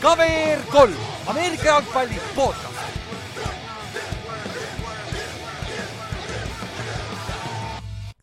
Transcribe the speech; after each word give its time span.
KVR 0.00 0.60
kolm, 0.70 0.94
Ameerika 1.26 1.64
jalgpalli 1.64 2.20
podcast. 2.34 2.78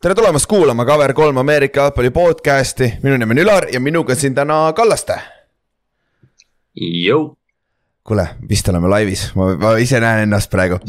tere 0.01 0.15
tulemast 0.15 0.45
kuulama 0.45 0.83
KVR3 0.83 1.39
Ameerika 1.39 1.81
jalgpalli 1.81 2.09
podcast'i, 2.09 2.93
minu 3.03 3.17
nimi 3.17 3.31
on 3.31 3.37
Ülar 3.37 3.67
ja 3.73 3.79
minuga 3.79 4.15
siin 4.15 4.35
täna 4.35 4.73
Kallaste. 4.73 5.19
Jõu. 6.81 7.35
kuule, 8.03 8.27
vist 8.49 8.69
oleme 8.69 8.87
laivis, 8.87 9.31
ma, 9.35 9.55
ma 9.57 9.77
ise 9.77 9.99
näen 9.99 10.19
ennast 10.27 10.51
praegu, 10.51 10.77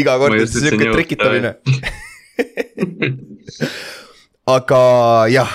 iga 0.00 0.18
kord 0.18 0.40
on 0.40 0.48
sihuke 0.48 0.92
trikitamine. 0.92 1.54
aga 4.56 4.80
jah, 5.32 5.52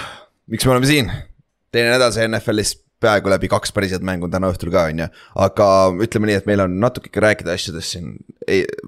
miks 0.47 0.65
me 0.65 0.75
oleme 0.75 0.89
siin? 0.89 1.11
teine 1.71 1.91
nädal 1.93 2.13
sai 2.15 2.27
NFL-is 2.27 2.77
peaaegu 2.99 3.31
läbi 3.31 3.47
kaks 3.51 3.71
päris 3.71 3.93
head 3.95 4.03
mängu 4.05 4.27
täna 4.31 4.49
õhtul 4.51 4.71
ka, 4.73 4.87
on 4.91 5.03
ju. 5.05 5.09
aga 5.45 5.67
ütleme 6.05 6.29
nii, 6.29 6.39
et 6.41 6.49
meil 6.49 6.65
on 6.65 6.79
natuke 6.81 7.11
ikka 7.11 7.23
rääkida 7.23 7.53
asjadest 7.55 7.95
siin, 7.95 8.17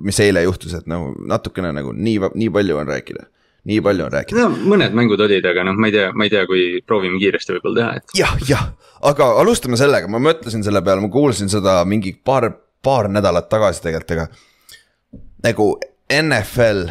mis 0.02 0.20
eile 0.24 0.44
juhtus, 0.48 0.74
et 0.78 0.90
nagu 0.92 1.14
natukene 1.28 1.72
nagu 1.76 1.94
nii, 1.96 2.18
nii 2.36 2.50
palju 2.58 2.82
on 2.82 2.92
rääkida 2.92 3.30
nii 3.70 3.82
palju 3.82 4.06
on 4.06 4.12
rääkida. 4.14 4.42
no 4.42 4.70
mõned 4.74 4.96
mängud 4.98 5.22
olid, 5.22 5.46
aga 5.46 5.66
noh, 5.68 5.78
ma 5.78 5.90
ei 5.90 5.96
tea, 5.96 6.10
ma 6.18 6.26
ei 6.26 6.34
tea, 6.34 6.46
kui 6.50 6.64
proovime 6.86 7.20
kiiresti 7.22 7.56
võib-olla 7.56 7.78
teha, 7.78 8.00
et. 8.00 8.16
jah, 8.18 8.34
jah, 8.48 8.64
aga 9.12 9.28
alustame 9.42 9.78
sellega, 9.80 10.10
ma 10.10 10.22
mõtlesin 10.24 10.66
selle 10.66 10.82
peale, 10.86 11.04
ma 11.04 11.12
kuulsin 11.14 11.52
seda 11.52 11.78
mingi 11.90 12.16
paar, 12.26 12.50
paar 12.82 13.10
nädalat 13.14 13.52
tagasi 13.52 13.84
tegelikult, 13.86 14.16
aga. 14.18 15.22
nagu 15.46 15.68
NFL, 16.12 16.88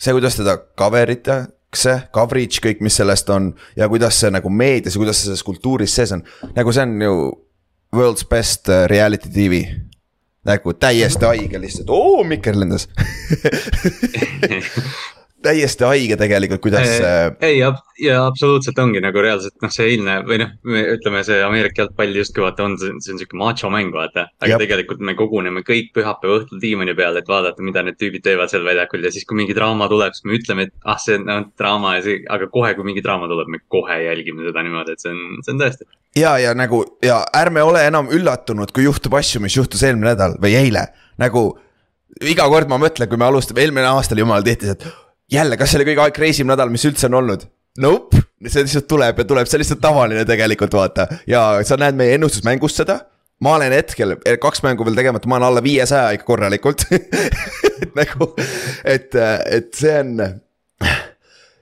see, 0.00 0.14
kuidas 0.16 0.38
teda 0.40 0.56
cover 0.78 1.12
itakse, 1.12 1.98
coverage, 2.14 2.62
kõik, 2.64 2.80
mis 2.84 2.96
sellest 3.00 3.30
on 3.30 3.52
ja 3.76 3.88
kuidas 3.92 4.18
see 4.22 4.32
nagu 4.32 4.50
meedias 4.50 4.96
ja 4.96 5.02
kuidas 5.02 5.20
see 5.20 5.30
selles 5.30 5.44
kultuuris 5.46 5.94
sees 5.94 6.16
on, 6.16 6.24
nagu 6.56 6.74
see 6.74 6.88
on 6.88 6.98
ju. 7.06 7.14
World's 7.90 8.22
best 8.22 8.68
äh, 8.70 8.84
reality 8.86 9.26
tv 9.34 9.64
nagu 10.46 10.72
täiesti 10.78 11.26
haige 11.26 11.58
lihtsalt, 11.58 11.90
oo 11.90 12.22
Mikker 12.24 12.54
lendas 12.54 12.86
täiesti 15.42 15.84
haige 15.84 16.16
tegelikult, 16.20 16.60
kuidas. 16.64 16.88
ei, 17.40 17.60
ja 18.04 18.16
absoluutselt 18.26 18.78
ongi 18.78 19.00
nagu 19.02 19.22
reaalselt 19.22 19.56
noh, 19.62 19.72
see 19.72 19.86
eilne 19.92 20.18
või 20.26 20.40
noh, 20.42 20.52
ütleme 20.94 21.22
see 21.26 21.40
Ameerika 21.44 21.84
jalgpall 21.84 22.16
justkui 22.16 22.44
vaata 22.44 22.66
on, 22.66 22.76
see 22.80 23.14
on 23.14 23.20
sihuke 23.20 23.38
macho 23.40 23.70
mäng 23.72 23.92
vaata. 23.94 24.26
aga 24.40 24.52
Jab. 24.54 24.64
tegelikult 24.64 25.04
me 25.04 25.14
koguneme 25.18 25.62
kõik 25.66 25.92
pühapäeva 25.96 26.40
õhtul 26.40 26.60
diivani 26.62 26.94
peal, 26.98 27.16
et 27.20 27.28
vaadata, 27.28 27.64
mida 27.64 27.84
need 27.86 27.98
tüübid 28.00 28.24
teevad 28.26 28.52
seal 28.52 28.66
väljakul 28.66 29.04
ja 29.04 29.12
siis, 29.14 29.26
kui 29.28 29.38
mingi 29.40 29.56
draama 29.56 29.88
tuleb, 29.92 30.16
siis 30.16 30.28
me 30.28 30.36
ütleme, 30.38 30.68
et 30.68 30.74
ah, 30.84 31.00
see 31.00 31.18
on 31.20 31.26
no, 31.28 31.38
draama 31.60 31.96
ja 31.98 32.04
see, 32.06 32.20
aga 32.36 32.50
kohe, 32.52 32.74
kui 32.78 32.88
mingi 32.88 33.04
draama 33.04 33.30
tuleb, 33.30 33.50
me 33.52 33.62
kohe 33.72 34.00
jälgime 34.04 34.46
seda 34.48 34.64
niimoodi, 34.66 34.96
et 34.96 35.04
see 35.04 35.14
on, 35.14 35.40
see 35.44 35.56
on 35.56 35.64
tõesti. 35.64 35.88
ja, 36.20 36.36
ja 36.42 36.54
nagu 36.58 36.84
ja 37.04 37.22
ärme 37.36 37.64
ole 37.66 37.84
enam 37.88 38.12
üllatunud, 38.12 38.72
kui 38.76 38.86
juhtub 38.88 39.16
asju, 39.20 39.42
mis 39.44 39.56
juhtus 39.56 39.84
eelmine 39.86 40.12
nädal 40.12 40.36
või 40.42 40.56
eile, 40.60 40.88
nagu 41.20 41.48
iga 42.26 42.46
kord 42.50 42.70
ma 42.70 42.78
mõtlen, 42.80 43.08
kui 43.08 43.20
me 43.20 43.28
alustame, 43.28 43.62
eelmine 43.64 43.88
aasta 43.90 44.16
oli 44.16 44.24
jumala 44.24 44.44
tihti 44.44 44.68
see, 44.68 44.76
et 44.78 44.88
jälle, 45.32 45.56
kas 45.56 45.72
see 45.72 45.80
oli 45.80 45.92
kõige 45.92 46.10
crazy 46.16 46.44
im 46.44 46.50
nädal, 46.50 46.72
mis 46.72 46.84
üldse 46.88 47.08
on 47.10 47.20
olnud? 47.22 47.46
Nope, 47.80 48.18
see 48.46 48.64
lihtsalt 48.66 48.88
tuleb 48.90 49.22
ja 49.22 49.24
tuleb, 49.24 49.48
see 49.48 49.58
on 49.58 49.64
lihtsalt 49.64 49.80
tavaline 49.82 50.26
tegelikult 50.28 50.74
vaata 50.74 51.06
ja 51.30 51.44
sa 51.66 51.78
näed 51.80 51.98
meie 51.98 52.16
ennustusmängust 52.18 52.82
seda 52.82 52.98
ma 53.40 53.54
olen 53.56 53.72
hetkel, 53.72 54.16
kaks 54.40 54.62
mängu 54.66 54.84
veel 54.84 54.98
tegemata, 54.98 55.28
ma 55.28 55.38
olen 55.38 55.48
alla 55.48 55.62
viiesaja 55.64 56.12
ikka 56.16 56.28
korralikult 56.28 56.84
et 57.82 57.94
nagu, 57.96 58.30
et, 58.84 59.16
et 59.16 59.72
see 59.76 59.96
on. 60.02 60.12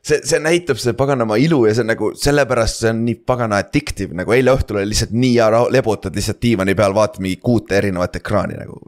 see, 0.02 0.20
see 0.24 0.41
näitab 0.42 0.80
see 0.83 0.96
paganama 0.98 1.39
ilu 1.41 1.64
ja 1.69 1.77
see 1.77 1.86
on 1.86 1.92
nagu 1.92 2.11
sellepärast 2.19 2.83
see 2.83 2.92
on 2.94 3.05
nii 3.06 3.20
pagana 3.28 3.62
addictive, 3.62 4.17
nagu 4.18 4.35
eile 4.35 4.55
õhtul 4.56 4.80
oli 4.80 4.90
lihtsalt 4.92 5.14
nii 5.14 5.35
hea 5.36 5.64
lebutad 5.74 6.18
lihtsalt 6.18 6.42
diivani 6.42 6.74
peal, 6.79 6.96
vaatad 6.96 7.23
mingi 7.24 7.40
kuute 7.42 7.79
erinevat 7.79 8.18
ekraani 8.23 8.58
nagu. 8.58 8.83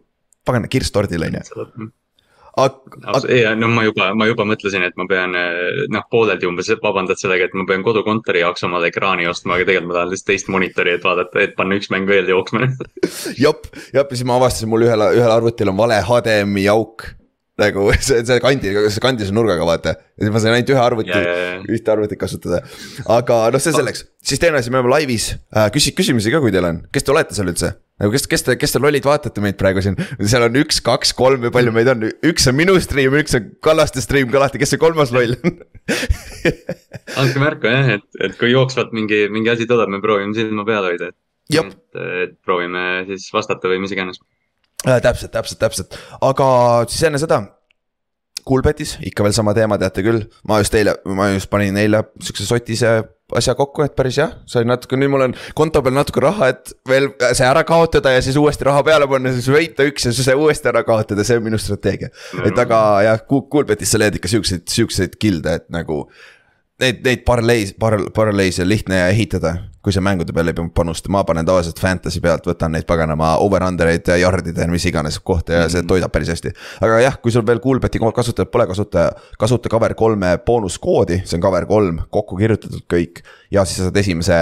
pagana 0.44 0.70
kirss 0.72 0.94
tordil 0.94 1.28
on 1.28 1.40
ju 1.40 1.90
aga. 2.56 3.20
ja 3.34 3.54
no 3.58 3.68
ma 3.72 3.84
juba, 3.86 4.10
ma 4.14 4.26
juba 4.26 4.46
mõtlesin, 4.48 4.84
et 4.86 4.96
ma 5.00 5.06
pean 5.10 5.36
noh, 5.92 6.06
pooleldi 6.10 6.48
umbes 6.48 6.72
vabandad 6.82 7.20
sellega, 7.20 7.46
et 7.46 7.54
ma 7.58 7.66
pean 7.68 7.84
kodukontori 7.86 8.42
jaoks 8.44 8.66
omale 8.66 8.90
ekraani 8.90 9.28
ostma, 9.30 9.56
aga 9.56 9.68
tegelikult 9.68 9.92
ma 9.92 9.98
tahan 10.00 10.12
lihtsalt 10.14 10.32
teist 10.32 10.50
monitori, 10.52 10.96
et 10.96 11.06
vaadata, 11.06 11.44
et 11.44 11.56
panna 11.58 11.78
üks 11.78 11.92
mäng 11.94 12.10
veel 12.10 12.28
jooksma 12.30 12.66
jep, 13.44 13.70
jep 13.94 13.94
ja 13.94 14.06
siis 14.10 14.26
ma 14.26 14.40
avastasin, 14.40 14.70
mul 14.72 14.88
ühel, 14.88 15.06
ühel 15.14 15.34
arvutil 15.34 15.72
on 15.72 15.80
vale 15.80 16.02
HDMI 16.06 16.68
auk 16.74 17.08
nagu 17.60 17.90
see, 18.06 18.22
see 18.26 18.40
kandi, 18.42 18.72
see 18.92 19.02
kandis 19.04 19.32
nurgaga 19.34 19.66
vaata. 19.68 19.94
ja 20.16 20.24
siis 20.24 20.34
ma 20.34 20.42
sain 20.42 20.56
ainult 20.56 20.72
ühe 20.74 20.82
arvuti 20.82 21.20
ühte 21.76 21.94
arvutit 21.94 22.20
kasutada. 22.20 22.62
aga 23.18 23.42
noh, 23.54 23.62
see 23.62 23.76
selleks, 23.76 24.06
siis 24.24 24.42
asi, 24.42 24.72
me 24.72 24.80
oleme 24.80 24.94
laivis. 24.96 25.34
Äh,, 25.54 25.70
küsi 25.74 25.94
küsimusi 25.96 26.32
ka, 26.32 26.42
kui 26.42 26.52
teil 26.54 26.68
on, 26.68 26.82
kes 26.94 27.06
te 27.06 27.14
olete 27.14 27.36
seal 27.36 27.52
üldse? 27.52 27.74
nagu 28.00 28.14
kes, 28.14 28.24
kes 28.32 28.46
te, 28.46 28.56
kes 28.56 28.72
te 28.72 28.80
lollid 28.80 29.04
vaatate 29.04 29.42
meid 29.44 29.58
praegu 29.60 29.82
siin, 29.84 29.98
seal 30.24 30.46
on 30.46 30.56
üks, 30.62 30.80
kaks, 30.84 31.12
kolm 31.16 31.42
või 31.44 31.52
palju 31.52 31.74
meid 31.76 31.90
on, 31.92 32.06
üks 32.30 32.48
on 32.48 32.56
minu 32.56 32.78
stream, 32.80 33.16
üks 33.20 33.36
on 33.36 33.50
Kallaste 33.60 34.00
stream. 34.00 34.30
Ka 34.32 34.40
lahti, 34.40 34.60
kes 34.62 34.72
see 34.72 34.80
kolmas 34.80 35.12
loll 35.12 35.36
on? 35.36 35.58
Andke 37.20 37.42
märku 37.42 37.68
jah, 37.68 37.92
et, 37.98 38.06
et 38.24 38.38
kui 38.40 38.54
jooksvalt 38.54 38.94
mingi, 38.96 39.26
mingi 39.32 39.52
asi 39.52 39.68
tuleb, 39.68 39.92
me 39.92 40.00
proovime 40.00 40.32
silma 40.36 40.64
peal 40.64 40.88
hoida, 40.88 41.10
et. 41.12 41.18
et, 41.60 41.76
et 42.24 42.36
proovime 42.46 42.86
siis 43.10 43.28
vastata 43.36 43.68
või 43.68 43.82
mis 43.84 43.92
iganes 43.92 44.22
äh,. 44.86 45.00
täpselt, 45.04 45.32
täpselt, 45.32 45.60
täpselt, 45.60 45.98
aga 46.20 46.50
siis 46.88 47.08
enne 47.08 47.22
seda. 47.22 47.42
Coolbetis 48.48 48.94
ikka 49.04 49.22
veel 49.26 49.34
sama 49.36 49.52
teema, 49.54 49.76
teate 49.78 50.02
küll, 50.02 50.22
ma 50.48 50.62
just 50.62 50.74
eile, 50.74 50.94
ma 51.04 51.28
just 51.34 51.50
panin 51.52 51.76
eile 51.76 52.00
siukse 52.24 52.46
sotise 52.48 52.94
asja 53.36 53.54
kokku, 53.58 53.84
et 53.84 53.94
päris 53.98 54.18
jah, 54.18 54.32
sain 54.50 54.68
natuke, 54.68 54.98
nüüd 54.98 55.12
mul 55.12 55.26
on 55.28 55.36
konto 55.58 55.82
peal 55.84 55.94
natuke 55.94 56.22
raha, 56.24 56.50
et 56.54 56.72
veel 56.88 57.10
see 57.36 57.46
ära 57.46 57.62
kaotada 57.68 58.14
ja 58.14 58.24
siis 58.24 58.38
uuesti 58.40 58.66
raha 58.66 58.82
peale 58.86 59.08
panna, 59.10 59.32
siis 59.36 59.50
võita 59.52 59.86
üks 59.86 60.08
ja 60.08 60.14
siis 60.16 60.30
uuesti 60.32 60.70
ära 60.72 60.82
kaotada, 60.86 61.26
see 61.26 61.38
on 61.38 61.46
minu 61.46 61.60
strateegia 61.60 62.10
mm. 62.10 62.40
-hmm. 62.40 62.50
et 62.50 62.64
aga 62.64 62.80
jah, 63.06 63.24
Coolbetis 63.30 63.92
sa 63.92 64.00
leiad 64.02 64.18
ikka 64.18 64.32
siukseid, 64.32 64.66
siukseid 64.68 65.16
kild'e, 65.20 65.60
et 65.60 65.68
nagu 65.70 66.06
neid, 66.80 67.02
neid 67.04 67.24
paralleis, 67.26 67.74
par-, 67.78 68.02
paralleise 68.14 68.64
lihtne 68.66 69.02
ehitada, 69.10 69.54
kui 69.84 69.94
sa 69.94 70.02
mängude 70.04 70.34
peale 70.36 70.52
ei 70.52 70.56
pea 70.58 70.68
panustama, 70.74 71.20
ma 71.20 71.26
panen 71.28 71.46
tavaliselt 71.48 71.80
fantasy 71.80 72.20
pealt, 72.22 72.46
võtan 72.48 72.74
neid 72.74 72.86
paganama 72.88 73.32
over-under 73.44 73.90
eid, 73.92 74.08
yard'ide, 74.20 74.66
mis 74.72 74.86
iganes 74.90 75.20
kohta 75.24 75.56
ja 75.56 75.68
see 75.68 75.80
mhm. 75.80 75.90
toidab 75.92 76.12
päris 76.14 76.32
hästi. 76.34 76.52
aga 76.84 77.00
jah, 77.04 77.20
kui 77.22 77.32
sul 77.32 77.46
veel 77.46 77.62
Coolbeti 77.64 78.00
kasutajat 78.00 78.50
pole, 78.52 78.66
kasuta, 78.70 79.10
kasuta 79.38 79.72
cover 79.72 79.94
kolme 79.94 80.36
boonuskoodi, 80.46 81.22
see 81.24 81.38
on 81.38 81.46
cover 81.46 81.66
kolm, 81.70 82.02
kokku 82.10 82.36
kirjutatud 82.40 82.84
kõik. 82.90 83.24
ja 83.50 83.64
siis 83.64 83.80
sa 83.80 83.88
saad 83.88 83.96
esimese 83.96 84.40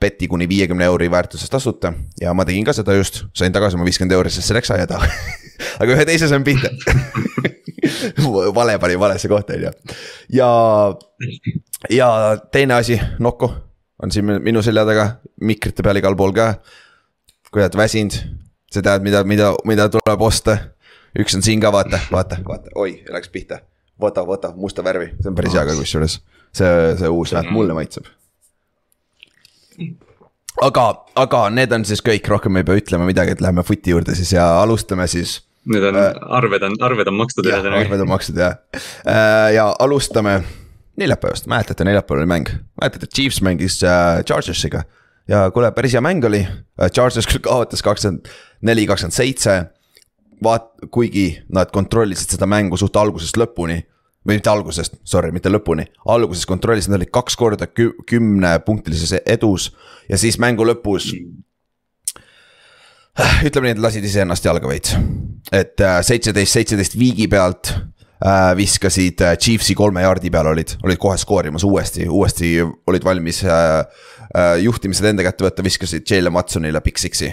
beti 0.00 0.28
kuni 0.28 0.48
viiekümne 0.48 0.84
euri 0.84 1.10
väärtuses 1.10 1.50
tasuta 1.50 1.92
ja 2.20 2.34
ma 2.34 2.44
tegin 2.48 2.64
ka 2.64 2.72
seda 2.76 2.96
just, 2.96 3.24
sain 3.36 3.52
tagasi 3.52 3.76
oma 3.76 3.86
viiskümmend 3.88 4.16
euri, 4.16 4.32
sest 4.32 4.48
see 4.48 4.56
läks 4.56 4.72
aia 4.74 4.88
taha 4.90 5.06
aga 5.80 5.96
ühe 5.96 6.06
teise 6.08 6.28
sain 6.28 6.44
pihta 6.44 6.72
vale 8.58 8.78
pani 8.78 8.98
valesse 8.98 9.28
kohta, 9.28 9.56
on 9.56 9.62
ju. 9.62 9.96
ja, 10.32 10.50
ja 11.90 12.10
teine 12.52 12.74
asi, 12.74 13.00
Nokko 13.18 13.54
on 14.02 14.12
siin 14.12 14.24
minu 14.24 14.62
selja 14.62 14.84
taga, 14.88 15.06
mikrite 15.40 15.84
peal 15.84 16.00
igal 16.00 16.16
pool 16.16 16.32
ka. 16.36 16.54
kui 17.50 17.62
oled 17.64 17.74
väsinud, 17.76 18.14
sa 18.70 18.82
tead, 18.82 19.02
mida, 19.02 19.24
mida, 19.26 19.50
mida 19.66 19.88
tuleb 19.90 20.22
osta. 20.22 20.56
üks 21.18 21.34
on 21.34 21.42
siin 21.42 21.60
ka, 21.60 21.72
vaata, 21.74 21.98
vaata, 22.12 22.38
vaata, 22.46 22.70
oi, 22.74 23.02
läks 23.10 23.28
pihta. 23.28 23.60
võta, 24.00 24.24
võta 24.26 24.52
musta 24.56 24.84
värvi, 24.84 25.12
see 25.20 25.32
on 25.32 25.36
päris 25.36 25.56
hea 25.56 25.66
ka 25.66 25.76
kusjuures. 25.76 26.20
see, 26.52 26.94
see 26.98 27.08
uus, 27.08 27.34
vähemalt 27.34 27.54
mulle 27.54 27.76
maitseb. 27.76 28.08
aga, 30.62 30.86
aga 31.16 31.44
need 31.50 31.72
on 31.72 31.84
siis 31.84 32.02
kõik, 32.04 32.28
rohkem 32.28 32.56
ei 32.56 32.64
pea 32.64 32.80
ütlema 32.80 33.08
midagi, 33.08 33.36
et 33.36 33.44
läheme 33.44 33.66
footi 33.66 33.96
juurde 33.96 34.14
siis 34.14 34.32
ja 34.32 34.52
alustame 34.62 35.06
siis 35.10 35.40
Need 35.68 35.84
on 35.84 35.96
äh,, 35.96 36.14
arved 36.38 36.62
on, 36.64 36.76
arved 36.80 37.08
on 37.08 37.14
makstud. 37.14 37.46
arved 37.52 38.00
on 38.00 38.08
makstud 38.08 38.38
jah. 38.40 38.56
Äh,, 39.04 39.52
ja 39.54 39.66
alustame 39.78 40.40
neljapäevast, 41.00 41.46
mäletate, 41.46 41.84
neljapäeval 41.84 42.22
oli 42.22 42.30
mäng, 42.30 42.48
mäletate, 42.80 43.08
Chiefs 43.14 43.42
mängis 43.42 43.82
äh, 43.84 44.24
Chargersiga. 44.24 44.82
ja 45.28 45.50
kuule, 45.50 45.72
päris 45.72 45.92
hea 45.92 46.00
mäng 46.00 46.24
oli. 46.24 46.40
Äh,, 46.46 46.88
Chargers 46.90 47.28
küll 47.28 47.44
kaotas 47.44 47.84
kakskümmend 47.84 48.32
neli, 48.62 48.86
kakskümmend 48.86 49.16
seitse. 49.16 49.60
vaat-, 50.44 50.88
kuigi 50.90 51.42
nad 51.52 51.68
kontrollisid 51.70 52.32
seda 52.32 52.46
mängu 52.48 52.76
suht 52.80 52.96
algusest 52.96 53.36
lõpuni. 53.36 53.82
Või 54.20 54.36
mitte 54.36 54.50
algusest, 54.52 54.98
sorry, 55.04 55.30
mitte 55.32 55.48
lõpuni, 55.48 55.86
alguses 56.12 56.44
kontrollisid, 56.48 56.90
nad 56.92 56.98
olid 56.98 57.08
kaks 57.12 57.36
korda 57.40 57.64
kü 57.66 57.86
kümnepunktilises 58.08 59.14
edus. 59.24 59.70
Ja 60.12 60.18
siis 60.20 60.36
mängu 60.40 60.66
lõpus 60.68 61.06
ütleme 63.46 63.68
nii, 63.68 63.76
et 63.76 63.82
lasid 63.82 64.06
iseennast 64.06 64.44
jalga 64.46 64.68
veits. 64.70 64.94
et 65.52 65.80
äh, 65.82 65.98
seitseteist, 66.06 66.52
seitseteist 66.52 66.94
viigi 66.98 67.26
pealt 67.30 67.72
äh, 67.74 68.52
viskasid 68.58 69.22
äh, 69.24 69.36
Chiefsi 69.40 69.74
kolme 69.74 70.04
jaardi 70.04 70.30
peal 70.30 70.50
olid, 70.52 70.76
olid 70.84 71.00
kohe 71.02 71.16
skoorimas 71.18 71.64
uuesti, 71.66 72.06
uuesti 72.08 72.52
olid 72.62 73.04
valmis 73.06 73.42
äh, 73.44 73.80
äh, 74.30 74.54
juhtimised 74.64 75.10
enda 75.10 75.26
kätte 75.26 75.46
võtta, 75.46 75.66
viskasid 75.66 76.06
Jalen 76.06 76.36
Watsonile 76.36 76.82
Big 76.84 77.02
Six'i. 77.02 77.32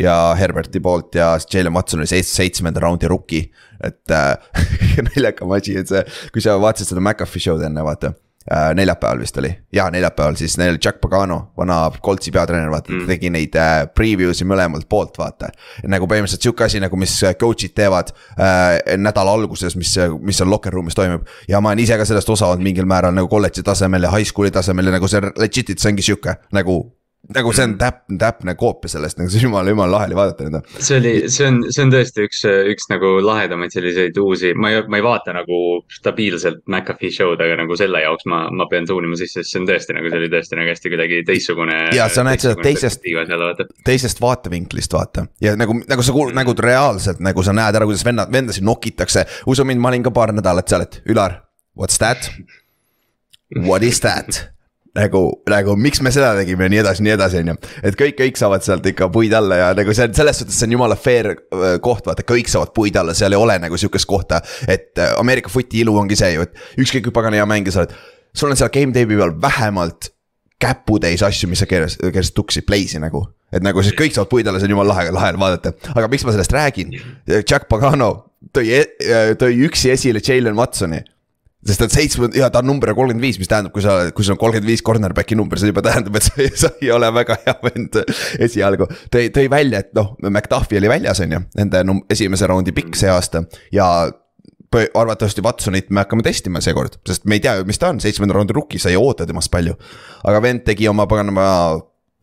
ja 0.00 0.34
Herberti 0.38 0.80
poolt 0.80 1.14
ja 1.16 1.34
Jalen 1.52 1.74
Watson 1.74 2.02
oli 2.02 2.10
seits-, 2.10 2.34
seitsmenda 2.36 2.80
raundi 2.80 3.08
rookie. 3.08 3.50
et 3.84 4.10
äh, 4.10 4.36
naljakam 5.10 5.52
asi, 5.52 5.76
et 5.76 5.88
see, 5.92 6.04
kui 6.32 6.44
sa 6.44 6.56
vaatasid 6.60 6.94
seda 6.94 7.04
McAfee 7.04 7.48
show'd 7.48 7.64
enne, 7.68 7.84
vaata 7.84 8.14
äh,. 8.52 8.74
neljapäeval 8.74 9.20
vist 9.20 9.38
oli, 9.38 9.50
jaa 9.72 9.88
neljapäeval 9.90 10.38
siis 10.38 10.56
neil 10.58 10.78
Jack 10.84 11.00
Pagano, 11.00 11.52
vana 11.56 11.90
Coltsi 12.02 12.32
peatreener, 12.32 12.70
vaata 12.70 12.92
mm., 12.92 13.06
tegi 13.06 13.30
neid 13.30 13.56
äh, 13.60 13.86
preview 13.94 14.34
si 14.34 14.44
mõlemalt 14.48 14.88
poolt, 14.88 15.18
vaata. 15.18 15.50
nagu 15.86 16.08
põhimõtteliselt 16.10 16.48
sihuke 16.48 16.66
asi 16.66 16.80
nagu, 16.82 16.96
mis 17.00 17.14
coach'id 17.40 17.74
teevad 17.76 18.12
äh, 18.38 18.96
nädala 18.96 19.34
alguses, 19.36 19.76
mis, 19.76 19.94
mis 20.20 20.40
seal 20.40 20.50
locker 20.50 20.74
room'is 20.74 20.98
toimub. 20.98 21.26
ja 21.48 21.60
ma 21.60 21.74
olen 21.74 21.84
ise 21.84 21.98
ka 21.98 22.08
sellest 22.08 22.30
osa 22.30 22.50
olnud 22.52 22.64
mingil 22.66 22.88
määral 22.88 23.14
nagu 23.14 23.28
kolledži 23.28 23.64
tasemel 23.66 24.08
ja 24.08 24.14
high 24.14 24.28
school'i 24.28 24.54
tasemel 24.54 24.90
ja 24.90 24.98
nagu 24.98 25.08
see 25.10 25.22
legit'it, 25.36 25.80
see 25.80 25.92
ongi 25.92 26.06
sihuke 26.06 26.38
nagu 26.56 26.80
nagu 27.34 27.52
see 27.56 27.66
on 27.66 27.74
täpne, 27.80 28.18
täpne 28.20 28.54
koopia 28.58 28.90
sellest, 28.92 29.18
nagu 29.18 29.30
see 29.32 29.42
jumala, 29.42 29.72
jumala 29.72 29.96
lahe 29.96 30.08
oli 30.10 30.18
vaadata 30.18 30.46
seda. 30.46 30.60
see 30.78 30.98
oli, 31.00 31.12
see 31.32 31.48
on, 31.48 31.58
see 31.74 31.84
on 31.86 31.92
tõesti 31.94 32.26
üks, 32.26 32.42
üks 32.72 32.88
nagu 32.92 33.12
lahedamaid 33.24 33.74
selliseid 33.74 34.18
uusi, 34.22 34.52
ma 34.54 34.70
ei, 34.72 34.82
ma 34.90 35.00
ei 35.00 35.04
vaata 35.06 35.34
nagu 35.36 35.60
stabiilselt 35.92 36.62
McAfee 36.70 37.12
show'd, 37.14 37.42
aga 37.42 37.58
nagu 37.62 37.78
selle 37.78 38.02
jaoks 38.04 38.28
ma, 38.30 38.44
ma 38.54 38.68
pean 38.70 38.88
tuunima 38.88 39.18
sisse, 39.18 39.42
sest 39.42 39.54
see 39.54 39.62
on 39.62 39.68
tõesti 39.70 39.96
nagu, 39.96 40.12
see 40.12 40.22
oli 40.22 40.30
tõesti 40.32 40.60
nagu 40.60 40.72
hästi 40.72 40.94
kuidagi 40.94 41.22
teistsugune. 41.28 41.78
ja 41.96 42.08
sa 42.12 42.26
näed 42.26 42.44
seda 42.44 42.58
teisest, 42.62 43.06
teisest 43.86 44.22
vaatevinklist 44.22 44.96
vaata 44.96 45.26
ja 45.42 45.56
nagu, 45.58 45.78
nagu 45.88 46.06
sa 46.06 46.14
kuuled 46.16 46.36
nagu 46.36 46.54
reaalselt 46.58 47.22
nagu 47.24 47.46
sa 47.46 47.54
näed 47.56 47.80
ära, 47.80 47.88
kuidas 47.88 48.06
vennad, 48.06 48.32
vendasid 48.32 48.66
nokitakse. 48.66 49.26
usu 49.46 49.66
mind, 49.66 49.82
ma 49.82 49.92
olin 49.92 50.06
ka 50.06 50.14
paar 50.14 50.34
nädalat 50.36 50.68
seal, 50.70 50.86
et 50.86 51.02
Ülar, 51.10 51.40
what's 51.78 51.98
that? 52.02 52.30
What 53.54 53.82
is 53.86 54.00
that? 54.02 54.55
Nagu, 54.96 55.22
nagu 55.50 55.76
miks 55.80 56.00
me 56.04 56.12
seda 56.14 56.32
tegime 56.38 56.66
ja 56.66 56.72
nii 56.72 56.80
edasi, 56.82 57.04
nii 57.06 57.14
edasi, 57.14 57.42
on 57.42 57.52
ju. 57.52 57.56
et 57.86 57.98
kõik, 57.98 58.16
kõik 58.20 58.40
saavad 58.40 58.64
sealt 58.66 58.86
ikka 58.90 59.08
puid 59.12 59.34
alla 59.36 59.60
ja 59.60 59.68
nagu 59.76 59.94
see 59.96 60.08
on 60.08 60.16
selles 60.16 60.40
suhtes, 60.40 60.58
see 60.58 60.68
on 60.68 60.76
jumala 60.76 60.98
fair 60.98 61.32
äh, 61.34 61.76
koht, 61.84 62.06
vaata, 62.08 62.26
kõik 62.26 62.50
saavad 62.52 62.72
puid 62.76 62.98
alla, 63.00 63.14
seal 63.16 63.36
ei 63.36 63.40
ole 63.40 63.58
nagu 63.62 63.78
sihukest 63.80 64.08
kohta. 64.10 64.42
et 64.66 64.98
äh, 64.98 65.14
Ameerika 65.20 65.52
footi 65.52 65.82
ilu 65.84 65.96
ongi 66.00 66.18
see 66.18 66.34
ju, 66.34 66.46
et 66.46 66.82
ükskõik 66.82 67.08
kui 67.08 67.16
pagana 67.16 67.40
hea 67.40 67.48
mängija 67.48 67.76
sa 67.76 67.84
oled. 67.84 67.96
sul 68.36 68.52
on 68.52 68.60
seal 68.60 68.72
game 68.74 68.94
tape'i 68.96 69.18
peal 69.18 69.34
vähemalt 69.42 70.12
käputäis 70.60 71.22
asju, 71.22 71.50
mis 71.52 71.60
sa 71.60 71.68
keerasid, 71.68 72.00
keerasid 72.00 72.36
tuksi 72.36 72.62
play'si 72.64 73.00
nagu. 73.02 73.26
et 73.52 73.64
nagu 73.64 73.82
siis 73.84 73.96
kõik 73.96 74.16
saavad 74.16 74.32
puid 74.32 74.48
alla, 74.48 74.60
see 74.62 74.70
on 74.70 74.76
jumala 74.78 74.94
lahe, 74.94 75.10
lahe 75.14 75.34
on 75.34 75.42
vaadata, 75.42 75.74
aga 75.94 76.08
miks 76.12 76.24
ma 76.24 76.34
sellest 76.34 76.54
räägin? 76.56 76.96
Jack 77.42 77.68
Pagano 77.68 78.10
tõi, 78.56 78.70
e-, 78.80 79.36
tõi 79.38 79.60
üksi 79.68 79.92
esile 79.92 80.22
Jalen 80.24 80.56
Watsoni 80.58 81.02
sest 81.66 81.86
et 81.86 81.94
seitsme, 81.94 82.28
ja 82.36 82.50
ta 82.52 82.62
on 82.62 82.70
number 82.70 82.92
kolmkümmend 82.94 83.24
viis, 83.24 83.38
mis 83.40 83.50
tähendab, 83.50 83.74
kui 83.74 83.84
sa, 83.84 83.98
kui 84.14 84.26
sul 84.26 84.36
on 84.36 84.40
kolmkümmend 84.40 84.70
viis 84.70 84.84
cornerback'i 84.86 85.38
number, 85.38 85.60
see 85.60 85.72
juba 85.72 85.84
tähendab, 85.86 86.18
et 86.18 86.26
sa 86.28 86.50
sa 86.66 86.72
ei 86.82 86.92
ole 86.94 87.10
väga 87.14 87.38
hea 87.44 87.56
vend 87.64 87.98
esialgu. 88.46 88.88
tõi, 89.12 89.30
tõi 89.34 89.48
välja, 89.52 89.82
et 89.84 89.92
noh, 89.96 90.14
McDuffi 90.28 90.78
oli 90.80 90.90
väljas, 90.92 91.22
on 91.24 91.36
ju, 91.36 91.42
nende 91.58 91.82
esimese 92.12 92.48
raundi 92.50 92.74
pikk 92.76 92.98
see 92.98 93.10
aasta 93.12 93.44
ja 93.74 93.88
arvatavasti 94.76 95.40
Watsonit 95.44 95.90
me 95.90 96.02
hakkame 96.02 96.24
testima 96.26 96.60
seekord, 96.60 96.98
sest 97.06 97.24
me 97.24 97.38
ei 97.38 97.44
tea 97.44 97.56
ju, 97.60 97.66
mis 97.68 97.80
ta 97.80 97.90
on, 97.92 98.00
seitsmenda 98.02 98.36
raundi 98.36 98.56
rookie, 98.56 98.80
sa 98.82 98.90
ei 98.92 98.98
oota 99.00 99.26
temast 99.26 99.50
palju. 99.52 99.76
aga 100.26 100.42
vend 100.42 100.66
tegi 100.66 100.88
oma 100.90 101.06
paganama 101.06 101.46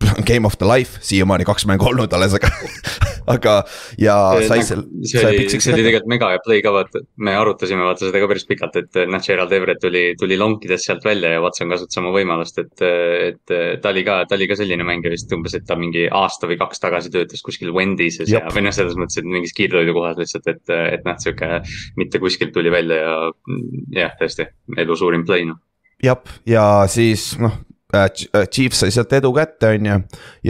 game 0.29 0.45
of 0.45 0.57
the 0.59 0.67
life, 0.67 0.99
siiamaani 1.01 1.47
kaks 1.47 1.65
mängu 1.69 1.89
olnud 1.89 2.13
alles, 2.13 2.35
aga 2.37 2.51
aga 3.31 3.55
ja 3.99 4.15
sai 4.47 4.63
seal. 4.65 4.83
see 5.07 5.23
oli, 5.25 5.45
see 5.51 5.73
oli 5.73 5.85
tegelikult 5.85 6.11
mega 6.11 6.29
hea 6.33 6.41
play 6.45 6.63
ka 6.65 6.73
vaata, 6.75 7.01
me 7.23 7.35
arutasime 7.39 7.85
vaata 7.85 8.07
seda 8.07 8.21
ka 8.23 8.29
päris 8.31 8.47
pikalt, 8.49 8.77
et 8.81 8.99
noh, 9.09 9.23
Gerald 9.23 9.55
Everett 9.55 9.81
tuli, 9.83 10.03
tuli 10.19 10.37
lonkidest 10.39 10.89
sealt 10.89 11.05
välja 11.07 11.33
ja 11.35 11.41
Watson 11.43 11.73
kasutas 11.73 12.01
oma 12.01 12.13
võimalust, 12.15 12.61
et. 12.63 12.73
et 12.83 13.55
ta 13.83 13.91
oli 13.91 14.03
ka, 14.05 14.19
ta 14.29 14.37
oli 14.37 14.47
ka 14.49 14.57
selline 14.59 14.85
mängija 14.87 15.13
vist 15.13 15.31
umbes, 15.35 15.55
et 15.57 15.65
ta 15.67 15.77
mingi 15.79 16.05
aasta 16.11 16.47
või 16.49 16.57
kaks 16.61 16.81
tagasi 16.83 17.11
töötas 17.13 17.43
kuskil 17.45 17.73
Wendy'sis 17.75 18.31
ja, 18.31 18.43
või 18.53 18.65
noh, 18.67 18.75
selles 18.75 18.97
mõttes, 18.99 19.19
et 19.19 19.27
mingis 19.27 19.55
kiirtoidukohas 19.57 20.19
lihtsalt, 20.21 20.49
et, 20.51 20.63
et 20.97 21.05
noh, 21.07 21.19
sihuke 21.21 21.61
mitte 21.99 22.21
kuskilt 22.23 22.55
tuli 22.55 22.71
välja 22.73 23.01
ja 23.01 23.19
jah, 24.03 24.17
tõesti 24.19 24.47
elu 24.83 24.97
suurim 24.99 25.27
play 25.27 25.47
noh 25.49 25.61
jah, 26.03 26.19
ja 26.49 26.65
siis 26.91 27.33
noh, 27.41 27.61
Äh, 27.93 28.09
äh, 28.33 28.47
Chiefs 28.49 28.79
sai 28.81 28.91
sealt 28.91 29.13
edu 29.13 29.29
kätte, 29.35 29.75
on 29.75 29.85
ju, 29.85 29.97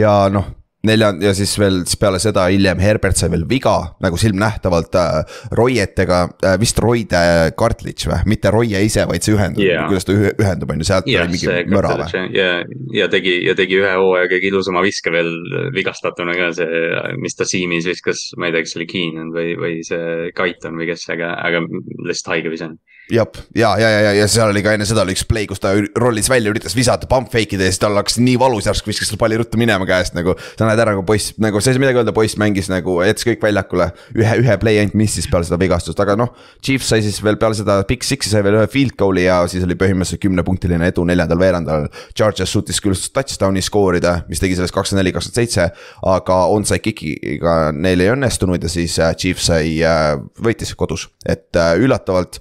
ja 0.00 0.12
noh 0.32 0.46
neljand- 0.86 1.22
ja 1.24 1.32
siis 1.36 1.54
veel 1.58 1.82
siis 1.84 1.98
peale 2.00 2.20
seda 2.22 2.46
hiljem 2.52 2.80
Herbert 2.82 3.18
sai 3.18 3.30
veel 3.32 3.46
viga 3.48 3.74
nagu 4.04 4.18
silmnähtavalt 4.20 4.98
äh, 5.00 5.38
Roietega 5.56 6.20
äh,, 6.44 6.56
vist 6.60 6.78
Roide 6.82 7.52
cartridge 7.58 8.10
või, 8.10 8.20
mitte 8.34 8.52
Roie 8.54 8.84
ise, 8.86 9.06
vaid 9.10 9.24
see 9.26 9.36
ühendub 9.36 9.64
yeah., 9.64 9.88
kuidas 9.90 10.08
ta 10.08 10.16
ühendub, 10.16 10.74
on 10.74 10.82
ju, 10.82 10.88
sealt 10.88 11.10
yeah, 11.10 11.26
oli 11.26 11.36
mingi 11.36 11.74
möra 11.74 11.94
või? 12.02 12.24
ja, 12.36 12.48
ja 12.94 13.10
tegi, 13.12 13.36
ja 13.48 13.56
tegi 13.58 13.80
ühe 13.82 13.92
hooaja 13.98 14.30
kõige 14.32 14.50
ilusama 14.52 14.84
viske 14.84 15.12
veel 15.14 15.32
vigastatuna 15.74 16.36
ka 16.38 16.50
see, 16.56 16.82
mis 17.20 17.38
ta 17.38 17.48
siimis 17.48 17.88
viskas, 17.88 18.30
ma 18.38 18.48
ei 18.48 18.56
tea, 18.56 18.64
kas 18.64 18.74
see 18.74 18.82
oli 18.82 18.90
Keenan 18.90 19.32
või, 19.34 19.54
või 19.60 19.78
see 19.86 20.32
Kaiton 20.36 20.78
või 20.80 20.90
kes, 20.90 21.08
aga, 21.14 21.34
aga 21.44 21.64
lihtsalt 22.08 22.34
haige 22.34 22.52
vise 22.54 22.74
jah, 23.10 23.26
ja, 23.54 23.78
ja, 23.78 23.88
ja, 23.90 24.00
ja, 24.00 24.12
ja 24.16 24.26
seal 24.30 24.48
oli 24.48 24.62
ka 24.64 24.72
enne 24.74 24.86
seda 24.88 25.02
oli 25.04 25.12
üks 25.12 25.26
play, 25.28 25.44
kus 25.48 25.60
ta 25.60 25.74
rollis 26.00 26.30
välja, 26.32 26.48
üritas 26.54 26.72
visata 26.76 27.08
pump 27.08 27.28
fake 27.32 27.58
ida 27.58 27.66
ja 27.66 27.72
siis 27.72 27.82
tal 27.82 27.96
hakkas 27.98 28.16
nii 28.16 28.38
valus 28.40 28.64
järsku, 28.68 28.88
viskas 28.88 29.10
selle 29.10 29.20
palli 29.20 29.36
ruttu 29.36 29.60
minema 29.60 29.84
käest 29.88 30.16
nagu. 30.16 30.32
sa 30.56 30.64
näed 30.64 30.80
ära, 30.80 30.94
kui 30.96 31.04
poiss 31.10 31.34
nagu, 31.42 31.60
sa 31.60 31.70
ei 31.70 31.76
saa 31.76 31.82
midagi 31.82 32.00
öelda, 32.00 32.14
poiss 32.16 32.38
mängis 32.40 32.70
nagu, 32.72 32.96
jättis 33.04 33.26
kõik 33.28 33.44
väljakule. 33.44 33.90
ühe, 34.16 34.38
ühe 34.40 34.56
play 34.62 34.80
ainult 34.80 34.96
missis 34.96 35.28
peale 35.28 35.44
seda 35.44 35.58
vigastust, 35.60 36.00
aga 36.00 36.16
noh. 36.16 36.32
Chiefs 36.64 36.88
sai 36.94 37.04
siis 37.04 37.20
veel 37.24 37.36
peale 37.40 37.58
seda 37.58 37.76
Big 37.88 38.06
Six'i 38.06 38.32
sai 38.32 38.44
veel 38.46 38.56
ühe 38.62 38.70
field 38.72 38.96
goal'i 39.00 39.26
ja 39.26 39.42
siis 39.52 39.66
oli 39.68 39.76
põhimõtteliselt 39.80 40.24
kümnepunktiline 40.24 40.88
edu 40.88 41.04
neljandal 41.04 41.42
veerandal. 41.42 41.86
Charges 42.16 42.56
suutis 42.56 42.80
küll 42.80 42.96
touchdown'i 42.96 43.60
skoorida, 43.64 44.16
mis 44.32 44.40
tegi 44.40 44.56
sellest 44.56 44.74
kakskümmend 44.74 45.04
neli, 45.04 45.12
kakskümmend 45.12 45.42
seitse. 45.42 45.68
aga 46.08 46.40
onside 46.54 46.80
kick'iga 46.80 47.68
neil 47.76 48.00
ei 48.00 48.14
õnnestunud 48.14 48.64
ja 48.64 48.72
siis 48.72 48.96
äh, 48.98 49.12
Chiefs 49.18 49.52
sai, 49.52 49.76
äh, 49.84 50.16
võitis 50.40 50.72
kodus, 50.78 51.08
et 51.28 51.52
äh, 51.60 51.76
üllatavalt 51.84 52.40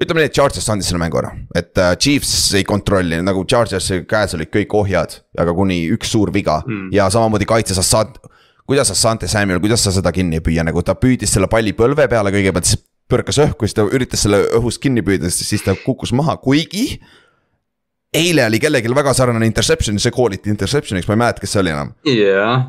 ütleme 0.00 0.22
nii, 0.22 0.30
et 0.30 0.34
Chargers 0.34 0.68
andis 0.72 0.88
selle 0.90 1.00
mängu 1.02 1.20
ära, 1.20 1.30
et 1.54 1.72
uh, 1.78 1.92
Chiefs 2.00 2.54
ei 2.58 2.66
kontrolli, 2.66 3.20
nagu 3.22 3.44
Chargersi 3.50 4.02
käes 4.10 4.34
olid 4.34 4.50
kõik 4.54 4.74
ohjad, 4.74 5.20
aga 5.38 5.54
kuni 5.54 5.84
üks 5.94 6.10
suur 6.14 6.32
viga 6.34 6.60
mm. 6.66 6.88
ja 6.94 7.06
samamoodi 7.12 7.46
kaitses 7.48 7.78
Assad. 7.82 8.18
kuidas 8.66 8.90
Assante 8.90 9.28
Samuel, 9.28 9.60
kuidas 9.60 9.84
sa 9.84 9.92
seda 9.92 10.12
kinni 10.12 10.40
ei 10.40 10.44
püüa, 10.44 10.64
nagu 10.66 10.82
ta 10.82 10.96
püüdis 10.98 11.34
selle 11.36 11.46
palli 11.52 11.74
põlve 11.76 12.08
peale 12.10 12.32
kõigepealt, 12.34 12.66
siis 12.66 12.82
põrkas 13.10 13.38
õhku, 13.44 13.68
siis 13.68 13.76
ta 13.76 13.84
üritas 13.84 14.24
selle 14.24 14.40
õhust 14.58 14.80
kinni 14.82 15.04
püüda, 15.04 15.30
siis 15.30 15.62
ta 15.62 15.76
kukkus 15.76 16.14
maha, 16.16 16.38
kuigi 16.42 16.98
eile 18.14 18.46
oli 18.46 18.60
kellelgi 18.62 18.92
väga 18.94 19.14
sarnane 19.16 19.46
interception, 19.48 19.98
see 20.02 20.14
kooliti 20.14 20.52
interception'iks, 20.52 21.08
ma 21.08 21.16
ei 21.16 21.22
mäleta, 21.24 21.42
kes 21.42 21.54
see 21.54 21.62
oli 21.62 21.72
enam. 21.74 21.92
jah, 22.08 22.66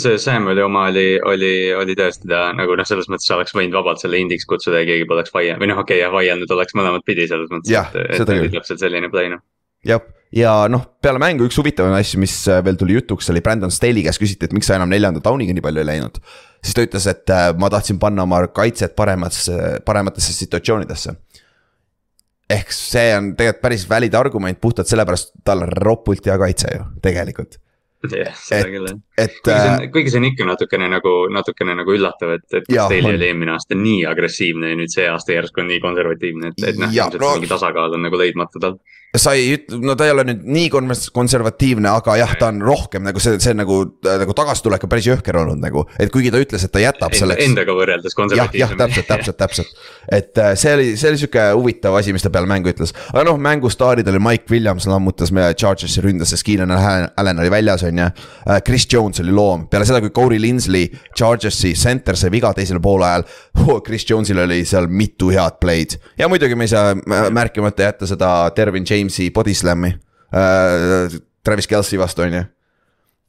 see 0.00 0.18
Samuel'i 0.22 0.64
oma 0.64 0.86
oli, 0.90 1.06
oli, 1.32 1.52
oli 1.76 1.96
tõesti 1.98 2.30
ta 2.30 2.48
nagu 2.56 2.76
noh, 2.78 2.88
selles 2.88 3.10
mõttes 3.12 3.30
oleks 3.34 3.54
võinud 3.56 3.76
vabalt 3.78 4.02
selle 4.02 4.20
indiks 4.22 4.48
kutsuda 4.50 4.82
ja 4.82 4.90
keegi 4.92 5.08
poleks 5.10 5.34
vaielnud 5.34 5.62
või 5.62 5.72
noh, 5.72 5.82
okei 5.84 6.00
okay,, 6.00 6.04
jah, 6.04 6.14
vaielnud 6.14 6.56
oleks 6.58 6.78
mõlemat 6.78 7.06
pidi 7.06 7.28
selles 7.30 7.50
mõttes, 7.52 7.94
et, 7.94 8.20
et 8.20 8.36
oli 8.38 8.52
täpselt 8.56 8.82
selline 8.82 9.10
play 9.12 9.32
noh 9.32 9.42
jah, 9.86 10.02
ja 10.34 10.54
noh, 10.70 10.84
peale 11.02 11.20
mängu 11.22 11.46
üks 11.48 11.58
huvitavaid 11.60 11.96
asju, 11.98 12.20
mis 12.22 12.36
äh, 12.50 12.62
veel 12.64 12.78
tuli 12.80 12.96
jutuks, 12.96 13.30
oli 13.32 13.42
Brandon 13.44 13.72
Staley 13.74 14.04
käest 14.06 14.22
küsiti, 14.22 14.48
et 14.48 14.56
miks 14.56 14.70
sa 14.70 14.78
enam 14.78 14.90
neljanda 14.92 15.22
tauniga 15.24 15.54
nii 15.54 15.64
palju 15.64 15.82
ei 15.82 15.88
läinud. 15.88 16.22
siis 16.62 16.76
ta 16.78 16.86
ütles, 16.86 17.08
et 17.10 17.34
äh, 17.34 17.50
ma 17.58 17.70
tahtsin 17.72 17.98
panna 18.02 18.26
oma 18.26 18.44
kaitset 18.54 18.96
paremasse, 18.98 19.58
parematesse 19.86 20.34
situatsioonidesse 20.36 21.16
ehk 22.52 22.72
see 22.76 23.10
on 23.16 23.32
tegelikult 23.38 23.62
päris 23.64 23.84
valid 23.90 24.14
argument 24.18 24.60
puhtalt 24.60 24.90
sellepärast, 24.90 25.36
tal 25.44 25.66
on 25.66 25.76
ropult 25.82 26.26
hea 26.26 26.38
kaitse 26.40 26.72
ju, 26.76 26.86
tegelikult 27.04 27.58
jah, 28.10 28.34
seda 28.34 28.70
küll 28.70 28.88
jah. 28.88 28.98
et. 29.18 29.36
kuigi 29.42 29.54
see 29.54 29.68
on, 29.68 29.84
äh, 29.84 29.90
kuigi 29.94 30.12
see 30.12 30.20
on 30.22 30.26
ikka 30.30 30.46
natukene 30.48 30.88
nagu, 30.90 31.12
natukene 31.32 31.76
nagu 31.78 31.94
üllatav, 31.94 32.34
et, 32.38 32.48
et 32.50 32.66
Castelli 32.66 33.14
oli 33.14 33.28
eelmine 33.28 33.54
aasta 33.54 33.78
nii 33.78 34.02
agressiivne 34.10 34.72
ja 34.72 34.80
nüüd 34.80 34.94
see 34.94 35.06
aasta 35.10 35.36
järsku 35.36 35.62
on 35.62 35.70
nii 35.70 35.82
konservatiivne, 35.84 36.52
et, 36.52 36.66
et 36.72 36.80
noh, 36.80 36.90
ilmselt 36.90 37.22
no, 37.22 37.32
mingi 37.36 37.52
tasakaal 37.52 37.98
on 37.98 38.04
nagu 38.08 38.18
leidmata 38.18 38.62
tal 38.62 38.78
sa 39.18 39.34
ei 39.36 39.58
no 39.68 39.92
ta 39.92 40.06
ei 40.06 40.12
ole 40.14 40.22
nüüd 40.24 40.44
nii 40.48 40.68
konservatiivne, 41.12 41.88
aga 41.92 42.14
jah, 42.16 42.30
ta 42.40 42.48
on 42.48 42.62
rohkem 42.64 43.04
nagu 43.04 43.20
see, 43.20 43.36
see 43.44 43.52
nagu, 43.52 43.82
nagu 44.06 44.36
tagasitulek 44.36 44.86
on 44.86 44.92
päris 44.92 45.08
jõhker 45.10 45.36
olnud 45.42 45.60
nagu. 45.60 45.82
et 46.00 46.08
kuigi 46.12 46.30
ta 46.32 46.40
ütles, 46.40 46.64
et 46.64 46.72
ta 46.72 46.80
jätab 46.80 47.12
selleks. 47.18 47.44
Endaga 47.44 47.74
võrreldes 47.76 48.16
konservatiivsem. 48.16 48.62
jah, 48.62 48.72
jah, 48.72 48.78
täpselt, 48.80 49.08
täpselt, 49.10 49.36
täpselt. 49.36 49.74
et 50.08 50.40
äh, 50.40 50.54
see 50.56 50.72
oli, 50.78 50.86
see 50.96 51.10
oli 51.12 51.20
sihuke 51.20 51.44
huvitav 51.52 51.98
asi, 51.98 52.14
mis 52.16 52.24
ta 52.24 52.32
peale 52.32 52.48
mängu 52.48 52.72
ütles. 52.72 52.94
aga 53.10 53.26
noh, 53.28 53.36
mängustaarid 53.36 54.08
oli 54.08 54.22
Mike 54.30 54.48
Williams 54.48 54.88
lammutas 54.88 55.34
meie 55.36 55.52
Chargersi 55.60 56.00
ründas, 56.04 56.32
sest 56.32 56.48
Keenan 56.48 56.72
Allan 56.72 57.44
oli 57.44 57.52
väljas, 57.52 57.84
on 57.84 58.00
ju. 58.00 58.08
Äh, 58.48 58.62
Chris 58.64 58.88
Jones 58.88 59.20
oli 59.20 59.36
loom, 59.36 59.68
peale 59.68 59.84
seda, 59.88 60.00
kui 60.00 60.14
Corey 60.16 60.40
Linsley 60.40 60.88
Chargersi 61.12 61.74
center 61.76 62.16
sai 62.16 62.32
viga 62.32 62.54
teisel 62.56 62.80
poolajal 62.80 63.28
oh,. 63.60 63.76
Chris 63.84 64.08
Jones'il 64.08 64.40
oli 64.40 64.62
seal 64.68 64.88
mitu 64.88 65.28
head 65.34 65.60
play'd 65.60 65.98
ja 66.16 66.28
muidugi 66.32 66.56
me 66.56 66.64
ei 66.64 66.72
saa 66.72 66.94
märkimata 67.34 67.90
jätta 67.90 68.08
seda 68.08 68.32
Dervin 68.56 68.86
James'i 68.88 69.01
body 69.34 69.54
slam'i 69.54 69.94
äh,. 70.32 71.20
Travis 71.42 71.66
Kelci 71.66 71.98
vastu, 71.98 72.22
on 72.22 72.34
ju 72.36 72.42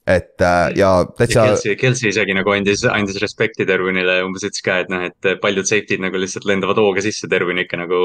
et 0.08 0.42
äh, 0.42 0.74
ja 0.76 0.90
täitsa. 1.18 1.46
Kelsey, 1.48 1.76
Kelsey 1.80 2.10
isegi 2.12 2.36
nagu 2.36 2.52
andis, 2.52 2.84
andis 2.92 3.20
respekti 3.24 3.64
Derwinile 3.68 4.18
ja 4.18 4.26
umbes 4.28 4.44
ütles 4.44 4.64
ka, 4.66 4.82
et 4.84 4.92
noh, 4.92 5.06
et 5.08 5.30
paljud 5.42 5.68
safety'd 5.68 6.04
nagu 6.04 6.20
lihtsalt 6.20 6.48
lendavad 6.50 6.82
hooga 6.82 7.04
sisse, 7.06 7.30
Derwin 7.32 7.62
ikka 7.64 7.80
nagu 7.80 8.02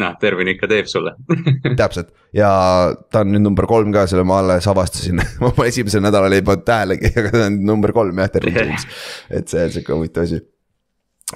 noh, 0.00 0.14
Derwin 0.22 0.52
ikka 0.54 0.70
teeb 0.72 0.88
sulle 0.88 1.12
täpselt 1.80 2.08
ja 2.36 2.52
ta 3.12 3.20
on 3.20 3.34
nüüd 3.34 3.44
number 3.44 3.68
kolm 3.68 3.92
ka, 3.92 4.06
selle 4.08 4.24
ma 4.28 4.40
alles 4.40 4.68
avastasin 4.72 5.20
ma 5.44 5.68
esimesel 5.68 6.04
nädalal 6.04 6.32
ei 6.32 6.46
pannud 6.46 6.64
tähelegi, 6.68 7.12
aga 7.20 7.34
ta 7.36 7.44
on 7.50 7.60
number 7.68 7.92
kolm 7.96 8.24
jah, 8.24 8.32
Derwin 8.32 8.56
James. 8.62 8.88
et 9.28 9.52
see 9.52 9.68
on 9.68 9.76
sihuke 9.76 9.98
huvitav 9.98 10.24
asi 10.24 10.40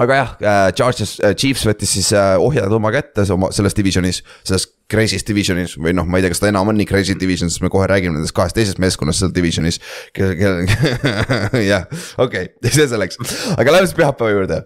aga 0.02 0.16
jah 0.20 0.32
äh,, 0.40 0.70
Charges 0.76 1.16
äh,, 1.20 1.34
Chiefs 1.38 1.64
võttis 1.68 1.92
siis 1.96 2.12
äh, 2.16 2.34
ohjad 2.42 2.72
oma 2.72 2.92
kätte 2.94 3.24
oma 3.32 3.48
selles 3.54 3.76
divisionis, 3.76 4.22
selles 4.46 4.68
crazy's 4.90 5.24
divisionis. 5.26 5.74
Või 5.80 5.94
noh, 5.96 6.06
ma 6.08 6.18
ei 6.18 6.24
tea, 6.24 6.32
kas 6.34 6.42
ta 6.42 6.50
enam 6.50 6.70
on 6.70 6.78
nii 6.78 6.86
crazy 6.88 7.16
division, 7.18 7.50
sest 7.50 7.64
me 7.64 7.70
kohe 7.72 7.88
räägime 7.90 8.16
nendest 8.16 8.34
kahest 8.36 8.56
teisest 8.58 8.80
meeskonnast 8.82 9.22
seal 9.22 9.32
divisionis. 9.34 9.80
jah, 11.70 11.86
okei, 12.22 12.52
see 12.76 12.86
selleks, 12.92 13.18
aga 13.56 13.74
lähme 13.74 13.88
siis 13.88 13.98
pühapäeva 13.98 14.32
juurde. 14.34 14.60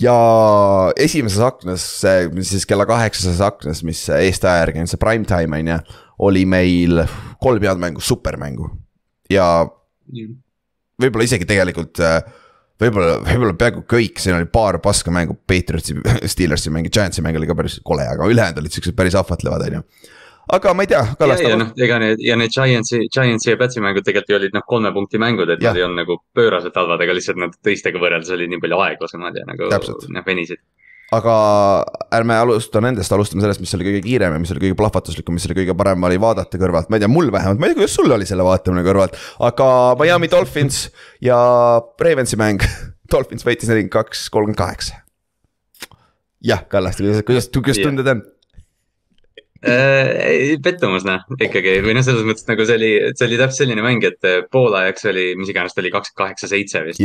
Ja 0.00 0.14
esimeses 1.00 1.42
aknas, 1.44 1.88
siis 2.46 2.68
kella 2.68 2.86
kaheksases 2.88 3.42
aknas, 3.44 3.82
mis 3.86 4.06
Eesti 4.14 4.50
aja 4.50 4.64
järgi 4.64 4.84
on 4.84 4.90
see 4.90 5.00
prime 5.00 5.28
time 5.28 5.58
on 5.58 5.74
ju, 5.74 5.80
oli 6.28 6.44
meil 6.46 7.04
kolm 7.42 7.64
head 7.64 7.80
mängu, 7.82 8.04
supermängu. 8.04 8.70
Ja 9.32 9.48
võib-olla 11.00 11.26
isegi 11.26 11.46
tegelikult 11.48 11.98
äh, 12.04 12.20
võib-olla, 12.82 13.20
võib-olla 13.24 13.54
peaaegu 13.60 13.84
kõik, 13.90 14.18
siin 14.22 14.36
oli 14.38 14.48
paar 14.50 14.80
paska 14.84 15.14
mängu, 15.14 15.36
Patriotsi, 15.46 15.96
Steelersi 16.32 16.72
mäng, 16.74 16.90
Giantsi 16.92 17.24
mäng 17.24 17.38
oli 17.40 17.48
ka 17.50 17.56
päris 17.58 17.78
kole, 17.86 18.06
aga 18.08 18.28
ülejäänud 18.30 18.62
olid 18.62 18.74
siuksed 18.74 18.96
päris 18.98 19.16
ahvatlevad, 19.18 19.66
on 19.68 19.80
ju 19.80 20.12
aga 20.52 20.74
ma 20.76 20.84
ei 20.84 20.90
tea, 20.90 21.02
Kallaste. 21.18 21.46
ja, 21.46 21.54
ja 21.54 21.60
noh, 21.60 21.72
ega 21.86 21.98
need 22.02 22.22
ja 22.24 22.36
need 22.36 22.52
Giantsi, 22.52 23.04
Giantsi 23.12 23.52
ja 23.52 23.58
Patsi 23.60 23.82
mängud 23.84 24.04
tegelikult 24.04 24.34
ju 24.34 24.38
olid 24.40 24.56
noh, 24.56 24.64
kolme 24.68 24.92
punkti 24.92 25.20
mängud, 25.22 25.50
et 25.54 25.62
ja. 25.62 25.72
nad 25.72 25.80
ei 25.80 25.86
olnud 25.86 26.02
nagu 26.02 26.18
pööraselt 26.36 26.76
halvad, 26.76 27.04
aga 27.04 27.16
lihtsalt 27.16 27.40
nad 27.40 27.54
teistega 27.64 28.00
võrreldes 28.02 28.32
olid 28.36 28.52
nii 28.52 28.60
palju 28.64 28.80
aeglasemad 28.86 29.38
ja 29.40 29.46
nagu 29.48 29.70
noh, 29.72 30.26
venisid 30.26 30.60
aga 31.12 31.34
ärme 32.14 32.36
alusta 32.40 32.80
nendest, 32.84 33.12
alustame 33.12 33.44
sellest, 33.44 33.62
mis 33.62 33.74
oli 33.76 33.86
kõige 33.88 34.02
kiirem 34.06 34.34
ja 34.34 34.40
mis 34.40 34.52
oli 34.54 34.62
kõige 34.64 34.78
plahvatuslikum, 34.78 35.36
mis 35.36 35.46
oli 35.48 35.58
kõige 35.60 35.76
parem 35.78 36.06
oli 36.08 36.18
vaadata 36.20 36.60
kõrvalt, 36.60 36.88
ma 36.90 36.98
ei 36.98 37.04
tea, 37.04 37.10
mul 37.12 37.30
vähemalt, 37.34 37.60
ma 37.60 37.68
ei 37.68 37.74
tea, 37.74 37.82
kuidas 37.82 37.96
sul 37.98 38.14
oli 38.16 38.28
selle 38.28 38.46
vaatamine 38.46 38.84
kõrvalt. 38.86 39.18
aga 39.44 39.68
Miami 40.00 40.30
Dolphins 40.32 40.86
ja 41.24 41.38
Ravensi 42.00 42.40
mäng 42.40 42.64
Dolphins 43.12 43.46
võitis 43.46 43.70
nelikümmend 43.70 43.94
kaks, 43.94 44.28
kolmkümmend 44.32 44.60
kaheksa. 44.60 45.02
jah, 46.44 46.64
Kallaste, 46.68 47.04
kuidas, 47.04 47.26
kuidas, 47.28 47.50
kuidas 47.52 47.82
tunded 47.82 48.10
on? 48.10 48.24
Äh,. 49.66 50.54
pettumus 50.64 51.06
noh, 51.08 51.24
ikkagi 51.40 51.78
või 51.84 51.96
noh, 51.96 52.04
selles 52.06 52.26
mõttes 52.26 52.46
nagu 52.48 52.66
see 52.68 52.78
oli, 52.78 52.90
see 53.16 53.28
oli 53.28 53.38
täpselt 53.40 53.64
selline 53.64 53.84
mäng, 53.84 54.04
et 54.06 54.28
äh, 54.28 54.42
poolajaks 54.52 55.08
oli, 55.10 55.26
mis 55.40 55.52
iganes 55.52 55.76
ta 55.76 55.82
oli, 55.82 55.92
kakskümmend 55.94 56.20
kaheksa, 56.20 56.50
seitse 56.50 56.84
vist. 56.86 57.02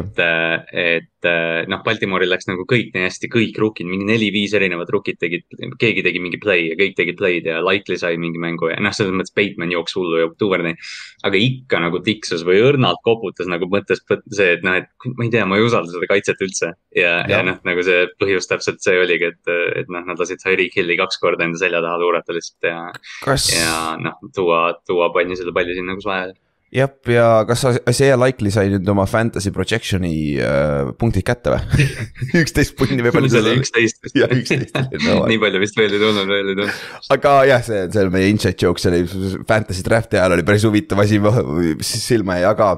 et, 0.00 0.22
äh, 0.24 0.94
et 0.98 1.28
noh, 1.70 1.80
Baltimooril 1.84 2.30
läks 2.30 2.48
nagu 2.50 2.66
kõik 2.68 2.92
nii 2.94 3.06
hästi, 3.06 3.30
kõik 3.32 3.58
rookid, 3.60 3.88
mingi 3.88 4.08
neli-viis 4.08 4.54
erinevat 4.56 4.90
rookit 4.92 5.20
tegid, 5.20 5.46
keegi 5.80 6.04
tegi 6.04 6.22
mingi 6.22 6.40
play 6.42 6.68
ja 6.70 6.78
kõik 6.78 6.96
tegid 6.98 7.18
play'd 7.20 7.48
ja 7.48 7.60
Likely 7.64 7.98
sai 8.00 8.18
mingi 8.20 8.40
mängu 8.42 8.70
ja 8.72 8.78
noh, 8.82 8.94
selles 8.96 9.14
mõttes 9.16 9.34
Bateman 9.36 9.72
jooksis 9.72 9.98
hullu 10.00 10.20
ja 10.20 10.30
Duvernay. 10.40 10.76
aga 11.24 11.40
ikka 11.40 11.80
nagu 11.80 12.00
tiksus 12.04 12.44
või 12.46 12.60
õrnalt 12.64 13.00
koputas 13.06 13.48
nagu 13.50 13.68
mõttes 13.70 14.02
see, 14.04 14.50
et 14.56 14.64
noh, 14.66 14.80
et 14.80 14.90
ma 15.14 15.26
ei 15.26 15.32
tea, 15.32 15.46
ma 15.48 15.58
ei 15.58 15.66
usalda 15.66 15.92
seda 15.92 16.08
kaitset 16.10 16.40
üldse. 16.44 16.72
Ja, 16.94 17.16
ja, 17.24 17.36
ja 17.36 17.42
noh, 17.46 17.58
nagu 17.66 17.84
see 17.86 18.06
põhjus 18.20 18.48
täpselt 18.50 18.82
see 18.84 18.96
oligi, 19.02 19.32
et, 19.32 19.52
et 19.82 19.92
noh, 19.92 20.04
nad 20.06 20.20
lasid 20.20 20.42
Tyreek 20.42 20.76
Hilli 20.78 20.98
kaks 21.00 21.20
korda 21.22 21.46
enda 21.46 21.60
selja 21.60 21.82
taha 21.84 22.00
tuurata 22.02 22.36
lihtsalt 22.36 22.70
ja 22.70 22.80
kas..., 23.24 23.50
ja 23.54 23.94
noh, 24.00 24.18
tuua, 24.34 24.66
tuua 24.86 25.10
palli, 25.14 25.38
seda 25.38 25.54
palli 25.56 25.76
sinna, 25.76 25.98
kus 25.98 26.08
vaja 26.08 26.32
jah, 26.74 26.90
ja 27.06 27.26
kas 27.48 27.64
Isaiah 27.90 28.18
Likely 28.18 28.50
sai 28.54 28.70
nüüd 28.72 28.88
oma 28.90 29.06
fantasy 29.10 29.52
projection'i 29.54 30.14
äh, 30.42 30.90
punktid 30.98 31.26
kätte 31.26 31.54
või 31.54 31.86
üksteist 32.42 32.74
punni 32.78 33.04
või 33.04 33.14
palju 33.14 33.30
see 33.32 33.42
oli? 33.44 33.54
üksteist 33.62 34.00
vist. 34.02 34.18
jah, 34.18 34.32
üksteist 34.34 34.74
no, 35.06 35.20
nii 35.30 35.40
palju 35.42 35.62
vist 35.62 35.78
veel 35.78 35.94
ei 35.94 36.02
tulnud, 36.02 36.30
veel 36.30 36.54
ei 36.54 36.58
tulnud. 36.58 36.80
aga 37.16 37.36
jah, 37.50 37.62
see, 37.66 37.84
see 37.94 38.06
on 38.08 38.14
meie 38.14 38.32
inside 38.32 38.58
joke, 38.58 38.82
see 38.82 38.90
oli 38.90 39.44
fantasy 39.48 39.86
draft'i 39.86 40.18
ajal 40.18 40.38
oli 40.38 40.46
päris 40.46 40.66
huvitav 40.66 41.04
asi, 41.04 41.20
silma 41.86 42.40
jäi, 42.40 42.48
aga 42.50 42.72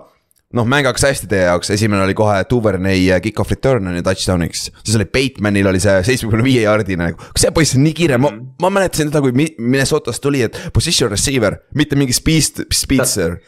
noh, 0.57 0.69
mäng 0.69 0.89
hakkas 0.89 1.07
hästi 1.09 1.31
teie 1.31 1.47
jaoks, 1.49 1.71
esimene 1.75 2.05
oli 2.05 2.17
kohe 2.17 2.39
Duvernay 2.51 3.09
kick-off 3.25 3.53
return 3.53 3.91
on 3.91 3.99
ju 3.99 4.05
touchdown'iks. 4.07 4.69
siis 4.83 4.97
oli 4.99 5.09
Batemanil 5.19 5.73
oli 5.73 5.83
see 5.83 5.99
seitsmekümne 6.11 6.47
viie 6.47 6.65
jaardine 6.67 7.11
nagu, 7.11 7.21
kas 7.33 7.47
see 7.47 7.55
poiss 7.57 7.77
on 7.79 7.85
nii 7.87 7.97
kiire, 7.97 8.21
ma, 8.21 8.33
mhm. 8.33 8.57
ma 8.63 8.73
mäletasin 8.79 9.13
teda, 9.13 9.25
kui 9.25 9.37
Minnesotast 9.37 10.23
tuli, 10.25 10.43
et 10.47 10.59
position 10.75 11.13
receiver, 11.13 11.61
mitte 11.77 11.99
mingi 11.99 12.17
speed, 12.17 12.67
speedster 12.75 13.39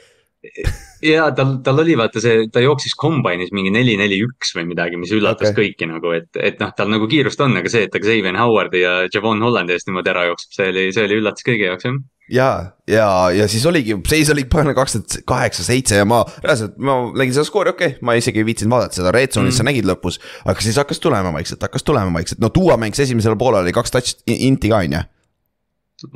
ja 1.03 1.29
tal, 1.35 1.57
tal 1.67 1.81
oli 1.83 1.97
vaata 1.99 2.21
see, 2.23 2.47
ta 2.53 2.63
jooksis 2.63 2.95
kombinis 2.99 3.51
mingi 3.55 3.73
neli, 3.75 3.97
neli, 3.99 4.21
üks 4.23 4.53
või 4.57 4.69
midagi, 4.71 4.99
mis 5.01 5.13
üllatas 5.15 5.51
okay. 5.51 5.73
kõiki 5.73 5.89
nagu, 5.91 6.13
et, 6.15 6.31
et 6.39 6.61
noh, 6.63 6.71
tal 6.77 6.91
nagu 6.93 7.09
kiirust 7.11 7.41
on, 7.45 7.57
aga 7.59 7.73
see, 7.73 7.87
et 7.87 7.95
ta 7.95 8.03
Xavier 8.03 8.39
Howardi 8.39 8.85
ja 8.85 8.95
Javon 9.11 9.43
Hollandi 9.43 9.75
eest 9.75 9.91
niimoodi 9.91 10.15
ära 10.15 10.29
jookseb, 10.31 10.55
see 10.55 10.71
oli, 10.73 10.87
see 10.95 11.09
oli 11.09 11.19
üllatus 11.23 11.47
kõigi 11.47 11.69
jaoks 11.69 11.89
jah 11.89 11.99
ja, 12.29 12.73
ja, 12.89 13.09
ja 13.35 13.49
siis 13.49 13.67
oligi, 13.67 13.97
seis 14.09 14.31
oli 14.33 14.45
panen 14.51 14.77
kaks 14.77 14.97
tuhat 14.97 15.17
kaheksa, 15.29 15.65
seitse 15.65 16.01
ja 16.01 16.07
ma 16.09 16.21
reaalselt, 16.45 16.77
ma 16.83 16.99
nägin 17.17 17.35
seda 17.37 17.47
skoori, 17.49 17.73
okei 17.75 17.95
okay,, 17.95 18.05
ma 18.05 18.17
isegi 18.19 18.43
ei 18.43 18.49
viitsinud 18.49 18.75
vaadata 18.75 19.01
seda, 19.01 19.13
red 19.15 19.33
zone'is 19.35 19.55
mm. 19.55 19.59
sa 19.61 19.69
nägid 19.69 19.89
lõpus. 19.89 20.21
aga 20.45 20.65
siis 20.65 20.79
hakkas 20.81 21.01
tulema 21.05 21.33
vaikselt, 21.35 21.65
hakkas 21.65 21.87
tulema 21.87 22.13
vaikselt, 22.15 22.43
no 22.45 22.53
Duo 22.55 22.77
mängis 22.81 23.05
esimesel 23.07 23.37
poolel 23.41 23.65
oli 23.67 23.75
kaks 23.77 23.95
touch 23.95 24.23
inti 24.29 24.73
ka 24.73 24.83
on 24.85 24.99
ju. 24.99 25.03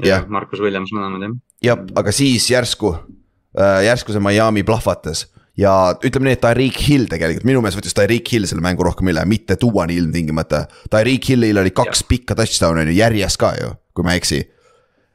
jah, 0.09 0.29
Markus 0.29 0.63
Williams 0.63 0.93
mõlemad 0.95 1.27
jah. 1.27 1.37
jah, 1.71 1.85
aga 2.03 2.15
siis 2.15 2.51
järsku 2.53 2.95
äh,, 2.95 3.85
järsku 3.89 4.15
see 4.15 4.25
Miami 4.25 4.67
plahvatas 4.69 5.27
ja 5.59 5.75
ütleme 6.01 6.29
nii, 6.29 6.39
et 6.39 6.45
Tyreek 6.45 6.81
Hill 6.89 7.09
tegelikult, 7.13 7.49
minu 7.49 7.65
meelest 7.65 7.81
võttis 7.81 7.97
Tyreek 7.97 8.29
Hill 8.33 8.49
selle 8.49 8.65
mängu 8.65 8.85
rohkem 8.85 9.09
üle, 9.13 9.25
mitte 9.29 9.59
Duani 9.61 9.99
ilmtingimata. 10.01 10.63
Tyreek 10.89 11.29
Hillil 11.29 11.61
oli 11.61 11.75
kaks 11.77 12.01
ja. 12.01 12.09
pikka 12.09 12.37
touchdown'i 12.39 12.97
järjest 12.97 13.41
ka 13.41 13.53
ju, 13.61 13.75
kui 13.93 14.07
ma 14.07 14.15
ei 14.17 14.23
eksi 14.23 14.41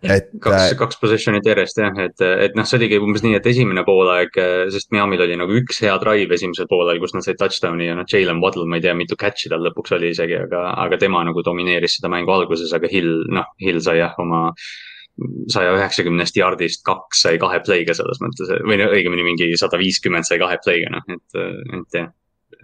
et. 0.03 0.27
kaks, 0.43 0.55
äh, 0.55 0.73
kaks 0.79 0.99
position'it 1.01 1.47
järjest 1.47 1.81
jah, 1.81 2.01
et, 2.03 2.25
et 2.47 2.57
noh, 2.57 2.67
see 2.67 2.79
oligi 2.79 2.99
umbes 3.01 3.23
nii, 3.25 3.37
et 3.39 3.49
esimene 3.49 3.83
poolaeg, 3.87 4.41
sest 4.73 4.91
Miami'l 4.95 5.25
oli 5.25 5.37
nagu 5.39 5.55
üks 5.61 5.81
hea 5.85 5.95
drive 6.03 6.37
esimesel 6.37 6.69
poolel, 6.69 7.01
kus 7.03 7.15
nad 7.17 7.25
said 7.25 7.39
touchdown'i 7.41 7.89
ja 7.89 7.95
noh, 7.97 8.07
Jalen 8.09 8.43
Waddle, 8.43 8.67
ma 8.69 8.79
ei 8.79 8.85
tea, 8.85 8.93
mitu 8.97 9.17
catch'i 9.19 9.51
tal 9.53 9.65
lõpuks 9.65 9.95
oli 9.97 10.11
isegi, 10.13 10.37
aga, 10.47 10.67
aga 10.85 10.99
tema 11.01 11.23
nagu 11.27 11.43
domineeris 11.45 11.97
seda 11.99 12.11
mängu 12.13 12.35
alguses, 12.35 12.73
aga 12.77 12.91
Hill, 12.91 13.25
noh, 13.33 13.49
Hill 13.63 13.81
sai 13.83 13.99
jah 14.01 14.15
oma 14.21 14.51
saja 15.49 15.73
üheksakümnest 15.73 16.37
yard'ist 16.37 16.83
kaks 16.85 17.23
sai 17.25 17.39
kahe 17.41 17.59
play'ga 17.65 17.95
selles 17.97 18.19
mõttes 18.21 18.51
või 18.67 18.77
no 18.77 18.89
õigemini 18.93 19.25
mingi 19.25 19.49
sada 19.57 19.79
viiskümmend 19.81 20.27
sai 20.27 20.37
kahe 20.41 20.59
play'ga 20.61 20.91
noh, 20.93 21.05
et, 21.09 21.39
et 21.79 21.99
jah, 22.01 22.11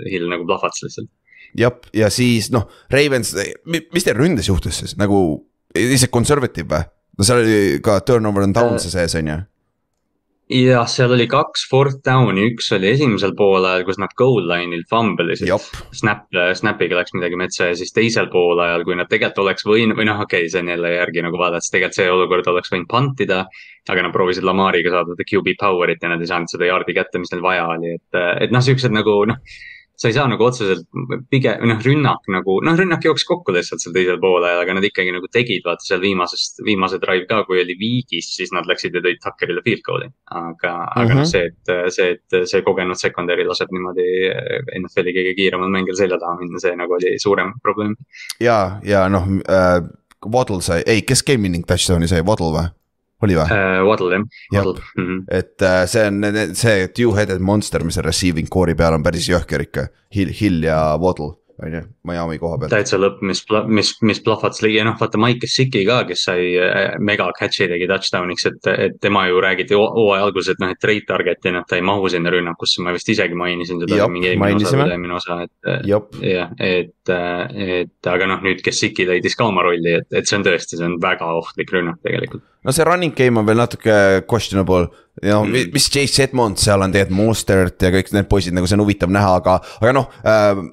Hill 0.10 0.30
nagu 0.30 0.46
plahvatas 0.50 0.86
lihtsalt. 0.86 1.10
jah, 1.58 1.74
ja 1.98 2.12
siis 2.14 2.52
noh, 2.54 2.68
Ravens, 2.94 3.34
mis 3.66 4.06
teil 4.06 4.20
ründes 4.20 4.50
juhtus 4.52 4.84
siis 4.84 4.98
nagu, 5.02 5.18
isegi 5.74 6.12
conservative 6.14 6.70
või? 6.70 6.86
No 7.18 7.26
seal 7.28 7.44
oli 7.44 7.82
ka 7.84 8.00
turnover 8.08 8.48
on 8.48 8.56
down'e 8.56 8.80
sees, 8.82 9.18
on 9.20 9.34
ju 9.34 9.42
jah, 10.54 10.88
seal 10.90 11.14
oli 11.16 11.26
kaks 11.32 11.64
fourth 11.70 12.02
down'i, 12.06 12.44
üks 12.52 12.68
oli 12.76 12.90
esimesel 12.92 13.34
poolajal, 13.38 13.86
kus 13.88 14.00
nad 14.02 14.12
goal 14.20 14.44
line'il 14.50 14.84
fumble 14.90 15.34
isid. 15.34 15.50
Snap, 15.96 16.26
snap'iga 16.60 17.00
läks 17.00 17.16
midagi 17.16 17.40
metsa 17.40 17.72
ja 17.72 17.78
siis 17.80 17.94
teisel 17.96 18.30
poolajal, 18.34 18.84
kui 18.86 18.98
nad 19.00 19.10
tegelikult 19.12 19.46
oleks 19.46 19.68
võinud 19.68 19.98
või 19.98 20.08
noh, 20.10 20.22
okei 20.26 20.46
okay,, 20.46 20.52
see 20.52 20.64
on 20.64 20.74
jälle 20.74 20.94
järgi 20.98 21.26
nagu 21.26 21.40
vaadates, 21.40 21.72
tegelikult 21.74 22.00
see 22.00 22.10
olukord 22.12 22.50
oleks 22.54 22.74
võinud 22.74 22.90
punt 22.92 23.24
ida. 23.26 23.46
aga 23.90 24.04
nad 24.06 24.14
proovisid 24.16 24.46
Lamariga 24.48 24.92
saada 24.94 25.16
QB 25.20 25.58
power'it 25.60 26.04
ja 26.04 26.12
nad 26.14 26.22
ei 26.22 26.28
saanud 26.30 26.52
seda 26.52 26.70
yard'i 26.70 26.94
kätte, 26.96 27.20
mis 27.20 27.32
neil 27.34 27.44
vaja 27.44 27.66
oli, 27.68 27.98
et, 27.98 28.20
et 28.46 28.52
noh, 28.52 28.64
siuksed 28.64 28.94
nagu 28.96 29.24
noh 29.28 29.42
sa 29.96 30.10
ei 30.10 30.16
saa 30.16 30.26
nagu 30.28 30.44
otseselt 30.46 30.88
pigem, 31.30 31.62
noh, 31.70 31.80
rünnak 31.86 32.26
nagu, 32.34 32.58
noh, 32.66 32.76
rünnak 32.78 33.06
jooksis 33.06 33.28
kokku 33.30 33.54
lihtsalt 33.54 33.84
seal 33.84 33.94
teisel 33.96 34.20
poolel, 34.22 34.60
aga 34.64 34.76
nad 34.78 34.88
ikkagi 34.88 35.14
nagu 35.14 35.30
tegid, 35.32 35.62
vaata 35.66 35.86
seal 35.86 36.02
viimasest, 36.04 36.64
viimase 36.66 37.00
drive 37.04 37.28
ka, 37.30 37.44
kui 37.48 37.62
oli 37.62 37.78
viigis, 37.80 38.32
siis 38.38 38.54
nad 38.56 38.68
läksid 38.70 38.98
ja 38.98 39.04
tõid 39.06 39.22
Tuckerile 39.24 39.64
field 39.66 39.86
goal'i. 39.86 40.10
aga 40.34 40.74
mm, 40.74 40.84
-hmm. 40.84 41.02
aga 41.04 41.14
noh, 41.14 41.24
mhm. 41.24 41.32
see, 41.32 41.46
et 41.50 41.94
see, 41.94 42.12
et 42.18 42.50
see 42.50 42.62
kogenud 42.66 43.00
secondary 43.00 43.46
laseb 43.48 43.72
niimoodi 43.72 44.08
NFL-i 44.82 45.18
kõige 45.18 45.36
kiiremal 45.40 45.70
mängijal 45.70 46.02
selja 46.04 46.20
taha 46.20 46.40
minna, 46.42 46.60
see 46.60 46.76
nagu 46.76 46.98
oli 47.00 47.18
suurem 47.20 47.54
probleem. 47.62 47.96
ja, 48.40 48.80
ja 48.84 49.08
noh 49.10 49.28
äh,, 49.48 49.82
Waddle 50.24 50.62
sai, 50.62 50.84
ei, 50.88 51.02
kes 51.02 51.24
game 51.24 51.44
winning 51.44 51.66
touchdown'i 51.68 52.08
sai, 52.08 52.24
Waddle 52.24 52.54
või? 52.56 52.70
Oli 53.24 53.38
või 53.40 53.46
uh,? 53.46 53.84
Waddle 53.88 54.20
jah, 54.20 54.26
Waddle. 54.60 54.82
Mm 54.98 55.06
-hmm. 55.06 55.24
et 55.40 55.66
uh, 55.66 55.84
see 55.90 56.08
on 56.08 56.56
see 56.56 56.88
two-headed 56.88 57.40
monster, 57.40 57.84
mis 57.84 57.98
on 57.98 58.08
receiving 58.08 58.50
core'i 58.50 58.76
peal 58.76 58.98
on 58.98 59.04
päris 59.04 59.30
jõhker 59.30 59.66
ikka, 59.68 59.88
Hill, 60.16 60.34
Hill 60.40 60.64
ja 60.68 60.98
Waddle 61.02 61.43
on 61.64 61.74
ju, 61.74 61.82
Miami 62.04 62.38
koha 62.42 62.58
pealt. 62.60 62.74
täitsa 62.74 63.00
lõpp, 63.00 63.22
mis, 63.26 63.42
mis, 63.68 63.92
mis 64.06 64.22
plahvatas 64.24 64.62
ja 64.68 64.86
noh, 64.88 64.96
vaata 65.00 65.20
Mike 65.22 65.46
Gesicki 65.46 65.84
ka, 65.88 66.02
kes 66.10 66.26
sai 66.28 66.54
äh, 66.60 66.96
mega 67.00 67.30
catch'i 67.38 67.68
tegi 67.72 67.88
touchdown'iks, 67.90 68.48
et, 68.50 68.70
et 68.88 68.98
tema 69.04 69.26
ju 69.30 69.42
räägiti 69.44 69.78
hooaja 69.78 70.28
alguses, 70.28 70.54
et 70.54 70.64
noh, 70.64 70.74
et 70.74 70.82
trade 70.82 71.08
target'ina 71.10 71.64
ta 71.70 71.80
ei 71.80 71.86
mahu 71.86 72.10
sinna 72.12 72.34
rünnakusse, 72.34 72.84
ma 72.84 72.94
vist 72.96 73.10
isegi 73.14 73.38
mainisin 73.38 73.82
seda. 73.84 74.08
mingi 74.12 74.34
eelmine 74.34 75.18
osa, 75.18 75.42
et 75.48 75.90
jah, 75.90 76.56
et, 76.60 77.14
et 77.14 78.12
aga 78.16 78.32
noh, 78.34 78.44
nüüd 78.46 78.64
Gesicki 78.66 79.08
leidis 79.10 79.38
ka 79.40 79.48
oma 79.50 79.66
rolli, 79.66 80.00
et, 80.02 80.10
et 80.14 80.30
see 80.30 80.40
on 80.40 80.48
tõesti, 80.48 80.80
see 80.80 80.90
on 80.90 81.00
väga 81.04 81.32
ohtlik 81.40 81.74
rünnak 81.74 82.02
tegelikult. 82.04 82.46
no 82.64 82.72
see 82.72 82.86
running 82.88 83.16
game 83.16 83.40
on 83.40 83.48
veel 83.48 83.60
natuke 83.60 83.96
questionable 84.30 84.88
ja 85.22 85.36
noh 85.38 85.50
mm., 85.50 85.74
mis 85.74 85.90
Chase 85.92 86.28
Edmond 86.28 86.62
seal 86.62 86.82
on 86.82 86.94
tegelikult, 86.94 87.20
Mostert 87.20 87.84
ja 87.84 87.92
kõik 87.94 88.14
need 88.16 88.30
poisid, 88.32 88.56
nagu 88.56 88.70
see 88.70 88.78
on 88.80 88.86
huvitav 88.86 89.12
näha, 89.14 89.36
aga, 89.42 89.60
aga 89.82 89.94
noh 89.96 90.10
äh, 90.24 90.64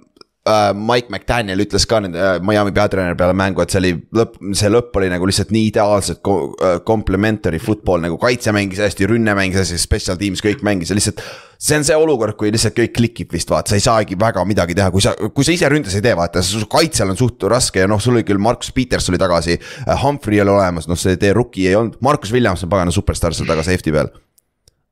uh, 0.50 0.71
Mike 0.75 1.11
McDaniel 1.12 1.62
ütles 1.64 1.87
ka 1.88 2.00
nende 2.02 2.19
uh, 2.21 2.38
Miami 2.45 2.73
peatreeneri 2.76 3.19
peale 3.19 3.37
mängu, 3.38 3.62
et 3.62 3.73
see 3.73 3.80
oli 3.80 3.92
lõpp, 4.16 4.38
see 4.59 4.71
lõpp 4.73 4.99
oli 5.00 5.11
nagu 5.12 5.28
lihtsalt 5.28 5.52
nii 5.54 5.69
ideaalselt 5.71 6.23
ko, 6.26 6.37
uh, 6.52 6.78
complementary 6.87 7.61
football 7.62 8.02
nagu 8.04 8.19
kaitse 8.21 8.54
mängis 8.57 8.83
hästi, 8.83 9.09
rünne 9.11 9.35
mängis 9.38 9.62
hästi, 9.62 9.80
special 9.80 10.19
teams 10.21 10.42
kõik 10.45 10.64
mängis 10.66 10.92
ja 10.92 10.99
lihtsalt. 10.99 11.23
see 11.61 11.76
on 11.76 11.85
see 11.85 11.97
olukord, 11.97 12.37
kui 12.40 12.52
lihtsalt 12.52 12.76
kõik 12.76 12.95
klikib 12.97 13.35
vist 13.37 13.50
vaata, 13.52 13.73
sa 13.73 13.80
ei 13.80 13.85
saagi 13.85 14.19
väga 14.21 14.45
midagi 14.49 14.76
teha, 14.78 14.90
kui 14.95 15.04
sa, 15.04 15.12
kui 15.16 15.47
sa 15.47 15.54
ise 15.54 15.69
ründes 15.71 15.97
ei 15.99 16.04
tee, 16.04 16.16
vaata, 16.16 16.42
su 16.45 16.64
kaitsel 16.71 17.12
on 17.12 17.21
suht 17.21 17.45
raske 17.50 17.85
ja 17.85 17.90
noh, 17.90 18.00
sul 18.00 18.16
oli 18.16 18.26
küll 18.26 18.40
Markus 18.40 18.73
Peters 18.73 19.11
oli 19.12 19.21
tagasi. 19.21 19.59
Humphrey 20.00 20.40
oli 20.40 20.54
olemas, 20.54 20.88
noh, 20.88 20.99
see 20.99 21.21
teie 21.21 21.37
rookie 21.37 21.69
ei 21.69 21.76
olnud, 21.76 22.00
Markus 22.04 22.33
Williams 22.33 22.64
on 22.64 22.73
pagana 22.73 22.95
superstaar 22.95 23.37
seal 23.37 23.49
taga 23.50 23.66
safety 23.66 23.92
peal 23.95 24.09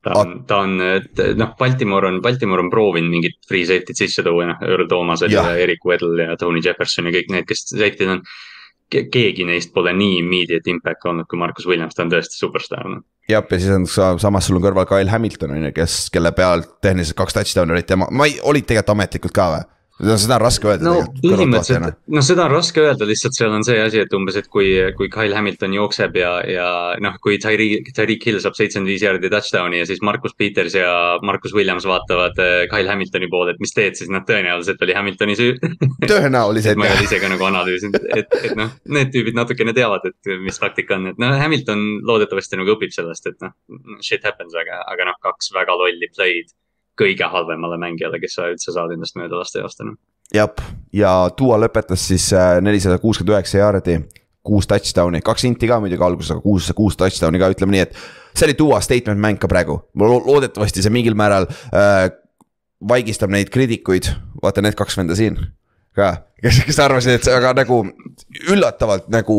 ta 0.05 0.15
on, 0.21 0.35
ta 0.47 0.61
on, 0.65 0.77
noh, 1.39 1.55
Baltimore 1.59 2.09
on, 2.09 2.21
Baltimore 2.23 2.63
on 2.63 2.71
proovinud 2.71 3.11
mingit 3.11 3.39
free 3.49 3.67
safety't 3.67 3.99
sisse 3.99 4.23
tuua, 4.27 4.47
noh, 4.53 4.63
Earl 4.67 4.87
Thomas 4.91 5.25
oli 5.27 5.37
ja 5.37 5.57
Erik 5.59 5.85
Weddle 5.87 6.31
ja 6.31 6.37
Tony 6.39 6.63
Jefferson 6.65 7.09
ja 7.09 7.15
kõik 7.17 7.33
need, 7.35 7.49
kes 7.49 7.67
safety'd 7.73 8.15
on. 8.19 8.23
keegi 8.89 9.45
neist 9.45 9.75
pole 9.75 9.93
nii 9.93 10.23
immediate 10.23 10.71
impact 10.73 11.03
olnud 11.05 11.27
kui 11.29 11.39
Marcus 11.39 11.67
Williams, 11.69 11.93
ta 11.95 12.07
on 12.07 12.13
tõesti 12.15 12.39
superstaar 12.39 12.87
no.. 12.89 13.03
jah, 13.29 13.45
ja 13.45 13.59
siis 13.59 13.75
on 13.75 13.85
samas 14.23 14.49
sul 14.49 14.57
on 14.57 14.65
kõrval 14.65 14.87
Kyle 14.89 15.13
Hamilton 15.13 15.57
on 15.57 15.67
ju, 15.69 15.73
kes, 15.77 16.07
kelle 16.15 16.33
pealt 16.33 16.79
tehniliselt 16.81 17.19
kaks 17.19 17.37
touchdown'i 17.37 17.77
olid 17.77 17.91
tema, 17.91 18.09
ma 18.11 18.31
ei, 18.31 18.39
olid 18.41 18.65
tegelikult 18.65 18.95
ametlikult 18.95 19.37
ka 19.37 19.51
või? 19.57 19.67
No 20.05 20.17
seda 20.21 20.37
on 20.37 20.43
raske 20.45 20.69
öelda. 20.69 20.85
no 20.87 20.95
põhimõtteliselt, 21.23 21.99
no 22.15 22.23
seda 22.25 22.45
on 22.47 22.53
raske 22.53 22.83
öelda, 22.83 23.07
lihtsalt 23.09 23.37
seal 23.39 23.55
on 23.55 23.65
see 23.67 23.79
asi, 23.83 24.01
et 24.05 24.15
umbes, 24.15 24.37
et 24.39 24.49
kui, 24.53 24.71
kui 24.99 25.11
Kyle 25.13 25.35
Hamilton 25.35 25.75
jookseb 25.75 26.19
ja, 26.21 26.33
ja 26.47 26.69
noh, 27.03 27.17
kui 27.25 27.39
Tyreek, 27.43 27.91
Tyreek 27.97 28.27
Hill 28.29 28.43
saab 28.45 28.59
seitsekümmend 28.59 28.93
viis 28.93 29.05
jaardi 29.05 29.31
touchdown'i 29.33 29.83
ja 29.83 29.89
siis 29.89 30.03
Markus 30.07 30.37
Peters 30.39 30.77
ja 30.79 30.93
Markus 31.27 31.55
Williams 31.57 31.89
vaatavad 31.89 32.39
äh, 32.45 32.61
Kyle 32.71 32.93
Hamiltoni 32.93 33.31
poole, 33.33 33.57
et 33.57 33.63
mis 33.65 33.75
teed, 33.75 33.99
siis 33.99 34.13
noh, 34.13 34.23
tõenäoliselt 34.29 34.87
oli 34.87 34.97
Hamiltoni 34.99 35.39
süü 35.39 35.59
tõenäoliselt 36.13 36.79
ma 36.79 36.89
ei 36.89 36.97
ole 36.99 37.09
ise 37.09 37.21
ka 37.23 37.33
nagu 37.33 37.49
analüüsinud, 37.51 38.09
et, 38.15 38.39
et 38.43 38.57
noh, 38.59 38.73
need 38.95 39.13
tüübid 39.15 39.39
natukene 39.39 39.75
teavad, 39.77 40.07
et 40.13 40.33
mis 40.45 40.63
taktika 40.63 40.99
on, 40.99 41.11
et 41.13 41.21
noh, 41.23 41.35
Hamilton 41.43 41.85
loodetavasti 42.07 42.61
nagu 42.61 42.77
õpib 42.77 42.95
sellest, 42.95 43.27
et 43.33 43.43
noh, 43.43 43.57
shit 44.05 44.25
happens, 44.27 44.55
aga, 44.59 44.85
aga 44.95 45.11
noh, 45.11 45.19
kaks 45.27 45.53
väga 45.57 45.75
lolli 45.79 46.11
play'd 46.15 46.55
kõige 46.99 47.29
halvemale 47.33 47.79
mängijale, 47.81 48.21
kes 48.23 48.39
sa 48.39 48.49
üldse 48.53 48.75
saad 48.75 48.95
endast 48.95 49.19
mööda 49.19 49.41
lasta 49.41 49.87
noh. 49.87 49.99
jah, 50.35 50.55
ja 50.93 51.13
Duo 51.39 51.59
lõpetas 51.61 52.09
siis 52.11 52.31
äh, 52.37 52.59
nelisada 52.65 52.99
kuuskümmend 53.03 53.37
üheksa 53.37 53.63
jaardi, 53.63 54.01
kuus 54.47 54.69
touchdown'i, 54.71 55.23
kaks 55.25 55.45
inti 55.49 55.69
ka 55.69 55.81
muidugi 55.83 56.05
alguses, 56.05 56.33
aga 56.35 56.45
kuus, 56.45 56.71
kuus 56.77 56.97
touchdown'i 56.99 57.41
ka, 57.43 57.53
ütleme 57.55 57.77
nii, 57.77 57.85
et. 57.89 58.01
see 58.35 58.49
oli 58.49 58.57
Duo 58.59 58.81
statement 58.85 59.21
mäng 59.21 59.41
ka 59.41 59.51
praegu, 59.51 59.81
loodetavasti 59.99 60.85
see 60.85 60.95
mingil 60.95 61.19
määral 61.19 61.49
äh, 61.73 62.09
vaigistab 62.89 63.31
neid 63.35 63.51
kriitikuid, 63.55 64.11
vaata 64.43 64.63
need 64.63 64.79
kaks 64.79 64.99
venda 64.99 65.17
siin 65.19 65.39
ka, 65.99 66.11
kes, 66.43 66.63
kes 66.67 66.79
arvasid, 66.83 67.19
et 67.19 67.27
see 67.27 67.35
väga 67.35 67.55
nagu 67.59 67.81
üllatavalt 68.53 69.09
nagu 69.13 69.39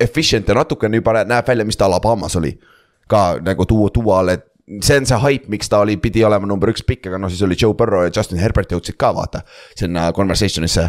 efficient 0.00 0.48
ja 0.48 0.56
natukene 0.58 1.00
juba 1.00 1.24
näeb 1.26 1.48
välja, 1.48 1.66
mis 1.66 1.78
ta 1.78 1.88
Alabamas 1.88 2.36
oli. 2.38 2.58
ka 3.08 3.38
nagu 3.40 3.64
tuua, 3.64 3.88
tuua, 3.90 4.20
et 4.32 4.44
see 4.82 5.00
on 5.00 5.06
see 5.08 5.18
haip, 5.22 5.48
miks 5.52 5.70
ta 5.70 5.82
oli, 5.84 5.96
pidi 6.02 6.24
olema 6.26 6.48
number 6.48 6.72
üks 6.72 6.84
pikk, 6.86 7.08
aga 7.10 7.20
noh, 7.20 7.32
siis 7.32 7.42
oli 7.46 7.56
Joe 7.58 7.74
Burrow 7.76 8.06
ja 8.06 8.12
Justin 8.14 8.40
Herbert 8.42 8.72
jõudsid 8.74 8.98
ka 9.00 9.12
vaata 9.16 9.42
sinna 9.78 10.08
conversation'isse. 10.16 10.88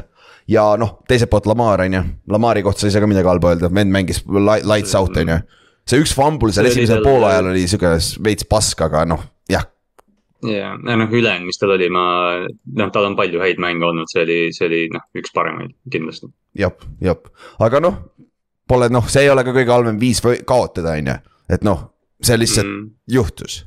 ja 0.49 0.65
noh, 0.81 0.97
teiselt 1.07 1.31
poolt 1.31 1.47
Lamar 1.49 1.85
on 1.85 1.97
ju, 1.97 2.03
Lamari 2.33 2.63
kohta 2.65 2.83
sai 2.83 2.93
ise 2.93 3.01
ka 3.01 3.09
midagi 3.09 3.29
halba 3.29 3.53
öelda, 3.53 3.71
vend 3.73 3.93
mängis 3.95 4.23
lights 4.27 4.95
out 4.99 5.17
on 5.17 5.33
ju. 5.35 5.41
see 5.89 6.01
üks 6.03 6.13
fumble 6.15 6.53
seal 6.53 6.69
esimesel 6.69 7.03
poolajal 7.05 7.51
oli 7.53 7.67
sihuke 7.67 7.95
veits 8.25 8.47
pask, 8.49 8.81
aga 8.85 9.05
noh, 9.07 9.23
jah. 9.49 9.67
ja, 10.45 10.73
noh 10.75 11.07
ülejäänud, 11.07 11.47
mis 11.47 11.61
tal 11.61 11.75
oli, 11.77 11.89
ma, 11.93 12.05
noh, 12.81 12.91
tal 12.95 13.07
on 13.11 13.17
palju 13.19 13.43
häid 13.43 13.61
mänge 13.63 13.87
olnud, 13.87 14.11
see 14.11 14.25
oli, 14.27 14.39
see 14.55 14.67
oli 14.67 14.81
noh, 14.93 15.07
üks 15.17 15.31
paremaid 15.35 15.77
kindlasti. 15.91 16.31
jah, 16.59 16.75
jah, 17.05 17.23
aga 17.63 17.81
noh, 17.85 18.03
pole 18.67 18.91
noh, 18.91 19.07
see 19.07 19.23
ei 19.23 19.31
ole 19.31 19.47
ka 19.47 19.55
kõige 19.55 19.73
halvem 19.73 20.01
viis 20.01 20.19
kaotada, 20.45 20.97
on 20.99 21.13
ju, 21.13 21.17
et 21.55 21.65
noh 21.65 21.87
see 22.19 22.35
lihtsalt 22.39 22.67
mm. 22.67 22.87
juhtus 23.07 23.61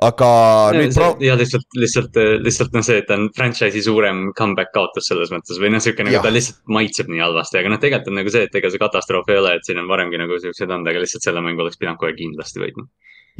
aga 0.00 0.28
ja, 0.72 0.78
nüüd 0.78 0.94
pro-. 0.96 1.16
ja 1.20 1.34
lihtsalt, 1.36 1.66
lihtsalt, 1.76 2.16
lihtsalt 2.46 2.76
noh, 2.76 2.84
see, 2.86 3.02
et 3.02 3.08
ta 3.08 3.18
on 3.18 3.26
franchise'i 3.36 3.82
suurem 3.84 4.30
comeback 4.38 4.72
kaotus 4.72 5.10
selles 5.10 5.32
mõttes 5.34 5.60
või 5.60 5.72
noh, 5.74 5.82
sihuke 5.84 6.06
nagu 6.06 6.22
ta 6.24 6.32
lihtsalt 6.32 6.62
maitseb 6.72 7.10
nii 7.12 7.20
halvasti, 7.20 7.60
aga 7.60 7.74
noh, 7.74 7.82
tegelikult 7.82 8.12
on 8.12 8.18
nagu 8.22 8.32
see, 8.32 8.46
et 8.48 8.56
ega 8.62 8.72
see 8.72 8.82
katastroof 8.82 9.28
ei 9.28 9.42
ole, 9.42 9.58
et 9.58 9.68
siin 9.68 9.82
on 9.82 9.90
varemgi 9.90 10.20
nagu 10.22 10.40
siuksed 10.40 10.70
olnud, 10.70 10.88
aga 10.88 11.04
lihtsalt 11.04 11.28
selle 11.28 11.44
mängu 11.44 11.64
oleks 11.64 11.80
pidanud 11.80 12.00
kohe 12.00 12.14
kindlasti 12.16 12.64
võitma. 12.64 12.88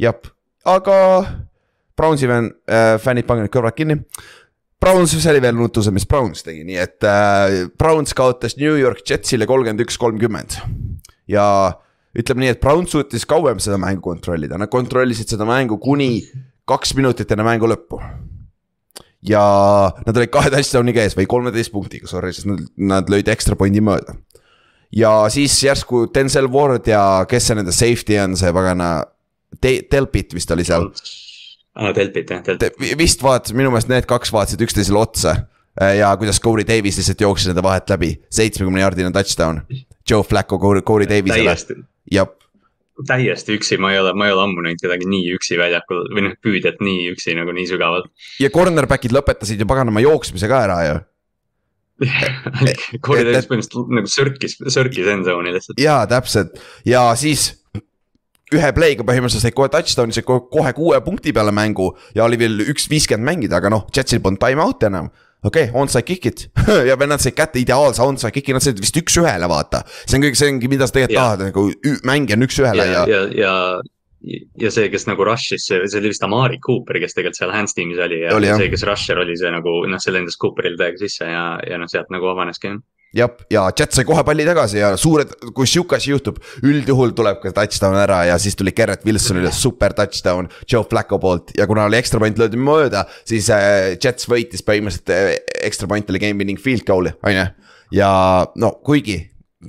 jah, 0.01 0.31
aga 0.75 0.99
Brownsi 1.97 2.29
fänn 2.29 2.53
äh,, 2.69 2.95
fännid, 3.01 3.27
pange 3.29 3.45
nüüd 3.45 3.53
kõrvad 3.53 3.75
kinni. 3.77 3.99
Browns, 4.83 5.13
see 5.15 5.31
oli 5.31 5.39
veel 5.43 5.55
nutusem, 5.55 5.93
mis 5.95 6.07
Browns 6.09 6.43
tegi, 6.43 6.65
nii 6.67 6.79
et 6.81 7.05
äh, 7.07 7.69
Browns 7.79 8.15
kaotas 8.17 8.57
New 8.59 8.75
York 8.75 9.05
Jetsile 9.07 9.47
kolmkümmend 9.47 9.85
üks, 9.85 9.95
kolmkümmend 10.01 10.57
ja 11.31 11.45
ütleme 12.17 12.43
nii, 12.43 12.53
et 12.53 12.61
Brown 12.61 12.85
suutis 12.89 13.25
kauem 13.29 13.61
seda 13.63 13.79
mängu 13.81 14.03
kontrollida, 14.05 14.59
nad 14.61 14.71
kontrollisid 14.71 15.33
seda 15.33 15.47
mängu 15.49 15.79
kuni 15.81 16.21
kaks 16.69 16.93
minutit 16.97 17.31
enne 17.33 17.45
mängu 17.47 17.69
lõppu. 17.69 17.99
ja 19.23 19.41
nad 20.03 20.17
olid 20.19 20.31
kahe 20.31 20.51
touchdown'i 20.51 20.93
käes 20.95 21.15
või 21.15 21.25
kolmeteist 21.31 21.71
punktiga, 21.71 22.09
sorry, 22.11 22.33
sest 22.35 22.49
nad, 22.49 22.63
nad 22.77 23.11
lõid 23.11 23.29
ekstra 23.31 23.57
pointi 23.59 23.81
mööda. 23.81 24.17
ja 24.91 25.15
siis 25.33 25.55
järsku 25.63 26.05
Denzel 26.13 26.49
Ward 26.51 26.87
ja 26.87 27.25
kes 27.29 27.49
see 27.49 27.57
nende 27.57 27.73
safety 27.75 28.19
on, 28.21 28.37
see 28.37 28.53
pagana 28.53 28.93
Te, 29.61 29.83
Delpit 29.85 30.33
vist 30.33 30.51
oli 30.51 30.65
seal. 30.65 30.87
aa, 31.77 31.93
Delpit 31.95 32.29
jah, 32.29 32.43
Delpit. 32.45 32.93
vist 32.97 33.23
vaatas, 33.23 33.55
minu 33.57 33.71
meelest 33.73 33.89
need 33.89 34.05
kaks 34.09 34.33
vaatasid 34.33 34.61
üksteisele 34.65 35.01
otsa 35.01 35.35
äh, 35.79 35.97
ja 35.99 36.11
kuidas 36.17 36.41
Corey 36.41 36.67
Davis 36.67 36.97
lihtsalt 36.99 37.21
jooksis 37.21 37.49
nende 37.49 37.63
vahet 37.65 37.89
läbi, 37.89 38.15
seitsmekümne 38.33 38.81
jaardine 38.81 39.13
touchdown. 39.13 39.61
Joe 40.09 40.25
Flacco 40.25 40.59
Corey, 40.59 40.81
Corey 40.81 41.07
Davisele 41.09 41.83
jah 42.11 42.31
täiesti 43.07 43.55
üksi, 43.57 43.79
ma 43.81 43.89
ei 43.93 43.99
ole, 43.99 44.11
ma 44.17 44.27
ei 44.27 44.35
ole 44.35 44.43
ammu 44.45 44.61
näinud 44.61 44.81
kedagi 44.81 45.07
nii 45.09 45.31
üksi 45.37 45.57
väljakul 45.57 46.03
või 46.13 46.27
noh, 46.27 46.35
püüdjat 46.45 46.83
nii 46.83 47.07
üksi 47.13 47.33
nagu 47.37 47.55
nii 47.55 47.65
sügavalt. 47.71 48.11
ja 48.41 48.51
cornerback'id 48.53 49.15
lõpetasid 49.15 49.63
ju 49.63 49.69
paganama 49.69 50.03
jooksmise 50.03 50.49
ka 50.51 50.61
ära 50.67 50.77
ju 50.85 51.01
Davis 53.25 53.49
põhimõtteliselt 53.49 53.91
nagu 53.97 54.09
sörkis, 54.09 54.55
sörkis 54.75 55.09
end 55.09 55.27
zone'i 55.29 55.55
lihtsalt. 55.55 55.81
jaa, 55.81 56.05
täpselt 56.09 56.61
ja 56.85 57.07
siis 57.17 57.51
ühe 58.53 58.71
play'ga 58.77 59.05
põhimõtteliselt 59.07 59.47
said 59.47 59.57
kohe 59.57 59.71
touchdown'i, 59.73 60.13
said 60.13 60.27
kohe 60.27 60.73
kuue 60.77 61.01
punkti 61.05 61.33
peale 61.33 61.53
mängu 61.55 61.91
ja 62.13 62.27
oli 62.27 62.37
veel 62.41 62.61
üks 62.69 62.85
viiskümmend 62.91 63.25
mängida, 63.25 63.57
aga 63.57 63.73
noh, 63.73 63.87
Jetsil 63.95 64.21
polnud 64.21 64.41
time 64.41 64.61
out'i 64.65 64.89
enam 64.91 65.09
okei 65.43 65.69
okay,, 65.69 65.81
onside 65.81 66.03
kick'id 66.07 66.45
ja 66.89 66.97
vennad 66.99 67.23
said 67.23 67.37
kätte 67.37 67.61
ideaalse 67.61 68.03
onside 68.03 68.33
kick'i, 68.35 68.55
nad 68.55 68.65
said 68.65 68.79
vist 68.81 68.97
üks-ühele 68.99 69.49
vaata. 69.51 69.83
see 70.03 70.19
on 70.19 70.27
kõik, 70.27 70.39
see 70.39 70.53
ongi, 70.53 70.71
mida 70.71 70.87
sa 70.89 70.97
tegelikult 70.99 71.17
ja. 71.17 71.25
tahad, 71.25 71.47
nagu 71.49 71.99
mängija 72.07 72.39
on 72.39 72.47
üks-ühele 72.47 72.87
ja, 72.87 73.03
ja, 73.03 73.03
ja, 73.09 73.25
ja 73.43 73.57
ja 74.55 74.69
see, 74.71 74.87
kes 74.87 75.03
nagu 75.09 75.25
rush'is, 75.27 75.65
see, 75.67 75.81
oli 75.99 76.13
vist 76.13 76.23
Amari 76.23 76.55
Cooper, 76.63 76.95
kes 77.03 77.17
tegelikult 77.17 77.41
seal 77.41 77.51
hands 77.51 77.75
tiim'is 77.75 77.99
oli 77.99 78.21
ja 78.21 78.31
oli, 78.37 78.47
see, 78.55 78.69
kes 78.71 78.85
rusher 78.87 79.19
oli, 79.19 79.35
see 79.39 79.51
nagu 79.51 79.81
noh, 79.89 79.99
see 79.99 80.15
lendas 80.15 80.39
Cooperil 80.39 80.77
täiega 80.79 81.01
sisse 81.01 81.27
ja, 81.27 81.43
ja 81.67 81.79
noh, 81.81 81.91
sealt 81.91 82.13
nagu 82.13 82.29
avaneski 82.31 82.71
jah 82.71 82.79
jah, 83.17 83.31
ja 83.53 83.65
Jet 83.77 83.95
sai 83.95 84.05
kohe 84.07 84.23
palli 84.25 84.45
tagasi 84.47 84.79
ja 84.81 84.93
suured, 84.99 85.33
kui 85.55 85.67
sihuke 85.69 85.97
asi 85.97 86.11
juhtub, 86.13 86.39
üldjuhul 86.65 87.13
tuleb 87.17 87.41
ka 87.43 87.53
touchdown 87.55 87.97
ära 88.01 88.23
ja 88.29 88.37
siis 88.41 88.57
tuli 88.59 88.73
Garrett 88.75 89.05
Wilsonile 89.07 89.51
super 89.55 89.95
touchdown 89.97 90.49
Joe 90.69 90.85
Flacco 90.89 91.19
poolt 91.21 91.53
ja 91.57 91.67
kuna 91.69 91.87
oli 91.89 91.99
ekstra 91.99 92.21
point 92.23 92.39
löödi 92.39 92.59
mööda, 92.59 93.05
siis 93.29 93.49
äh, 93.53 93.93
Jets 93.97 94.29
võitis 94.29 94.65
põhimõtteliselt 94.65 95.13
äh, 95.13 95.35
ekstra 95.67 95.89
point 95.89 96.09
oli 96.09 96.23
game 96.23 96.41
winning 96.41 96.61
field 96.61 96.87
goal'i, 96.87 97.13
on 97.23 97.37
ju. 97.37 97.45
ja 97.99 98.09
no 98.59 98.73
kuigi 98.85 99.19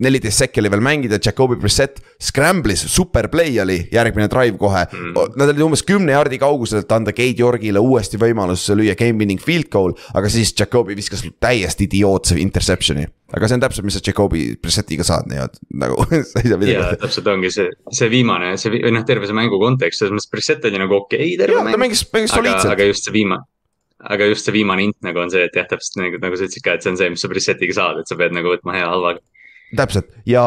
neliteist 0.03 0.45
sekki 0.45 0.63
oli 0.63 0.71
veel 0.73 0.83
mängida, 0.85 1.19
Jacobi 1.23 1.57
Brissett 1.61 2.01
scramblis, 2.23 2.85
super 2.91 3.29
play 3.33 3.59
oli, 3.63 3.77
järgmine 3.93 4.29
drive 4.33 4.59
kohe 4.61 4.85
mm.. 4.91 5.37
Nad 5.39 5.51
olid 5.51 5.63
umbes 5.67 5.85
kümne 5.87 6.15
jardi 6.15 6.39
kauguselt 6.43 6.91
anda 6.95 7.15
Keit 7.17 7.41
Yorgile 7.41 7.83
uuesti 7.83 8.19
võimalus 8.21 8.67
lüüa 8.75 8.97
game 8.99 9.21
winning 9.21 9.43
field 9.43 9.71
goal, 9.73 9.95
aga 10.15 10.31
siis 10.33 10.55
Jacobi 10.59 10.97
viskas 10.99 11.25
täiesti 11.43 11.89
idiootse 11.89 12.39
interception'i. 12.41 13.07
aga 13.35 13.49
see 13.49 13.59
on 13.59 13.65
täpselt, 13.65 13.87
mis 13.87 13.99
sa 13.99 14.05
Jacobi 14.05 14.45
Brissettiga 14.63 15.07
saad 15.07 15.31
nii-öelda, 15.31 15.65
nagu 15.81 16.05
sa 16.31 16.43
ei 16.43 16.53
saa 16.53 16.61
midagi 16.61 16.79
teha. 16.79 17.01
täpselt 17.07 17.33
ongi 17.33 17.51
see, 17.55 17.73
see 17.91 18.11
viimane, 18.13 18.55
see 18.61 18.75
või 18.75 18.95
noh, 18.95 19.07
terve 19.09 19.31
see 19.31 19.37
mängu 19.37 19.59
kontekst, 19.63 20.03
selles 20.03 20.15
mõttes 20.15 20.31
Brissett 20.31 20.71
oli 20.71 20.81
nagu 20.81 21.01
okei 21.03 21.35
okay, 21.35 21.41
terve 21.41 21.59
ja, 21.59 21.67
mäng. 21.67 21.83
mängis, 21.87 22.07
mängis 22.15 22.35
soliidselt. 22.35 22.73
aga 22.75 22.89
just 22.91 23.09
see 23.09 23.17
viimane 23.17 23.47
aga 24.05 24.27
just 24.29 24.47
see 24.47 24.55
viimane 24.55 24.85
int 24.85 24.99
nagu 25.07 25.23
on 25.23 25.31
see, 25.33 25.45
et 25.49 25.55
jah, 25.57 25.67
täpselt 25.69 26.01
nagu, 26.03 26.19
nagu 26.23 26.37
sa 26.37 26.47
ütlesid 26.47 26.65
ka, 26.65 26.75
et 26.77 26.85
see 26.85 26.93
on 26.93 26.99
see, 27.01 27.13
mis 27.15 27.23
sa 27.25 27.31
preset'iga 27.31 27.77
saad, 27.77 28.01
et 28.03 28.11
sa 28.11 28.19
pead 28.21 28.35
nagu 28.37 28.51
võtma 28.53 28.75
hea 28.77 28.89
halvaga 28.91 29.23
täpselt 29.79 30.11
ja 30.29 30.45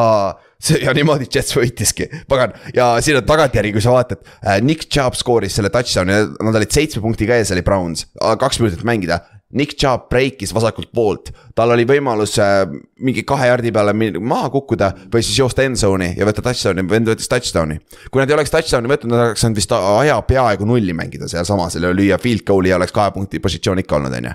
see 0.58 0.80
ja 0.82 0.92
niimoodi 0.96 1.28
Jets 1.30 1.54
võitiski, 1.54 2.08
pagan 2.30 2.54
ja 2.74 2.90
siin 3.04 3.20
on 3.20 3.26
tagantjärgi, 3.26 3.72
kui 3.76 3.84
sa 3.84 3.94
vaatad 3.94 4.22
äh,. 4.42 4.58
Nick 4.64 4.88
Chubb 4.90 5.16
skooris 5.18 5.58
selle 5.58 5.70
touchdown'i, 5.74 6.20
nad 6.44 6.60
olid 6.60 6.74
seitsme 6.74 7.02
punktiga 7.04 7.38
ees, 7.38 7.52
oli 7.54 7.62
Browns, 7.66 8.08
kaks 8.18 8.62
minutit 8.62 8.86
mängida. 8.88 9.22
Nick 9.56 9.78
Chubb 9.80 10.10
breikis 10.10 10.50
vasakult 10.52 10.90
poolt, 10.92 11.30
tal 11.56 11.72
oli 11.72 11.86
võimalus 11.88 12.34
äh, 12.42 12.66
mingi 13.00 13.22
kahe 13.24 13.46
jardi 13.48 13.70
peale 13.72 13.94
maha 13.96 14.50
kukkuda 14.52 14.90
või 15.08 15.22
siis 15.24 15.38
joosta 15.40 15.64
end 15.64 15.80
zone'i 15.80 16.10
ja 16.18 16.26
võtta 16.28 16.44
touchdown'i, 16.44 16.84
vend 16.90 17.08
võttis 17.08 17.30
touchdown'i. 17.32 17.78
kui 18.10 18.20
nad 18.20 18.28
ei 18.28 18.36
oleks 18.36 18.52
touchdown'i 18.52 18.92
võtnud, 18.92 19.14
nad 19.14 19.30
oleks 19.30 19.46
saanud 19.46 19.56
vist 19.56 19.72
aja 19.78 20.18
peaaegu 20.28 20.68
nulli 20.68 20.92
mängida 20.96 21.30
sealsamas 21.32 21.78
lüüa 21.80 22.20
field 22.20 22.44
goal'i 22.50 22.74
ja 22.74 22.76
oleks 22.76 22.92
kahe 22.92 23.14
punkti 23.14 23.40
positsioon 23.40 23.80
ikka 23.80 23.96
olnud, 23.96 24.18
on 24.20 24.28
ju. 24.28 24.34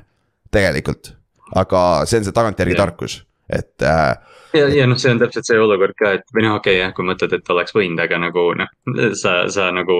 tegelikult, 0.53 1.13
aga 1.61 1.83
see 2.09 2.23
on 2.23 2.25
see 2.25 2.39
tagantjärgi 2.39 2.79
tarkus, 2.79 3.19
et 3.53 3.85
äh, 3.85 4.15
ja, 4.53 4.67
ja 4.69 4.87
noh, 4.89 4.97
see 5.01 5.11
on 5.13 5.21
täpselt 5.21 5.47
see 5.47 5.59
olukord 5.59 5.95
ka, 5.99 6.13
et 6.19 6.35
või 6.35 6.45
noh, 6.45 6.57
okei 6.59 6.75
okay, 6.75 6.81
jah, 6.81 6.93
kui 6.95 7.07
mõtled, 7.07 7.33
et 7.37 7.51
oleks 7.53 7.75
võinud, 7.75 8.01
aga 8.03 8.19
nagu 8.21 8.45
noh, 8.59 8.69
sa, 9.19 9.35
sa 9.53 9.69
nagu. 9.75 9.97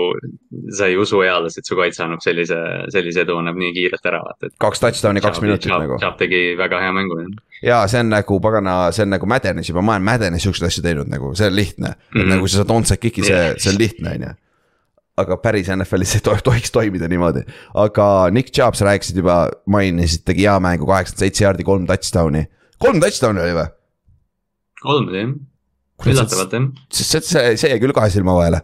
sa 0.78 0.88
ei 0.90 0.98
usu 1.00 1.22
eales, 1.26 1.58
et 1.58 1.68
su 1.68 1.78
kaitse 1.78 2.04
annab 2.06 2.22
sellise, 2.24 2.58
sellise 2.94 3.24
edu 3.26 3.38
annab 3.40 3.58
nii 3.60 3.74
kiirelt 3.76 4.06
ära, 4.10 4.22
vaata, 4.26 4.52
kaks 4.62 4.84
touchdown'i, 4.84 5.24
kaks 5.24 5.42
minutit 5.44 5.72
Chab, 5.72 5.84
nagu. 5.86 5.98
Chab 6.02 6.20
tegi 6.22 6.44
väga 6.60 6.82
hea 6.84 6.94
mängu. 6.96 7.20
ja 7.64 7.84
see 7.92 8.04
on 8.04 8.14
nagu 8.14 8.40
pagana, 8.44 8.78
see 8.96 9.06
on 9.08 9.14
nagu 9.16 9.30
Maddenis 9.30 9.70
juba, 9.70 9.84
ma 9.86 9.98
olen 9.98 10.08
Maddenis 10.08 10.48
siukseid 10.48 10.70
asju 10.70 10.86
teinud 10.86 11.12
nagu, 11.12 11.34
see 11.38 11.50
on 11.50 11.56
lihtne 11.58 11.94
mm. 11.94 12.22
-hmm. 12.22 12.34
nagu 12.36 12.48
sa 12.48 12.62
saad 12.62 12.74
onside 12.78 13.02
kick'i, 13.02 13.26
see, 13.28 13.44
see 13.58 13.74
on 13.74 13.80
lihtne, 13.82 14.16
on 14.16 14.28
ju 14.30 14.34
aga 15.22 15.38
päris 15.38 15.70
NFL-is 15.70 16.16
see 16.16 16.26
to 16.26 16.34
tohiks 16.48 16.72
toimida 16.74 17.08
niimoodi. 17.08 17.46
aga 17.74 18.30
Nick 18.32 18.54
Chubb, 18.54 18.76
sa 18.76 18.86
rääkisid 18.90 19.22
juba, 19.22 19.50
mainisid, 19.66 20.26
tegi 20.26 20.48
hea 20.48 20.58
mängu, 20.60 20.88
kaheksakümmend 20.90 21.26
seitse 21.26 21.46
jaardi, 21.46 21.64
kolm 21.64 21.88
touchdown'i. 21.90 22.48
kolm 22.82 23.02
touchdown'i 23.04 23.46
oli 23.46 23.58
või? 23.60 23.70
Kolm 24.84 25.10
jah, 25.14 25.34
üllatavalt 26.04 26.56
jah. 26.58 26.68
sest 26.92 27.14
see, 27.16 27.24
see, 27.32 27.56
see 27.62 27.72
jäi 27.74 27.82
küll 27.84 27.96
kahe 27.96 28.12
silma 28.14 28.36
vahele. 28.38 28.62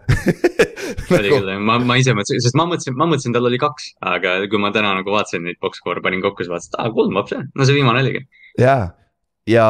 Oli 1.17 1.31
küll 1.31 1.51
jah, 1.53 1.61
ma, 1.63 1.79
ma 1.81 1.97
ise 2.01 2.15
mõtlesin, 2.17 2.43
sest 2.43 2.57
ma 2.59 2.67
mõtlesin, 2.69 2.97
ma 2.99 3.07
mõtlesin, 3.09 3.35
tal 3.35 3.49
oli 3.49 3.61
kaks, 3.61 3.93
aga 4.13 4.35
kui 4.51 4.61
ma 4.61 4.73
täna 4.75 4.93
nagu 4.99 5.15
vaatasin 5.15 5.45
neid 5.47 5.59
box 5.63 5.81
score'e, 5.81 6.03
panin 6.05 6.23
kokku, 6.25 6.45
siis 6.45 6.53
vaatasin, 6.53 6.75
et 6.75 6.79
aa 6.83 6.93
kolm 6.95 7.19
hoopis 7.19 7.37
jah, 7.37 7.45
no 7.55 7.67
see 7.67 7.77
viimane 7.79 8.03
oligi. 8.03 8.25
jaa, 8.59 8.91
ja 9.49 9.67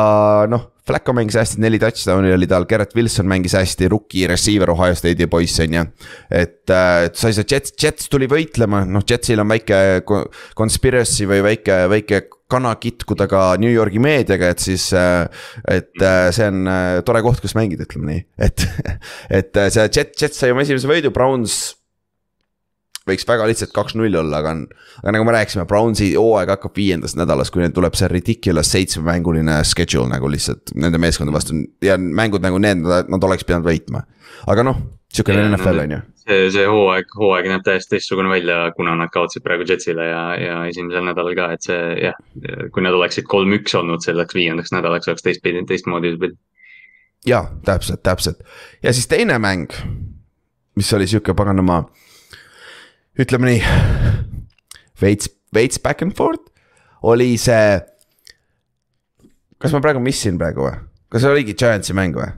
noh, 0.51 0.69
Flacco 0.89 1.13
mängis 1.13 1.37
hästi, 1.37 1.61
neli 1.61 1.79
touchdown'i 1.81 2.33
oli 2.33 2.47
tal, 2.49 2.65
Gerrit 2.69 2.95
Wilson 2.97 3.29
mängis 3.29 3.53
hästi, 3.57 3.89
rookie 3.91 4.27
receiver 4.29 4.71
Ohio 4.73 4.97
State'i 4.97 5.29
poiss 5.29 5.61
on 5.61 5.77
ju. 5.77 5.85
et 6.33 6.73
äh, 6.73 7.05
sai 7.13 7.35
see 7.37 7.45
Jets, 7.45 7.75
Jets 7.77 8.09
tuli 8.09 8.29
võitlema, 8.31 8.83
noh 8.89 9.05
Jetsil 9.05 9.41
on 9.43 9.49
väike 9.53 9.79
conspiracy 10.57 11.29
või 11.29 11.43
väike, 11.45 11.79
väike 11.91 12.23
kana 12.49 12.73
kitkuda 12.81 13.27
ka 13.29 13.43
New 13.61 13.69
Yorgi 13.69 14.01
meediaga, 14.01 14.49
et 14.49 14.63
siis, 14.65 14.89
äh, 14.97 15.27
et 15.69 16.01
äh, 16.01 16.29
see 16.33 16.49
on 16.49 16.71
tore 17.05 17.21
koht, 17.25 17.43
kus 17.43 17.53
mängida, 17.57 17.85
ütleme 17.85 18.09
nii, 18.09 18.23
et. 18.49 18.65
et 19.41 19.65
see 19.69 19.85
Jet, 19.93 20.15
Jets 20.17 20.41
sai 20.41 20.55
oma 20.55 20.65
esimese 20.65 20.89
võidu, 20.89 21.13
Browns 21.13 21.78
võiks 23.09 23.27
väga 23.27 23.47
lihtsalt 23.49 23.73
kaks-null 23.75 24.19
olla, 24.21 24.43
aga 24.43 24.53
on. 24.55 24.61
aga 25.01 25.15
nagu 25.15 25.27
me 25.27 25.35
rääkisime, 25.35 25.65
Brownsi 25.69 26.11
hooaeg 26.15 26.53
hakkab 26.55 26.77
viiendas 26.77 27.17
nädalas, 27.19 27.51
kui 27.51 27.63
neil 27.63 27.73
tuleb 27.75 27.97
see 27.97 28.09
ridiculous 28.11 28.71
seitsmemänguline 28.75 29.59
schedule 29.67 30.09
nagu 30.11 30.29
lihtsalt 30.31 30.73
nende 30.79 31.01
meeskondade 31.01 31.37
vastu 31.37 31.57
ja 31.85 31.97
mängud 31.97 32.45
nagu 32.45 32.61
need, 32.61 32.85
nad 32.85 33.29
oleks 33.29 33.47
pidanud 33.47 33.67
võitma. 33.67 34.05
aga 34.49 34.65
noh, 34.65 34.81
sihukene 35.13 35.49
NFL 35.49 35.83
on 35.83 35.95
ju. 35.95 35.99
see, 36.23 36.49
see 36.53 36.65
hooaeg, 36.69 37.15
hooaeg 37.21 37.49
näeb 37.51 37.63
täiesti 37.65 37.95
teistsugune 37.95 38.29
välja, 38.31 38.59
kuna 38.77 38.95
nad 38.99 39.11
kaotasid 39.13 39.45
praegu 39.45 39.65
Jetsile 39.69 40.05
ja, 40.09 40.23
ja 40.39 40.59
esimesel 40.69 41.05
nädalal 41.07 41.37
ka, 41.37 41.49
et 41.55 41.65
see 41.65 41.79
jah. 42.03 42.19
kui 42.73 42.85
nad 42.85 42.97
oleksid 42.97 43.27
kolm-üks 43.29 43.75
olnud 43.79 44.05
selleks 44.05 44.37
viiendaks 44.37 44.73
nädalaks, 44.75 45.09
oleks 45.09 45.25
teistpidi, 45.25 45.65
teistmoodi 45.69 46.13
see 46.13 46.21
pilt. 46.25 46.37
jaa, 47.27 47.45
täpselt, 47.65 48.03
täpselt 48.05 48.45
ja 48.83 48.93
siis 48.93 49.09
teine 49.09 49.39
mäng, 49.41 49.73
mis 50.77 50.93
oli 50.93 51.09
sihuke 51.09 51.33
paganama 51.37 51.83
ütleme 53.19 53.51
nii, 53.51 53.63
veits, 55.01 55.31
veits 55.55 55.79
back 55.83 56.03
and 56.05 56.15
forth 56.15 56.45
oli 57.03 57.33
see. 57.39 57.79
kas 59.59 59.73
ma 59.75 59.81
praegu 59.83 60.03
missin 60.03 60.37
praegu 60.39 60.67
või, 60.67 60.77
kas 61.11 61.25
oligi 61.27 61.55
Giantsi 61.59 61.95
mäng 61.97 62.15
või? 62.15 62.29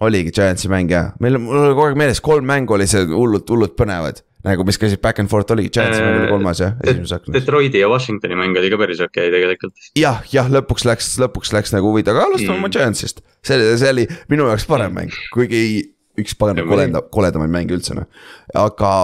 oligi 0.00 0.32
Giantsi 0.34 0.70
mäng 0.72 0.90
jah, 0.90 1.12
meil, 1.22 1.38
mul 1.42 1.60
oli 1.60 1.76
kogu 1.76 1.86
aeg 1.90 2.00
meeles, 2.00 2.22
kolm 2.24 2.48
mängu 2.48 2.74
oli 2.74 2.88
see 2.90 3.04
hullult, 3.10 3.46
hullult 3.52 3.76
põnevad. 3.78 4.24
nagu, 4.46 4.64
mis 4.64 4.80
käisid 4.80 5.02
back 5.04 5.22
and 5.22 5.30
forth 5.30 5.52
oligi, 5.54 5.70
Giantsi 5.76 6.02
mäng 6.02 6.16
oli 6.16 6.26
äh, 6.26 6.34
kolmas 6.34 6.64
jah, 6.64 6.74
esimeses 6.82 7.14
aknas. 7.20 7.36
Detroiti 7.36 7.82
ja 7.84 7.92
Washingtoni 7.92 8.38
mäng 8.40 8.58
oli 8.58 8.72
ka 8.72 8.80
päris 8.80 9.04
okei 9.04 9.28
okay, 9.28 9.36
tegelikult. 9.36 9.88
jah, 9.98 10.24
jah, 10.32 10.50
lõpuks 10.50 10.88
läks, 10.90 11.12
lõpuks 11.22 11.54
läks 11.54 11.76
nagu 11.76 11.92
huvitav, 11.92 12.18
aga 12.18 12.32
alustame 12.32 12.56
mm. 12.56 12.64
oma 12.64 12.74
Giantsist. 12.74 13.22
see, 13.46 13.62
see 13.78 13.94
oli 13.94 14.10
minu 14.32 14.50
jaoks 14.50 14.66
parem 14.70 14.96
mäng, 14.96 15.14
kuigi 15.34 15.62
üks 16.18 16.34
parem 16.38 16.64
koleda, 16.66 17.04
koledamaid 17.12 17.52
mänge 17.52 17.76
üldse 17.76 17.94
noh, 17.98 18.08
aga 18.58 18.94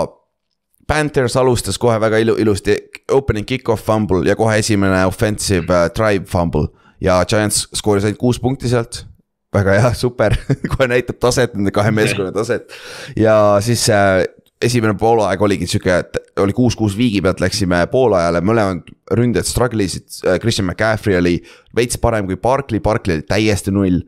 Panthers 0.87 1.35
alustas 1.37 1.79
kohe 1.83 1.99
väga 2.01 2.20
ilu, 2.22 2.37
ilusti, 2.38 2.77
opening 3.12 3.46
kick-off 3.46 3.87
fumble 3.87 4.22
ja 4.29 4.37
kohe 4.38 4.61
esimene 4.62 5.03
offensive 5.07 5.66
uh, 5.66 5.90
drive 5.94 6.27
fumble. 6.31 6.68
ja 7.01 7.18
Giants 7.29 7.66
skooris 7.75 8.07
ainult 8.07 8.18
kuus 8.20 8.38
punkti 8.40 8.68
sealt. 8.68 9.05
väga 9.55 9.75
hea, 9.81 9.92
super 10.05 10.37
kohe 10.77 10.88
näitab 10.90 11.18
taset, 11.20 11.55
nende 11.55 11.75
kahe 11.75 11.90
meeskonna 11.90 12.33
taset. 12.33 12.70
ja 13.16 13.59
siis 13.61 13.88
uh, 13.90 14.22
esimene 14.62 14.94
poolaeg 14.99 15.42
oligi 15.42 15.66
sihuke, 15.66 15.99
et 15.99 16.38
oli 16.40 16.55
kuus-kuus 16.57 16.96
viigi 16.96 17.20
pealt 17.25 17.42
läksime 17.42 17.83
poolajale, 17.92 18.40
mõlemad 18.40 18.94
ründajad 19.18 19.51
struggle 19.51 19.85
isid, 19.85 20.07
uh, 20.22 20.38
Christian 20.40 20.70
McCaffrey 20.70 21.18
oli 21.18 21.37
veits 21.77 21.99
parem 21.99 22.31
kui 22.31 22.38
Barkley, 22.38 22.81
Barkley 22.81 23.18
oli 23.18 23.27
täiesti 23.27 23.75
null 23.75 24.05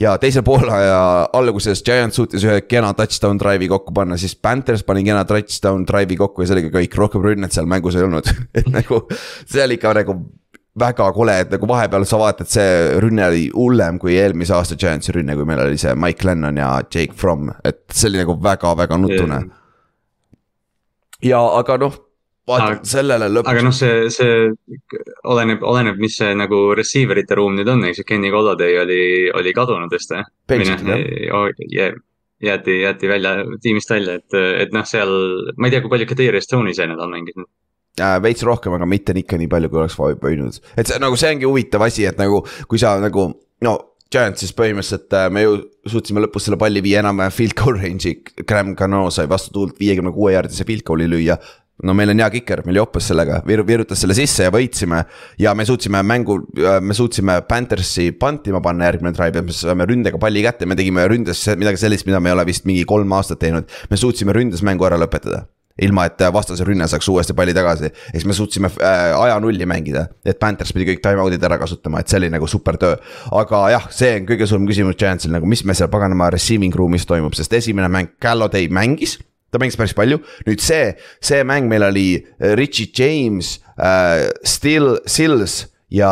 ja 0.00 0.16
teise 0.20 0.42
poolaja 0.44 1.28
alguses 1.36 1.82
Giants 1.84 2.18
suutis 2.18 2.44
ühe 2.44 2.60
kena 2.68 2.92
touchdown 2.96 3.40
drive'i 3.40 3.68
kokku 3.70 3.94
panna, 3.96 4.18
siis 4.20 4.36
Panthers 4.36 4.84
pani 4.86 5.04
kena 5.06 5.24
touchdown 5.28 5.86
drive'i 5.88 6.18
kokku 6.20 6.42
ja 6.42 6.50
see 6.50 6.58
oligi 6.58 6.72
kõik, 6.74 6.98
rohkem 7.00 7.24
rünnet 7.24 7.56
seal 7.56 7.68
mängus 7.70 7.96
ei 7.96 8.04
olnud. 8.06 8.28
Et 8.58 8.68
nagu 8.72 9.02
see 9.44 9.64
oli 9.64 9.80
ikka 9.80 9.94
nagu 10.00 10.18
väga 10.76 11.06
kole, 11.16 11.38
et 11.40 11.52
nagu 11.54 11.68
vahepeal 11.68 12.04
sa 12.04 12.18
vaatad, 12.20 12.48
see 12.52 12.72
rünne 13.00 13.24
oli 13.30 13.44
hullem 13.54 13.96
kui 14.00 14.18
eelmise 14.20 14.52
aasta 14.52 14.76
Giantsi 14.76 15.14
rünne, 15.16 15.32
kui 15.38 15.48
meil 15.48 15.62
oli 15.64 15.78
see 15.80 15.94
Mike 15.96 16.26
Lennon 16.28 16.60
ja 16.60 16.74
Jake 16.84 17.16
Fromm, 17.16 17.48
et 17.64 17.86
see 17.92 18.10
oli 18.10 18.20
nagu 18.20 18.36
väga-väga 18.44 18.98
nutune. 19.00 19.38
Yeah.. 19.40 19.62
ja 21.32 21.40
aga 21.62 21.78
noh, 21.80 21.96
vaata 22.46 22.78
sellele 22.86 23.28
lõpuks. 23.32 23.52
aga 23.52 23.64
noh, 23.66 23.74
see, 23.74 24.08
see 24.14 24.34
oleneb, 25.28 25.64
oleneb, 25.66 25.98
mis 26.02 26.18
see 26.20 26.34
nagu 26.38 26.60
receiver 26.78 27.18
ite 27.22 27.38
ruum 27.38 27.56
nüüd 27.58 27.70
on, 27.72 27.84
eks 27.90 28.02
ju, 28.02 28.08
Kenny 28.08 28.30
Golladay 28.34 28.78
oli, 28.82 29.00
oli 29.36 29.54
kadunud 29.56 29.92
vist 29.92 30.14
või? 30.14 30.22
jah. 31.74 31.96
jäeti, 32.46 32.80
jäeti 32.82 33.10
välja, 33.10 33.36
tiimist 33.64 33.90
välja, 33.90 34.18
et, 34.20 34.38
et 34.66 34.74
noh, 34.76 34.86
seal, 34.86 35.12
ma 35.56 35.68
ei 35.68 35.74
tea, 35.74 35.82
kui 35.84 35.92
palju 35.92 36.08
Kadri 36.12 36.42
Stone 36.44 36.74
see 36.76 36.88
nädal 36.90 37.10
mängis 37.12 37.38
nüüd 37.38 37.50
äh,. 38.00 38.20
veits 38.22 38.44
rohkem, 38.46 38.76
aga 38.76 38.88
mitte 38.88 39.16
ikka 39.16 39.40
nii 39.40 39.50
palju, 39.50 39.72
kui 39.72 39.82
oleks 39.82 39.98
võinud, 39.98 40.62
et 40.76 40.86
see 40.86 41.02
nagu 41.02 41.18
see 41.18 41.34
ongi 41.34 41.48
huvitav 41.48 41.86
asi, 41.88 42.06
et 42.08 42.18
nagu, 42.20 42.44
kui 42.70 42.80
sa 42.82 42.96
nagu 43.02 43.30
no 43.66 43.76
Giantsis 44.06 44.52
põhimõtteliselt 44.54 45.14
äh, 45.18 45.24
me 45.34 45.42
ju 45.42 45.56
suutsime 45.90 46.22
lõpus 46.22 46.44
selle 46.46 46.58
palli 46.60 46.78
viia 46.84 47.00
enam-vähem 47.02 47.32
field 47.34 47.56
goal 47.58 47.74
range'i, 47.80 48.20
Graham 48.46 48.76
Cano 48.78 49.08
sai 49.10 49.26
vastu 49.26 49.50
tuult 49.56 49.80
viiekümne 49.80 50.12
kuue 50.14 50.36
jaardise 50.36 50.66
field 50.68 50.84
goal'i 50.86 51.08
lüüa 51.10 51.34
no 51.84 51.94
meil 51.96 52.12
on 52.12 52.22
hea 52.22 52.28
kiker, 52.38 52.62
meil 52.66 52.80
joppes 52.80 53.10
sellega, 53.10 53.42
virutas 53.46 54.00
selle 54.00 54.16
sisse 54.16 54.46
ja 54.46 54.52
võitsime. 54.54 55.02
ja 55.38 55.54
me 55.54 55.66
suutsime 55.68 56.02
mängu, 56.02 56.38
me 56.80 56.96
suutsime 56.96 57.40
Panthersi 57.48 58.10
pantima 58.16 58.62
panna 58.64 58.88
järgmine 58.88 59.12
et 59.26 59.44
me 59.44 59.52
saime 59.52 59.88
ründega 59.88 60.18
palli 60.18 60.42
kätte, 60.42 60.66
me 60.66 60.76
tegime 60.76 61.06
ründes 61.08 61.44
midagi 61.56 61.82
sellist, 61.82 62.06
mida 62.06 62.20
me 62.20 62.30
ei 62.30 62.38
ole 62.38 62.46
vist 62.46 62.64
mingi 62.64 62.84
kolm 62.84 63.12
aastat 63.12 63.42
teinud. 63.44 63.68
me 63.90 63.96
suutsime 63.96 64.32
ründes 64.32 64.62
mängu 64.62 64.88
ära 64.88 64.96
lõpetada 65.00 65.44
ilma, 65.82 66.06
et 66.08 66.22
vastase 66.32 66.64
rünne 66.64 66.86
saaks 66.88 67.08
uuesti 67.12 67.34
palli 67.36 67.52
tagasi. 67.54 67.84
ja 67.84 68.12
siis 68.14 68.24
me 68.24 68.32
suutsime 68.32 68.70
äh, 68.80 69.12
aja 69.20 69.36
nulli 69.40 69.66
mängida, 69.68 70.06
et 70.24 70.38
Panthers 70.40 70.72
pidi 70.72 70.88
kõik 70.88 71.02
time-out'id 71.04 71.44
ära 71.44 71.58
kasutama, 71.60 72.00
et 72.00 72.08
see 72.08 72.16
oli 72.22 72.30
nagu 72.32 72.48
super 72.48 72.80
töö. 72.80 72.96
aga 73.36 73.62
jah, 73.74 73.88
see 73.92 74.14
on 74.16 74.28
kõige 74.30 74.48
suurem 74.48 74.66
küsimus 74.70 74.96
Giantsil 74.96 75.34
nagu, 75.36 75.46
mis 75.46 75.64
meil 75.68 75.76
seal 75.76 75.92
paganama 75.92 76.30
receiving 76.32 76.74
room'is 76.74 77.04
toimub, 77.04 77.36
sest 77.36 77.52
esimene 77.60 77.92
mäng, 77.92 78.16
Galloday 78.22 78.70
mängis 78.72 79.18
ta 79.56 79.62
mängis 79.62 79.78
päris 79.80 79.96
palju, 79.96 80.20
nüüd 80.46 80.62
see, 80.62 80.92
see 81.24 81.40
mäng 81.48 81.70
meil 81.72 81.88
oli 81.88 82.08
äh, 82.20 82.52
Richie 82.58 82.92
James 82.92 83.56
äh,, 83.80 84.28
Still, 84.44 84.98
Sills 85.08 85.64
ja 85.92 86.10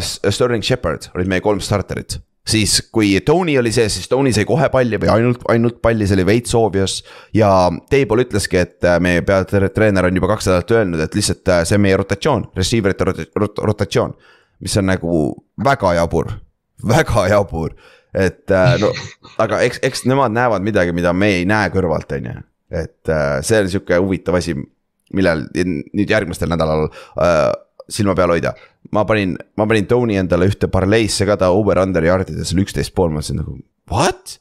Sterling 0.00 0.64
Shepard 0.64 1.10
olid 1.14 1.28
meie 1.30 1.44
kolm 1.44 1.60
starterit 1.60 2.18
siis 2.46 2.78
kui 2.92 3.20
Tony 3.26 3.58
oli 3.58 3.72
sees, 3.74 3.96
siis 3.98 4.08
Tony 4.08 4.32
sai 4.34 4.46
kohe 4.46 4.68
palli 4.72 4.98
või 5.02 5.10
ainult, 5.12 5.42
ainult 5.50 5.80
palli, 5.82 6.06
see 6.06 6.16
oli 6.18 6.26
veits 6.28 6.54
obvious. 6.54 7.00
ja 7.34 7.50
Teibol 7.90 8.22
ütleski, 8.22 8.60
et 8.62 8.86
äh, 8.86 9.00
meie 9.02 9.22
peatreener 9.26 10.06
on 10.06 10.20
juba 10.20 10.30
kaks 10.34 10.48
nädalat 10.48 10.74
öelnud, 10.78 11.02
et 11.02 11.18
lihtsalt 11.18 11.52
äh, 11.52 11.64
see 11.66 11.78
on 11.78 11.84
meie 11.86 11.98
rotatsioon, 11.98 12.48
receiver 12.56 12.94
ite 12.94 13.10
rot 13.10 13.22
rot 13.42 13.62
rotatsioon. 13.72 14.14
mis 14.60 14.76
on 14.76 14.86
nagu 14.88 15.12
väga 15.64 15.94
jabur, 15.98 16.30
väga 16.88 17.26
jabur, 17.28 17.74
et 18.14 18.54
no 18.80 18.92
aga 19.42 19.60
eks, 19.66 19.82
eks 19.84 20.06
nemad 20.08 20.32
näevad 20.32 20.64
midagi, 20.64 20.94
mida 20.96 21.12
me 21.12 21.34
ei 21.40 21.44
näe 21.44 21.68
kõrvalt, 21.74 22.14
on 22.16 22.30
ju 22.30 22.38
et 22.70 23.12
äh, 23.12 23.42
see 23.46 23.60
on 23.62 23.70
sihuke 23.70 24.00
huvitav 24.00 24.38
asi. 24.40 24.56
millal 25.14 25.44
nüüd 25.54 26.10
järgmistel 26.10 26.50
nädalal 26.50 26.88
äh, 27.22 27.52
silma 27.88 28.16
peal 28.18 28.32
hoida. 28.34 28.54
ma 28.92 29.04
panin, 29.06 29.36
ma 29.56 29.66
panin 29.66 29.86
Tony 29.86 30.16
endale 30.18 30.48
ühte 30.50 30.68
parleisse 30.70 31.26
ka 31.26 31.36
ta 31.36 31.52
over-under 31.54 32.02
yardides 32.04 32.52
oli 32.54 32.66
üksteist 32.66 32.94
pool, 32.94 33.10
ma 33.10 33.20
mõtlesin 33.20 33.40
nagu 33.42 33.58
what? 33.90 34.38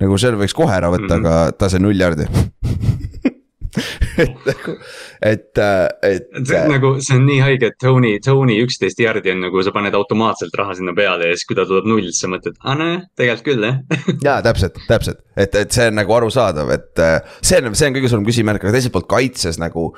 nagu 0.00 0.18
selle 0.20 0.40
võiks 0.40 0.56
kohe 0.56 0.72
ära 0.72 0.90
võtta 0.92 1.16
mm, 1.16 1.24
-hmm. 1.24 1.26
aga 1.26 1.52
ta 1.56 1.68
sai 1.72 1.80
null 1.80 2.00
jardi 2.00 2.28
et 4.24 4.46
nagu, 4.46 4.76
et, 5.22 5.60
et. 5.60 6.28
see 6.42 6.60
on 6.60 6.72
nagu, 6.74 6.92
see 7.04 7.16
on 7.18 7.26
nii 7.28 7.40
haige, 7.44 7.72
et 7.72 7.78
Tony, 7.82 8.12
Tony 8.24 8.58
üksteist 8.64 9.00
jardi 9.02 9.32
on 9.34 9.44
nagu 9.46 9.64
sa 9.66 9.74
paned 9.74 9.96
automaatselt 9.96 10.54
raha 10.58 10.76
sinna 10.78 10.94
peale 10.96 11.30
ja 11.30 11.38
siis, 11.38 11.48
kui 11.48 11.58
ta 11.58 11.66
tuleb 11.68 11.88
null, 11.90 12.06
siis 12.10 12.22
sa 12.24 12.30
mõtled, 12.32 12.58
aa 12.60 12.78
nojah, 12.78 13.02
tegelikult 13.20 13.50
küll 13.50 13.68
jah 13.68 13.82
ja 14.28 14.38
täpselt, 14.46 14.80
täpselt, 14.88 15.20
et, 15.36 15.54
et 15.54 15.76
see 15.76 15.90
on 15.90 16.00
nagu 16.00 16.16
arusaadav, 16.20 16.72
et 16.76 17.04
see 17.40 17.60
on, 17.60 17.74
see 17.74 17.90
on 17.90 17.98
kõige 17.98 18.12
suurem 18.12 18.26
küsimärk, 18.26 18.64
aga 18.64 18.74
teiselt 18.76 18.96
poolt 18.96 19.10
kaitses 19.10 19.60
nagu 19.62 19.90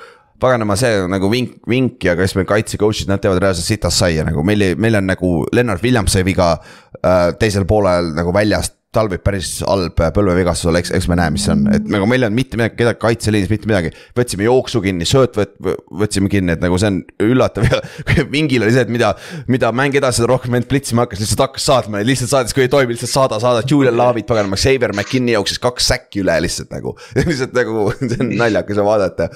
paganama, 0.42 0.76
see 0.78 1.02
on 1.04 1.12
nagu 1.12 1.30
vink, 1.30 1.56
vink 1.70 2.04
ja 2.04 2.16
kes 2.18 2.34
meil 2.36 2.48
kaitse 2.50 2.80
coach'id, 2.80 3.10
nad 3.10 3.22
teevad 3.22 3.40
reaalselt 3.42 3.68
sitast 3.68 4.02
saia 4.02 4.26
nagu 4.26 4.44
meil, 4.46 4.72
meil 4.80 4.98
on 4.98 5.08
nagu 5.12 5.32
Lennart 5.54 5.84
Williams 5.84 6.16
sai 6.16 6.24
viga 6.26 6.54
äh, 6.58 7.30
teisel 7.38 7.66
poolel 7.68 8.12
nagu 8.16 8.34
väljast 8.34 8.81
tal 8.92 9.08
võib 9.08 9.22
päris 9.24 9.54
halb 9.64 9.96
põlvevigastus 9.96 10.68
olla, 10.68 10.82
eks, 10.82 10.92
eks 10.98 11.06
me 11.08 11.16
näe, 11.16 11.32
mis 11.32 11.46
see 11.46 11.54
on, 11.54 11.62
et 11.72 11.86
nagu 11.88 12.04
meil 12.08 12.20
ei 12.20 12.28
olnud 12.28 12.36
mitte 12.36 12.58
midagi, 12.60 12.76
kedagi 12.82 13.00
kaitseliinis 13.00 13.48
mitte 13.52 13.70
midagi. 13.70 13.92
võtsime 14.18 14.44
jooksu 14.44 14.82
kinni, 14.84 15.08
sööt 15.08 15.38
võt-, 15.38 15.54
võtsime 16.02 16.28
kinni, 16.32 16.52
et 16.56 16.64
nagu 16.64 16.76
see 16.80 16.90
on 16.92 17.00
üllatav. 17.24 17.64
Ja 17.70 17.80
mingil 18.34 18.66
oli 18.66 18.74
see, 18.76 18.84
et 18.84 18.92
mida, 18.92 19.14
mida 19.48 19.72
mäng 19.72 19.96
edasi, 19.96 20.20
seda 20.20 20.28
rohkem 20.34 20.58
end 20.58 20.68
plitsima 20.68 21.06
hakkas, 21.06 21.24
lihtsalt 21.24 21.46
hakkas 21.46 21.68
saatma, 21.70 22.04
lihtsalt 22.04 22.34
saatis, 22.34 22.56
kui 22.56 22.66
ei 22.66 22.72
toimi, 22.72 22.92
lihtsalt 22.92 23.14
saada, 23.14 23.40
saada, 23.42 23.64
Julian 23.68 23.96
Lavit 23.96 24.28
paganama, 24.28 24.60
Xavier 24.60 24.92
McKinney 24.92 25.38
jooksis 25.38 25.62
kaks 25.62 25.88
säkki 25.94 26.26
üle 26.26 26.36
lihtsalt 26.44 26.72
nagu. 26.76 26.96
Lihtsalt 27.22 27.54
nagu 27.56 27.88
see 27.96 28.18
on 28.20 28.34
naljakas 28.36 28.80
vaadata 28.84 29.30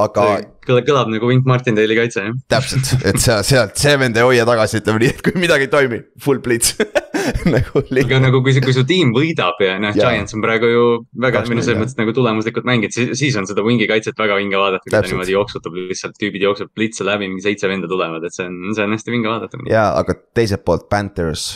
aga. 0.00 0.26
kõlab 0.66 1.10
nagu 1.12 1.28
Wink 1.30 1.46
Martindale'i 1.48 1.96
kaitse 1.98 2.24
jah. 2.24 2.36
täpselt, 2.52 2.92
et 3.06 3.18
sa 3.22 3.38
sealt, 3.46 3.76
see 3.80 3.96
vend 4.00 4.18
ei 4.18 4.26
hoia 4.26 4.46
tagasi, 4.48 4.80
ütleme 4.82 5.02
nii, 5.02 5.12
et 5.14 5.22
kui 5.24 5.36
midagi 5.40 5.68
ei 5.68 5.72
toimi, 5.72 6.00
full 6.22 6.40
blitz 6.44 6.76
nagu. 7.54 7.82
aga 8.02 8.20
nagu 8.22 8.42
kui, 8.44 8.54
kui 8.62 8.76
su 8.76 8.84
tiim 8.88 9.12
võidab 9.16 9.60
ja 9.64 9.76
noh, 9.82 9.96
Giants 9.96 10.36
on 10.36 10.44
praegu 10.44 10.70
ju 10.70 10.86
väga, 11.26 11.44
või 11.48 11.60
noh, 11.60 11.66
selles 11.66 11.82
mõttes 11.82 12.00
nagu 12.00 12.14
tulemuslikult 12.16 12.68
mängid, 12.68 12.94
siis, 12.96 13.12
siis 13.18 13.38
on 13.40 13.48
seda 13.48 13.64
wing'i 13.66 13.88
kaitset 13.90 14.18
väga 14.20 14.38
vinge 14.40 14.60
vaadata, 14.60 14.84
kui 14.84 14.94
ta 14.94 15.04
niimoodi 15.06 15.36
jooksutab 15.36 15.78
lihtsalt, 15.80 16.18
tüübid 16.20 16.44
jooksevad 16.46 16.74
blitze 16.76 17.06
läbi, 17.06 17.30
mingi 17.30 17.46
seitse 17.46 17.70
venda 17.70 17.90
tulevad, 17.90 18.24
et 18.26 18.36
see 18.36 18.48
on, 18.48 18.74
see 18.76 18.86
on 18.86 18.96
hästi 18.96 19.16
vinge 19.16 19.32
vaadata. 19.32 19.64
ja, 19.70 19.88
aga 19.96 20.18
teiselt 20.36 20.66
poolt 20.66 20.90
Panthers 20.92 21.54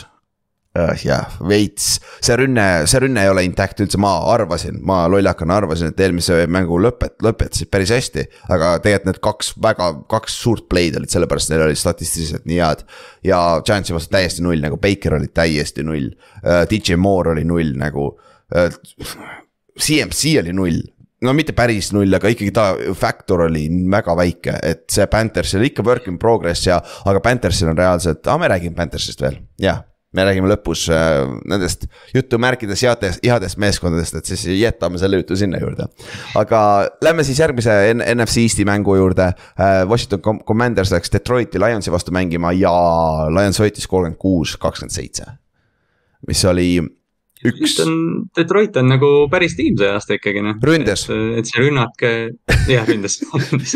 jah, 0.71 1.33
veits, 1.43 1.97
see 2.23 2.35
rünne, 2.39 2.65
see 2.87 3.01
rünne 3.03 3.25
ei 3.25 3.31
ole 3.31 3.43
intact 3.43 3.81
üldse, 3.83 3.99
ma 3.99 4.13
arvasin, 4.31 4.77
ma 4.87 5.03
lollakana 5.11 5.57
arvasin, 5.59 5.91
et 5.91 5.99
eelmise 5.99 6.45
mängu 6.51 6.79
lõpet-, 6.79 7.17
lõpetasid 7.25 7.67
päris 7.71 7.91
hästi. 7.91 8.23
aga 8.47 8.77
tegelikult 8.79 9.09
need 9.09 9.19
kaks 9.27 9.51
väga, 9.63 9.89
kaks 10.11 10.37
suurt 10.45 10.69
play'd 10.71 10.95
olid, 10.99 11.11
sellepärast 11.11 11.51
neil 11.51 11.65
olid 11.65 11.79
statistiliselt 11.79 12.47
nii 12.47 12.61
head. 12.63 12.85
ja 13.27 13.41
Giantsi 13.67 13.97
vastu 13.97 14.15
täiesti 14.15 14.45
null 14.45 14.63
nagu, 14.63 14.79
Baker 14.79 15.19
oli 15.19 15.27
täiesti 15.27 15.83
null 15.83 16.07
uh,, 16.07 16.63
DJ 16.71 16.95
Moore 16.95 17.35
oli 17.35 17.43
null 17.47 17.75
nagu 17.79 18.07
uh,. 18.15 18.81
CMC 19.81 20.37
oli 20.39 20.55
null, 20.55 20.81
no 21.25 21.35
mitte 21.35 21.51
päris 21.57 21.91
null, 21.95 22.11
aga 22.15 22.31
ikkagi 22.31 22.51
ta 22.55 22.71
factor 22.95 23.47
oli 23.49 23.67
väga 23.91 24.15
väike, 24.15 24.55
et 24.63 24.87
see 24.91 25.07
Panthersil 25.11 25.67
ikka 25.67 25.83
work 25.83 26.07
in 26.11 26.19
progress 26.19 26.67
ja, 26.67 26.79
aga 26.79 27.23
Panthersil 27.23 27.71
on 27.71 27.79
reaalselt, 27.79 28.23
aa, 28.23 28.39
me 28.39 28.51
räägime 28.51 28.77
Panthersist 28.77 29.23
veel, 29.23 29.41
jah 29.59 29.83
me 30.15 30.25
räägime 30.27 30.49
lõpus 30.51 30.85
äh, 30.91 31.23
nendest 31.47 31.87
jutumärkides 32.13 32.83
headest, 32.85 33.23
headest 33.23 33.59
meeskondadest, 33.61 34.17
et 34.19 34.31
siis 34.31 34.45
jätame 34.59 34.99
selle 35.01 35.21
jutu 35.21 35.37
sinna 35.39 35.61
juurde. 35.61 35.87
aga 36.35 36.61
lähme 37.03 37.23
siis 37.27 37.39
järgmise 37.39 37.75
NFC 37.95 38.45
Eesti 38.45 38.65
mängu 38.67 38.95
juurde 38.99 39.31
äh,. 39.31 39.81
Washington 39.87 40.41
Commanders 40.47 40.91
läks 40.91 41.13
Detroiti 41.13 41.59
Lionsi 41.59 41.91
vastu 41.91 42.11
mängima 42.11 42.51
ja 42.55 42.71
Lions 43.31 43.59
võitis 43.59 43.87
kolmkümmend 43.87 44.19
kuus, 44.19 44.57
kakskümmend 44.57 44.95
seitse. 44.95 45.25
mis 46.27 46.45
oli 46.45 46.79
üks. 47.49 47.77
Detroit 48.37 48.77
on 48.81 48.89
nagu 48.91 49.11
päris 49.31 49.55
tiim 49.57 49.77
see 49.79 49.89
aasta 49.91 50.17
ikkagi 50.17 50.43
noh. 50.45 50.57
ründes. 50.65 51.07
et 51.09 51.49
see 51.49 51.61
rünnak, 51.63 52.05
jah 52.69 52.87
ründes 52.89 53.19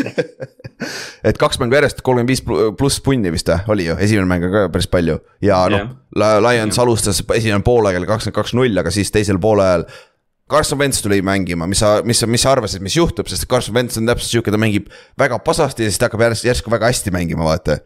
et 1.28 1.38
kaks 1.40 1.60
mängu 1.62 1.78
järjest, 1.78 2.02
kolmkümmend 2.06 2.32
viis 2.32 2.42
pluss 2.78 3.02
punni 3.04 3.32
vist 3.34 3.50
või, 3.50 3.76
oli 3.76 3.88
ju, 3.88 3.96
esimene 4.06 4.30
mäng 4.30 4.50
ka 4.52 4.66
päris 4.72 4.90
palju. 4.92 5.18
ja 5.44 5.62
noh, 5.72 5.94
Lions 6.16 6.76
yeah. 6.76 6.82
alustas 6.84 7.22
esimene 7.22 7.64
poolaeg 7.66 8.02
kakskümmend 8.06 8.38
kaks 8.40 8.54
null, 8.56 8.82
aga 8.82 8.92
siis 8.94 9.12
teisel 9.14 9.40
poolel 9.42 9.86
Carson 10.50 10.78
Wentz 10.78 11.02
tuli 11.02 11.18
mängima, 11.26 11.66
mis 11.66 11.80
sa, 11.82 11.96
mis 12.06 12.20
sa, 12.22 12.28
mis 12.30 12.44
sa 12.44 12.52
arvasid, 12.54 12.82
mis 12.84 12.94
juhtub, 12.94 13.26
sest 13.26 13.48
Carson 13.50 13.74
Wentz 13.74 13.98
on 13.98 14.06
täpselt 14.06 14.30
sihuke, 14.30 14.52
ta 14.54 14.60
mängib 14.62 14.92
väga 15.18 15.40
pasasti 15.42 15.82
ja 15.82 15.90
siis 15.90 15.98
ta 15.98 16.06
hakkab 16.06 16.22
järsku, 16.22 16.46
järsku 16.46 16.70
väga 16.70 16.92
hästi 16.92 17.10
mängima, 17.14 17.42
vaata 17.48 17.80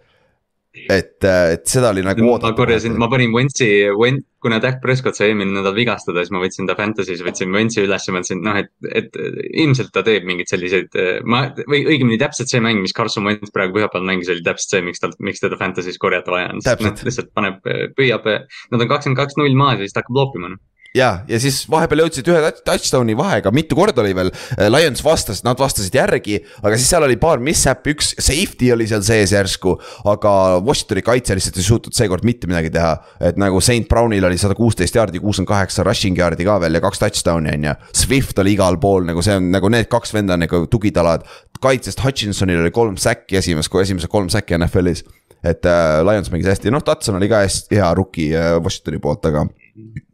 et, 0.70 1.24
äh, 1.24 1.52
et 1.56 1.66
seda 1.66 1.90
oli 1.90 2.02
nagu 2.06 2.22
oodata. 2.22 2.50
ma 2.50 2.56
korjasin, 2.59 2.94
ma 2.98 3.09
panin 3.11 3.33
Wentzi, 3.35 3.68
Went-, 3.98 4.26
kuna 4.42 4.61
Dak 4.62 4.78
Prescott 4.83 5.18
sai 5.18 5.30
eelmine 5.30 5.56
nädal 5.56 5.74
vigastada, 5.74 6.22
siis 6.22 6.33
ma 6.35 6.42
võtsin 6.42 6.68
ta 6.68 6.76
Fantasy's, 6.78 7.24
võtsin 7.26 7.50
Wentzi 7.54 7.83
üles 7.83 8.06
ja 8.06 8.14
mõtlesin, 8.14 8.42
noh, 8.46 8.61
et, 8.62 8.70
et 8.87 9.18
ilmselt 9.50 9.90
ta 9.94 10.04
teeb 10.06 10.28
mingeid 10.28 10.52
selliseid. 10.52 10.94
Äh, 10.94 11.20
ma, 11.26 11.42
või 11.66 11.83
õigemini 11.83 12.20
täpselt 12.22 12.52
see 12.52 12.62
mäng, 12.64 12.83
mis 12.85 12.94
Carson 12.96 13.26
Wentz 13.26 13.54
praegu 13.54 13.76
pühapäeval 13.78 14.06
mängis, 14.12 14.30
oli 14.33 14.46
täpselt 14.46 14.76
see, 14.76 14.87
miks 14.87 15.02
tal, 15.02 15.14
miks 15.18 15.42
teda 15.42 15.59
Fantasy's 15.61 15.98
korjata 16.00 16.37
vaja 16.37 16.54
on. 16.54 16.62
noh, 16.62 17.06
lihtsalt 17.11 17.35
paneb, 17.35 17.62
püüab, 17.98 18.30
nad 18.70 18.85
on 18.85 18.92
kakskümmend 18.94 19.20
kaks 19.24 19.40
null 19.40 19.59
maas 19.59 19.80
ja 19.80 19.88
siis 19.88 19.96
ta 19.96 20.04
hakkab 20.04 20.22
loopima 20.22 20.54
noh 20.54 20.62
ja, 20.94 21.11
ja 21.29 21.38
siis 21.42 21.62
vahepeal 21.70 22.05
jõudsid 22.05 22.29
ühe 22.31 22.53
touchdown'i 22.66 23.14
vahega, 23.18 23.53
mitu 23.55 23.76
korda 23.79 24.03
oli 24.03 24.14
veel, 24.16 24.33
äh, 24.57 24.68
Lions 24.72 25.03
vastas, 25.05 25.42
nad 25.46 25.61
vastasid 25.61 25.94
järgi, 25.94 26.40
aga 26.62 26.79
siis 26.79 26.90
seal 26.90 27.07
oli 27.07 27.18
paar 27.20 27.42
mishap'i, 27.42 27.94
üks 27.94 28.12
safety 28.18 28.72
oli 28.74 28.88
seal 28.90 29.05
sees 29.07 29.35
järsku. 29.35 29.76
aga 30.11 30.33
Washingtoni 30.64 31.03
kaitse 31.07 31.37
lihtsalt 31.37 31.61
ei 31.61 31.66
suutnud 31.66 31.96
seekord 31.96 32.26
mitte 32.26 32.50
midagi 32.50 32.72
teha, 32.74 32.96
et 33.31 33.38
nagu 33.40 33.61
St 33.61 33.88
Brownil 33.88 34.26
oli 34.26 34.38
sada 34.40 34.57
kuusteist 34.59 34.96
jaardi, 34.96 35.22
kuuskümmend 35.22 35.50
kaheksa 35.50 35.85
rushing 35.87 36.18
yard'i 36.18 36.46
ka 36.46 36.59
veel 36.62 36.79
ja 36.79 36.83
kaks 36.85 37.03
touchdown'i 37.03 37.55
on 37.55 37.70
ju. 37.70 37.76
Swift 38.03 38.38
oli 38.42 38.57
igal 38.57 38.81
pool 38.81 39.07
nagu 39.07 39.22
see 39.22 39.38
on 39.38 39.50
nagu 39.55 39.70
need 39.72 39.88
kaks 39.90 40.14
venda 40.16 40.35
on 40.35 40.44
nagu 40.46 40.66
tugitalad. 40.70 41.26
kaitsest 41.61 42.00
Hutchinsonil 42.05 42.62
oli 42.62 42.70
kolm 42.72 42.96
säkki 42.96 43.37
esimest, 43.37 43.74
esimesed 43.83 44.09
kolm 44.11 44.31
säkki 44.33 44.57
NFL-is 44.57 45.05
et 45.44 45.64
äh, 45.64 46.00
Lions 46.05 46.31
mängis 46.33 46.48
hästi, 46.50 46.70
noh, 46.72 46.83
Tatson 46.85 47.16
oli 47.16 47.29
ka 47.29 47.40
hästi 47.44 47.79
hea 47.81 47.88
rookie 47.96 48.35
äh, 48.37 48.59
Washingtoni 48.61 49.00
poolt, 49.00 49.24
aga 49.29 49.46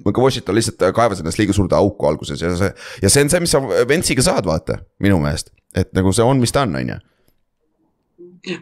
Washington 0.06 0.54
lihtsalt 0.58 0.86
kaevas 0.94 1.20
ennast 1.22 1.40
liiga 1.40 1.56
suurde 1.56 1.76
auku 1.78 2.06
alguses 2.06 2.42
ja 2.42 2.54
see, 2.56 2.70
ja 3.02 3.10
see 3.10 3.26
on 3.26 3.32
see, 3.32 3.42
mis 3.44 3.56
sa 3.56 3.62
Ventsiga 3.88 4.24
saad, 4.24 4.46
vaata, 4.48 4.80
minu 5.02 5.18
meelest. 5.22 5.52
et 5.74 5.92
nagu 5.96 6.12
see 6.14 6.24
on, 6.24 6.40
mis 6.42 6.54
ta 6.54 6.66
on, 6.66 6.78
on 6.78 6.94
ju 6.94 8.56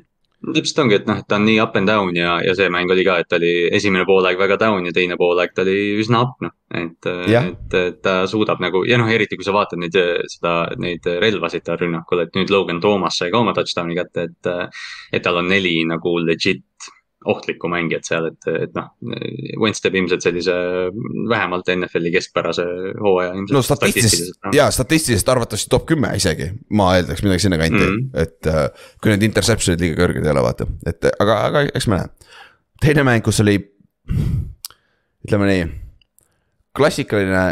täpselt 0.52 0.80
ongi, 0.82 0.98
et 0.98 1.06
noh, 1.08 1.18
et 1.20 1.28
ta 1.28 1.38
on 1.38 1.46
nii 1.46 1.60
up 1.62 1.76
and 1.78 1.88
down 1.88 2.16
ja, 2.16 2.36
ja 2.44 2.54
see 2.56 2.68
mäng 2.72 2.90
oli 2.92 3.04
ka, 3.06 3.16
et 3.22 3.28
ta 3.30 3.38
oli 3.38 3.52
esimene 3.74 4.04
poolaeg 4.08 4.38
väga 4.40 4.58
down 4.60 4.86
ja 4.88 4.92
teine 4.96 5.16
poolaeg 5.20 5.54
ta 5.56 5.64
oli 5.64 5.76
üsna 6.02 6.24
up 6.26 6.42
noh. 6.44 6.52
et, 6.74 7.08
et, 7.08 7.76
et 7.80 8.00
ta 8.04 8.16
suudab 8.30 8.60
nagu 8.62 8.84
ja 8.88 8.98
noh, 9.00 9.08
eriti 9.10 9.38
kui 9.40 9.46
sa 9.46 9.54
vaatad 9.56 9.80
neid, 9.80 9.96
seda, 10.32 10.56
neid 10.80 11.06
relvasid 11.22 11.64
tal 11.66 11.80
rünnakul, 11.80 12.24
et 12.24 12.36
nüüd 12.36 12.52
Logan 12.52 12.82
Thomas 12.84 13.18
sai 13.20 13.32
ka 13.32 13.40
oma 13.40 13.54
touchdown'i 13.56 13.96
kätte, 13.98 14.28
et. 14.28 14.52
et 15.14 15.22
tal 15.24 15.38
on 15.40 15.48
neli 15.48 15.78
nagu 15.88 16.18
legit 16.20 16.90
ohtlikku 17.24 17.68
mängijat 17.72 18.08
seal, 18.08 18.28
et, 18.30 18.48
et 18.50 18.74
noh, 18.76 18.90
Wentz 19.60 19.82
teeb 19.82 19.96
ilmselt 19.98 20.24
sellise 20.24 20.54
vähemalt 21.30 21.70
NFL-i 21.74 22.12
keskpärase 22.14 22.64
hooaja. 23.00 23.34
no 23.52 23.62
statistiliselt, 23.64 24.38
no. 24.44 24.54
jaa, 24.56 24.70
statistiliselt 24.74 25.30
arvatavasti 25.34 25.72
top 25.72 25.86
kümme 25.92 26.12
isegi, 26.18 26.50
ma 26.76 26.90
eeldaks 26.98 27.24
midagi 27.26 27.46
sinnakanti 27.46 27.80
mm, 27.80 27.94
-hmm. 27.94 28.24
et 28.24 28.50
uh, 28.50 28.90
kui 29.02 29.14
need 29.14 29.28
interception'id 29.30 29.80
liiga 29.84 30.02
kõrged 30.02 30.26
ei 30.26 30.34
ole, 30.34 30.44
vaata, 30.44 30.68
et 30.86 31.08
aga, 31.12 31.38
aga 31.50 31.64
eks 31.70 31.88
me 31.88 32.02
näe. 32.02 32.12
teine 32.84 33.06
mäng, 33.06 33.24
kus 33.24 33.40
oli, 33.44 33.56
ütleme 35.24 35.48
nii 35.50 35.64
klassikaline 36.74 37.42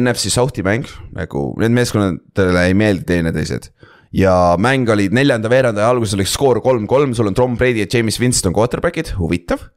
NFC 0.00 0.30
South'i 0.32 0.62
mäng, 0.66 0.88
nagu 1.16 1.48
need 1.60 1.72
meeskonnadele 1.76 2.66
ei 2.68 2.74
meeldi 2.76 3.06
teineteised 3.08 3.70
ja 4.16 4.56
mäng 4.60 4.88
oli 4.92 5.08
neljanda 5.12 5.50
veerandaja 5.52 5.90
alguses 5.92 6.16
oli 6.16 6.26
skoor 6.28 6.60
kolm-kolm, 6.64 7.14
sul 7.14 7.28
on 7.30 7.36
Tom 7.36 7.56
Brady 7.58 7.84
ja 7.84 7.90
James 7.92 8.20
Winston 8.20 8.54
quarterback'id, 8.56 9.12
huvitav. 9.18 9.68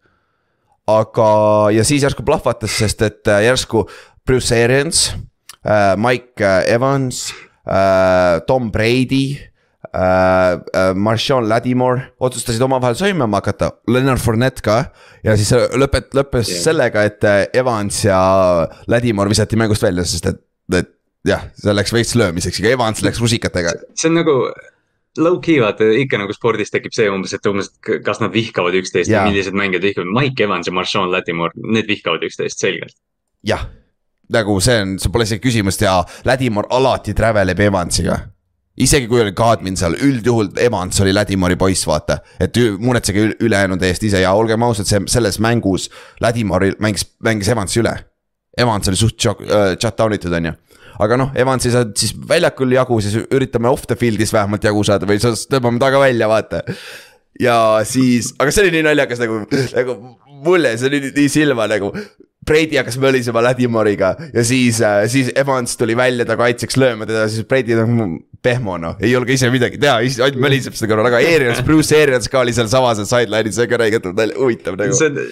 aga, 0.89 1.29
ja 1.75 1.83
siis 1.85 2.03
järsku 2.03 2.23
plahvatas, 2.25 2.79
sest 2.79 3.03
et 3.05 3.27
äh, 3.29 3.43
järsku 3.45 3.83
Bruce 4.25 4.55
Arians 4.55 5.11
äh,, 5.61 5.93
Mike 5.97 6.45
äh, 6.45 6.63
Evans 6.73 7.29
äh,, 7.67 8.39
Tom 8.47 8.71
Brady 8.71 9.37
äh,. 9.93 9.99
äh 10.73 10.95
Marshawn 10.95 11.49
Ladimore 11.49 12.13
otsustasid 12.19 12.61
omavahel 12.61 12.97
sõimama 12.97 13.43
hakata, 13.43 13.73
Leonard 13.87 14.23
Fournette 14.23 14.65
ka. 14.65 14.79
ja 15.23 15.35
siis 15.37 15.51
lõpet-, 15.53 16.13
lõppes 16.15 16.49
yeah. 16.49 16.63
sellega, 16.63 17.03
et 17.03 17.53
Evans 17.53 18.05
ja 18.05 18.19
Ladimore 18.87 19.29
visati 19.29 19.59
mängust 19.59 19.83
välja, 19.83 20.07
sest 20.07 20.31
et 20.31 20.45
jah, 21.27 21.47
see 21.59 21.73
läks 21.75 21.93
veits 21.93 22.15
löömiseks, 22.15 22.59
aga 22.61 22.75
Evans 22.77 23.01
läks 23.03 23.19
rusikatega. 23.21 23.73
see 23.95 24.09
on 24.09 24.15
nagu 24.21 24.35
low-key 25.19 25.59
vaata 25.61 25.87
ikka 25.99 26.19
nagu 26.21 26.33
spordis 26.35 26.71
tekib 26.71 26.93
see 26.95 27.09
umbes, 27.11 27.33
et 27.35 27.45
umbes, 27.49 27.71
kas 28.05 28.21
nad 28.23 28.31
vihkavad 28.33 28.77
üksteist 28.79 29.11
ja 29.11 29.25
millised 29.27 29.57
mängijad 29.57 29.83
vihkavad, 29.83 30.11
Mike 30.15 30.43
Evans 30.45 30.69
ja 30.69 30.73
Marshawn 30.75 31.11
Latimore, 31.11 31.51
need 31.59 31.89
vihkavad 31.89 32.23
üksteist 32.27 32.61
selgelt. 32.61 32.95
jah, 33.43 33.65
nagu 34.31 34.59
see 34.63 34.81
on, 34.81 34.97
see 35.01 35.11
pole 35.11 35.27
isegi 35.27 35.43
küsimust 35.47 35.81
ja 35.83 35.99
Latimore 36.25 36.69
alati 36.69 37.13
travel 37.17 37.51
ib 37.55 37.59
Evansiga. 37.67 38.19
isegi 38.79 39.07
kui 39.11 39.19
oli 39.19 39.33
Kadmin 39.35 39.75
seal, 39.75 39.97
üldjuhul 39.99 40.53
Evans 40.61 41.01
oli 41.03 41.11
Ladimori 41.13 41.55
poiss, 41.59 41.87
vaata. 41.87 42.19
et 42.39 42.55
ül- 42.57 43.35
ülejäänud 43.39 43.81
eest 43.83 44.03
ise 44.03 44.21
ja 44.21 44.31
olgem 44.33 44.63
ausad, 44.63 44.85
see 44.87 45.01
selles 45.07 45.39
mängus 45.39 45.89
Ladimoril 46.21 46.75
mängis, 46.79 47.03
mängis 47.19 47.49
Evansi 47.49 47.81
üle. 47.81 47.97
Evans 48.57 48.87
oli 48.87 48.95
suht 48.95 49.25
äh, 49.25 49.75
shut 49.81 49.97
down 49.97 50.13
itud, 50.13 50.33
on 50.33 50.45
ju 50.45 50.51
aga 50.99 51.19
noh, 51.19 51.29
Evans 51.39 51.67
ei 51.67 51.73
saanud 51.75 51.95
siis 51.99 52.15
väljakul 52.29 52.73
jagu, 52.75 52.99
siis 53.03 53.15
üritame 53.25 53.71
off 53.71 53.87
the 53.89 53.97
field'is 53.99 54.33
vähemalt 54.35 54.65
jagu 54.67 54.83
saada 54.87 55.07
või 55.09 55.19
siis 55.21 55.45
tõmbame 55.51 55.81
taga 55.81 56.01
välja, 56.01 56.27
vaata. 56.31 56.63
ja 57.39 57.57
siis, 57.87 58.33
aga 58.39 58.53
see 58.53 58.65
oli 58.65 58.73
nii 58.77 58.87
naljakas 58.89 59.23
nagu, 59.23 59.43
nagu 59.77 59.99
mulle 60.43 60.75
see 60.79 60.91
oli 60.91 61.03
nii 61.07 61.29
silma 61.31 61.69
nagu. 61.71 61.93
Brady 62.49 62.79
hakkas 62.79 62.97
mölisema 63.01 63.43
Ladimoriga 63.45 64.15
ja 64.33 64.43
siis, 64.43 64.81
siis 65.13 65.31
Evans 65.37 65.77
tuli 65.77 65.97
välja 65.97 66.25
ta 66.25 66.37
kaitseks 66.39 66.79
lööma 66.81 67.07
teda, 67.09 67.27
siis 67.29 67.47
Brady 67.47 67.77
nagu 67.77 68.09
pehmo 68.43 68.77
noh, 68.79 68.95
ei 69.03 69.11
julge 69.11 69.35
ise 69.35 69.49
midagi 69.51 69.79
teha, 69.81 69.99
ainult 69.99 70.37
möliseb 70.39 70.75
seda 70.77 70.87
korra, 70.93 71.03
aga 71.09 71.19
Arians, 71.19 71.59
Bruce 71.67 71.95
Arians 71.97 72.29
ka 72.31 72.39
oli 72.39 72.53
seal 72.55 72.69
samas 72.71 73.01
sideline'is, 73.01 73.57
see 73.57 73.67
ka 73.67 73.79
räigelt 73.81 74.07
huvitav 74.37 74.77
nagu. 74.79 74.95
see, 74.95 75.25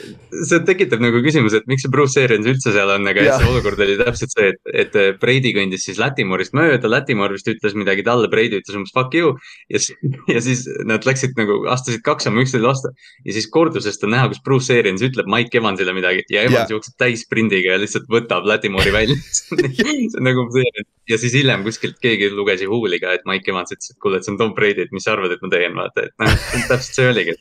see 0.49 0.59
tekitab 0.67 1.03
nagu 1.03 1.21
küsimuse, 1.23 1.61
et 1.61 1.69
miks 1.71 1.85
see 1.85 1.93
Bruce 1.93 2.19
Arians 2.19 2.49
üldse 2.51 2.73
seal 2.75 2.91
on, 2.91 3.07
aga 3.07 3.23
Jah. 3.23 3.39
see 3.39 3.51
olukord 3.53 3.79
oli 3.85 3.95
täpselt 4.01 4.35
see, 4.35 4.49
et, 4.51 4.59
et 4.83 4.97
Brady 5.21 5.53
kõndis 5.55 5.87
siis 5.87 6.01
Latimorist 6.01 6.55
mööda, 6.57 6.91
Latimor 6.91 7.31
vist 7.35 7.47
ütles 7.51 7.77
midagi 7.79 8.03
talle, 8.07 8.27
Brady 8.33 8.59
ütles 8.59 8.75
umbes 8.75 8.91
fuck 8.95 9.15
you. 9.15 9.37
ja 9.71 9.79
siis, 9.79 9.95
ja 10.33 10.43
siis 10.43 10.65
nad 10.87 11.07
läksid 11.07 11.39
nagu, 11.39 11.61
astusid 11.71 12.03
kaks 12.07 12.27
sammu 12.27 12.43
üksteise 12.43 12.67
vastu 12.67 12.91
ja 13.23 13.37
siis 13.37 13.47
kordusest 13.53 14.03
on 14.03 14.15
näha, 14.17 14.27
kus 14.33 14.43
Bruce 14.43 14.75
Arians 14.75 15.05
ütleb 15.05 15.31
Mike 15.31 15.61
Evansile 15.61 15.95
midagi 15.95 16.27
ja 16.33 16.43
Evans 16.43 16.65
Jah. 16.65 16.75
jookseb 16.75 16.99
täisprindiga 17.07 17.73
ja 17.75 17.81
lihtsalt 17.81 18.07
võtab 18.11 18.47
Latimori 18.49 18.93
välja 18.93 19.17
see 19.23 20.05
on 20.19 20.27
nagu 20.27 20.45
see, 20.53 20.85
ja 21.09 21.19
siis 21.21 21.35
hiljem 21.39 21.65
kuskilt 21.67 21.97
keegi 22.03 22.29
luges 22.35 22.63
ju 22.63 22.71
huuliga, 22.71 23.15
et 23.15 23.25
Mike 23.29 23.51
Evans 23.53 23.73
ütles, 23.73 23.93
et 23.93 23.99
kuule, 24.03 24.19
et 24.19 24.27
see 24.27 24.35
on 24.35 24.41
Tom 24.41 24.53
Brady, 24.57 24.85
et 24.85 24.95
mis 24.95 25.07
sa 25.07 25.15
arvad, 25.15 25.33
et 25.33 25.43
ma 25.43 25.51
teen, 25.53 25.77
vaata, 25.77 26.07
et 26.07 26.15
noh, 26.23 26.37
täpselt 26.67 26.99
see 26.99 27.09
oligi. 27.13 27.37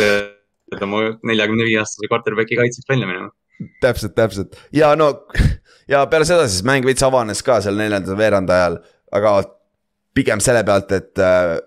et 0.00 0.84
oma 0.86 1.06
neljakümne 1.26 1.66
viie 1.66 1.80
aastase 1.82 2.10
quarterback'i 2.10 2.58
kaitseks 2.58 2.88
välja 2.90 3.08
minema. 3.10 3.32
täpselt, 3.82 4.14
täpselt 4.16 4.56
ja 4.74 4.94
no 4.96 5.12
ja 5.90 6.04
peale 6.10 6.28
seda 6.28 6.46
siis 6.48 6.64
mäng 6.66 6.86
veits 6.86 7.04
avanes 7.04 7.42
ka 7.44 7.58
seal 7.64 7.76
neljandal 7.78 8.18
veerand 8.18 8.52
ajal, 8.54 8.78
aga 9.12 9.34
pigem 10.16 10.42
selle 10.42 10.62
pealt, 10.66 10.92
et 10.96 11.20
äh, 11.22 11.58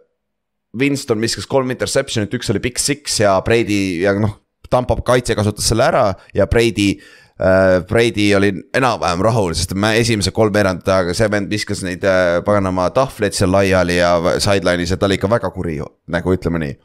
Winston 0.79 1.21
viskas 1.21 1.45
kolm 1.49 1.69
interception'it, 1.73 2.33
üks 2.33 2.49
oli 2.53 2.63
big 2.63 2.79
six 2.81 3.19
ja 3.21 3.35
Brady 3.45 4.01
ja 4.01 4.15
noh, 4.17 4.39
Tampa 4.73 4.97
kaitse 5.05 5.37
kasutas 5.37 5.69
selle 5.69 5.85
ära 5.87 6.07
ja 6.33 6.47
Brady 6.49 6.89
äh,. 6.93 7.81
Brady 7.89 8.27
oli 8.37 8.51
enam-vähem 8.77 9.23
rahul, 9.25 9.55
sest 9.57 9.73
me 9.77 9.95
esimese 9.99 10.31
kolm 10.35 10.53
veerandit 10.53 10.89
aega 10.93 11.15
see 11.17 11.29
vend 11.31 11.49
viskas 11.51 11.81
neid 11.85 12.03
äh, 12.05 12.41
paganama 12.45 12.89
tahvleid 12.95 13.37
seal 13.37 13.51
laiali 13.53 13.97
ja 13.97 14.13
sideline'is 14.37 14.93
ja 14.93 14.97
ta 14.97 15.09
oli 15.09 15.17
ikka 15.19 15.31
väga 15.31 15.49
kuri 15.55 15.79
nagu 16.13 16.37
ütleme 16.37 16.61
nii. 16.61 16.77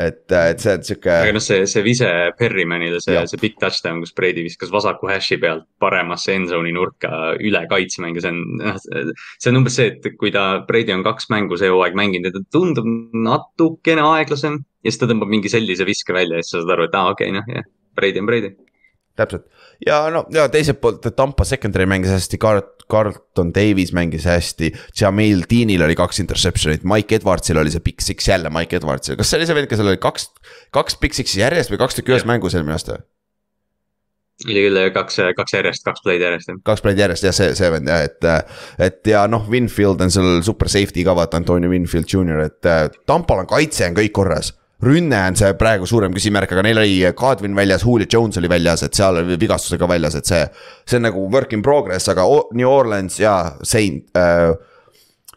Et, 0.00 0.22
et 0.32 0.62
see 0.62 0.74
on 0.76 0.84
sihuke. 0.86 1.12
aga 1.12 1.34
noh, 1.36 1.42
see, 1.44 1.66
see 1.70 1.84
vise 1.86 2.08
Perrymanile, 2.38 3.00
see, 3.04 3.16
see 3.30 3.42
big 3.42 3.58
touchdown, 3.62 4.00
kus 4.04 4.14
Brady 4.16 4.44
viskas 4.46 4.72
vasaku 4.74 5.10
hash'i 5.10 5.38
pealt 5.42 5.66
paremasse 5.82 6.34
endzone'i 6.36 6.72
nurka 6.76 7.34
üle 7.38 7.62
kaitsemänge, 7.70 8.22
see 8.24 8.32
on, 8.32 8.40
noh, 8.60 8.80
see 8.80 9.52
on 9.52 9.60
umbes 9.62 9.78
see, 9.80 9.92
et 9.94 10.10
kui 10.20 10.32
ta, 10.34 10.46
Brady 10.68 10.94
on 10.96 11.04
kaks 11.06 11.30
mängu 11.32 11.58
see 11.60 11.72
hooaeg 11.72 11.98
mänginud 11.98 12.30
ja 12.30 12.36
ta 12.36 12.44
tundub 12.58 12.88
natukene 13.26 14.06
aeglasem. 14.14 14.60
ja 14.80 14.92
siis 14.92 15.02
ta 15.02 15.10
tõmbab 15.10 15.30
mingi 15.32 15.52
sellise 15.52 15.86
viske 15.88 16.16
välja 16.16 16.40
ja 16.40 16.46
siis 16.46 16.56
sa 16.56 16.62
saad 16.62 16.74
aru, 16.76 16.88
et 16.88 16.96
aa 16.96 17.06
ah, 17.06 17.14
okei 17.16 17.30
okay,, 17.30 17.38
noh 17.38 17.54
jah, 17.56 17.68
Brady 17.96 18.22
on 18.22 18.30
Brady. 18.30 18.54
täpselt 19.18 19.46
ja 19.86 20.02
no 20.12 20.24
ja 20.34 20.48
teiselt 20.52 20.80
poolt 20.80 21.06
Tampa 21.16 21.44
secondary 21.48 21.86
mängis 21.88 22.12
hästi, 22.12 22.40
Car-, 22.42 22.64
Carlton 22.90 23.52
Davis 23.54 23.92
mängis 23.96 24.26
hästi. 24.28 24.72
Jamil 25.00 25.44
Deanil 25.50 25.86
oli 25.86 25.96
kaks 25.98 26.20
interception'it, 26.24 26.84
Mike 26.84 27.20
Edwardsil 27.20 27.60
oli 27.60 27.72
see 27.72 27.84
big 27.84 28.02
six 28.04 28.28
jälle 28.28 28.52
Mike 28.52 28.76
Edwardsil, 28.80 29.16
kas 29.20 29.30
see 29.30 29.40
oli 29.40 29.48
see 29.48 29.56
vend, 29.56 29.70
kes 29.70 29.84
oli 29.84 29.96
kaks, 30.00 30.28
kaks 30.74 31.00
big 31.00 31.16
six'i 31.16 31.42
järjest 31.44 31.72
või 31.72 31.80
kaks 31.80 31.98
tükki 31.98 32.16
ühes 32.16 32.28
mängus 32.28 32.58
eelmine 32.58 32.78
aasta? 32.78 33.00
oli 34.48 34.62
küll 34.64 34.78
kaks, 34.94 35.18
kaks 35.36 35.52
järjest, 35.52 35.84
kaks 35.84 36.04
play'd 36.04 36.22
järjest 36.24 36.52
kaks 36.64 36.84
play'd 36.84 37.00
järjest 37.00 37.26
jah, 37.26 37.34
see, 37.36 37.50
see 37.58 37.68
vend 37.72 37.90
jah, 37.90 38.06
et. 38.08 38.30
et 38.80 39.10
ja 39.12 39.26
noh, 39.28 39.44
Winfield 39.52 40.00
on 40.00 40.12
seal 40.12 40.40
super 40.46 40.70
safety 40.72 41.04
ka 41.04 41.14
vaata, 41.16 41.40
Antonio 41.40 41.70
Winfield 41.72 42.08
Jr, 42.08 42.46
et 42.46 42.96
Tampal 43.08 43.44
on 43.44 43.50
kaitse 43.50 43.88
on 43.90 43.98
kõik 43.98 44.14
korras. 44.16 44.54
Rünne 44.82 45.20
on 45.28 45.36
see 45.36 45.52
praegu 45.60 45.86
suurem 45.88 46.14
küsimärk, 46.16 46.52
aga 46.54 46.64
neil 46.64 46.80
oli 46.80 47.12
Kadrin 47.16 47.56
väljas, 47.56 47.84
Julio 47.84 48.08
Jones 48.10 48.40
oli 48.40 48.50
väljas, 48.50 48.84
et 48.86 48.96
seal 48.96 49.20
oli 49.20 49.38
vigastusega 49.40 49.88
väljas, 49.88 50.16
et 50.16 50.28
see. 50.30 50.42
see 50.88 51.00
on 51.00 51.08
nagu 51.10 51.28
work 51.32 51.52
in 51.56 51.62
progress, 51.62 52.08
aga 52.12 52.24
New 52.56 52.68
Orleans 52.68 53.20
ja 53.20 53.36
Saint 53.62 54.08
äh,. 54.16 54.52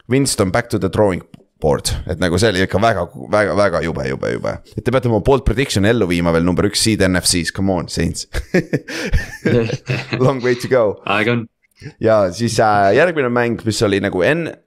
Winston 0.04 0.50
back 0.52 0.68
to 0.68 0.78
the 0.78 0.90
drawing 0.92 1.22
board, 1.64 1.88
et 2.10 2.20
nagu 2.20 2.36
see 2.40 2.50
oli 2.52 2.64
ikka 2.66 2.80
väga, 2.82 3.06
väga, 3.32 3.54
väga 3.56 3.80
jube, 3.86 4.04
jube, 4.10 4.32
jube. 4.34 4.52
et 4.76 4.84
te 4.84 4.92
peate 4.92 5.08
oma 5.08 5.22
bold 5.24 5.46
prediction'i 5.48 5.88
ellu 5.94 6.08
viima 6.10 6.34
veel 6.34 6.44
number 6.44 6.68
üks 6.68 6.82
seed 6.84 7.04
NFC-s, 7.06 7.54
come 7.56 7.72
on, 7.72 7.88
Saints 7.88 8.28
Long 10.26 10.42
way 10.44 10.58
to 10.60 10.68
go 10.68 10.84
aeg 11.08 11.32
on. 11.32 11.46
ja 12.04 12.26
siis 12.36 12.58
äh, 12.60 12.90
järgmine 12.98 13.32
mäng, 13.32 13.64
mis 13.64 13.80
oli 13.86 14.00
nagu 14.04 14.22
enne. 14.24 14.58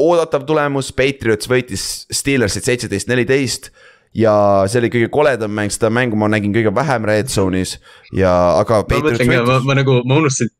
Oodatav 0.00 0.46
tulemus, 0.48 0.92
Patriots 0.96 1.50
võitis 1.50 1.86
Steelersit 2.12 2.68
seitseteist, 2.68 3.10
neliteist. 3.10 3.70
ja 4.16 4.32
see 4.66 4.80
oli 4.80 4.88
kõige 4.90 5.10
koledam 5.14 5.52
mäng, 5.54 5.70
seda 5.70 5.90
mängu 5.94 6.18
ma 6.18 6.26
nägin 6.32 6.54
kõige 6.54 6.72
vähem 6.74 7.04
red 7.06 7.30
zone'is 7.30 7.76
ja, 8.10 8.32
aga. 8.58 8.82
ma 8.90 9.04
mõtlen 9.04 9.30
ka, 9.30 9.60
ma, 9.68 9.76
nagu, 9.78 10.00
ma 10.02 10.18
unustasin 10.22 10.50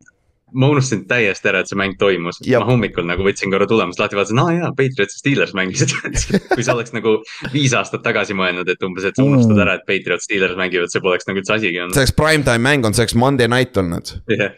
ma 0.54 0.68
unustasin 0.70 1.04
täiesti 1.08 1.48
ära, 1.50 1.62
et 1.62 1.70
see 1.70 1.78
mäng 1.78 1.96
toimus. 1.98 2.40
Ma 2.42 2.66
hommikul 2.66 3.06
nagu 3.06 3.24
võtsin 3.26 3.52
korra 3.52 3.66
tulemust 3.70 4.00
lahti, 4.02 4.18
vaatasin, 4.18 4.40
aa 4.42 4.54
jaa, 4.56 4.70
Patriots 4.76 5.16
ja 5.16 5.22
Steelers 5.22 5.54
mängisid 5.56 5.94
kui 6.56 6.64
sa 6.66 6.74
oleks 6.74 6.94
nagu 6.96 7.18
viis 7.54 7.74
aastat 7.76 8.02
tagasi 8.06 8.36
mõelnud, 8.38 8.68
et 8.70 8.82
umbes, 8.86 9.06
et 9.06 9.18
sa 9.18 9.26
unustad 9.26 9.60
ära, 9.62 9.78
et 9.78 9.86
Patriots, 9.88 10.26
Steelers 10.26 10.58
mängivad, 10.58 10.92
see 10.92 11.04
poleks 11.04 11.28
nagu 11.30 11.42
üldse 11.42 11.56
asigi 11.56 11.82
olnud. 11.82 11.94
see 11.96 12.04
oleks 12.04 12.16
primetime 12.18 12.64
mäng 12.66 12.86
olnud, 12.86 12.98
see 12.98 13.06
oleks 13.06 13.18
Monday 13.22 13.50
night 13.50 13.78
olnud, 13.80 14.14
jah, 14.34 14.56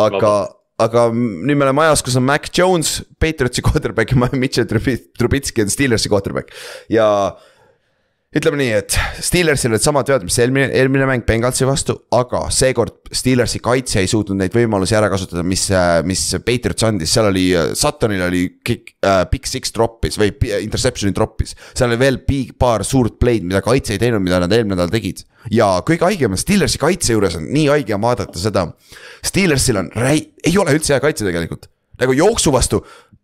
aga, 0.00 0.34
aga 0.78 1.08
nüüd 1.12 1.56
me 1.58 1.64
oleme 1.66 1.82
ajas, 1.84 2.02
kus 2.02 2.16
on 2.18 2.24
Mac 2.26 2.48
Jones, 2.56 3.02
Patriotsi 3.20 3.62
quarterback 3.62 4.12
ja 4.14 4.28
Mitchell 4.32 4.66
Trubi- 4.66 5.00
Trubitski 5.18 5.62
on 5.62 5.70
Steelersi 5.70 6.08
quarterback. 6.12 6.52
Ja 6.88 7.36
ütleme 8.32 8.56
nii, 8.56 8.70
et 8.80 8.94
Steelersil 9.20 9.74
olid 9.74 9.84
samad 9.84 10.08
vead, 10.08 10.22
mis 10.24 10.38
eelmine, 10.40 10.70
eelmine 10.78 11.04
mäng 11.08 11.24
Bengalsi 11.28 11.66
vastu, 11.68 11.98
aga 12.16 12.46
seekord 12.54 13.10
Steelersi 13.12 13.60
kaitse 13.64 14.00
ei 14.00 14.08
suutnud 14.08 14.38
neid 14.40 14.54
võimalusi 14.56 14.96
ära 14.96 15.10
kasutada, 15.12 15.44
mis, 15.44 15.66
mis 16.08 16.22
Patriots 16.46 16.86
andis, 16.88 17.12
seal 17.12 17.28
oli, 17.28 17.44
Suttonil 17.76 18.24
oli 18.24 18.44
kick 18.64 18.94
äh,, 19.04 19.26
big 19.32 19.48
six 19.48 19.74
dropp'is 19.76 20.16
või 20.20 20.32
interception'i 20.62 21.12
dropp'is. 21.16 21.52
seal 21.74 21.92
oli 21.92 22.00
veel 22.00 22.22
big 22.28 22.56
paar 22.60 22.86
suurt 22.88 23.18
play'd, 23.20 23.44
mida 23.44 23.60
kaitse 23.64 23.98
ei 23.98 24.02
teinud, 24.02 24.24
mida 24.24 24.40
nad 24.40 24.56
eelmine 24.56 24.78
nädal 24.78 24.94
tegid. 24.94 25.26
ja 25.52 25.68
kõige 25.84 26.08
haigem 26.08 26.32
on 26.32 26.40
Steelersi 26.40 26.80
kaitse 26.80 27.12
juures 27.12 27.36
on 27.36 27.44
nii 27.52 27.68
haige 27.68 27.98
on 27.98 28.04
vaadata 28.06 28.40
seda. 28.40 28.70
Steelersil 29.20 29.82
on 29.82 29.92
räi-, 29.92 30.30
ei 30.40 30.56
ole 30.58 30.78
üldse 30.78 30.96
hea 30.96 31.04
kaitse 31.04 31.28
tegelikult, 31.28 31.68
nagu 32.00 32.16
jooksu 32.16 32.54
vastu 32.54 32.80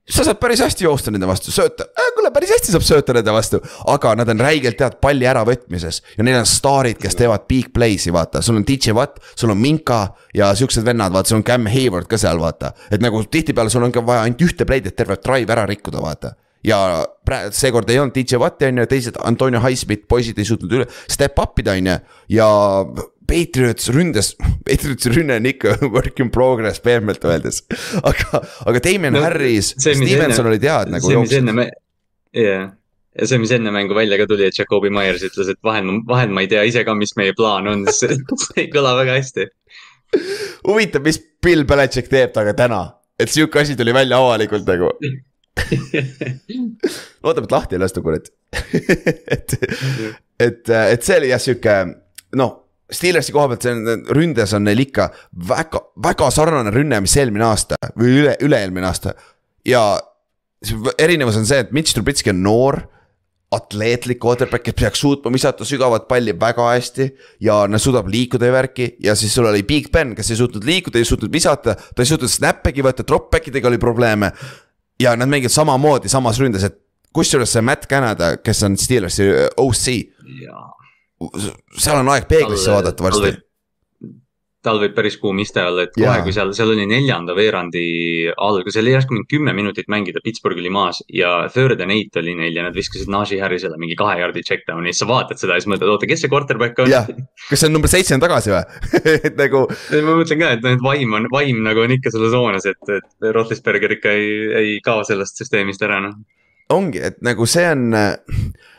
sa 0.09 0.25
saad 0.25 0.41
päris 0.41 0.63
hästi 0.65 0.87
joosta 0.87 1.13
nende 1.13 1.29
vastu, 1.29 1.53
sööta 1.55 1.89
äh,, 1.93 2.11
kuule 2.17 2.31
päris 2.35 2.53
hästi 2.55 2.73
saab 2.75 2.87
sööta 2.87 3.17
nende 3.17 3.35
vastu. 3.35 3.61
aga 3.93 4.15
nad 4.19 4.33
on 4.33 4.41
räigelt 4.41 4.81
head 4.81 4.99
palli 5.03 5.29
äravõtmises 5.29 6.03
ja 6.17 6.27
neil 6.27 6.41
on 6.41 6.49
staarid, 6.49 6.99
kes 7.03 7.19
teevad 7.19 7.47
big 7.51 7.71
play'si, 7.77 8.13
vaata, 8.15 8.43
sul 8.45 8.61
on 8.61 8.67
DJ 8.69 8.97
Watt, 8.97 9.21
sul 9.35 9.53
on 9.55 9.61
Minka 9.61 10.01
ja 10.35 10.51
siuksed 10.57 10.85
vennad, 10.87 11.13
vaata, 11.13 11.33
sul 11.33 11.43
on 11.43 11.47
Cam 11.47 11.69
Hayward 11.71 12.09
ka 12.11 12.21
seal, 12.21 12.41
vaata. 12.41 12.73
et 12.91 13.05
nagu 13.05 13.23
tihtipeale 13.25 13.71
sul 13.73 13.85
on 13.85 13.95
ka 13.95 14.05
vaja 14.07 14.27
ainult 14.27 14.45
ühte 14.49 14.69
play'd, 14.69 14.89
et 14.89 14.97
terve 14.97 15.19
drive 15.25 15.53
ära 15.53 15.67
rikkuda, 15.69 16.03
vaata 16.05 16.35
ja 16.65 16.79
praegu 17.27 17.55
seekord 17.55 17.91
ei 17.91 18.01
olnud 18.03 18.17
DJ 18.17 18.41
Watti 18.43 18.67
on 18.67 18.83
ju, 18.83 18.89
teised 18.91 19.21
Antonio 19.25 19.61
Highsmith 19.63 20.09
poisid 20.11 20.39
ei 20.41 20.49
suutnud 20.49 20.73
üle 20.75 20.89
step 21.07 21.39
up 21.39 21.59
ida 21.63 21.77
on 21.79 21.93
ju 21.93 22.01
ja. 22.39 22.51
Patriots 23.29 23.91
ründes, 23.93 24.33
Patriotsi 24.65 25.13
rünne 25.13 25.37
on 25.37 25.47
ikka 25.51 25.75
work 25.95 26.21
in 26.23 26.31
progress 26.33 26.81
pehmelt 26.81 27.25
öeldes. 27.29 27.61
aga, 28.01 28.41
aga 28.65 28.81
Damien 28.85 29.13
no, 29.19 29.23
Harris, 29.25 29.75
Stevenson 29.77 30.31
enne- 30.31 30.49
olid 30.49 30.65
head 30.65 30.93
nagu 30.95 31.11
see, 31.11 31.21
mis 31.21 31.35
enne 31.37 31.55
me, 31.59 31.67
jah. 32.33 32.71
ja 33.13 33.29
see, 33.29 33.41
mis 33.43 33.53
enne 33.53 33.73
mängu 33.75 33.97
välja 33.99 34.17
ka 34.21 34.25
tuli, 34.31 34.47
et 34.49 34.57
Jakobi 34.57 34.89
Myers 34.95 35.27
ütles, 35.29 35.51
et 35.53 35.61
vahel, 35.65 35.91
vahel 36.09 36.33
ma 36.33 36.45
ei 36.45 36.49
tea 36.49 36.63
ise 36.71 36.85
ka, 36.89 36.95
mis 36.97 37.13
meie 37.21 37.35
plaan 37.37 37.69
on, 37.69 37.85
see 37.99 38.17
ei 38.57 38.71
kõla 38.73 38.95
väga 38.97 39.19
hästi. 39.19 39.49
huvitav, 40.65 41.05
mis 41.05 41.21
Bill 41.45 41.67
Belichik 41.69 42.09
teeb 42.09 42.33
temaga 42.33 42.55
täna, 42.57 42.83
et 43.21 43.29
sihuke 43.33 43.61
asi 43.61 43.77
tuli 43.77 43.93
välja 43.97 44.23
avalikult 44.23 44.65
nagu. 44.71 44.89
loodame, 47.27 47.45
et 47.45 47.53
lahti 47.53 47.77
ei 47.77 47.83
lasta, 47.83 48.01
kurat. 48.01 48.33
et, 49.37 49.55
et, 50.41 50.73
et 50.73 51.05
see 51.05 51.19
oli 51.21 51.29
jah 51.35 51.45
sihuke 51.45 51.77
noh 52.41 52.57
Steelersi 52.89 53.35
koha 53.37 53.51
pealt 53.51 53.65
see 53.67 53.75
on, 53.77 54.05
ründes 54.17 54.55
on 54.57 54.65
neil 54.65 54.81
ikka 54.81 55.11
väga, 55.49 55.83
väga 56.05 56.31
sarnane 56.33 56.73
rünne, 56.73 57.01
mis 57.05 57.17
eelmine 57.21 57.45
aasta 57.45 57.77
või 57.99 58.15
üle, 58.23 58.37
üle-eelmine 58.45 58.89
aasta. 58.89 59.13
ja 59.69 59.83
erinevus 60.99 61.37
on 61.37 61.45
see, 61.47 61.61
et 61.63 61.75
Mitch 61.77 61.95
Trubitski 61.95 62.33
on 62.33 62.41
noor, 62.43 62.81
atleetlik 63.55 64.19
quarterback, 64.21 64.65
kes 64.67 64.77
peaks 64.77 65.01
suutma 65.01 65.33
visata 65.33 65.65
sügavat 65.65 66.09
palli 66.09 66.35
väga 66.41 66.71
hästi. 66.73 67.11
ja 67.41 67.61
suudab 67.77 68.09
liikuda 68.09 68.47
ja 68.47 68.53
värki 68.53 68.97
ja 69.05 69.15
siis 69.15 69.35
sul 69.35 69.47
oli 69.47 69.63
Big 69.63 69.93
Ben, 69.93 70.15
kes 70.17 70.31
ei 70.31 70.41
suutnud 70.41 70.65
liikuda, 70.65 70.99
ei 70.99 71.05
suutnud 71.05 71.33
visata, 71.33 71.75
ta 71.75 72.03
ei 72.03 72.09
suutnud 72.09 72.31
snap'egi 72.31 72.85
võtta, 72.85 73.07
drop 73.07 73.31
back 73.31 73.49
idega 73.49 73.69
oli 73.69 73.79
probleeme 73.79 74.33
ja 75.01 75.17
nad 75.17 75.29
mängivad 75.29 75.55
samamoodi 75.55 76.09
samas 76.09 76.41
ründes, 76.41 76.65
et 76.65 76.81
kusjuures 77.15 77.53
see 77.53 77.65
Matt 77.65 77.89
Canada, 77.91 78.37
kes 78.43 78.63
on 78.67 78.77
Steelersi 78.77 79.29
OC, 79.57 79.87
seal 81.79 82.01
on 82.01 82.15
aeg 82.15 82.29
peeglisse 82.31 82.73
vaadata 82.73 83.09
varsti 83.09 83.37
tal 84.65 84.81
võib 84.83 84.95
päris 84.97 85.17
kuum 85.21 85.39
iste 85.43 85.63
olla, 85.63 85.85
et 85.87 85.95
kohe, 85.95 86.17
kui 86.27 86.33
seal, 86.35 86.51
seal 86.57 86.73
oli 86.73 86.85
neljanda 86.89 87.35
veerandi 87.37 87.83
algus, 88.43 88.75
seal 88.75 88.85
oli 88.87 88.95
järsku 88.97 89.15
mingi 89.15 89.29
kümme 89.31 89.55
minutit 89.57 89.87
mängida, 89.93 90.23
Pittsburgh 90.25 90.59
oli 90.59 90.73
maas 90.75 90.99
ja 91.15 91.31
third 91.55 91.81
and 91.85 91.95
eight 91.95 92.17
oli 92.19 92.35
neil 92.39 92.57
ja 92.59 92.65
nad 92.67 92.77
viskasid 92.77 93.11
Najee 93.13 93.39
Harrisele 93.43 93.79
mingi 93.81 93.97
kahe 93.99 94.19
jardi 94.19 94.43
check 94.47 94.67
down'i, 94.69 94.91
siis 94.93 95.05
sa 95.05 95.11
vaatad 95.11 95.41
seda 95.41 95.57
ja 95.57 95.63
siis 95.63 95.71
mõtled, 95.71 95.93
oota, 95.93 96.09
kes 96.11 96.25
see 96.25 96.33
quarterback 96.33 96.83
on? 96.83 96.91
kas 97.49 97.63
see 97.63 97.71
on 97.71 97.77
number 97.77 97.93
seitse 97.93 98.17
on 98.17 98.25
tagasi 98.25 98.55
või? 98.55 98.65
et 99.31 99.39
nagu 99.39 99.65
ma 99.69 100.17
mõtlen 100.19 100.43
ka, 100.43 100.51
et 100.59 100.67
noh, 100.67 100.75
et 100.75 100.85
vaim 100.89 101.15
on, 101.21 101.31
vaim 101.33 101.63
nagu 101.67 101.85
on 101.85 101.95
ikka 101.95 102.13
selles 102.15 102.35
hoones, 102.35 102.67
et, 102.67 102.95
et 102.99 103.31
Roethlisberger 103.39 103.95
ikka 103.99 104.17
ei, 104.19 104.33
ei 104.63 104.75
kao 104.85 105.07
sellest 105.07 105.39
süsteemist 105.39 105.87
ära, 105.87 106.03
noh. 106.03 106.19
ongi, 106.75 107.05
et 107.13 107.23
nagu 107.25 107.47
see 107.47 107.71
on, 107.71 107.95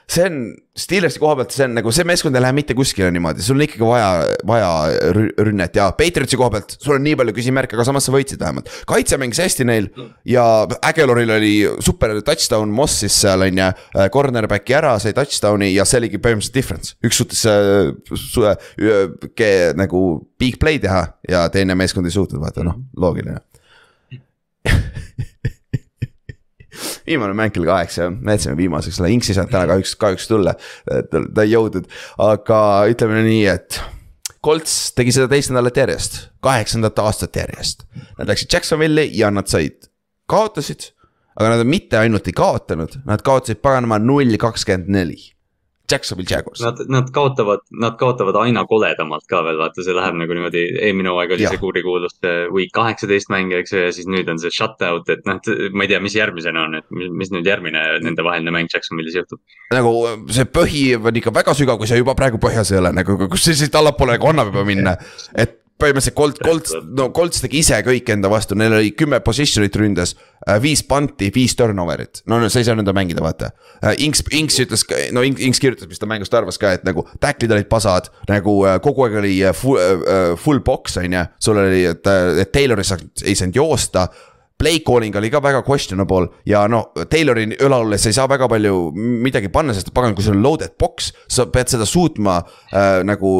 see 0.10 0.24
on 0.26 0.38
Steelersi 0.80 1.20
koha 1.22 1.36
pealt, 1.38 1.51
see 1.53 1.66
on 1.68 1.74
nagu 1.76 1.91
see 1.93 2.05
meeskond 2.07 2.34
ei 2.38 2.41
lähe 2.41 2.53
mitte 2.55 2.74
kuskile 2.78 3.10
niimoodi, 3.14 3.43
sul 3.45 3.57
on 3.60 3.66
ikkagi 3.66 3.84
vaja, 3.86 4.07
vaja 4.47 4.70
rü- 5.14 5.34
rünnet 5.45 5.76
ja 5.78 5.89
Patriotsi 5.97 6.38
koha 6.39 6.53
pealt, 6.55 6.74
sul 6.82 6.95
on 6.95 7.03
nii 7.05 7.18
palju 7.20 7.34
küsimärke, 7.36 7.76
aga 7.78 7.86
samas 7.89 8.07
sa 8.07 8.14
võitsid 8.16 8.39
vähemalt. 8.41 8.72
kaitse 8.89 9.20
mängis 9.22 9.41
hästi 9.43 9.68
neil 9.70 9.89
ja 10.26 10.45
Aguilaril 10.89 11.34
oli 11.36 11.51
super 11.86 12.16
touchdown 12.26 12.72
Mossis 12.74 13.20
seal 13.22 13.45
on 13.45 13.62
ju, 13.62 13.68
cornerback'i 14.16 14.78
ära, 14.80 14.95
sai 15.03 15.14
touchdown'i 15.18 15.74
ja 15.76 15.86
see 15.86 15.99
oligi 16.01 16.18
põhimõtteliselt 16.24 16.57
difference. 16.57 16.95
üks 17.05 17.20
suutis 17.22 17.43
äh, 17.45 17.91
äh, 18.49 19.30
ke- 19.36 19.74
nagu 19.78 20.03
big 20.39 20.57
play 20.64 20.80
teha 20.82 21.03
ja 21.30 21.45
teine 21.53 21.76
meeskond 21.78 22.07
ei 22.10 22.16
suutnud, 22.16 22.41
vaata 22.41 22.64
noh, 22.66 22.80
loogiline 22.97 23.38
viimane 27.10 27.36
mäng 27.38 27.53
kell 27.53 27.68
kaheksa, 27.68 28.10
me 28.14 28.38
jätsime 28.38 28.57
viimaseks, 28.60 28.99
Inks 29.10 29.32
ei 29.32 29.38
saanud 29.38 29.53
täna 29.53 29.70
kahjuks, 29.72 29.95
kahjuks 29.99 30.28
tulla. 30.30 30.53
ta 31.10 31.45
ei 31.45 31.53
jõudnud, 31.55 31.89
aga 32.22 32.60
ütleme 32.91 33.24
nii, 33.26 33.47
et 33.49 33.82
Colts 34.45 34.93
tegi 34.95 35.12
seda 35.12 35.28
teist 35.32 35.51
nädalat 35.51 35.82
järjest, 35.82 36.20
kaheksandat 36.45 37.01
aastat 37.03 37.36
järjest. 37.36 37.84
Nad 38.20 38.30
läksid 38.32 38.53
Jacksonville'i 38.55 39.10
ja 39.20 39.32
nad 39.34 39.49
said, 39.51 39.89
kaotasid, 40.32 40.91
aga 41.36 41.57
nad 41.57 41.66
mitte 41.68 41.99
ainult 41.99 42.30
ei 42.30 42.38
kaotanud, 42.38 43.01
nad 43.10 43.26
kaotasid 43.26 43.60
paganama 43.64 43.99
null 43.99 44.38
kakskümmend 44.39 44.93
neli. 44.95 45.20
Jacksonville 45.91 46.29
Jaguars. 46.29 46.61
Nad, 46.63 46.81
nad 46.91 47.11
kaotavad, 47.15 47.63
nad 47.81 47.97
kaotavad 47.99 48.37
aina 48.43 48.65
koledamalt 48.69 49.27
ka 49.29 49.41
veel, 49.45 49.59
vaata, 49.61 49.83
see 49.85 49.95
läheb 49.95 50.17
nagu 50.19 50.37
niimoodi, 50.37 50.65
eelmine 50.79 51.11
hooaeg 51.13 51.35
oli 51.35 51.45
Jah. 51.45 51.55
see 51.55 51.61
kurikuulus 51.61 52.17
see 52.19 52.47
week 52.53 52.73
kaheksateist 52.75 53.31
mäng, 53.33 53.53
eks 53.57 53.73
ju, 53.75 53.83
ja 53.87 53.93
siis 53.95 54.09
nüüd 54.09 54.29
on 54.31 54.41
see 54.41 54.53
shutout, 54.53 55.09
et 55.11 55.25
noh, 55.29 55.39
ma 55.73 55.85
ei 55.85 55.91
tea, 55.91 56.01
mis 56.03 56.17
järgmisena 56.17 56.65
on, 56.67 56.79
et 56.81 56.87
mis, 56.91 57.31
nüüd 57.33 57.47
järgmine 57.47 57.85
nendevaheline 58.05 58.53
mäng 58.55 58.71
Jacksonville'is 58.73 59.19
juhtub. 59.19 59.41
nagu 59.73 59.93
see 60.33 60.47
põhi 60.49 60.83
on 60.97 61.21
ikka 61.21 61.33
väga 61.35 61.55
sügav, 61.57 61.79
kui 61.81 61.89
sa 61.89 61.99
juba 61.99 62.17
praegu 62.17 62.41
põhjas 62.41 62.73
ei 62.73 62.81
ole 62.81 62.93
nagu, 62.95 63.17
kus 63.29 63.45
sa 63.45 63.57
siit 63.57 63.75
allapoole 63.79 64.17
nagu 64.17 64.31
annab 64.31 64.53
juba 64.53 64.65
minna. 64.67 64.97
et 65.35 65.59
põhimõtteliselt 65.80 66.15
Colt, 66.17 66.39
Colt, 66.43 66.71
no 66.95 67.09
Colts 67.15 67.43
tegi 67.43 67.61
ise 67.63 67.80
kõik 67.86 68.09
enda 68.13 68.32
vastu, 68.32 68.57
neil 68.59 68.75
oli 68.75 68.91
kümme 68.97 69.21
position'it 69.23 69.75
ründes. 69.80 70.15
viis 70.63 70.82
punti, 70.88 71.30
viis 71.36 71.53
turnover'it, 71.55 72.23
no 72.32 72.39
no 72.39 72.47
sa 72.49 72.61
ei 72.61 72.65
saa 72.67 72.75
nõnda 72.77 72.93
mängida, 72.95 73.21
vaata. 73.21 73.51
Inks, 73.97 74.23
Inks 74.32 74.59
ütles, 74.63 74.86
no 75.13 75.21
Inks, 75.23 75.41
Inks 75.45 75.59
kirjutas, 75.59 75.88
mis 75.88 75.99
ta 75.99 76.07
mängust 76.09 76.34
arvas 76.34 76.57
ka, 76.57 76.71
et 76.77 76.84
nagu 76.88 77.05
tacklid 77.19 77.51
olid 77.51 77.69
pasad. 77.69 78.09
nagu 78.30 78.55
äh, 78.65 78.80
kogu 78.82 79.05
aeg 79.05 79.19
oli 79.19 79.36
äh, 79.43 79.53
full, 79.55 79.77
full 80.39 80.63
box 80.65 80.97
on 80.97 81.13
ju, 81.13 81.25
sul 81.39 81.59
oli, 81.59 81.86
et, 81.86 82.07
et 82.41 82.51
Taylor 82.51 82.80
ei 82.80 82.88
saanud, 82.88 83.23
ei 83.25 83.36
saanud 83.36 83.55
joosta 83.55 84.07
play 84.59 84.80
calling 84.84 85.15
oli 85.15 85.30
ka 85.32 85.39
väga 85.43 85.61
questionable 85.63 86.27
ja 86.47 86.65
noh, 86.67 86.91
Taylori 87.09 87.47
õlale 87.63 87.97
sa 87.99 88.11
ei 88.11 88.17
saa 88.17 88.27
väga 88.30 88.49
palju 88.51 88.89
midagi 88.95 89.51
panna, 89.53 89.73
sest 89.75 89.93
pagan, 89.95 90.15
kui 90.17 90.25
sul 90.25 90.36
on 90.36 90.43
loaded 90.43 90.75
box, 90.80 91.13
sa 91.32 91.47
pead 91.51 91.71
seda 91.71 91.88
suutma 91.88 92.41
äh, 92.41 92.99
nagu, 93.07 93.34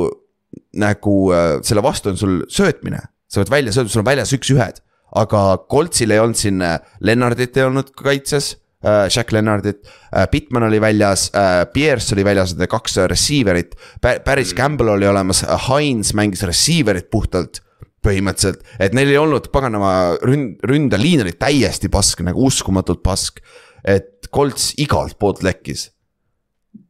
nagu 0.78 1.16
äh, 1.34 1.60
selle 1.66 1.84
vastu 1.86 2.12
on 2.14 2.18
sul 2.18 2.40
söötmine. 2.52 3.02
sa 3.30 3.44
pead 3.44 3.52
välja 3.54 3.74
söötma, 3.74 3.94
sul 3.94 4.02
on 4.02 4.10
väljas 4.10 4.34
üks-ühed, 4.34 4.82
aga 5.22 5.44
Coltsil 5.70 6.12
ei 6.12 6.22
olnud 6.22 6.38
siin 6.38 6.62
äh,, 6.66 6.80
Lennartit 7.06 7.58
ei 7.58 7.68
olnud 7.68 7.94
kaitses 7.98 8.56
äh,. 8.86 9.08
Jack 9.10 9.32
Lennartit 9.32 9.84
äh,, 9.86 10.28
Pittman 10.32 10.66
oli 10.70 10.82
väljas 10.82 11.30
äh,, 11.38 11.64
Pierce 11.74 12.16
oli 12.16 12.26
väljas, 12.26 12.56
need 12.58 12.70
kaks 12.70 12.98
receiver'it. 13.10 13.78
päris 14.02 14.54
Campbell 14.58 14.96
oli 14.96 15.08
olemas, 15.08 15.44
Hines 15.68 16.14
mängis 16.18 16.46
receiver'it 16.46 17.10
puhtalt 17.12 17.62
põhimõtteliselt, 18.06 18.64
et 18.80 18.96
neil 18.96 19.12
ei 19.12 19.20
olnud 19.20 19.50
paganama 19.54 19.94
ründ-, 20.24 20.60
ründeliin 20.68 21.26
oli 21.26 21.34
täiesti 21.36 21.90
pask, 21.92 22.24
nagu 22.26 22.46
uskumatult 22.48 23.04
pask. 23.04 23.42
et 23.84 24.28
Colts 24.34 24.74
igalt 24.78 25.18
poolt 25.20 25.44
lekkis. 25.44 25.90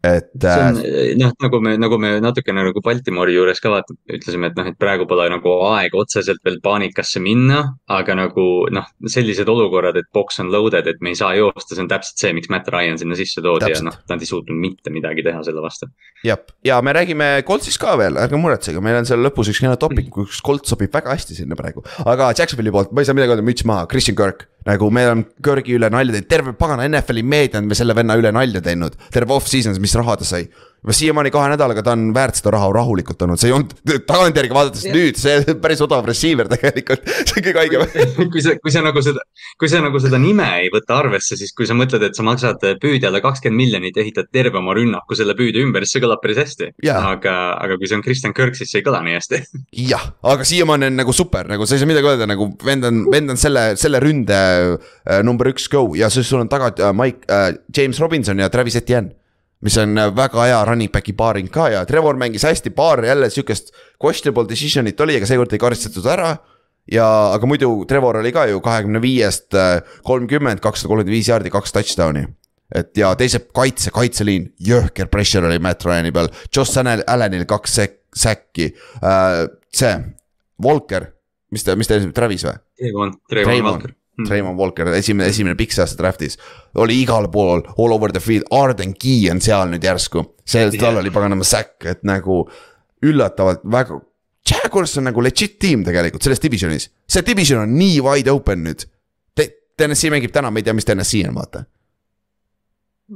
Et 0.03 0.29
see 0.39 0.63
on 0.63 0.77
äh, 0.79 1.11
noh, 1.19 1.33
nagu 1.43 1.59
me, 1.63 1.73
nagu 1.79 1.97
me 1.99 2.13
natukene 2.23 2.63
nagu 2.63 2.81
Baltimori 2.83 3.33
juures 3.35 3.59
ka 3.59 3.71
vaata, 3.73 3.95
ütlesime, 4.07 4.47
et 4.47 4.55
noh, 4.55 4.69
et 4.71 4.77
praegu 4.79 5.03
pole 5.09 5.25
nagu 5.31 5.55
aeg 5.73 5.95
otseselt 5.99 6.39
veel 6.45 6.59
paanikasse 6.63 7.19
minna. 7.23 7.65
aga 7.91 8.15
nagu 8.15 8.45
noh, 8.71 8.85
sellised 9.11 9.49
olukorrad, 9.51 9.97
et 9.99 10.07
box 10.15 10.39
on 10.39 10.51
loaded, 10.53 10.87
et 10.87 11.01
me 11.03 11.11
ei 11.11 11.17
saa 11.19 11.33
joosta, 11.35 11.73
see 11.73 11.83
on 11.83 11.89
täpselt 11.91 12.21
see, 12.21 12.31
miks 12.37 12.51
Matt 12.53 12.69
Ryan 12.71 12.99
sinna 13.01 13.17
sisse 13.19 13.43
toodi 13.43 13.65
Täpselt. 13.65 13.83
ja 13.83 13.89
noh, 13.89 13.97
nad 14.11 14.23
ei 14.23 14.29
suutnud 14.29 14.61
mitte 14.61 14.93
midagi 14.93 15.25
teha 15.25 15.41
selle 15.47 15.63
vastu. 15.65 15.89
jah, 16.23 16.39
ja 16.63 16.79
me 16.85 16.95
räägime 16.95 17.31
Coltsist 17.47 17.81
ka 17.81 17.97
veel, 17.99 18.19
ärge 18.23 18.39
muretsege, 18.39 18.83
meil 18.83 19.01
on 19.01 19.09
seal 19.09 19.19
lõpus 19.25 19.51
üks 19.51 19.59
kena 19.65 19.75
topik, 19.79 20.07
kus 20.15 20.39
Colt 20.45 20.69
sobib 20.69 20.93
väga 20.95 21.11
hästi 21.11 21.41
sinna 21.41 21.59
praegu. 21.59 21.83
aga 22.05 22.31
Jacksonville'i 22.37 22.75
poolt, 22.75 22.95
ma 22.95 23.03
ei 23.03 23.09
saa 23.09 23.17
midagi 23.17 23.35
öelda, 23.35 23.45
müts 23.45 23.67
maha, 23.67 23.89
Christian 23.91 24.15
Kirk. 24.19 24.47
nagu 24.67 24.89
me 24.91 25.05
oleme 25.07 25.23
Kirki 25.43 25.75
üle 25.77 25.87
nalja 25.91 26.13
teinud, 26.13 26.29
terve 26.29 26.51
pagana 26.59 26.87
NFL-i 26.87 27.23
meedia 27.23 27.61
on 27.61 27.69
me 27.69 27.77
selle 27.79 27.95
venna 27.95 28.17
üle 28.19 28.31
nalja 28.35 28.61
teinud. 28.63 28.95
terve 29.11 29.33
off-season, 29.33 29.75
mis 29.81 29.88
raha 29.97 30.17
ta 30.19 30.27
sai. 30.27 30.47
juba 30.79 30.93
siiamaani 30.95 31.31
kahe 31.35 31.49
nädalaga 31.51 31.81
ta 31.83 31.91
on 31.91 32.13
väärt 32.15 32.37
seda 32.39 32.53
raha 32.55 32.69
rahulikult 32.71 33.21
olnud, 33.25 33.39
see 33.41 33.49
ei 33.49 33.55
olnud 33.55 33.73
tagantjärgi 34.07 34.55
vaadates 34.55 34.85
nüüd, 34.87 35.17
see 35.19 35.55
päris 35.59 35.81
odav 35.83 36.07
receiver 36.07 36.47
tegelikult, 36.47 37.03
see 37.27 37.41
on 37.41 37.45
kõige 37.49 37.59
haigem. 37.59 38.29
kui 38.31 38.43
sa, 38.45 38.53
kui 38.63 38.71
sa 38.71 38.83
nagu 38.85 39.03
seda, 39.03 39.25
kui 39.59 39.71
sa 39.71 39.81
nagu 39.83 39.99
seda 39.99 40.21
nime 40.21 40.47
ei 40.61 40.71
võta 40.71 40.95
arvesse, 41.01 41.35
siis 41.39 41.51
kui 41.57 41.67
sa 41.67 41.75
mõtled, 41.75 42.05
et 42.07 42.15
sa 42.15 42.23
maksad 42.23 42.63
püüdjale 42.79 43.19
kakskümmend 43.25 43.59
miljonit 43.59 43.99
ja 43.99 44.05
ehitad 44.05 44.31
terve 44.31 44.61
oma 44.61 44.77
rünnaku 44.77 45.19
selle 45.19 45.35
püüde 45.35 45.59
ümber, 45.65 45.83
siis 45.83 45.97
see 45.97 46.05
kõlab 46.05 46.23
päris 46.23 46.39
hästi. 46.45 46.71
Jaa. 46.87 47.01
aga, 47.11 47.35
aga 47.59 47.75
kui 47.75 47.89
see 47.89 47.99
on 47.99 48.05
Kristjan 48.05 48.35
Kirk, 48.37 48.55
siis 48.55 48.71
see 48.71 48.79
ei 48.79 48.87
kõla 48.87 49.03
nii 49.03 49.17
hästi. 49.19 49.41
jah, 49.91 50.09
aga 50.23 50.47
siiamaani 50.47 50.87
on 50.93 50.99
nagu 51.01 51.15
super, 51.15 51.49
nagu 51.51 51.67
sa 51.67 51.75
ei 51.75 51.83
saa 51.83 51.91
midagi 51.91 52.13
öelda, 52.13 52.29
nagu 52.29 52.51
vend 52.65 52.87
on, 52.87 53.03
vend 53.11 53.35
on 53.35 53.41
selle, 53.41 53.73
selle 53.79 53.99
ründe 54.03 54.39
äh, 54.39 55.19
number 55.27 55.51
üks 55.51 55.67
go 55.71 55.89
ja 55.97 56.11
siis 56.13 56.29
sul 56.29 56.43
on 56.43 56.51
taga 56.51 56.71
äh, 56.77 56.93
Mike 56.95 57.27
äh,, 57.27 57.51
James 57.75 57.99
Robinson 57.99 58.39
ja 58.39 58.49
Travis 58.53 58.79
Etienne. 58.79 59.18
Mis 59.65 59.77
on 59.81 59.95
väga 60.15 60.45
hea 60.47 60.59
running 60.65 60.91
back'i 60.91 61.13
paaring 61.17 61.49
ka 61.51 61.69
ja 61.73 61.85
Trevor 61.85 62.15
mängis 62.19 62.45
hästi, 62.47 62.71
paar 62.75 63.03
jälle 63.05 63.29
sihukest 63.29 63.73
questionable 63.99 64.47
decision'it 64.49 65.01
oli, 65.03 65.17
aga 65.19 65.27
seekord 65.27 65.53
ei 65.53 65.59
karistatud 65.59 66.05
ära. 66.05 66.37
ja, 66.91 67.05
aga 67.33 67.47
muidu 67.47 67.85
Trevor 67.85 68.17
oli 68.17 68.31
ka 68.31 68.47
ju 68.49 68.61
kahekümne 68.65 69.01
viiest 69.01 69.53
äh, 69.53 69.81
kolmkümmend, 70.03 70.59
kakssada 70.63 70.87
kolmkümmend 70.87 71.13
viis 71.17 71.27
jaardi, 71.27 71.51
kaks 71.53 71.75
touchdown'i 71.75 72.25
et 72.75 72.97
ja 72.97 73.11
teise 73.17 73.41
kaitse, 73.53 73.91
kaitseliin, 73.93 74.51
jõhker 74.61 75.09
pressure 75.09 75.47
oli 75.47 75.59
Matt 75.59 75.85
Ryan'i 75.85 76.11
peal, 76.13 76.29
Allen- 76.57 77.03
Allanil 77.07 77.45
kaks 77.49 77.79
säk-, 77.79 78.01
säkki 78.15 78.71
uh,. 79.01 79.47
see, 79.73 79.95
Walker, 80.63 81.07
mis 81.51 81.63
ta, 81.65 81.75
mis 81.75 81.89
ta, 81.89 81.99
Travis 82.13 82.45
või? 82.45 82.59
Trayvon, 82.79 83.15
Trayvon 83.29 83.49
Trayvon 83.53 83.98
Walker. 84.19 84.29
Trayvon 84.29 84.59
Walker, 84.59 84.91
esimene, 84.99 85.29
esimene 85.31 85.55
pikk 85.59 85.73
see 85.75 85.85
aasta 85.85 86.03
draft'is. 86.03 86.37
oli 86.75 86.99
igal 87.03 87.29
pool, 87.31 87.63
all 87.77 87.95
over 87.95 88.11
the 88.11 88.19
field, 88.19 88.45
Arden 88.51 88.93
Key 88.93 89.31
on 89.31 89.41
seal 89.41 89.71
nüüd 89.71 89.83
järsku. 89.83 90.25
see, 90.45 90.69
tal 90.77 90.93
Jah. 90.93 91.01
oli 91.01 91.11
paganama 91.15 91.47
säkk, 91.47 91.85
et 91.85 92.03
nagu 92.03 92.43
üllatavalt 93.05 93.63
väga. 93.63 94.01
Jaguars 94.49 94.97
on 94.97 95.05
nagu 95.09 95.21
legit 95.21 95.59
tiim 95.59 95.83
tegelikult 95.85 96.25
selles 96.25 96.41
divisionis, 96.41 96.89
see 97.07 97.25
division 97.25 97.61
on 97.63 97.75
nii 97.77 97.99
wide 98.05 98.31
open 98.31 98.65
nüüd. 98.67 98.87
TNS-i 99.79 100.09
mängib 100.11 100.33
täna, 100.35 100.51
me 100.51 100.59
ei 100.59 100.65
tea, 100.67 100.75
mis 100.75 100.87
TNS-i 100.87 101.21
on, 101.29 101.37
vaata. 101.39 101.63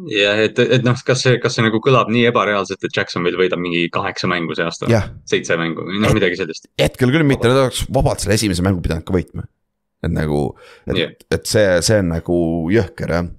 jah, 0.09 0.39
et, 0.41 0.59
et 0.77 0.85
noh, 0.85 0.95
kas 1.05 1.25
see, 1.25 1.35
kas 1.43 1.57
see 1.57 1.65
nagu 1.65 1.81
kõlab 1.83 2.07
nii 2.13 2.23
ebareaalselt, 2.31 2.81
et 2.87 2.95
Jacksonville 2.97 3.37
võidab 3.37 3.61
mingi 3.61 3.83
kaheksa 3.93 4.29
mängu 4.31 4.55
see 4.57 4.65
aasta? 4.65 5.03
seitse 5.29 5.57
mängu 5.59 5.85
või 5.89 5.99
noh, 6.01 6.15
midagi 6.15 6.39
sellist. 6.39 6.69
hetkel 6.81 7.11
küll 7.13 7.27
mitte, 7.27 7.51
nad 7.51 7.65
oleks 7.65 7.83
vabalt 7.93 8.23
selle 8.23 8.39
esimese 8.39 8.65
mängu 8.65 8.81
pidanud 8.85 9.05
ka 9.05 9.15
võitma. 9.15 9.45
Et 10.03 10.11
nagu, 10.11 10.41
et 10.87 10.97
Jah. 10.99 11.13
et 11.31 11.45
see, 11.47 11.67
see 11.85 11.99
on 12.03 12.11
nagu 12.11 12.37
jõhker 12.73 13.13
jah. 13.15 13.29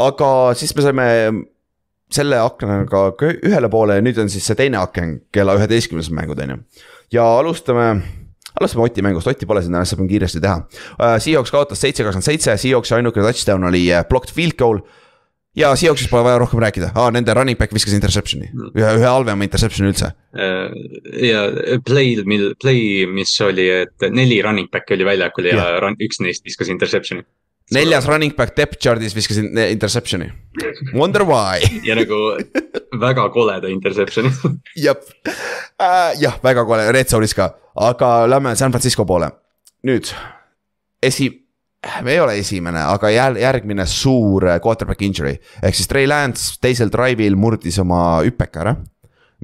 aga 0.00 0.28
siis 0.58 0.74
me 0.76 0.86
saime 0.86 1.06
selle 2.14 2.38
aknaga 2.38 3.06
ühele 3.34 3.70
poole 3.72 3.98
ja 3.98 4.04
nüüd 4.04 4.18
on 4.22 4.30
siis 4.30 4.46
see 4.46 4.58
teine 4.58 4.78
aken 4.78 5.16
kella 5.34 5.56
üheteistkümnes 5.58 6.12
mängud 6.14 6.42
on 6.44 6.54
ju. 6.54 6.58
ja 7.16 7.24
alustame, 7.40 7.88
alustame 8.60 8.84
Oti 8.86 9.02
mängust, 9.02 9.26
Otti 9.30 9.46
pole 9.46 9.62
siin 9.64 9.74
täna, 9.74 9.84
siis 9.86 9.96
saab 9.96 10.10
kiiresti 10.10 10.42
teha 10.44 10.60
uh,. 10.62 11.16
Seahawks 11.18 11.54
kaotas 11.54 11.82
seitse, 11.82 12.04
kakskümmend 12.06 12.28
seitse, 12.28 12.56
Seahawksi 12.60 12.94
ainukene 12.98 13.26
touchdown 13.26 13.66
oli 13.70 13.88
äh, 13.92 14.04
blocked 14.08 14.34
field 14.34 14.58
goal. 14.60 14.84
Ja 15.58 15.70
Seahawksist 15.78 16.10
pole 16.10 16.24
vaja 16.26 16.38
rohkem 16.42 16.60
rääkida 16.62 16.90
ah,, 16.94 17.10
nende 17.14 17.34
running 17.36 17.58
back 17.58 17.74
viskas 17.74 17.94
interception'i, 17.96 18.50
ühe, 18.74 18.90
ühe 18.98 19.06
halvema 19.06 19.46
interception'i 19.46 19.92
üldse. 19.92 20.10
Äh, 20.34 20.74
ja 21.28 21.44
play, 21.86 22.16
mil, 22.28 22.50
play, 22.60 23.04
mis 23.10 23.32
oli, 23.44 23.68
et 23.84 24.06
neli 24.14 24.40
running 24.44 24.70
back'i 24.72 24.96
oli 24.96 25.06
väljakul 25.08 25.50
ja 25.50 25.56
Jah. 25.60 25.80
run, 25.84 25.98
üks 26.02 26.20
neist 26.24 26.46
viskas 26.46 26.72
interception'i. 26.74 27.24
neljas 27.74 28.04
running 28.10 28.34
back 28.36 28.56
depth 28.56 28.76
chart'is 28.82 29.14
viskasin 29.16 29.48
eh, 29.58 29.70
interception'i. 29.72 30.28
Wonder 30.92 31.24
why 31.28 31.62
ja 31.88 31.96
nagu 31.96 32.18
väga 33.00 33.28
koleda 33.32 33.70
interception'i 33.72 34.32
jah 34.86 34.98
äh,, 35.78 36.12
jah, 36.20 36.40
väga 36.42 36.66
kole, 36.68 36.90
red 36.92 37.10
zone'is 37.10 37.36
ka, 37.36 37.52
aga 37.76 38.16
lähme 38.30 38.56
San 38.56 38.74
Francisco 38.74 39.06
poole. 39.06 39.30
nüüd 39.84 40.10
esi-, 41.04 41.43
ei 42.06 42.20
ole 42.20 42.38
esimene, 42.40 42.82
aga 42.94 43.10
jäl-, 43.12 43.38
järgmine 43.42 43.86
suur 43.90 44.48
äh, 44.48 44.60
quarterback 44.64 45.02
injury. 45.02 45.36
ehk 45.62 45.76
siis 45.76 45.88
Trey 45.90 46.08
Lance 46.08 46.58
teisel 46.60 46.92
drive'il 46.92 47.36
murdis 47.36 47.78
oma 47.82 48.20
hüpeka 48.24 48.64
ära. 48.64 48.76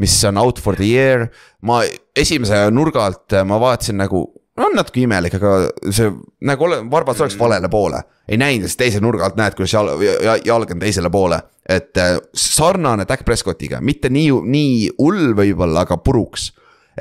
mis 0.01 0.15
on 0.25 0.39
out 0.39 0.61
for 0.61 0.77
the 0.77 0.87
year, 0.87 1.29
ma 1.63 1.83
esimese 2.17 2.71
nurga 2.71 3.07
alt 3.07 3.33
äh, 3.33 3.45
ma 3.45 3.61
vaatasin 3.61 3.99
nagu 4.01 4.27
on 4.61 4.77
natuke 4.77 5.03
imelik, 5.05 5.35
aga 5.39 5.53
see 5.95 6.11
nagu 6.47 6.67
ole, 6.67 6.81
varbas 6.91 7.21
oleks 7.21 7.37
valele 7.39 7.69
poole. 7.73 8.03
ei 8.29 8.39
näinud, 8.39 8.69
sest 8.69 8.79
teise 8.79 9.01
nurga 9.03 9.27
alt 9.27 9.39
näed, 9.41 9.57
kuidas 9.59 9.73
jalg, 9.75 10.03
jalg 10.47 10.71
on 10.75 10.83
teisele 10.83 11.11
poole. 11.11 11.41
et 11.69 11.97
äh, 11.99 12.17
sarnane 12.35 13.07
Dak 13.09 13.25
Prescottiga, 13.25 13.81
mitte 13.81 14.11
nii, 14.11 14.31
nii 14.57 14.91
hull 14.99 15.35
võib-olla, 15.39 15.87
aga 15.87 15.97
puruks. 16.05 16.51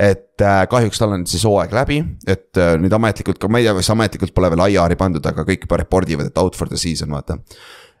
Et 0.00 0.44
äh, 0.44 0.62
kahjuks 0.70 1.00
tal 1.00 1.12
on 1.16 1.26
siis 1.28 1.44
hooaeg 1.44 1.74
läbi, 1.76 2.00
et 2.30 2.56
äh, 2.60 2.74
nüüd 2.80 2.94
ametlikult 2.96 3.40
ka, 3.42 3.50
ma 3.52 3.60
ei 3.60 3.68
tea, 3.68 3.74
kas 3.76 3.92
ametlikult 3.92 4.32
pole 4.36 4.48
veel 4.52 4.64
IR-i 4.70 4.96
pandud, 5.00 5.26
aga 5.28 5.44
kõik 5.48 5.66
juba 5.66 5.80
report 5.82 6.12
ivad, 6.12 6.30
et 6.30 6.40
out 6.40 6.56
for 6.56 6.70
the 6.70 6.80
season, 6.80 7.12
vaata. 7.12 7.40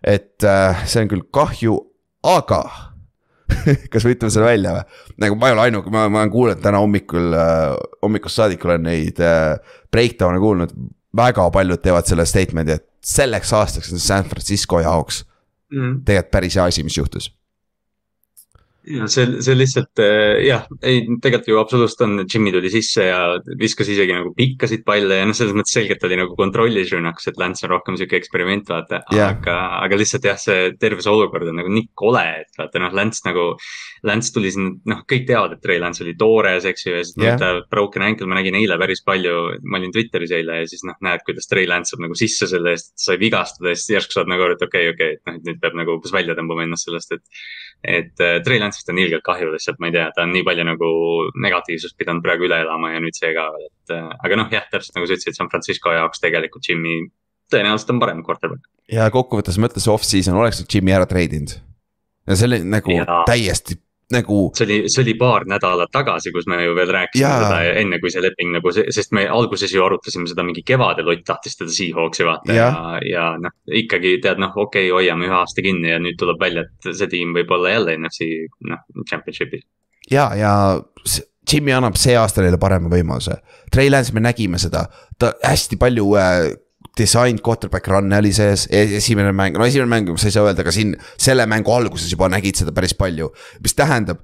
et 0.00 0.48
see 0.88 1.02
on 1.04 1.10
küll 1.10 1.26
kahju, 1.34 1.76
aga 2.24 2.62
kas 3.92 4.04
me 4.04 4.14
ütleme 4.14 4.32
selle 4.32 4.48
välja 4.48 4.74
või? 4.74 5.00
nagu 5.24 5.38
ma 5.38 5.50
ei 5.50 5.56
ole 5.56 5.64
ainuke, 5.66 5.92
ma, 5.92 6.06
ma 6.12 6.22
olen 6.22 6.32
kuulnud 6.32 6.62
täna 6.62 6.80
hommikul 6.82 7.34
äh,, 7.36 7.74
hommikust 8.04 8.40
saadik 8.40 8.64
olen 8.66 8.86
neid 8.86 9.20
äh, 9.24 9.56
breakdown'e 9.92 10.40
kuulnud. 10.42 10.74
väga 11.16 11.48
paljud 11.50 11.82
teevad 11.82 12.06
selle 12.06 12.26
statement'i, 12.28 12.78
et 12.78 12.86
selleks 13.04 13.52
aastaks 13.56 13.92
on 13.92 14.02
San 14.02 14.28
Francisco 14.30 14.80
jaoks 14.80 15.24
mm. 15.72 16.02
tegelikult 16.06 16.32
päris 16.36 16.58
hea 16.58 16.68
asi, 16.70 16.86
mis 16.86 16.98
juhtus 16.98 17.30
ja 18.90 19.08
see, 19.10 19.26
see 19.44 19.56
lihtsalt 19.56 20.02
äh, 20.02 20.40
jah, 20.46 20.66
ei 20.86 21.02
tegelikult 21.22 21.50
ju 21.50 21.60
absoluutselt 21.60 22.04
on, 22.06 22.24
Jimmy 22.24 22.52
tuli 22.54 22.70
sisse 22.72 23.06
ja 23.06 23.20
viskas 23.60 23.90
isegi 23.92 24.14
nagu 24.16 24.32
pikkasid 24.36 24.84
palle 24.86 25.20
ja 25.20 25.28
noh, 25.28 25.36
selles 25.36 25.56
mõttes 25.56 25.74
selgelt 25.76 26.04
oli 26.06 26.18
nagu 26.20 26.36
kontrollis 26.38 26.92
rünnakus, 26.94 27.30
et 27.30 27.40
Lance 27.40 27.66
on 27.66 27.74
rohkem 27.74 27.98
sihuke 28.00 28.18
eksperiment, 28.20 28.68
vaata 28.70 29.02
yeah.. 29.14 29.34
aga, 29.34 29.56
aga 29.84 30.00
lihtsalt 30.00 30.26
jah, 30.26 30.38
see 30.40 30.72
terve 30.80 31.04
see 31.04 31.12
olukord 31.12 31.48
on 31.50 31.60
nagu 31.60 31.72
nii 31.72 31.90
kole, 31.98 32.24
et 32.44 32.60
vaata 32.60 32.82
noh, 32.82 32.94
Lance 32.96 33.24
nagu. 33.26 33.52
Lance 34.06 34.32
tuli 34.32 34.48
siin, 34.52 34.70
noh, 34.88 35.02
kõik 35.08 35.26
teavad, 35.28 35.52
et 35.56 35.60
Trey 35.64 35.80
Lance 35.80 36.00
oli 36.00 36.14
toores, 36.18 36.64
eks 36.68 36.86
ju, 36.86 36.94
ja 36.96 37.02
siis 37.04 37.18
yeah. 37.20 37.36
ta 37.40 37.50
broken 37.68 38.04
ankle, 38.06 38.28
ma 38.30 38.38
nägin 38.38 38.56
eile 38.56 38.78
päris 38.80 39.02
palju, 39.04 39.34
ma 39.68 39.80
olin 39.80 39.92
Twitteris 39.92 40.32
eile 40.36 40.62
ja 40.62 40.68
siis 40.70 40.86
noh, 40.88 40.96
näed, 41.04 41.20
kuidas 41.26 41.50
Trey 41.50 41.68
Lance 41.68 41.92
saab 41.92 42.06
nagu 42.06 42.16
sisse 42.16 42.48
selle 42.48 42.72
eest, 42.76 42.94
sai 43.00 43.18
vigastada 43.20 43.74
ja 43.74 43.78
siis 43.78 43.92
järsku 43.98 44.16
saad 44.16 44.30
nagu 44.32 44.46
aru, 44.46 44.56
et 44.56 44.64
okei 44.64 44.88
okay,, 44.88 44.94
okei 44.94 45.10
okay,, 45.12 45.20
et 45.20 45.28
noh, 45.28 45.36
et 45.36 45.50
nüüd 45.50 45.60
peab 45.60 45.76
nagu 45.76 45.98
umbes 45.98 46.14
välja 46.16 46.36
tõmbama 46.38 46.64
ennast 46.64 46.88
sellest, 46.88 47.12
et 47.18 47.44
et 47.80 48.20
äh, 48.20 48.38
Trey 48.44 48.60
Lance'ist 48.60 48.90
on 48.92 49.00
ilgelt 49.00 49.24
kahju 49.24 49.52
lihtsalt, 49.54 49.78
ma 49.80 49.88
ei 49.88 49.94
tea, 49.96 50.10
ta 50.16 50.26
on 50.26 50.34
nii 50.34 50.44
palju 50.46 50.66
nagu 50.68 50.90
negatiivsust 51.40 51.96
pidanud 52.00 52.24
praegu 52.24 52.44
üle 52.48 52.60
elama 52.64 52.92
ja 52.92 53.00
nüüd 53.00 53.16
see 53.16 53.32
ka 53.36 53.46
et 53.64 53.94
äh,. 53.96 54.10
aga 54.26 54.40
noh, 54.42 54.50
jah, 54.52 54.66
täpselt 54.72 54.98
nagu 54.98 55.08
sa 55.08 55.16
ütlesid, 55.16 55.38
San 55.38 55.50
Francisco 55.52 55.94
jaoks 55.94 56.20
tegelikult 56.20 56.68
Jimmy 56.68 56.98
tõenäoliselt 57.50 57.94
on 57.94 58.02
parem 58.02 58.24
quarterback. 58.26 58.68
ja 58.92 59.08
kokkuvõttes 59.12 59.58
mõttes 59.62 59.88
off-season 59.90 60.36
oleks 60.36 60.64
Jimmy 60.66 60.96
ära 60.96 61.08
treidinud. 61.08 61.56
ja 62.28 62.36
see 62.36 62.50
oli 62.50 62.60
nagu 62.68 62.98
ja. 63.00 63.22
täiesti 63.28 63.80
nagu. 64.14 64.50
see 64.56 64.66
oli, 64.66 64.78
see 64.90 65.02
oli 65.04 65.14
paar 65.18 65.46
nädalat 65.48 65.92
tagasi, 65.92 66.32
kus 66.34 66.48
me 66.50 66.60
ju 66.64 66.74
veel 66.76 66.92
rääkisime 66.96 67.28
ja. 67.28 67.38
seda 67.44 67.80
enne, 67.82 68.00
kui 68.02 68.12
see 68.12 68.22
leping 68.24 68.52
nagu, 68.56 68.72
sest 68.74 69.14
me 69.16 69.26
alguses 69.30 69.72
ju 69.74 69.84
arutasime 69.84 70.28
seda 70.30 70.44
mingi 70.46 70.64
kevadel, 70.66 71.08
Ott 71.10 71.24
tahtis 71.26 71.58
teda 71.58 71.70
Seahawksi 71.74 72.26
vaata 72.26 72.54
ja, 72.54 72.68
ja, 72.68 73.00
ja 73.10 73.24
noh, 73.40 73.54
ikkagi 73.82 74.18
tead 74.22 74.42
noh, 74.42 74.54
okei 74.54 74.88
okay,, 74.90 74.94
hoiame 74.94 75.28
ühe 75.28 75.36
aasta 75.36 75.64
kinni 75.64 75.90
ja 75.92 75.98
nüüd 76.02 76.18
tuleb 76.20 76.40
välja, 76.40 76.66
et 76.66 76.92
see 76.94 77.10
tiim 77.10 77.34
võib 77.36 77.50
olla 77.56 77.74
jälle 77.74 77.96
NFC 77.98 78.30
noh, 78.70 78.84
championship'is. 79.10 79.66
ja, 80.10 80.30
ja 80.38 80.54
Jimmy 81.50 81.72
annab 81.74 81.96
see 81.98 82.14
aasta 82.18 82.44
neile 82.44 82.60
parema 82.62 82.90
võimaluse. 82.92 83.40
Trey 83.72 83.90
Lance, 83.90 84.12
me 84.14 84.22
nägime 84.22 84.58
seda, 84.60 84.84
ta 85.18 85.32
hästi 85.42 85.78
palju 85.80 86.04
äh, 86.20 86.50
designed 87.00 87.42
quarterback 87.44 87.88
run'e 87.90 88.18
oli 88.20 88.32
sees, 88.36 88.66
e-, 88.70 88.98
esimene 89.00 89.32
mäng, 89.36 89.58
no 89.58 89.66
esimene 89.68 89.90
mäng, 89.90 90.12
sa 90.20 90.28
ei 90.28 90.36
saa 90.36 90.48
öelda, 90.48 90.64
aga 90.66 90.74
siin 90.74 90.94
selle 91.16 91.46
mängu 91.50 91.72
alguses 91.74 92.12
juba 92.12 92.28
nägid 92.32 92.60
seda 92.60 92.74
päris 92.76 92.94
palju. 92.98 93.30
mis 93.64 93.76
tähendab, 93.78 94.20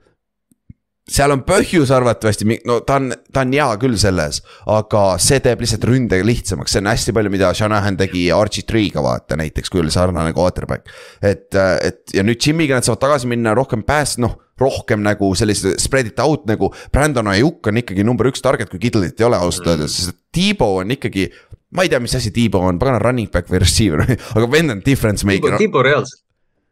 seal 1.07 1.31
on 1.31 1.43
põhjus 1.47 1.93
arvatavasti, 1.95 2.49
no 2.67 2.81
ta 2.87 2.99
on, 2.99 3.13
ta 3.33 3.45
on 3.47 3.53
hea 3.55 3.67
küll 3.83 3.95
selles, 4.01 4.41
aga 4.73 5.03
see 5.23 5.39
teeb 5.45 5.63
lihtsalt 5.63 5.87
ründe 5.87 6.19
lihtsamaks, 6.27 6.75
see 6.75 6.83
on 6.83 6.91
hästi 6.91 7.15
palju, 7.17 7.33
mida 7.33 7.53
Shanahan 7.55 7.99
tegi 8.01 8.27
Archie 8.35 8.67
Tree'ga 8.67 9.05
vaata 9.05 9.39
näiteks, 9.39 9.71
kui 9.71 9.85
oli 9.85 9.95
sarnane 9.95 10.35
quarterback. 10.37 10.91
et, 11.23 11.47
et 11.55 12.17
ja 12.17 12.27
nüüd 12.27 12.43
Jimmy'ga 12.43 12.81
nad 12.81 12.87
saavad 12.87 13.05
tagasi 13.07 13.31
minna 13.31 13.55
rohkem 13.55 13.87
pääs-, 13.87 14.19
noh 14.23 14.41
rohkem 14.61 15.03
nagu 15.05 15.29
sellise 15.37 15.75
spread 15.79 16.09
it 16.09 16.21
out 16.23 16.47
nagu. 16.49 16.71
Brandon 16.93 17.29
Ajuk 17.29 17.69
on 17.69 17.83
ikkagi 17.83 18.07
number 18.09 18.31
üks 18.31 18.41
target, 18.41 18.71
kui 18.73 18.81
Kittlit 18.81 19.21
ei 19.21 19.27
ole 19.29 19.37
ausalt 19.37 19.69
öeldes, 19.69 19.99
sest 20.01 20.17
Tiibo 20.33 20.79
on 20.81 20.95
ikkagi 20.97 21.29
ma 21.77 21.85
ei 21.85 21.91
tea, 21.93 22.01
mis 22.01 22.15
asi 22.17 22.33
Tiibo 22.35 22.63
on, 22.65 22.81
pagana 22.81 23.01
running 23.03 23.31
back 23.33 23.51
või 23.53 23.61
receiver 23.63 24.03
aga 24.37 24.47
vend 24.51 24.75
on 24.75 24.83
difference 24.87 25.29
maker. 25.29 25.59
Tiibo 25.61 25.85
reaalselt, 25.85 26.23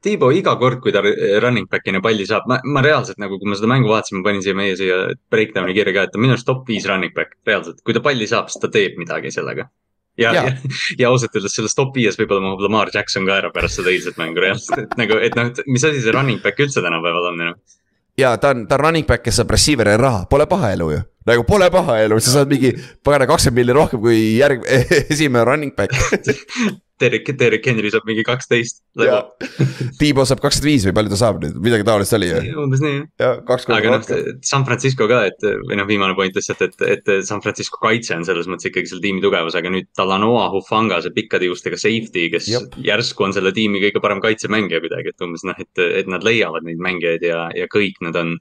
Tiibo 0.05 0.29
iga 0.37 0.53
kord, 0.61 0.83
kui 0.85 0.93
ta 0.93 1.01
running 1.01 1.69
back'ina 1.71 2.03
palli 2.05 2.27
saab, 2.29 2.45
ma, 2.51 2.59
ma 2.69 2.83
reaalselt 2.85 3.21
nagu, 3.23 3.39
kui 3.41 3.49
ma 3.49 3.57
seda 3.57 3.71
mängu 3.71 3.89
vaatasin, 3.89 4.19
ma 4.21 4.27
panin 4.27 4.43
siia 4.45 4.57
meie 4.59 4.75
siia 4.77 4.99
breakdown'i 5.33 5.77
kirja 5.77 5.95
ka, 5.97 6.05
et 6.05 6.13
ta 6.13 6.21
on 6.21 6.25
minu 6.27 6.37
arust 6.37 6.49
top 6.49 6.69
viis 6.69 6.85
running 6.91 7.15
back, 7.17 7.39
reaalselt, 7.49 7.81
kui 7.87 7.97
ta 7.97 8.03
palli 8.05 8.29
saab, 8.29 8.51
siis 8.53 8.61
ta 8.61 8.69
teeb 8.75 8.99
midagi 9.01 9.33
sellega. 9.33 9.65
ja, 10.21 10.35
ja, 10.37 10.43
ja, 10.47 10.75
ja 11.01 11.09
ausalt 11.09 11.35
öeldes 11.35 11.57
selles 11.57 11.75
top 11.75 11.97
viies 11.97 12.21
võib-olla 12.21 12.45
mahub 12.45 12.61
Lamar 12.63 12.93
Jackson 12.95 13.25
ka 13.27 13.41
ära 13.41 13.51
pärast 13.55 13.81
seda 13.81 13.91
eilset 13.95 14.21
mängu 14.21 14.45
reaalselt, 14.45 14.85
et 14.85 14.95
nagu, 15.01 15.17
et 15.25 15.41
noh, 15.41 15.49
et 15.51 15.65
mis 15.67 15.89
asi 15.89 16.05
see 16.05 16.15
running 16.15 16.45
back 16.45 16.61
üldse 16.61 16.85
tänapäeval 16.85 17.33
on, 17.33 17.41
noh? 17.41 17.81
Ja 18.21 18.37
ta 18.39 18.53
on, 18.55 18.69
ta 18.69 18.77
on 18.77 18.85
running 18.85 19.09
back, 19.09 19.25
kes 19.25 19.41
saab 19.41 19.51
receiver'ile 19.57 19.99
raha, 19.99 20.23
pole 20.31 20.47
paha 20.47 20.71
elu 20.77 20.93
ju. 20.93 21.03
nagu 21.27 21.49
pole 21.49 21.67
paha 21.73 22.03
elu, 22.05 22.21
sa 22.21 22.39
saad 22.39 22.53
mingi 22.53 22.77
pagana 23.03 23.27
kakskümmend 23.27 23.63
milli 23.63 23.75
rohkem 23.81 24.05
kui 24.05 24.19
järg-, 24.37 24.69
esimene 25.17 25.49
running 25.49 25.73
back 25.75 25.97
Derek, 27.01 27.27
Derek 27.39 27.65
Henry 27.67 27.91
saab 27.91 28.05
mingi 28.07 28.23
kaksteist. 28.27 28.83
Tiibo 30.01 30.23
saab 30.29 30.43
kakskümmend 30.45 30.69
viis 30.71 30.85
või 30.87 30.95
palju 30.99 31.11
ta 31.11 31.19
saab 31.19 31.41
nüüd, 31.43 31.57
midagi 31.65 31.87
taolist 31.89 32.15
oli 32.15 32.29
ju. 32.31 32.43
umbes 32.63 32.83
nii 32.85 33.01
jah. 33.21 33.41
aga 33.75 33.95
noh, 33.97 34.05
San 34.47 34.67
Francisco 34.69 35.09
ka, 35.11 35.25
et 35.31 35.43
või 35.43 35.79
noh, 35.81 35.89
viimane 35.89 36.15
point 36.19 36.39
lihtsalt, 36.39 36.63
et, 36.63 36.85
et 36.87 37.11
San 37.27 37.43
Francisco 37.45 37.81
kaitse 37.83 38.15
on 38.15 38.23
selles 38.29 38.47
mõttes 38.51 38.71
ikkagi 38.71 38.93
selle 38.93 39.03
tiimi 39.03 39.25
tugevus, 39.25 39.59
aga 39.59 39.73
nüüd 39.75 39.91
Talanoa 39.99 40.47
Hufanga, 40.55 41.01
see 41.03 41.15
pikkade 41.17 41.51
juustega 41.51 41.81
safety, 41.81 42.29
kes 42.35 42.53
Jop. 42.53 42.79
järsku 42.87 43.27
on 43.27 43.35
selle 43.35 43.51
tiimi 43.57 43.83
kõige 43.83 44.03
parem 44.05 44.23
kaitsemängija 44.23 44.83
kuidagi, 44.85 45.11
et 45.11 45.27
umbes 45.27 45.43
noh, 45.49 45.59
et, 45.59 45.83
et 46.03 46.11
nad 46.11 46.23
leiavad 46.27 46.67
neid 46.69 46.79
mängijaid 46.87 47.27
ja, 47.27 47.49
ja 47.59 47.67
kõik 47.75 47.99
nad 48.07 48.23
on 48.23 48.37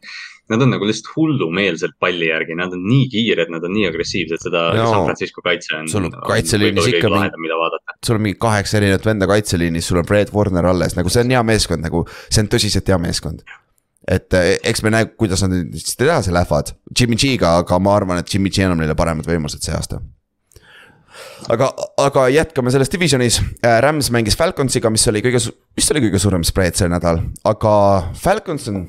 nad 0.52 0.62
on 0.62 0.74
nagu 0.74 0.88
lihtsalt 0.88 1.10
hullumeelselt 1.16 1.96
palli 2.00 2.28
järgi, 2.28 2.56
nad 2.60 2.74
on 2.76 2.84
nii 2.84 3.08
kiired, 3.12 3.52
nad 3.54 3.64
on 3.64 3.72
nii 3.74 3.88
agressiivsed, 3.88 4.44
seda 4.44 4.66
no, 4.76 4.88
San 4.92 5.06
Francisco 5.08 5.44
kaitse 5.46 5.76
on. 5.78 5.90
sul 5.92 6.08
on 6.10 6.16
kaitseliinis 6.28 6.90
ikka 6.92 7.12
mingi, 7.12 7.84
sul 8.04 8.18
on 8.20 8.26
mingi 8.26 8.40
kaheksa 8.42 8.80
erinevat 8.82 9.08
venda 9.08 9.30
kaitseliinis, 9.32 9.88
sul 9.88 10.02
on 10.02 10.08
Fred 10.10 10.34
Warner 10.36 10.68
alles, 10.74 10.98
nagu 11.00 11.12
see 11.14 11.24
on 11.24 11.36
hea 11.36 11.44
meeskond, 11.48 11.86
nagu 11.86 12.04
see 12.28 12.44
on 12.44 12.52
tõsiselt 12.52 12.92
hea 12.92 13.00
meeskond. 13.02 13.46
Et 14.12 14.36
eh, 14.36 14.58
eks 14.68 14.84
me 14.84 14.92
näe, 14.92 15.08
kuidas 15.16 15.46
nad 15.46 15.54
nüüd 15.54 15.78
siis 15.80 15.96
edasi 16.04 16.34
lähevad, 16.36 16.74
Jimmy 16.92 17.16
G-ga, 17.16 17.54
aga 17.62 17.80
ma 17.80 17.94
arvan, 17.96 18.20
et 18.20 18.34
Jimmy 18.34 18.52
G 18.52 18.66
annab 18.66 18.82
neile 18.82 18.98
paremad 19.00 19.30
võimalused 19.30 19.64
see 19.64 19.76
aasta. 19.78 20.02
Aga, 21.54 21.70
aga 22.02 22.26
jätkame 22.34 22.72
selles 22.74 22.92
divisionis, 22.92 23.38
äh, 23.64 23.78
Rams 23.84 24.10
mängis 24.12 24.36
Falconsiga, 24.40 24.92
mis 24.92 25.08
oli 25.08 25.22
kõige, 25.24 25.40
vist 25.78 25.96
oli 25.96 26.04
kõige 26.04 26.20
suurem 26.20 26.44
spread 26.48 26.76
see 26.76 26.92
nädal, 26.92 27.22
aga 27.48 27.74
Falcons 28.20 28.68
on 28.74 28.84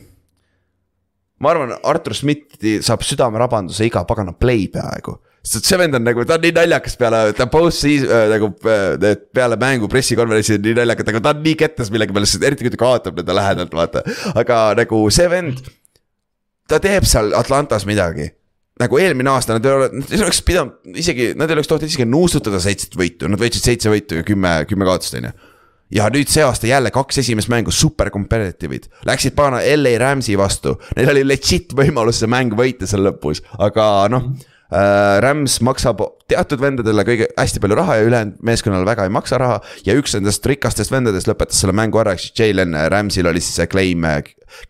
ma 1.45 1.53
arvan, 1.53 1.77
Artur 1.87 2.17
Schmidti 2.17 2.79
saab 2.85 3.05
südamerabanduse 3.07 3.87
iga 3.89 4.05
pagana 4.09 4.35
play 4.37 4.67
peaaegu. 4.73 5.19
sest 5.45 5.69
see 5.69 5.77
vend 5.77 5.99
on 5.99 6.07
nagu, 6.07 6.25
ta 6.25 6.39
on 6.39 6.45
nii 6.47 6.55
naljakas 6.57 6.95
peale, 6.97 7.19
ta 7.37 7.45
post 7.53 7.83
siis 7.85 8.07
äh, 8.09 8.31
nagu 8.33 8.49
äh, 8.65 9.11
peale 9.37 9.59
mängu 9.61 9.91
pressikonverentsi 9.93 10.57
on 10.57 10.65
nii 10.65 10.79
naljakas, 10.79 11.09
nagu 11.11 11.21
ta 11.25 11.35
on 11.35 11.43
nii 11.45 11.59
kettas 11.61 11.93
millegipärast, 11.93 12.39
eriti 12.49 12.65
kui 12.65 12.73
ta 12.73 12.81
kaotab 12.81 13.21
nende 13.21 13.37
lähedalt, 13.37 13.77
vaata. 13.77 14.05
aga 14.41 14.63
nagu 14.81 15.03
see 15.13 15.29
vend, 15.29 15.61
ta 16.71 16.81
teeb 16.81 17.05
seal 17.09 17.37
Atlantas 17.37 17.85
midagi 17.89 18.31
nagu 18.81 18.99
eelmine 18.99 19.31
aasta 19.31 19.55
nad 19.55 19.67
ei 19.69 19.77
ole, 19.77 19.89
nad 20.01 20.11
ei 20.11 20.23
oleks 20.25 20.41
pidanud 20.43 20.97
isegi, 20.99 21.29
nad 21.39 21.51
ei 21.51 21.59
oleks 21.59 21.69
tohtinud 21.71 21.93
isegi 21.93 22.07
nuusutada 22.09 22.59
seitset 22.63 22.97
võitu, 22.99 23.29
nad 23.31 23.39
võitsid 23.39 23.69
seitse 23.69 23.93
võitu 23.93 24.19
ja 24.19 24.27
kümme, 24.27 24.57
kümme 24.71 24.89
kaotust, 24.89 25.15
on 25.21 25.29
ju 25.29 25.35
ja 25.93 26.09
nüüd 26.13 26.31
see 26.33 26.45
aasta 26.45 26.69
jälle 26.69 26.91
kaks 26.95 27.21
esimest 27.25 27.51
mängu 27.53 27.73
super 27.75 28.11
competitive'id, 28.15 28.89
läksid 29.09 29.37
pana 29.37 29.61
LA 29.77 29.97
Rams'i 30.01 30.39
vastu, 30.39 30.77
neil 30.97 31.13
oli 31.13 31.25
legit 31.27 31.75
võimalus 31.77 32.23
see 32.23 32.31
mäng 32.31 32.55
võita 32.57 32.89
seal 32.89 33.05
lõpus, 33.09 33.45
aga 33.59 34.09
noh 34.13 34.33
äh,. 34.33 35.21
Rams 35.23 35.61
maksab 35.63 36.01
teatud 36.27 36.59
vendadele 36.59 37.05
kõige 37.07 37.29
hästi 37.37 37.61
palju 37.63 37.77
raha 37.79 37.99
ja 37.99 38.07
ülejäänud 38.09 38.41
meeskonnale 38.43 38.89
väga 38.89 39.05
ei 39.07 39.13
maksa 39.13 39.39
raha. 39.39 39.61
ja 39.87 39.95
üks 39.95 40.17
nendest 40.17 40.47
rikastest 40.47 40.91
vendadest 40.91 41.29
lõpetas 41.31 41.61
selle 41.63 41.77
mängu 41.77 42.01
ära, 42.01 42.17
ehk 42.17 42.25
siis 42.25 42.35
Jalen 42.41 42.75
Rams'il 42.91 43.29
oli 43.29 43.43
siis 43.45 43.61
see 43.61 43.69
claim, 43.71 44.07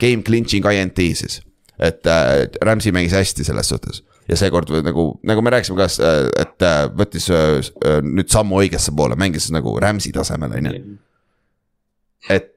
game 0.02 0.26
clinching 0.26 0.66
INT 0.66 0.98
siis. 0.98 1.40
et 1.78 2.06
äh, 2.06 2.50
Rams'i 2.60 2.92
mängis 2.92 3.16
hästi 3.16 3.46
selles 3.46 3.70
suhtes 3.70 4.02
ja 4.28 4.38
seekord 4.40 4.72
nagu, 4.84 5.08
nagu 5.26 5.44
me 5.44 5.52
rääkisime 5.54 5.78
ka, 5.78 5.88
et 6.40 6.64
äh, 6.64 6.80
võttis 6.96 7.28
äh, 7.32 7.60
nüüd 8.04 8.32
sammu 8.32 8.62
õigesse 8.62 8.94
poole, 8.96 9.18
mängis 9.20 9.50
nagu 9.54 9.76
Rams'i 9.82 10.14
tasemel, 10.14 10.58
on 10.58 10.70
ju. 10.70 10.82
et 12.32 12.50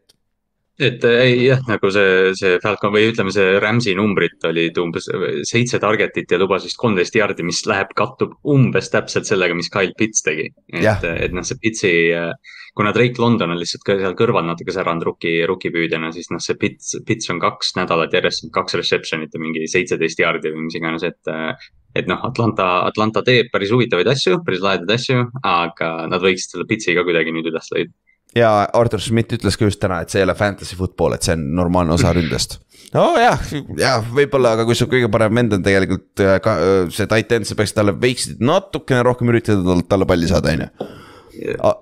et 0.77 1.05
ei 1.09 1.39
jah, 1.47 1.61
nagu 1.65 1.89
see, 1.89 2.33
see 2.37 2.57
Falcon 2.61 2.91
või 2.93 3.07
ütleme, 3.09 3.31
see 3.33 3.55
Rams'i 3.61 3.95
numbrit 3.97 4.45
olid 4.45 4.77
umbes 4.77 5.07
seitse 5.49 5.79
target'it 5.81 6.29
ja 6.29 6.37
lubas 6.37 6.67
vist 6.67 6.77
kolmteist 6.77 7.17
jaardi, 7.17 7.45
mis 7.47 7.63
läheb, 7.65 7.95
kattub 7.97 8.35
umbes 8.45 8.91
täpselt 8.93 9.25
sellega, 9.25 9.57
mis 9.57 9.71
Kyle 9.73 9.95
Pitts 9.97 10.21
tegi. 10.25 10.51
et, 10.77 11.07
et 11.09 11.33
noh, 11.33 11.45
see 11.47 11.57
Pitsi, 11.63 11.93
kuna 12.77 12.93
Drake 12.93 13.21
London 13.21 13.53
on 13.53 13.59
lihtsalt 13.59 13.83
ka 13.87 13.97
seal 13.97 14.15
kõrval 14.17 14.45
natuke 14.45 14.73
säranud 14.75 15.05
rookie, 15.07 15.41
rookie 15.49 15.71
püüdjana, 15.73 16.11
siis 16.15 16.29
noh, 16.33 16.41
see 16.43 16.57
Pitts, 16.61 16.93
Pitts 17.07 17.31
on 17.33 17.41
kaks 17.41 17.73
nädalat 17.79 18.13
järjest 18.13 18.47
kaks 18.53 18.77
reception'it 18.77 19.33
ja 19.33 19.41
mingi 19.41 19.65
seitseteist 19.71 20.21
jaardi 20.21 20.53
või 20.53 20.67
mis 20.67 20.77
iganes, 20.79 21.05
et 21.07 21.33
et 21.97 22.09
noh, 22.09 22.19
Atlanta, 22.27 22.67
Atlanta 22.85 23.23
teeb 23.25 23.49
päris 23.49 23.71
huvitavaid 23.73 24.09
asju, 24.11 24.43
päris 24.45 24.61
lahedaid 24.61 24.91
asju, 24.93 25.23
aga 25.41 25.89
nad 26.11 26.21
võiksid 26.21 26.53
selle 26.53 26.67
pitsi 26.69 26.93
ka 26.93 27.05
kuidagi 27.07 27.33
nüüd 27.33 27.49
üles 27.49 27.71
leida. 27.73 27.95
Ja 28.37 28.51
Artur 28.75 29.01
Schmidt 29.01 29.33
ütles 29.33 29.55
ka 29.57 29.65
just 29.65 29.79
täna, 29.81 30.03
et 30.03 30.13
see 30.13 30.21
ei 30.21 30.27
ole 30.27 30.35
fantasy 30.37 30.77
football, 30.77 31.15
et 31.15 31.25
see 31.25 31.33
on 31.33 31.47
normaalne 31.57 31.95
osa 31.95 32.11
ründest. 32.13 32.59
nojah, 32.93 33.41
jah, 33.79 34.05
võib-olla, 34.13 34.53
aga 34.53 34.67
kui 34.67 34.77
su 34.77 34.85
kõige 34.91 35.09
parem 35.11 35.41
vend 35.41 35.57
on 35.57 35.65
tegelikult 35.65 36.21
äh, 36.21 36.37
ka 36.43 36.53
äh, 36.61 36.77
see 36.93 37.09
tight 37.09 37.33
end, 37.33 37.49
sa 37.49 37.57
peaksid 37.57 37.79
talle 37.79 37.97
veiksid 37.97 38.45
natukene 38.45 39.01
rohkem 39.07 39.33
üritada 39.33 39.81
talle 39.89 40.05
palli 40.07 40.29
saada, 40.29 40.53
on 40.53 40.67
ju 40.67 40.87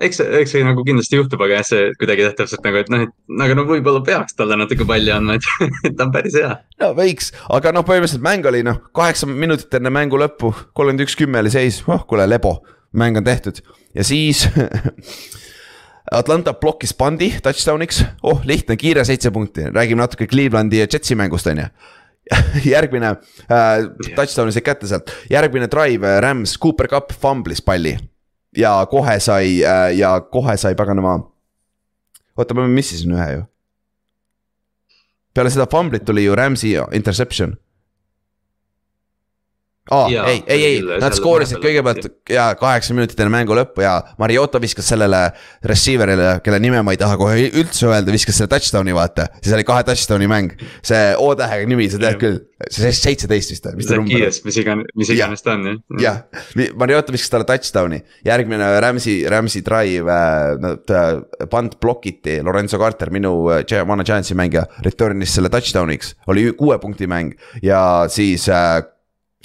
eks 0.03 0.21
eks 0.23 0.53
see 0.55 0.63
nagu 0.65 0.83
kindlasti 0.87 1.19
juhtub, 1.19 1.41
aga 1.45 1.59
jah, 1.59 1.67
see 1.67 1.87
kuidagi 1.99 2.27
täpselt 2.37 2.65
nagu, 2.65 2.81
et 2.81 2.91
noh, 2.93 3.05
et 3.05 3.43
aga 3.45 3.57
no 3.57 3.65
võib-olla 3.69 4.03
peaks 4.05 4.37
talle 4.37 4.57
natuke 4.59 4.87
palli 4.87 5.13
andma, 5.13 5.37
et 5.87 5.95
ta 5.95 6.07
on 6.07 6.13
päris 6.15 6.37
hea. 6.39 6.51
no 6.81 6.91
võiks, 6.97 7.31
aga 7.55 7.73
noh, 7.75 7.85
põhimõtteliselt 7.87 8.25
mäng 8.25 8.47
oli 8.51 8.63
noh, 8.67 8.81
kaheksa 8.95 9.29
minutit 9.29 9.73
enne 9.79 9.93
mängu 9.93 10.19
lõppu, 10.21 10.53
kolmkümmend 10.73 11.05
üks, 11.07 11.17
kümme 11.19 11.41
oli 11.43 11.53
seis, 11.53 11.81
oh 11.89 12.05
kuule, 12.09 12.27
lebo, 12.29 12.57
mäng 12.95 13.21
on 13.21 13.27
tehtud 13.27 13.63
ja 13.95 14.05
siis 14.07 14.45
Atlanta 16.19 16.53
blokkis 16.53 16.93
pandi 16.93 17.31
touchdown'iks, 17.43 18.03
oh 18.29 18.43
lihtne, 18.45 18.77
kiire 18.77 19.05
seitse 19.07 19.31
punkti, 19.33 19.71
räägime 19.73 20.03
natuke 20.03 20.27
Clevelandi 20.29 20.83
ja 20.83 20.89
Jetsi 20.91 21.17
mängust, 21.17 21.49
on 21.49 21.63
ju 21.63 21.69
järgmine 22.75 23.15
äh, 23.51 23.85
touchdown'i 24.15 24.53
sai 24.53 24.65
kätte 24.65 24.89
sealt, 24.89 25.13
järgmine 25.29 25.69
drive, 25.71 26.07
äh, 26.09 26.19
Rams, 26.23 26.57
Cooper 26.61 26.89
Cup 26.89 27.13
fumblis 27.21 27.61
palli. 27.65 27.95
Ja 28.57 28.85
kohe 28.91 29.19
sai 29.19 29.63
äh, 29.63 29.97
ja 29.97 30.19
kohe 30.21 30.57
sai 30.57 30.75
paganama. 30.75 31.19
oota, 32.37 32.53
ma 32.53 32.67
missisin 32.67 33.11
ühe 33.11 33.29
ju. 33.33 33.43
peale 35.33 35.49
seda 35.49 35.67
fumblit 35.71 36.05
tuli 36.05 36.25
ju 36.25 36.35
Rams'i 36.35 36.75
interception 36.91 37.57
aa 39.91 40.05
oh,, 40.05 40.09
ei, 40.09 40.43
ei, 40.47 40.63
ei, 40.65 40.77
nad 40.97 41.13
skoorisid 41.13 41.59
kõigepealt 41.61 42.07
ja 42.33 42.47
kaheksa 42.57 42.95
minutit 42.97 43.19
enne 43.21 43.29
mängu 43.29 43.53
lõppu 43.53 43.83
ja 43.83 43.91
Mariota 44.17 44.57
viskas 44.61 44.87
sellele 44.89 45.19
receiver'ile, 45.69 46.39
kelle 46.45 46.57
nime 46.63 46.81
ma 46.81 46.95
ei 46.95 46.97
taha 46.97 47.19
kohe 47.21 47.43
üldse 47.51 47.85
öelda, 47.91 48.09
viskas 48.15 48.39
selle 48.39 48.49
touchdown'i 48.49 48.95
vaata. 48.97 49.27
siis 49.43 49.53
oli 49.53 49.65
kahe 49.67 49.85
touchdown'i 49.85 50.29
mäng, 50.31 50.55
see 50.81 51.03
O-tähega 51.21 51.69
nimi, 51.69 51.85
sa 51.93 51.99
tead 52.01 52.17
küll, 52.17 52.39
see 52.65 52.89
seitseteist 52.97 53.53
vist 53.53 53.69
või, 53.69 53.77
mis 53.77 53.91
ta 53.91 53.99
number 53.99 54.25
on? 54.25 54.39
mis 54.49 54.57
iganes, 54.63 54.89
mis 54.97 55.13
iganes 55.13 55.45
ta 55.45 55.53
on 55.53 55.69
jah. 55.69 55.77
jah, 56.01 56.73
Mariota 56.81 57.13
viskas 57.13 57.35
talle 57.35 57.45
touchdown'i, 57.51 58.01
järgmine 58.25 58.71
Rams'i, 58.87 59.19
Rams'i 59.29 59.61
drive 59.69 60.17
äh,, 60.17 60.55
nad 60.65 60.95
äh, 60.97 61.45
pant 61.51 61.77
blokiti, 61.77 62.39
Lorenzo 62.41 62.81
Carter, 62.81 63.13
minu 63.13 63.35
äh, 63.53 63.85
vana 63.85 64.07
Giantsi 64.07 64.33
mängija, 64.33 64.65
return'is 64.81 65.37
selle 65.37 65.53
touchdown'iks, 65.53 66.15
oli 66.33 66.49
kuue 66.57 66.81
punkti 66.81 67.05
mäng. 67.11 67.37
Ja 67.61 67.79
siis 68.09 68.49
äh, 68.49 68.81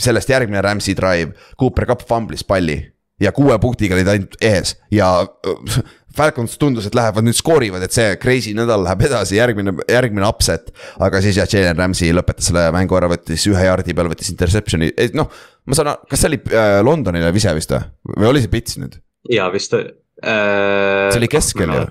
sellest 0.03 0.32
järgmine 0.32 0.62
Rams'i 0.64 0.96
drive, 0.98 1.34
Cooper 1.61 1.88
Cup 1.90 2.07
fumblis 2.09 2.46
palli 2.46 2.80
ja 3.20 3.32
kuue 3.36 3.57
punktiga 3.61 3.96
olid 3.96 4.09
ainult 4.11 4.36
ees 4.44 4.74
ja 4.94 5.11
äh, 5.22 5.80
Falcons 6.16 6.57
tundus, 6.59 6.88
et 6.88 6.96
lähevad 6.98 7.22
nüüd 7.22 7.36
skoorivad, 7.38 7.84
et 7.86 7.94
see 7.94 8.16
crazy 8.18 8.51
nädal 8.57 8.82
läheb 8.82 9.05
edasi, 9.07 9.36
järgmine, 9.36 9.76
järgmine 9.86 10.26
upset. 10.26 10.72
aga 10.98 11.20
siis 11.22 11.38
jah, 11.38 11.46
Jalen 11.51 11.78
Ramsey 11.78 12.11
lõpetas 12.16 12.48
selle 12.51 12.64
mängu 12.74 12.98
ära, 12.98 13.11
võttis 13.12 13.46
ühe 13.46 13.66
jardi 13.68 13.94
peal, 13.94 14.11
võttis 14.11 14.32
interception'i, 14.32 14.90
noh. 15.18 15.30
ma 15.70 15.78
saan, 15.78 15.92
kas 16.11 16.24
see 16.24 16.32
oli 16.32 16.40
äh, 16.51 16.80
Londonile 16.86 17.30
vise 17.36 17.55
vist 17.55 17.74
või, 17.76 18.16
või 18.16 18.30
oli 18.32 18.44
see 18.44 18.55
pits 18.57 18.80
nüüd? 18.82 18.98
jaa, 19.30 19.46
vist 19.55 19.76
äh,. 19.78 19.86
see 20.24 21.20
oli 21.20 21.30
keskel 21.30 21.76
ju. 21.76 21.86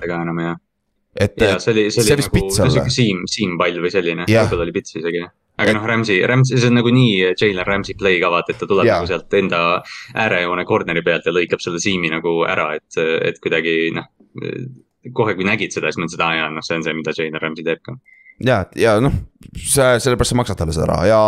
et. 1.15 1.39
jaa, 1.39 1.55
see 1.63 1.75
oli, 1.77 1.87
see 1.95 2.03
oli 2.03 2.19
nagu, 2.19 2.89
siim, 2.91 3.23
siimpall 3.29 3.79
või 3.85 3.93
selline, 3.93 4.27
võib-olla 4.27 4.67
oli 4.67 4.75
pits 4.81 4.99
isegi 4.99 5.23
aga 5.59 5.75
noh, 5.75 5.87
Rams'i, 5.91 6.19
Rams'i, 6.29 6.59
see 6.59 6.71
on 6.71 6.77
nagunii 6.79 7.31
Jalen 7.33 7.67
Rams'i 7.67 7.95
play 7.99 8.19
ka 8.21 8.31
vaata, 8.33 8.53
et 8.53 8.61
ta 8.61 8.69
tuleb 8.69 8.87
ja. 8.87 8.99
nagu 8.99 9.09
sealt 9.09 9.39
enda 9.39 9.63
äärejoone 10.25 10.67
corner'i 10.69 11.03
pealt 11.05 11.27
ja 11.27 11.35
lõikab 11.35 11.63
selle 11.63 11.81
siimi 11.83 12.11
nagu 12.13 12.39
ära, 12.47 12.71
et, 12.79 12.99
et 12.99 13.41
kuidagi 13.43 13.79
noh. 13.95 14.07
kohe, 15.15 15.33
kui 15.35 15.47
nägid 15.47 15.73
seda, 15.75 15.91
siis 15.91 16.01
mõtlesid, 16.01 16.23
aa 16.23 16.37
jaa, 16.41 16.53
noh, 16.53 16.65
see 16.65 16.79
on 16.79 16.85
see, 16.85 16.95
mida 16.97 17.15
Jalen 17.17 17.41
Rams'i 17.43 17.65
teeb 17.67 17.83
ka. 17.85 17.97
ja, 18.45 18.61
ja 18.79 18.99
noh, 19.03 19.19
see, 19.57 19.91
sellepärast 20.03 20.35
sa 20.35 20.39
maksad 20.39 20.61
talle 20.61 20.75
seda 20.75 20.91
raha 20.93 21.09
ja 21.09 21.19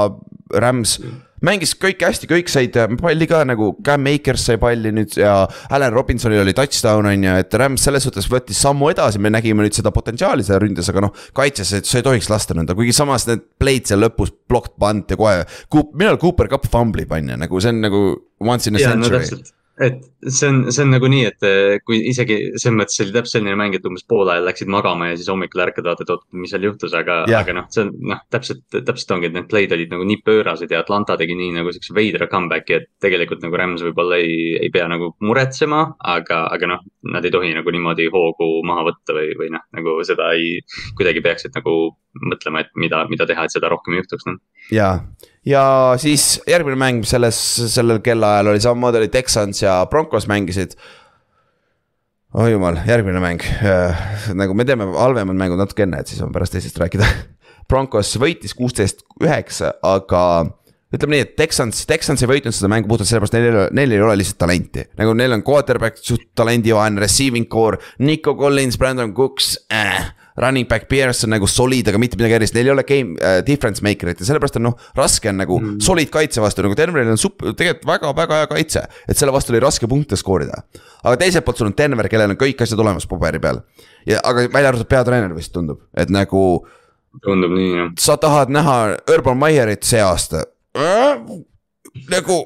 Rams 0.62 1.00
mm 1.00 1.28
mängis 1.46 1.74
kõik 1.80 2.04
hästi, 2.06 2.30
kõik 2.30 2.52
said 2.52 2.78
äh, 2.80 2.90
palli 3.02 3.28
ka 3.30 3.42
nagu, 3.48 3.72
Cam 3.86 4.10
Akers 4.12 4.48
sai 4.50 4.60
palli 4.62 4.94
nüüd 4.96 5.16
ja 5.20 5.36
Allan 5.74 5.94
Robinsonil 5.96 6.44
oli 6.44 6.56
touchdown 6.58 7.10
on 7.12 7.28
ju, 7.28 7.38
et 7.44 7.58
Rams 7.62 7.88
selles 7.88 8.06
suhtes 8.08 8.30
võttis 8.32 8.62
sammu 8.62 8.92
edasi, 8.94 9.22
me 9.22 9.32
nägime 9.34 9.66
nüüd 9.66 9.78
seda 9.78 9.94
potentsiaali 9.96 10.46
seal 10.48 10.62
ründes, 10.64 10.90
aga 10.92 11.08
noh. 11.08 11.16
kaitses, 11.38 11.74
et 11.78 11.90
sa 11.90 12.02
ei 12.02 12.08
tohiks 12.08 12.30
lasta 12.32 12.58
nõnda, 12.58 12.76
kuigi 12.78 12.96
samas 12.96 13.28
need 13.30 13.46
play'd 13.62 13.90
seal 13.90 14.04
lõpus, 14.06 14.34
blocked 14.52 14.78
punt 14.82 15.14
ja 15.14 15.20
kohe. 15.20 15.48
millal 15.94 16.22
Cooper 16.22 16.52
Cup 16.52 16.70
fumblib, 16.72 17.12
on 17.18 17.34
ju, 17.34 17.42
nagu 17.46 17.64
see 17.64 17.74
on 17.74 17.82
nagu 17.88 18.06
once 18.42 18.70
in 18.70 18.78
a 18.78 18.84
ja, 18.84 18.94
century 18.94 19.26
no, 19.26 19.61
et 19.82 20.02
see 20.28 20.50
on, 20.50 20.60
see 20.70 20.84
on 20.86 20.92
nagu 20.94 21.10
nii, 21.10 21.24
et 21.32 21.46
eh, 21.48 21.80
kui 21.86 22.00
isegi 22.12 22.38
selles 22.62 22.78
mõttes 22.78 23.02
oli 23.04 23.14
täpselt 23.16 23.40
selline 23.40 23.58
mäng, 23.60 23.76
et 23.76 23.86
umbes 23.88 24.06
poole 24.08 24.36
ajal 24.36 24.46
läksid 24.50 24.70
magama 24.72 25.10
ja 25.10 25.18
siis 25.18 25.30
hommikul 25.32 25.64
ärkad, 25.66 25.88
vaatad, 25.88 26.12
oot, 26.14 26.26
mis 26.38 26.54
seal 26.54 26.68
juhtus, 26.68 26.94
aga 26.98 27.22
yeah., 27.30 27.42
aga 27.42 27.56
noh, 27.58 27.68
see 27.74 27.86
on 27.86 27.92
noh, 28.12 28.22
täpselt, 28.34 28.64
täpselt 28.76 29.16
ongi, 29.16 29.32
et 29.32 29.38
need 29.38 29.50
play'd 29.52 29.74
olid 29.76 29.94
nagu 29.94 30.06
nii 30.08 30.22
pöörased 30.28 30.74
ja 30.74 30.84
Atlanta 30.84 31.18
tegi 31.20 31.38
nii 31.40 31.56
nagu 31.58 31.74
siukse 31.74 31.96
veidra 31.98 32.30
comeback'i, 32.32 32.78
et 32.78 32.90
tegelikult 33.04 33.42
nagu 33.46 33.62
Rams 33.62 33.86
võib-olla 33.88 34.22
ei, 34.22 34.38
ei 34.62 34.70
pea 34.74 34.86
nagu 34.92 35.14
muretsema, 35.26 35.84
aga, 36.14 36.44
aga 36.54 36.72
noh, 36.76 36.86
nad 37.16 37.26
ei 37.26 37.34
tohi 37.34 37.56
nagu 37.58 37.74
niimoodi 37.74 38.12
hoogu 38.14 38.52
maha 38.68 38.86
võtta 38.92 39.18
või, 39.18 39.34
või 39.40 39.50
noh, 39.56 39.66
nagu 39.78 39.98
seda 40.08 40.32
ei, 40.38 40.60
kuidagi 41.00 41.26
peaksid 41.26 41.58
nagu 41.58 41.78
mõtlema, 42.28 42.66
et 42.66 42.74
mida, 42.78 43.06
mida 43.10 43.26
teha, 43.26 43.48
et 43.48 43.54
seda 43.56 43.72
rohkem 43.72 43.96
ei 43.96 44.04
juhtuks, 44.04 44.30
noh. 44.30 44.42
jaa 44.76 45.00
ja 45.46 45.64
siis 46.02 46.42
järgmine 46.50 46.78
mäng 46.78 47.06
selles, 47.08 47.38
sellel 47.74 48.02
kellaajal 48.04 48.52
oli 48.54 48.62
samamoodi 48.62 49.02
oli 49.02 49.12
Texans 49.14 49.62
ja 49.64 49.82
Broncos 49.90 50.28
mängisid. 50.28 50.76
oh 52.34 52.48
jumal, 52.48 52.78
järgmine 52.88 53.20
mäng 53.20 53.44
äh,, 53.66 54.08
nagu 54.34 54.54
me 54.54 54.66
teeme 54.66 54.86
halvemad 54.86 55.36
mängud 55.36 55.60
natuke 55.60 55.84
enne, 55.84 56.02
et 56.02 56.08
siis 56.08 56.22
on 56.22 56.32
pärast 56.32 56.54
teisest 56.58 56.78
rääkida 56.80 57.08
Broncos 57.70 58.14
võitis 58.20 58.54
kuusteist, 58.58 59.06
üheksa, 59.24 59.74
aga 59.82 60.24
ütleme 60.92 61.16
nii, 61.16 61.26
et 61.26 61.36
Texans, 61.40 61.86
Texans 61.88 62.22
ei 62.22 62.30
võitnud 62.30 62.56
seda 62.56 62.70
mängu 62.72 62.90
puhtalt 62.92 63.10
sellepärast, 63.10 63.36
neil 63.38 63.48
ei 63.48 63.54
ole, 63.56 63.68
neil 63.80 63.94
ei 63.96 64.02
ole 64.04 64.18
lihtsalt 64.22 64.42
talenti. 64.44 64.86
nagu 65.00 65.14
neil 65.18 65.38
on 65.38 65.46
quarterback 65.48 65.98
suht 65.98 66.30
talendivaene, 66.36 67.02
receiving 67.02 67.50
core, 67.50 67.80
Nico 68.00 68.36
Collins, 68.38 68.78
Brandon 68.78 69.16
Cooks 69.16 69.56
äh 69.74 70.12
running 70.42 70.68
back 70.68 70.88
Pierce 70.90 71.26
on 71.26 71.34
nagu 71.36 71.48
solid, 71.48 71.88
aga 71.92 72.00
mitte 72.02 72.18
midagi 72.20 72.38
erilist, 72.38 72.56
neil 72.58 72.70
ei 72.70 72.74
ole 72.74 72.86
game 72.88 73.18
uh, 73.20 73.40
difference 73.46 73.84
maker'it 73.86 74.22
ja 74.22 74.28
sellepärast 74.28 74.58
on 74.60 74.68
noh, 74.70 74.78
raske 74.98 75.30
on 75.30 75.40
nagu 75.42 75.60
mm. 75.60 75.80
solid 75.86 76.12
kaitse 76.14 76.42
vastu, 76.44 76.66
nagu 76.66 76.78
Denveril 76.78 77.14
on 77.14 77.22
sup-, 77.22 77.44
tegelikult 77.46 77.88
väga-väga 77.90 78.42
hea 78.42 78.50
kaitse. 78.52 78.86
et 79.08 79.20
selle 79.20 79.34
vastu 79.36 79.54
oli 79.54 79.62
raske 79.64 79.90
punkte 79.92 80.20
skoorida. 80.20 80.64
aga 81.04 81.16
teiselt 81.22 81.46
poolt 81.46 81.62
sul 81.62 81.70
on 81.70 81.78
Denver, 81.78 82.10
kellel 82.12 82.34
on 82.34 82.40
kõik 82.42 82.64
asjad 82.66 82.82
olemas 82.82 83.08
paberi 83.10 83.42
peal. 83.44 83.62
ja, 84.10 84.22
aga 84.24 84.48
välja 84.48 84.74
arvatud 84.74 84.90
peatreener 84.90 85.36
vist 85.38 85.54
tundub, 85.54 85.84
et 85.94 86.10
nagu. 86.14 86.46
tundub 87.26 87.54
nii 87.58 87.76
jah. 87.76 87.92
sa 88.00 88.18
tahad 88.18 88.54
näha 88.54 88.80
Urban 89.14 89.38
Meyerit 89.38 89.86
see 89.88 90.02
aasta 90.02 90.48
äh,? 90.78 91.22
nagu 92.10 92.40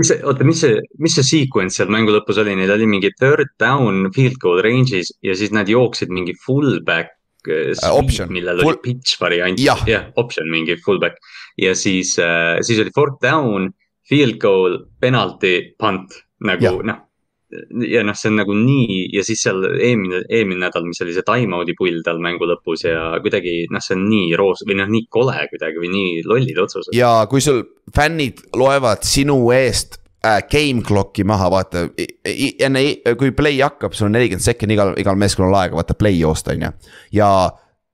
mis 0.00 0.08
see, 0.08 0.20
oota, 0.24 0.44
mis 0.48 0.60
see, 0.64 0.80
mis 0.98 1.14
see 1.18 1.26
sequence 1.28 1.76
seal 1.76 1.92
mängu 1.92 2.12
lõpus 2.14 2.40
oli, 2.42 2.56
neil 2.58 2.72
oli 2.74 2.88
mingi 2.88 3.12
third 3.20 3.52
down 3.60 4.08
field 4.16 4.40
goal 4.42 4.62
range'is 4.64 5.12
ja 5.24 5.36
siis 5.36 5.52
nad 5.54 5.68
jooksid 5.68 6.12
mingi 6.12 6.34
fullback 6.44 7.16
uh, 7.48 7.92
option. 7.96 8.32
millel 8.32 8.60
Full... 8.60 8.74
oli 8.74 8.82
pitch 8.84 9.20
variant, 9.20 9.60
jah. 9.60 9.84
Ja,, 9.88 10.04
option 10.20 10.50
mingi 10.52 10.76
fullback. 10.84 11.20
Ja 11.60 11.74
siis 11.78 12.16
uh,, 12.20 12.58
siis 12.66 12.82
oli 12.82 12.92
fourth 12.94 13.20
down, 13.24 13.70
field 14.08 14.40
goal, 14.42 14.82
penalty, 15.00 15.72
punt. 15.78 16.18
Nagu 16.40 16.80
noh 16.88 17.06
ja 17.90 18.02
noh, 18.06 18.14
see 18.14 18.30
on 18.30 18.38
nagu 18.38 18.54
nii 18.54 18.98
ja 19.14 19.22
siis 19.26 19.42
seal 19.42 19.64
eelmine, 19.72 20.22
eelmine 20.30 20.62
nädal, 20.62 20.84
mis 20.86 21.00
oli 21.02 21.14
see 21.16 21.26
time-out'i 21.26 21.74
pull 21.78 22.02
tal 22.06 22.20
mängu 22.22 22.46
lõpus 22.48 22.84
ja 22.86 23.18
kuidagi 23.22 23.64
noh, 23.72 23.82
see 23.82 23.96
on 23.96 24.04
nii 24.10 24.36
roos 24.38 24.62
või 24.68 24.78
noh, 24.78 24.90
nii 24.90 25.08
kole 25.12 25.34
kuidagi 25.50 25.82
või 25.82 25.90
nii 25.94 26.12
lollid 26.30 26.60
otsused. 26.62 26.94
ja 26.96 27.12
kui 27.30 27.42
sul 27.44 27.64
fännid 27.96 28.44
loevad 28.56 29.02
sinu 29.06 29.40
eest 29.56 29.98
äh, 29.98 29.99
game 30.50 30.84
clock'i 30.84 31.24
maha, 31.24 31.48
vaata. 31.52 31.86
enne, 32.66 32.84
kui 33.18 33.32
play 33.36 33.60
hakkab, 33.64 33.96
sul 33.96 34.10
on 34.10 34.16
nelikümmend 34.18 34.44
sekki 34.44 34.68
igal, 34.70 34.94
igal 35.00 35.18
meeskonnal 35.20 35.56
aega, 35.62 35.78
vaata 35.78 35.96
play 35.98 36.18
joosta, 36.20 36.56
on 36.56 36.68
ju. 36.68 36.94
ja 37.20 37.32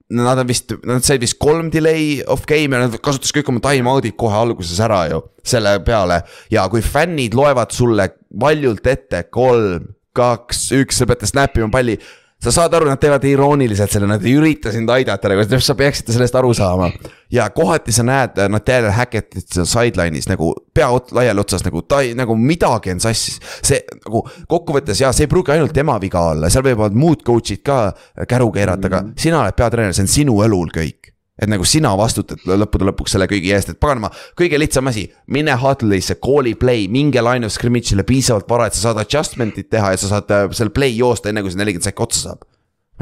Nad 0.07 0.39
on 0.39 0.47
vist, 0.47 0.70
nad 0.87 1.03
said 1.03 1.18
vist 1.18 1.35
kolm 1.43 1.66
delay 1.74 2.20
of 2.31 2.45
game 2.47 2.77
ja 2.77 2.85
nad 2.85 2.93
kasutas 3.03 3.33
kõik 3.35 3.49
oma 3.51 3.59
time-out'id 3.59 4.14
kohe 4.14 4.37
alguses 4.39 4.79
ära 4.79 5.01
ju, 5.11 5.18
selle 5.43 5.72
peale. 5.83 6.20
ja 6.51 6.68
kui 6.70 6.79
fännid 6.79 7.35
loevad 7.35 7.74
sulle 7.74 8.07
valjult 8.39 8.87
ette 8.87 9.24
kolm, 9.35 9.89
kaks, 10.14 10.68
üks, 10.79 11.01
sa 11.01 11.09
pead 11.11 11.27
snap 11.27 11.59
ima 11.59 11.72
palli 11.74 11.99
sa 12.43 12.53
saad 12.53 12.74
aru, 12.76 12.89
nad 12.91 13.01
teevad 13.01 13.24
irooniliselt 13.24 13.93
selle, 13.93 14.09
nad 14.11 14.24
ei 14.24 14.37
ürita 14.37 14.72
sind 14.72 14.91
aidata 14.93 15.30
nagu, 15.32 15.47
sa 15.62 15.74
peaksid 15.78 16.12
sellest 16.14 16.37
aru 16.37 16.53
saama. 16.55 16.91
ja 17.32 17.49
kohati 17.51 17.93
sa 17.93 18.05
näed, 18.07 18.39
nad 18.53 18.64
teevad 18.64 18.93
Hacketit 18.97 19.49
seal 19.49 19.66
sideline'is 19.70 20.28
nagu 20.30 20.53
pea 20.74 20.91
laiali 21.16 21.43
otsas 21.43 21.64
nagu 21.66 21.82
ta 21.82 22.03
ei, 22.05 22.14
nagu 22.14 22.37
midagi 22.37 22.93
on 22.93 23.01
sassis. 23.01 23.41
see 23.62 23.80
nagu 24.05 24.22
kokkuvõttes 24.49 25.01
ja 25.01 25.12
see 25.16 25.26
ei 25.26 25.32
pruugi 25.32 25.57
ainult 25.57 25.74
tema 25.74 25.99
viga 26.03 26.22
olla, 26.32 26.53
seal 26.53 26.64
võivad 26.66 26.95
muud 26.95 27.24
coach'id 27.26 27.64
ka 27.66 27.80
käru 28.28 28.53
keerata, 28.53 28.87
aga 28.93 29.03
mhm. 29.03 29.18
sina 29.18 29.43
oled 29.43 29.59
peatreener, 29.59 29.97
see 29.97 30.07
on 30.07 30.16
sinu 30.18 30.41
õlul 30.45 30.72
kõik 30.74 31.15
et 31.37 31.51
nagu 31.51 31.66
sina 31.68 31.93
vastutad 31.99 32.45
lõppude 32.49 32.89
lõpuks 32.91 33.16
selle 33.16 33.28
kõigi 33.30 33.53
eest, 33.55 33.72
et 33.72 33.80
paganama, 33.80 34.11
kõige 34.39 34.61
lihtsam 34.61 34.89
asi, 34.91 35.07
mine 35.32 35.57
huddle'isse, 35.61 36.18
call'i 36.22 36.55
play, 36.59 36.87
minge 36.93 37.22
line 37.24 37.49
of 37.49 37.55
scrimmage'ile 37.55 38.07
piisavalt 38.09 38.49
vara, 38.51 38.68
et 38.68 38.76
sa 38.76 38.89
saad 38.89 39.03
adjustment'id 39.05 39.68
teha 39.72 39.93
ja 39.93 40.01
sa 40.01 40.14
saad 40.14 40.32
äh, 40.32 40.47
selle 40.57 40.72
play 40.76 40.97
joosta, 40.97 41.30
enne 41.30 41.45
kui 41.45 41.53
see 41.53 41.61
nelikümmend 41.61 41.91
sekki 41.91 42.07
otsa 42.07 42.22
saab. 42.30 42.47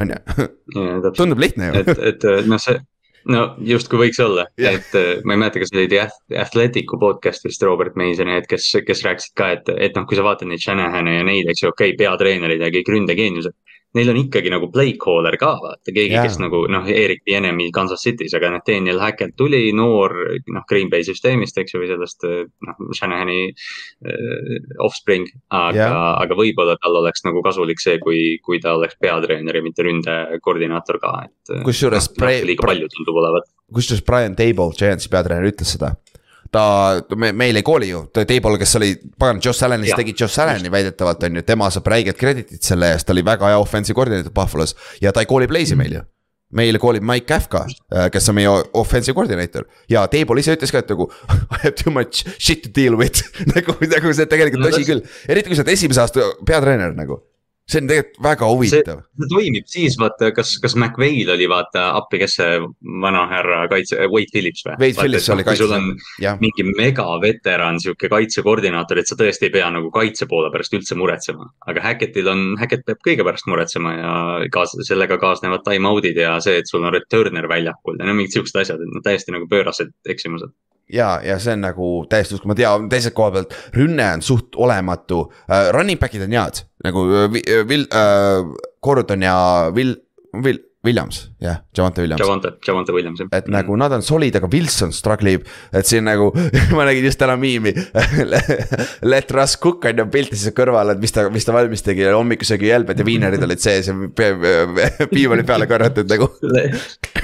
on 0.03 0.11
ju, 0.11 0.19
tundub 1.15 1.39
lihtne 1.39 1.71
ju. 1.71 1.85
et, 1.85 2.03
et 2.11 2.27
noh, 2.51 2.59
see, 2.59 2.75
no 3.31 3.45
justkui 3.63 4.01
võiks 4.01 4.19
olla 4.19 4.43
yeah., 4.59 4.75
et 4.75 4.97
äh, 4.99 5.21
ma 5.23 5.37
ei 5.37 5.39
mäleta, 5.39 5.61
kas 5.63 5.71
oli 5.71 5.87
The 5.93 6.09
Athleticu 6.41 6.99
podcast'ist 6.99 7.63
Robert 7.63 7.95
Masoni, 7.99 8.35
et 8.41 8.49
kes, 8.51 8.67
kes 8.83 9.05
rääkisid 9.07 9.35
ka, 9.39 9.53
et, 9.55 9.71
et 9.87 9.95
noh, 9.95 10.03
kui 10.09 10.19
sa 10.19 10.25
vaatad 10.27 10.51
neid 10.51 10.63
Shanahan'e 10.63 11.21
ja 11.21 11.23
neid, 11.27 11.47
eks 11.53 11.63
ju, 11.63 11.71
okei 11.71 11.93
okay,, 11.93 12.01
peatreenerid 12.03 12.67
ja 12.67 12.73
kõik 12.75 12.91
ründegeeniused 12.91 13.55
neil 13.95 14.11
on 14.11 14.19
ikkagi 14.19 14.51
nagu 14.53 14.69
play 14.73 14.95
caller 15.01 15.37
ka 15.39 15.53
vaata, 15.61 15.91
keegi 15.91 16.13
yeah., 16.13 16.25
kes 16.27 16.37
nagu 16.41 16.63
noh, 16.71 16.87
Erik 16.91 17.23
Bienemi 17.27 17.69
Kansas 17.75 18.03
City's, 18.05 18.35
aga 18.37 18.51
noh, 18.53 18.63
Daniel 18.67 19.01
Hackett 19.03 19.35
tuli 19.39 19.69
noor 19.75 20.15
noh, 20.51 20.65
Green 20.69 20.91
Bay 20.91 21.05
süsteemist, 21.07 21.57
eks 21.61 21.75
ju, 21.75 21.81
või 21.83 21.91
sellest 21.91 22.27
noh, 22.27 22.81
Shanahani 22.97 23.39
äh, 23.49 24.55
offspring. 24.85 25.29
aga 25.49 25.77
yeah., 25.77 25.99
aga 26.21 26.37
võib-olla 26.37 26.77
tal 26.81 26.99
oleks 27.01 27.25
nagu 27.27 27.43
kasulik 27.45 27.81
see, 27.83 27.99
kui, 28.03 28.21
kui 28.45 28.61
ta 28.63 28.75
oleks 28.79 28.99
peatreener 29.01 29.59
ja 29.59 29.65
mitte 29.65 29.85
ründekoordinaator 29.87 31.01
ka, 31.03 31.15
et. 31.29 31.55
kusjuures 31.65 32.11
no,. 32.15 32.33
liiga 32.51 32.67
palju 32.67 32.91
tundub 32.97 33.21
olevat. 33.23 33.49
kusjuures 33.73 34.03
Brian 34.05 34.35
Table, 34.37 34.71
Giantsi 34.77 35.11
peatreener 35.11 35.53
ütles 35.53 35.75
seda 35.77 35.95
ta, 36.55 36.65
me, 37.19 37.31
meil 37.35 37.59
ei 37.59 37.65
kooli 37.65 37.91
ju, 37.91 38.05
Teibol, 38.15 38.57
kes 38.61 38.75
oli, 38.79 38.91
pagan, 39.19 39.41
Josh 39.43 39.67
Allanist 39.67 39.97
tegi 39.99 40.15
Josh 40.17 40.41
Allani 40.43 40.71
väidetavalt 40.71 41.23
on 41.27 41.39
ju, 41.39 41.45
tema 41.47 41.69
saab 41.73 41.87
räiget 41.91 42.19
kreditit 42.19 42.63
selle 42.65 42.93
eest, 42.95 43.07
ta 43.07 43.15
oli 43.15 43.25
väga 43.25 43.51
hea 43.51 43.61
offensive 43.61 43.97
koordineeter 43.97 44.33
Buffalo's. 44.35 44.75
Ja 45.03 45.13
ta 45.13 45.23
ei 45.23 45.29
kooli 45.29 45.49
Blaze'i 45.51 45.77
meil 45.79 45.99
ju. 45.99 46.03
Meil 46.55 46.77
koolib 46.79 47.03
Mike 47.03 47.25
Kafka, 47.27 47.65
äh, 47.91 48.07
kes 48.13 48.29
on 48.31 48.37
meie 48.37 48.51
offensive 48.77 49.15
coordinator. 49.17 49.65
Ja 49.91 50.05
Teibol 50.11 50.39
ise 50.39 50.55
ütles 50.55 50.71
ka, 50.71 50.83
et 50.83 50.91
nagu 50.93 51.09
I 51.55 51.61
have 51.65 51.75
too 51.81 51.91
much 51.93 52.23
shit 52.37 52.63
to 52.63 52.73
deal 52.75 52.95
with. 52.99 53.25
Nagu, 53.55 53.75
nagu 53.91 54.13
see 54.15 54.29
tegelikult 54.29 54.63
no, 54.63 54.71
tõsi 54.71 54.87
küll, 54.87 55.01
eriti 55.27 55.51
kui 55.51 55.57
sa 55.57 55.65
oled 55.65 55.73
esimese 55.73 56.03
aasta 56.03 56.29
peatreener 56.47 56.95
nagu 56.95 57.19
see 57.65 57.81
on 57.81 57.87
tegelikult 57.89 58.21
väga 58.21 58.47
huvitav. 58.51 58.99
see 59.17 59.29
toimib 59.31 59.69
siis 59.69 59.95
vaata, 59.97 60.29
kas, 60.37 60.51
kas 60.61 60.75
McVeil 60.77 61.31
oli 61.33 61.47
vaata 61.49 61.87
appi, 61.97 62.19
kes 62.21 62.35
see 62.37 62.59
vanahärra 63.05 63.63
kaitse, 63.71 63.97
Wade 64.11 64.29
Phillips 64.33 64.65
või? 64.67 64.75
Wade 64.83 64.97
Phillips 64.99 65.29
oli 65.33 65.45
kaitse. 65.47 65.63
sul 65.63 65.73
on 65.73 65.87
ja. 66.21 66.35
mingi 66.41 66.67
megaveteran, 66.69 67.79
sihuke 67.81 68.09
kaitsekoordinaator, 68.11 69.01
et 69.01 69.09
sa 69.09 69.17
tõesti 69.17 69.49
ei 69.49 69.55
pea 69.57 69.71
nagu 69.73 69.89
kaitse 69.95 70.29
poole 70.29 70.51
pärast 70.53 70.77
üldse 70.77 70.97
muretsema. 70.99 71.49
aga 71.65 71.87
Hackettil 71.87 72.29
on, 72.29 72.45
Hackett 72.61 72.85
peab 72.85 73.01
kõige 73.07 73.25
pärast 73.25 73.49
muretsema 73.49 73.95
ja 73.97 74.13
kaas-, 74.53 74.77
sellega 74.85 75.17
kaasnevad 75.21 75.65
time-out'id 75.65 76.21
ja 76.21 76.37
see, 76.45 76.61
et 76.61 76.69
sul 76.69 76.85
on 76.85 76.93
returner 76.93 77.49
väljakul 77.49 77.97
ja 77.97 78.05
no 78.05 78.13
mingid 78.13 78.37
siuksed 78.37 78.61
asjad, 78.61 78.85
et 78.85 78.93
noh, 78.93 79.01
täiesti 79.05 79.33
nagu 79.33 79.49
pöörased 79.49 79.95
eksimused 80.13 80.53
ja, 80.93 81.19
ja 81.23 81.39
see 81.41 81.55
on 81.55 81.65
nagu 81.65 81.89
täiesti 82.09 82.37
uskumatu 82.37 82.65
ja 82.65 82.75
teiselt 82.89 83.15
koha 83.17 83.33
pealt 83.37 83.57
rünne 83.77 84.11
on 84.17 84.25
suht 84.25 84.55
olematu 84.55 85.25
uh,. 85.25 85.71
Running 85.75 86.01
back'id 86.01 86.25
on 86.27 86.37
head 86.37 86.63
nagu 86.85 87.07
uh, 87.07 87.27
Will 87.65 87.87
uh,, 87.89 88.53
Gordon 88.85 89.25
ja 89.25 89.35
Will, 89.73 89.95
Will 90.33 90.61
Williams, 90.85 91.31
jah 91.41 91.63
Javante 91.77 92.01
Williams. 92.01 92.21
Javante, 92.21 92.51
Javante 92.67 92.93
Williams 92.93 93.19
jah. 93.19 93.29
et 93.33 93.47
mm. 93.47 93.53
nagu 93.55 93.75
nad 93.79 93.93
on 93.95 94.03
solid, 94.05 94.35
aga 94.37 94.49
Wilson 94.53 94.93
struggle 94.93 95.33
ib, 95.33 95.47
et 95.73 95.89
siin 95.89 96.05
nagu 96.05 96.29
ma 96.77 96.85
nägin 96.85 97.07
just 97.09 97.19
täna 97.21 97.37
miimi 97.41 97.73
Let 99.11 99.33
Russ 99.33 99.57
Cook 99.61 99.87
on 99.89 100.03
ju 100.03 100.05
piltis 100.13 100.45
kõrval, 100.55 100.93
et 100.93 101.01
mis 101.01 101.15
ta, 101.15 101.25
mis 101.33 101.47
ta 101.47 101.55
valmis 101.55 101.81
tegi, 101.85 102.05
hommikusöögi 102.11 102.69
jälbed 102.69 103.01
ja 103.01 103.07
viinerid 103.07 103.45
olid 103.47 103.63
sees 103.63 103.89
ja 103.89 103.97
piim 105.15 105.33
oli 105.33 105.47
peale 105.47 105.69
korjatud 105.71 106.11
nagu 106.11 106.29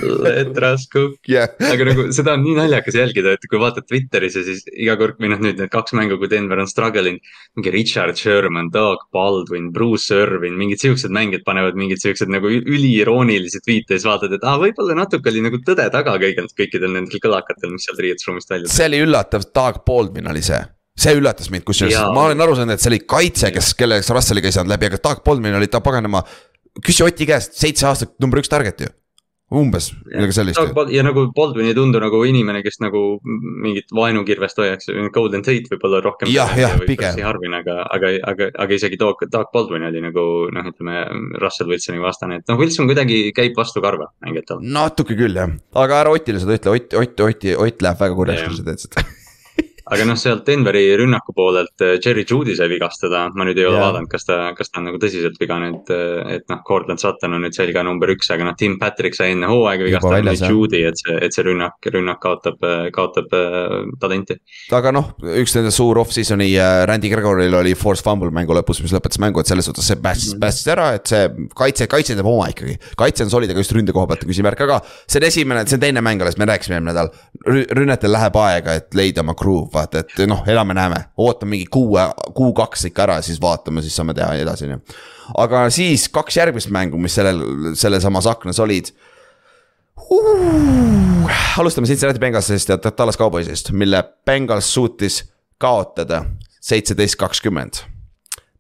Let 0.26 0.58
Russ 0.62 0.88
Cook 0.92 1.30
yeah., 1.30 1.52
aga 1.72 1.88
nagu 1.88 2.08
seda 2.16 2.36
on 2.38 2.44
nii 2.46 2.56
naljakas 2.58 2.98
jälgida, 2.98 3.36
et 3.38 3.48
kui 3.50 3.60
vaatad 3.62 3.88
Twitteris 3.90 4.38
ja 4.40 4.44
siis 4.48 4.64
iga 4.72 4.98
kord 5.00 5.20
või 5.22 5.32
noh, 5.34 5.42
nüüd 5.44 5.62
need 5.62 5.72
kaks 5.74 5.96
mängu, 5.98 6.18
kui 6.22 6.30
Denver 6.32 6.62
on 6.64 6.70
struggle 6.70 7.14
inud. 7.14 7.32
mingi 7.58 7.74
Richard 7.74 8.20
Sherman, 8.20 8.72
Doug 8.74 9.06
Baldwin, 9.14 9.72
Bruce 9.76 10.16
Irvin, 10.16 10.58
mingid 10.60 10.84
siuksed 10.84 11.14
mängijad 11.14 11.46
panevad 11.48 11.80
mingid 11.80 12.02
siuksed 12.04 12.32
nagu 12.32 12.52
üliiroonilised 12.52 13.66
tweet'e 13.68 13.96
ja 13.96 14.02
siis 14.02 14.10
vaatad, 14.10 14.36
et 14.38 14.46
aa, 14.46 14.60
võib-olla 14.62 14.98
natuke 15.04 15.32
oli 15.32 15.44
nagu 15.46 15.62
tõde 15.66 15.88
taga 15.94 16.18
kõigil, 16.22 16.52
kõikidel 16.58 16.96
nendel 16.96 17.24
kõlakatel, 17.24 17.74
mis 17.76 17.88
sealt 17.88 18.02
riietusruumist 18.04 18.54
välja. 18.54 18.72
see 18.72 18.88
oli 18.92 19.02
üllatav, 19.08 19.48
Doug 19.56 19.84
Baldwin 19.88 20.32
oli 20.32 20.46
see 20.46 20.62
see 21.02 21.18
üllatas 21.18 21.50
mind, 21.50 21.66
kusjuures 21.66 22.14
ma 22.14 22.28
olen 22.28 22.44
aru 22.44 22.56
saanud, 22.58 22.76
et 22.76 22.84
see 22.84 22.92
oli 22.92 23.02
kaitse, 23.10 23.52
kes, 23.56 23.74
kellega 23.80 24.16
Russelliga 24.16 24.50
ei 24.50 24.58
saanud 24.58 24.74
läbi, 24.74 24.92
aga 24.92 25.00
Doug 25.02 25.24
Baldwin 25.26 25.58
oli 25.58 25.70
ta 25.72 25.82
paganama. 25.84 26.24
küsi 26.86 27.04
Oti 27.04 27.28
käest, 27.28 27.58
seitse 27.60 27.88
aastat 27.88 28.14
number 28.24 28.40
üks 28.40 28.52
target 28.52 28.86
ju 28.86 28.92
umbes 29.52 29.90
midagi 30.06 30.36
sellist. 30.36 30.60
ja 30.96 31.04
nagu 31.04 31.26
Baldwin 31.36 31.68
ei 31.70 31.76
tundu 31.76 32.00
nagu 32.02 32.22
inimene, 32.28 32.62
kes 32.64 32.80
nagu 32.84 33.02
mingit 33.24 33.92
vaenukirvest 33.96 34.62
hoiaks, 34.62 34.90
Golden 35.14 35.44
Tate 35.46 35.72
võib-olla 35.74 36.02
rohkem. 36.04 36.32
jah, 36.32 36.54
jah, 36.58 36.78
pigem. 36.88 37.20
Harvin, 37.26 37.56
aga, 37.58 37.82
aga, 37.92 38.14
aga, 38.32 38.50
aga 38.66 38.78
isegi 38.78 39.00
Doug, 39.00 39.26
Doug 39.32 39.52
Baldwin 39.54 39.88
oli 39.90 40.04
nagu 40.04 40.26
noh, 40.54 40.70
ütleme 40.72 41.06
Russell 41.42 41.72
Wilsoni 41.72 42.02
vastane, 42.04 42.42
et 42.42 42.52
noh, 42.52 42.60
Wilson 42.62 42.90
kuidagi 42.90 43.24
käib 43.36 43.58
vastu 43.60 43.84
karva 43.84 44.12
mängijatel. 44.24 44.64
natuke 44.64 45.18
küll 45.20 45.36
jah, 45.38 45.52
aga 45.76 46.04
ära 46.06 46.16
Otile 46.16 46.42
seda 46.44 46.58
ütle, 46.58 46.78
Ott, 46.78 46.94
Ott, 47.02 47.26
Ott, 47.28 47.50
Ott 47.68 47.84
läheb 47.84 48.06
väga 48.06 48.16
kurjaks, 48.16 48.48
kui 48.48 48.62
sa 48.62 48.70
teed 48.72 48.88
seda 48.88 49.08
aga 49.92 50.06
noh, 50.08 50.18
sealt 50.20 50.46
Denveri 50.48 50.84
rünnaku 51.00 51.34
poolelt 51.36 51.84
eh, 51.84 51.98
Jerry 52.04 52.24
Judy 52.28 52.56
sai 52.56 52.70
vigastada, 52.72 53.26
ma 53.36 53.48
nüüd 53.48 53.60
ei 53.60 53.68
ole 53.68 53.78
yeah. 53.78 53.88
vaadanud, 53.88 54.10
kas 54.12 54.28
ta, 54.28 54.38
kas 54.58 54.72
ta 54.72 54.80
on 54.80 54.88
nagu 54.90 55.00
tõsiselt 55.02 55.40
vigane, 55.42 55.72
et, 55.76 55.92
eh, 55.92 56.36
et 56.38 56.46
noh, 56.52 56.62
Cortland 56.68 57.02
Sutton 57.02 57.36
on 57.36 57.44
nüüd 57.46 57.56
selga 57.58 57.84
number 57.88 58.14
üks, 58.14 58.32
aga 58.34 58.48
noh, 58.48 58.56
Tim 58.60 58.78
Patrick 58.82 59.18
sai 59.18 59.36
enne 59.36 59.50
hooaega 59.52 59.88
vigastada, 59.88 60.22
nüüd 60.28 60.46
Judy, 60.48 60.84
et 60.88 61.02
see, 61.02 61.18
et 61.28 61.36
see 61.36 61.46
rünnak, 61.48 61.78
rünnak 61.92 62.22
kaotab, 62.24 62.64
kaotab 62.96 63.36
äh, 63.36 63.76
talenti. 64.02 64.38
aga 64.78 64.94
noh, 64.96 65.12
üks 65.42 65.56
nende 65.58 65.74
suur 65.76 66.00
off-season'i 66.02 66.50
äh, 66.56 66.84
Randy 66.90 67.12
Gregoril 67.12 67.60
oli 67.60 67.76
force 67.80 68.06
fumble 68.06 68.32
mängu 68.34 68.56
lõpus, 68.56 68.82
mis 68.86 68.96
lõpetas 68.96 69.20
mängu, 69.22 69.44
et 69.44 69.52
selles 69.52 69.68
suhtes 69.68 69.92
see 69.92 70.00
päästis 70.02 70.34
-hmm. 70.34 70.44
päästis 70.46 70.72
ära, 70.72 70.92
et 70.98 71.12
see 71.12 71.28
kaitse, 71.58 71.90
kaitse 71.92 72.16
teeb 72.16 72.32
oma 72.32 72.48
ikkagi. 72.52 72.78
kaitse 72.98 73.28
on 73.28 73.34
solid, 73.34 73.52
aga 73.52 73.64
just 73.64 73.76
ründe 73.76 73.96
koha 73.96 74.08
pealt 74.08 74.24
on 74.24 74.32
küsimärk, 74.32 74.64
aga 74.68 74.80
see 75.04 75.20
on 75.20 75.28
esimene, 75.28 75.68
see 75.68 75.78
on 75.80 75.84
teine 75.84 76.06
mäng 76.06 76.24
alles, 76.24 76.40
me 76.40 76.48
rääkisime 76.48 76.80
eelmine 76.80 76.94
nädal. 76.94 77.12
rünnetel 77.76 78.12
läheb 78.14 78.36
aega, 78.38 78.74
et 78.80 78.94
leida 78.96 79.24
oma 79.26 79.34
groove, 79.38 79.81
vaata, 79.82 80.04
et 80.04 80.24
noh, 80.30 80.44
elame-näeme, 80.50 81.00
ootame 81.22 81.56
mingi 81.56 81.68
kuu, 81.72 81.98
kuu-kaks 82.38 82.88
ikka 82.90 83.06
ära, 83.08 83.18
siis 83.26 83.42
vaatame, 83.42 83.84
siis 83.86 83.98
saame 83.98 84.16
teha 84.18 84.36
edasi, 84.42 84.70
on 84.70 84.78
ju. 84.78 85.00
aga 85.44 85.66
siis 85.74 86.08
kaks 86.14 86.38
järgmist 86.40 86.72
mängu, 86.74 87.00
mis 87.02 87.18
sellel, 87.18 87.42
selles 87.80 88.06
samas 88.06 88.30
aknas 88.30 88.62
olid 88.64 88.94
uh,. 90.08 91.32
alustame 91.60 91.90
Cincinnati 91.90 92.22
Bengalsist 92.22 92.70
ja 92.70 92.78
Dallas 92.78 93.20
Cowboysist, 93.20 93.72
mille 93.72 94.04
Bengals 94.26 94.74
suutis 94.74 95.24
kaotada 95.62 96.26
seitseteist, 96.62 97.18
kakskümmend. 97.20 97.84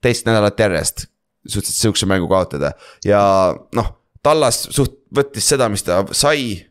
teist 0.01 0.25
nädalat 0.25 0.59
järjest 0.59 1.05
suutsid 1.47 1.75
sihukese 1.75 2.05
mängu 2.05 2.27
kaotada 2.27 2.73
ja 3.05 3.21
noh, 3.75 3.97
Tallas 4.23 4.67
suht 4.69 4.99
võttis 5.15 5.47
seda, 5.49 5.69
mis 5.69 5.81
ta 5.83 6.03
sai 6.13 6.70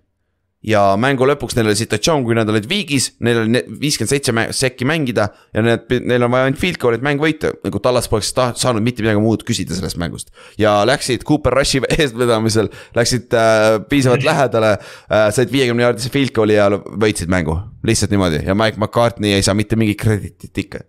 ja 0.66 0.80
mängu 1.00 1.24
lõpuks 1.28 1.56
neil 1.56 1.70
oli 1.70 1.78
situatsioon, 1.78 2.24
kui 2.26 2.36
nad 2.36 2.48
olid 2.52 2.66
viigis, 2.68 3.11
neil 3.24 3.42
oli 3.42 3.62
viiskümmend 3.80 4.12
seitse 4.12 4.34
sekki 4.56 4.88
mängida 4.88 5.30
ja 5.56 5.64
need, 5.64 5.86
neil 6.04 6.26
on 6.26 6.34
vaja 6.34 6.48
ainult 6.48 6.61
field 6.61 6.80
goal'it 6.82 7.04
mäng 7.04 7.22
võita, 7.22 7.54
nagu 7.64 7.80
Tallas 7.82 8.11
poleks 8.12 8.32
saanud 8.34 8.84
mitte 8.84 9.04
midagi 9.04 9.22
muud 9.22 9.44
küsida 9.48 9.76
sellest 9.76 10.00
mängust. 10.00 10.34
ja 10.61 10.80
läksid 10.88 11.24
Cooper 11.28 11.56
Rushi 11.56 11.80
eestvedamisel, 11.96 12.68
läksid 12.96 13.32
äh, 13.36 13.78
piisavalt 13.88 14.26
lähedale 14.26 14.76
äh,, 14.76 15.30
said 15.34 15.52
viiekümne 15.52 15.88
jaardise 15.88 16.12
field 16.12 16.34
goal'i 16.36 16.58
ja 16.58 16.68
võitsid 16.70 17.32
mängu, 17.32 17.56
lihtsalt 17.86 18.12
niimoodi. 18.12 18.44
Ja 18.46 18.56
Mike 18.58 18.80
McCartney 18.80 19.38
ei 19.38 19.46
saa 19.46 19.56
mitte 19.56 19.80
mingit 19.80 20.00
kreditit 20.02 20.64
ikka 20.66 20.84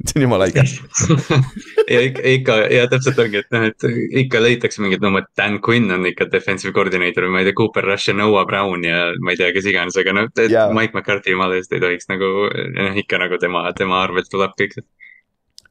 see 0.08 0.18
on 0.18 0.24
jumala 0.26 0.46
äge 0.50 0.64
ja 1.94 2.00
ikka, 2.06 2.22
ikka 2.34 2.56
ja 2.74 2.86
täpselt 2.90 3.18
ongi, 3.24 3.42
et 3.42 3.50
noh, 3.54 3.66
et 3.70 3.88
ikka 4.24 4.42
leitakse 4.42 4.82
mingid, 4.84 5.02
no 5.04 5.12
ma, 5.14 5.24
Dan 5.36 5.58
Quinn 5.64 5.92
on 5.94 6.06
ikka 6.08 6.30
defensive 6.32 6.72
coordinator 6.76 7.28
või 7.28 7.34
ma 7.34 7.42
ei 7.42 7.50
tea, 7.50 7.58
Cooper 7.58 7.88
Rush 7.92 8.12
ja 8.12 8.16
Noah 8.16 8.46
Brown 8.48 8.86
ja 8.86 9.10
ma 9.20 9.34
ei 9.34 9.40
tea, 9.40 9.50
kes 9.56 9.68
iganes, 9.70 9.98
aga 10.00 10.16
noh, 10.16 10.30
yeah. 10.46 10.72
Mike 10.74 10.96
McCarthy 10.96 11.34
jumala 11.34 11.58
eest 11.60 11.74
ei 11.76 11.82
tohiks 11.82 12.08
nagu, 12.12 12.48
noh 12.76 13.02
ikka 13.04 13.20
nagu 13.20 13.40
tema, 13.42 13.66
tema 13.76 14.00
arvelt 14.04 14.32
tuleb 14.32 14.56
kõik 14.58 14.80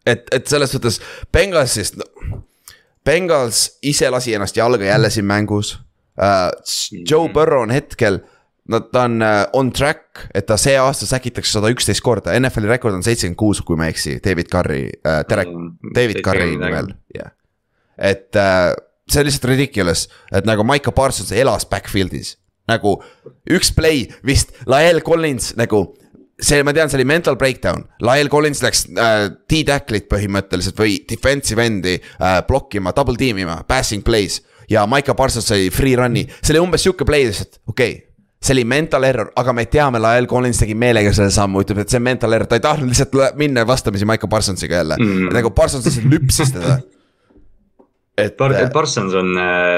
et, 0.05 0.29
et 0.31 0.47
selles 0.47 0.71
suhtes 0.71 0.99
Bengalsist 1.33 1.99
no,, 1.99 2.07
Bengals 3.05 3.79
ise 3.81 4.09
lasi 4.11 4.33
ennast 4.35 4.57
jalga 4.57 4.85
jälle 4.85 5.09
siin 5.09 5.25
mängus 5.25 5.79
uh,. 6.19 6.51
Joe. 7.09 7.29
Burrow 7.29 7.61
on 7.61 7.71
hetkel 7.71 8.19
no 8.69 8.79
ta 8.93 9.05
on 9.07 9.21
uh, 9.21 9.43
on 9.57 9.71
track, 9.73 10.27
et 10.35 10.45
ta 10.49 10.57
see 10.59 10.75
aasta 10.79 11.07
säkitakse 11.09 11.57
sada 11.57 11.71
üksteist 11.73 12.03
korda, 12.05 12.35
NFL-i 12.37 12.69
rekord 12.69 12.97
on 12.97 13.05
seitsekümmend 13.05 13.39
kuus, 13.39 13.61
kui 13.65 13.79
ma 13.79 13.87
ei 13.87 13.95
eksi, 13.95 14.17
David 14.23 14.51
Carri 14.51 14.83
uh,, 15.01 15.21
Derek, 15.29 15.53
David 15.95 16.21
Carri 16.25 16.51
nimel, 16.53 16.93
jah. 17.15 17.33
Et 17.99 18.37
uh, 18.39 18.71
see 19.09 19.23
on 19.23 19.27
lihtsalt 19.27 19.49
ridiculous, 19.49 20.05
et 20.31 20.47
nagu 20.47 20.65
Maiko 20.67 20.93
Parsons 20.95 21.33
elas 21.35 21.67
backfield'is. 21.69 22.37
nagu 22.69 22.99
üks 23.49 23.71
play 23.73 24.03
vist, 24.21 24.53
Lael 24.69 25.01
Collins 25.01 25.55
nagu 25.57 25.87
see, 26.37 26.61
ma 26.61 26.69
tean, 26.75 26.91
see 26.91 26.99
oli 26.99 27.07
mental 27.09 27.35
breakdown, 27.39 27.87
Lael 28.05 28.29
Collins 28.29 28.61
läks 28.61 28.85
äh, 28.93 29.23
T-tacklit 29.49 30.05
põhimõtteliselt 30.11 30.77
või 30.77 30.99
defensive 31.09 31.65
end'i 31.65 31.97
äh, 31.97 32.37
blokkima, 32.47 32.93
double 32.95 33.17
team 33.17 33.41
ima, 33.41 33.63
passing 33.67 34.05
plays. 34.05 34.43
ja 34.69 34.85
Maiko 34.85 35.17
Parsons 35.17 35.49
sai 35.49 35.71
free 35.73 35.97
run'i, 35.97 36.27
see 36.43 36.53
oli 36.53 36.61
umbes 36.61 36.85
sihuke 36.85 37.09
play 37.09 37.25
lihtsalt, 37.25 37.57
okei 37.65 37.95
okay 37.95 38.08
see 38.39 38.53
oli 38.55 38.63
mental 38.63 39.03
error, 39.03 39.31
aga 39.35 39.53
me 39.53 39.65
teame, 39.67 39.99
Lael 39.99 40.27
Collins 40.27 40.61
tegi 40.61 40.75
meelega 40.79 41.11
selle 41.15 41.33
sammu, 41.33 41.63
ütleb, 41.65 41.83
et 41.83 41.91
see 41.91 41.99
on 41.99 42.05
mental 42.07 42.33
error, 42.35 42.47
ta 42.47 42.59
ei 42.59 42.63
tahtnud 42.63 42.87
lihtsalt 42.91 43.35
minna 43.39 43.65
vastamisi 43.67 44.07
Michael 44.07 44.31
Parsonsiga 44.31 44.79
jälle 44.79 44.95
mm. 44.99 45.33
nagu 45.35 45.51
Parsons 45.51 45.85
lihtsalt 45.85 46.07
lüpsis 46.07 46.55
teda 46.55 46.79
et 48.19 48.37
Par. 48.37 48.53
Parsons 48.73 49.13
on, 49.15 49.33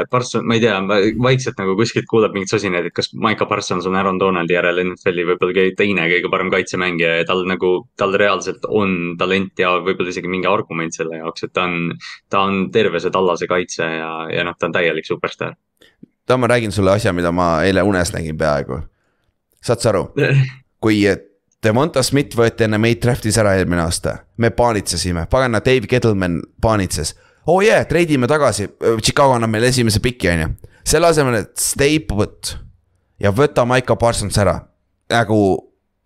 Parsons, 0.10 0.46
ma 0.48 0.58
ei 0.58 0.64
tea, 0.64 0.76
vaikselt 1.22 1.60
nagu 1.62 1.76
kuskilt 1.80 2.08
kuuleb 2.10 2.36
mingeid 2.36 2.52
sosinaid, 2.54 2.90
et 2.90 2.96
kas 2.96 3.12
Maiko 3.14 3.48
Parsons 3.50 3.88
on 3.90 3.98
Aaron 4.00 4.20
Donaldi 4.22 4.56
järel 4.56 4.82
NFL-i 4.84 5.26
võib-olla 5.32 5.66
teine 5.78 6.08
kõige 6.12 6.32
parem 6.34 6.52
kaitsemängija 6.54 7.20
ja 7.22 7.28
tal 7.30 7.44
nagu, 7.50 7.74
tal 8.00 8.16
reaalselt 8.20 8.66
on 8.70 9.16
talent 9.20 9.62
ja 9.62 9.76
võib-olla 9.80 10.14
isegi 10.14 10.32
mingi 10.32 10.50
argument 10.50 10.96
selle 10.98 11.22
jaoks, 11.22 11.48
et 11.48 11.54
ta 11.54 11.68
on. 11.70 11.94
ta 12.32 12.46
on 12.48 12.64
terve 12.74 13.00
see 13.04 13.14
tallase 13.14 13.48
kaitse 13.50 13.86
ja, 13.86 14.12
ja 14.32 14.46
noh, 14.48 14.58
ta 14.58 14.70
on 14.70 14.76
täielik 14.76 15.08
superstaar. 15.08 15.58
Ta, 16.26 16.38
ma 16.38 16.48
räägin 16.48 16.72
sulle 16.72 16.92
asja, 16.92 17.14
mida 17.14 17.32
ma 17.32 17.64
eile 17.66 17.84
unes 17.84 18.14
nägin 18.14 18.38
peaaegu. 18.38 18.82
saad 19.62 19.80
sa 19.80 19.90
aru, 19.90 20.08
kui 20.84 21.04
Demonta 21.62 22.02
Smith 22.04 22.38
võeti 22.38 22.66
enne 22.66 22.80
meid 22.82 23.02
draft'is 23.04 23.38
ära 23.38 23.54
eelmine 23.58 23.84
aasta, 23.84 24.18
me 24.38 24.50
paanitsesime, 24.50 25.28
pagana 25.30 25.62
Dave 25.62 25.88
Gettleman 25.90 26.40
paanitses 26.62 27.16
oo 27.46 27.58
oh 27.58 27.64
yeah, 27.64 27.86
treidime 27.88 28.28
tagasi, 28.30 28.68
Chicago 29.02 29.36
annab 29.36 29.50
meile 29.50 29.72
esimese 29.72 30.00
piki, 30.02 30.30
on 30.30 30.44
ju. 30.44 30.50
selle 30.86 31.10
asemel, 31.10 31.42
et 31.42 31.54
stay 31.62 32.00
put 32.06 32.56
ja 33.22 33.32
võta 33.34 33.66
Maiko 33.66 33.98
Parsons 34.02 34.38
ära, 34.42 34.58
nagu 35.12 35.42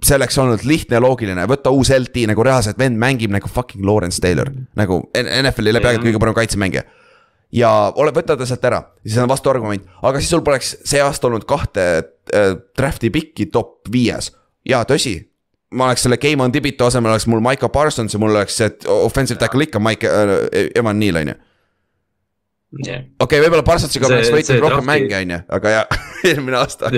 see 0.05 0.18
oleks 0.18 0.38
olnud 0.39 0.63
lihtne 0.68 0.97
ja 0.97 1.03
loogiline, 1.03 1.47
võtta 1.49 1.72
uus 1.76 1.91
LT 1.95 2.28
nagu 2.32 2.43
reaalselt 2.45 2.80
vend 2.80 2.99
mängib 2.99 3.34
nagu 3.34 3.49
fucking 3.51 3.84
Lawrence 3.88 4.22
Taylor. 4.22 4.51
nagu 4.76 5.01
NFL-i 5.16 5.74
läbi 5.74 5.89
aegade 5.89 6.07
kõige 6.07 6.22
parem 6.22 6.38
kaitsemängija. 6.38 6.84
Ja 7.53 7.69
ole, 7.95 8.13
võta 8.15 8.37
ta 8.37 8.47
sealt 8.47 8.65
ära, 8.67 8.81
siis 9.05 9.17
on 9.21 9.29
vastuargument, 9.29 9.85
aga 10.01 10.21
siis 10.21 10.33
sul 10.33 10.43
poleks 10.45 10.75
see 10.87 11.01
aasta 11.03 11.29
olnud 11.29 11.45
kahte 11.49 11.85
äh, 11.99 12.51
draft'i 12.77 13.11
pikki 13.13 13.49
top 13.53 13.89
viies. 13.91 14.31
ja 14.65 14.83
tõsi, 14.87 15.17
ma 15.73 15.89
oleks 15.89 16.05
selle 16.05 16.17
Game 16.21 16.43
on 16.43 16.53
Dibito 16.53 16.87
asemel 16.87 17.13
oleks 17.13 17.27
mul 17.31 17.43
Maiko 17.43 17.69
Parsons 17.69 18.13
ja 18.13 18.21
mul 18.21 18.35
oleks 18.35 18.57
see 18.61 18.71
offensive 18.91 19.39
tackle 19.41 19.67
ikka 19.67 19.81
Mike 19.83 20.09
äh,, 20.09 20.71
Evan 20.75 20.99
Neal 20.99 21.21
on 21.21 21.33
ju. 21.33 21.35
okei, 23.19 23.41
võib-olla 23.43 23.65
Parsonsiga 23.67 24.09
oleks 24.09 24.33
võitnud 24.33 24.63
rohkem 24.63 24.81
drafti... 24.81 24.91
mänge, 24.93 25.21
on 25.21 25.35
ju, 25.35 25.43
aga 25.59 25.75
jah, 25.79 26.01
eelmine 26.31 26.63
aasta. 26.63 26.91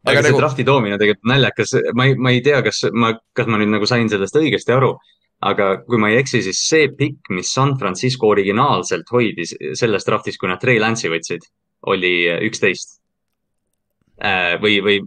Aga, 0.00 0.14
aga 0.14 0.20
see 0.24 0.30
nagu... 0.30 0.38
drafti 0.40 0.64
toomine 0.64 0.96
tegelikult 0.96 1.28
naljakas, 1.28 1.74
ma 1.92 2.06
ei, 2.08 2.14
ma 2.16 2.30
ei 2.32 2.38
tea, 2.40 2.62
kas 2.64 2.86
ma, 2.96 3.10
kas 3.36 3.48
ma 3.52 3.58
nüüd 3.60 3.68
nagu 3.68 3.84
sain 3.84 4.08
sellest 4.08 4.38
õigesti 4.40 4.72
aru. 4.72 4.94
Aga 5.40 5.70
kui 5.86 6.00
ma 6.00 6.10
ei 6.12 6.18
eksi, 6.20 6.42
siis 6.44 6.60
see 6.68 6.90
pikk, 6.96 7.30
mis 7.36 7.52
San 7.54 7.76
Francisco 7.80 8.28
originaalselt 8.28 9.08
hoidis 9.12 9.54
selles 9.78 10.04
draftis, 10.06 10.36
kui 10.40 10.50
nad 10.50 10.60
Trey 10.60 10.80
Lance'i 10.82 11.12
võtsid, 11.12 11.46
oli 11.88 12.14
üksteist. 12.48 12.98
Äh, 14.20 14.58
või, 14.60 14.80
või 14.84 14.98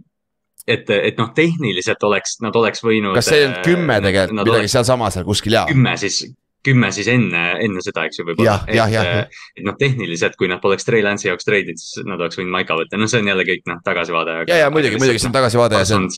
et, 0.66 0.88
et 0.90 1.20
noh, 1.20 1.30
tehniliselt 1.36 2.02
oleks, 2.06 2.40
nad 2.42 2.56
oleks 2.58 2.82
võinud. 2.82 3.14
kas 3.14 3.30
see 3.30 3.42
ei 3.42 3.46
olnud 3.46 3.68
kümme 3.68 4.00
tegelikult, 4.02 4.40
midagi 4.40 4.56
oleks... 4.64 4.74
sealsamas 4.74 5.18
seal 5.18 5.28
kuskil 5.28 5.54
jaa? 5.54 5.68
kümme 5.70 5.94
siis, 6.00 6.18
kümme 6.66 6.90
siis 6.96 7.10
enne, 7.12 7.44
enne 7.62 7.84
seda, 7.84 8.08
eks 8.08 8.18
ju, 8.18 8.26
võib-olla. 8.30 8.56
et, 8.66 9.38
et 9.54 9.64
noh, 9.66 9.78
tehniliselt, 9.78 10.34
kui 10.40 10.50
nad 10.50 10.62
poleks 10.64 10.88
Trey 10.88 11.04
Lance'i 11.04 11.30
jaoks 11.30 11.46
treidid, 11.46 11.78
siis 11.78 12.02
nad 12.08 12.18
oleks 12.18 12.40
võinud 12.40 12.56
Maika 12.56 12.78
võtta, 12.80 12.98
no 12.98 13.06
see 13.10 13.22
on 13.22 13.30
jälle 13.30 13.46
kõik 13.46 13.66
noh, 13.70 13.82
tagasivaade. 13.86 14.38
ja, 14.50 14.64
ja 14.64 14.70
muidugi, 14.74 14.98
muidugi 14.98 15.22
see 15.22 15.30
on 15.30 15.36
tagasivaade 15.38 15.82
ja 15.84 15.88
see 15.92 16.00
on 16.00 16.10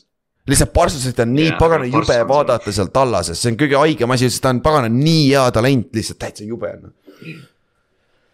lihtsalt 0.47 0.73
Parsonsit 0.73 1.19
on 1.23 1.35
nii 1.35 1.51
ja, 1.51 1.59
pagana 1.59 1.85
jube 1.85 2.05
Parsons. 2.05 2.29
vaadata 2.29 2.73
seal 2.75 2.89
tallases, 2.93 3.41
see 3.41 3.53
on 3.53 3.59
kõige 3.59 3.79
haigem 3.81 4.15
asi, 4.15 4.31
sest 4.31 4.43
ta 4.45 4.53
on 4.55 4.63
pagana 4.65 4.91
nii 4.91 5.29
hea 5.29 5.45
talent, 5.55 5.93
lihtsalt 5.97 6.19
täitsa 6.23 6.47
jube 6.47 6.71
on 6.77 6.91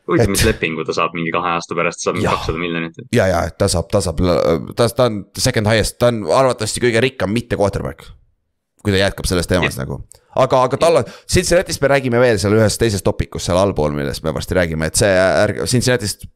huvitav, 0.07 0.32
mis 0.34 0.43
lepingu 0.47 0.84
ta 0.88 0.95
saab 0.95 1.16
mingi 1.18 1.32
kahe 1.34 1.53
aasta 1.57 1.78
pärast, 1.78 2.03
saab 2.03 2.18
mingi 2.18 2.30
kakssada 2.30 2.59
miljonit. 2.59 2.99
ja, 3.16 3.28
ja 3.32 3.43
ta 3.57 3.70
saab, 3.72 3.89
ta 3.91 4.01
saab, 4.03 4.20
ta, 4.76 4.89
ta 4.89 5.07
on 5.09 5.24
second 5.38 5.70
highest, 5.70 5.97
ta 6.01 6.11
on 6.11 6.24
arvatavasti 6.28 6.84
kõige 6.84 7.03
rikkam 7.03 7.34
mitte 7.36 7.59
quarterback. 7.59 8.09
Kui 8.84 8.94
ta 8.94 9.00
jätkab 9.00 9.28
selles 9.30 9.48
teemas 9.50 9.78
ja. 9.78 9.84
nagu, 9.84 10.00
aga, 10.40 10.62
aga 10.68 10.80
talla, 10.80 11.04
Cincinnati'st 11.32 11.82
me 11.84 11.90
räägime 11.92 12.22
veel 12.22 12.40
seal 12.42 12.56
ühes 12.58 12.78
teises 12.82 13.04
topikus 13.06 13.48
seal 13.48 13.60
allpool, 13.60 13.96
millest 13.96 14.26
me 14.26 14.34
varsti 14.36 14.58
räägime, 14.58 14.90
et 14.92 15.00
see 15.00 15.12
ärge, 15.18 15.68
Cincinnati'st, 15.72 16.28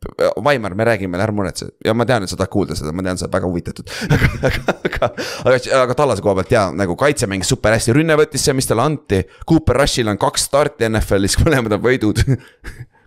Vaimar, 0.44 0.76
me 0.80 0.88
räägime, 0.88 1.20
ärme 1.24 1.42
muretse. 1.42 1.70
ja 1.86 1.96
ma 1.98 2.08
tean, 2.08 2.24
et 2.24 2.32
sa 2.32 2.40
tahad 2.40 2.54
kuulda 2.54 2.78
seda, 2.80 2.94
ma 2.96 3.06
tean, 3.06 3.20
sa 3.20 3.28
oled 3.28 3.38
väga 3.38 3.52
huvitatud 3.52 3.96
aga, 4.16 4.32
aga, 4.50 4.78
aga, 4.90 5.12
aga, 5.46 5.64
aga 5.84 5.98
tallase 5.98 6.26
koha 6.26 6.38
pealt 6.42 6.54
jaa, 6.56 6.68
nagu 6.76 6.96
kaitse 7.00 7.30
mängis 7.30 7.52
super 7.52 7.76
hästi, 7.76 7.96
rünne 7.98 8.20
võttis 8.20 8.48
see, 8.48 8.56
mis 8.58 8.70
talle 8.70 8.86
anti. 8.88 9.24
Cooper 9.50 9.82
Rushil 9.82 10.08
on 10.12 10.20
kaks 10.22 10.48
starti 10.50 10.88
NFL-is, 10.88 11.40
mõlemad 11.44 11.80
on 11.80 11.84
võidud 11.84 12.24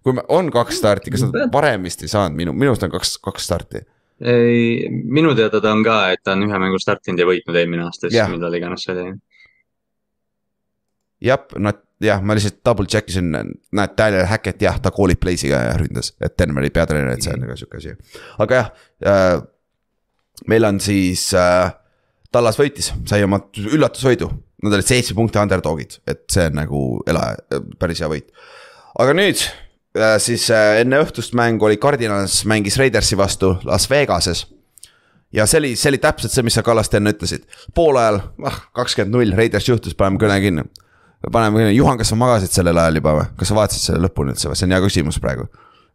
kui 0.05 0.20
on 0.28 0.51
kaks 0.53 0.78
starti, 0.80 1.12
kas 1.12 1.24
nad 1.26 1.49
varem 1.53 1.84
vist 1.86 2.05
ei 2.05 2.12
saanud, 2.12 2.36
minu, 2.38 2.55
minu 2.57 2.72
arust 2.72 2.86
on 2.86 2.93
kaks, 2.93 3.16
kaks 3.24 3.49
starti. 3.51 3.82
ei, 4.20 4.88
minu 4.88 5.34
teada 5.36 5.61
ta 5.61 5.72
on 5.74 5.84
ka, 5.84 5.99
et 6.14 6.22
ta 6.24 6.36
on 6.36 6.47
ühe 6.47 6.61
mängu 6.62 6.80
startinud 6.80 7.20
ja 7.20 7.28
võitnud 7.28 7.57
eelmine 7.57 7.86
aasta, 7.86 8.09
siis 8.09 8.32
millal 8.32 8.57
iganes 8.57 8.84
see 8.86 8.97
oli. 8.97 9.12
Jah, 11.24 11.46
nad 11.58 11.80
jah, 12.00 12.20
ma 12.24 12.36
lihtsalt 12.36 12.60
double 12.64 12.88
check 12.88 13.10
isin, 13.12 13.30
näed, 13.32 13.94
Tyler 13.98 14.26
Hackett 14.30 14.62
jah, 14.64 14.78
ta 14.82 14.92
koolib 14.94 15.20
Blaze'iga 15.22 15.62
ja 15.68 15.76
ründas, 15.80 16.14
et 16.22 16.36
Denveri 16.40 16.72
peatreener, 16.74 17.16
et 17.16 17.26
see 17.26 17.34
on 17.34 17.44
nagu 17.44 17.56
sihuke 17.58 17.80
asi. 17.80 17.94
aga 18.40 18.60
jah 18.60 18.70
äh,, 19.04 19.40
meil 20.50 20.68
on 20.68 20.80
siis 20.80 21.28
äh,, 21.36 21.72
Tallas 22.30 22.60
võitis, 22.60 22.92
sai 23.10 23.24
oma 23.26 23.40
üllatusvõidu. 23.58 24.28
Nad 24.62 24.76
olid 24.76 24.86
seitse 24.86 25.16
punkti 25.18 25.40
underdog'id, 25.40 25.96
et 26.06 26.20
see 26.30 26.44
on 26.46 26.54
nagu 26.60 26.82
ela, 27.10 27.32
päris 27.80 28.02
hea 28.04 28.10
võit. 28.12 28.28
aga 29.02 29.14
nüüd 29.16 29.40
äh, 29.40 30.14
siis 30.22 30.44
äh, 30.54 30.78
enne 30.84 31.00
õhtust 31.02 31.34
mängu 31.34 31.66
oli 31.66 31.80
Cardinals 31.80 32.44
mängis 32.46 32.78
Raidersi 32.78 33.18
vastu 33.18 33.56
Las 33.64 33.88
Vegases 33.90 34.44
ja 35.32 35.46
see 35.46 35.58
oli, 35.62 35.72
see 35.78 35.90
oli 35.90 36.00
täpselt 36.02 36.34
see, 36.34 36.44
mis 36.46 36.54
sa 36.58 36.62
Kallaste 36.66 37.00
enne 37.00 37.14
ütlesid, 37.14 37.48
poolajal, 37.74 38.20
ah 38.46 38.60
kakskümmend 38.76 39.16
null, 39.16 39.34
Raiders 39.38 39.68
juhtus, 39.70 39.96
paneme 39.98 40.20
kõne 40.22 40.38
kinni 40.44 40.66
paneme 41.28 41.72
Juhan, 41.72 41.98
kas 42.00 42.12
sa 42.12 42.16
magasid 42.18 42.52
sellel 42.54 42.78
ajal 42.80 43.00
juba 43.00 43.16
või, 43.18 43.26
kas 43.40 43.50
sa 43.50 43.58
vaatasid 43.58 43.90
selle 43.90 44.00
lõpuni 44.06 44.32
üldse 44.32 44.48
või, 44.48 44.56
see 44.56 44.68
on 44.68 44.74
hea 44.74 44.80
küsimus 44.84 45.20
praegu. 45.20 45.46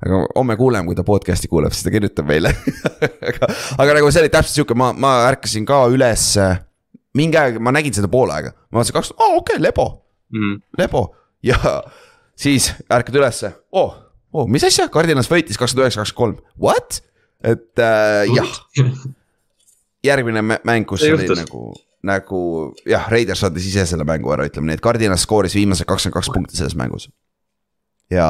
aga 0.06 0.22
homme 0.36 0.58
kuuleme, 0.60 0.86
kui 0.86 0.98
ta 0.98 1.06
podcast'i 1.08 1.50
kuuleb, 1.50 1.74
siis 1.74 1.88
ta 1.88 1.94
kirjutab 1.94 2.30
meile 2.30 2.52
aga, 3.32 3.50
aga 3.82 3.98
nagu 3.98 4.12
see 4.12 4.26
oli 4.26 4.32
täpselt 4.34 4.60
sihuke, 4.60 4.78
ma, 4.78 4.92
ma 4.94 5.18
ärkasin 5.32 5.66
ka 5.66 5.86
üles. 5.94 6.28
mingi 7.18 7.40
aeg 7.42 7.60
ma 7.64 7.74
nägin 7.74 7.96
seda 7.96 8.12
pool 8.12 8.34
aega, 8.36 8.54
ma 8.70 8.82
vaatasin 8.82 9.00
kaks, 9.00 9.14
aa 9.18 9.34
okei 9.40 9.58
okay,, 9.58 9.64
lebo 9.66 9.88
mm., 10.36 10.62
lebo 10.78 11.08
ja 11.46 11.58
siis 12.38 12.74
ärkad 12.92 13.18
ülesse, 13.18 13.56
oo 13.72 13.88
oh,, 13.88 13.98
oh, 14.36 14.48
mis 14.52 14.66
asja, 14.68 14.90
Cardinals 14.94 15.32
võitis 15.32 15.58
kakskümmend 15.58 15.88
üheksa, 15.88 16.04
kakskümmend 16.04 16.38
kolm, 16.38 16.62
what? 16.62 17.02
et 17.46 17.82
äh, 17.82 18.30
jah. 18.36 18.62
järgmine 20.10 20.44
mäng, 20.46 20.86
kus 20.86 21.02
oli 21.08 21.26
nagu 21.34 21.72
nagu 22.06 22.40
jah, 22.88 23.10
Raiders 23.12 23.44
saatis 23.44 23.68
ise 23.72 23.88
selle 23.90 24.06
mängu 24.08 24.32
ära, 24.36 24.48
ütleme 24.50 24.72
nii, 24.72 24.80
et 24.80 24.86
Cardinal 24.86 25.20
skooris 25.22 25.58
viimased 25.58 25.88
kakskümmend 25.90 26.20
kaks 26.20 26.32
punkti 26.34 26.60
selles 26.60 26.78
mängus. 26.80 27.10
ja 28.14 28.28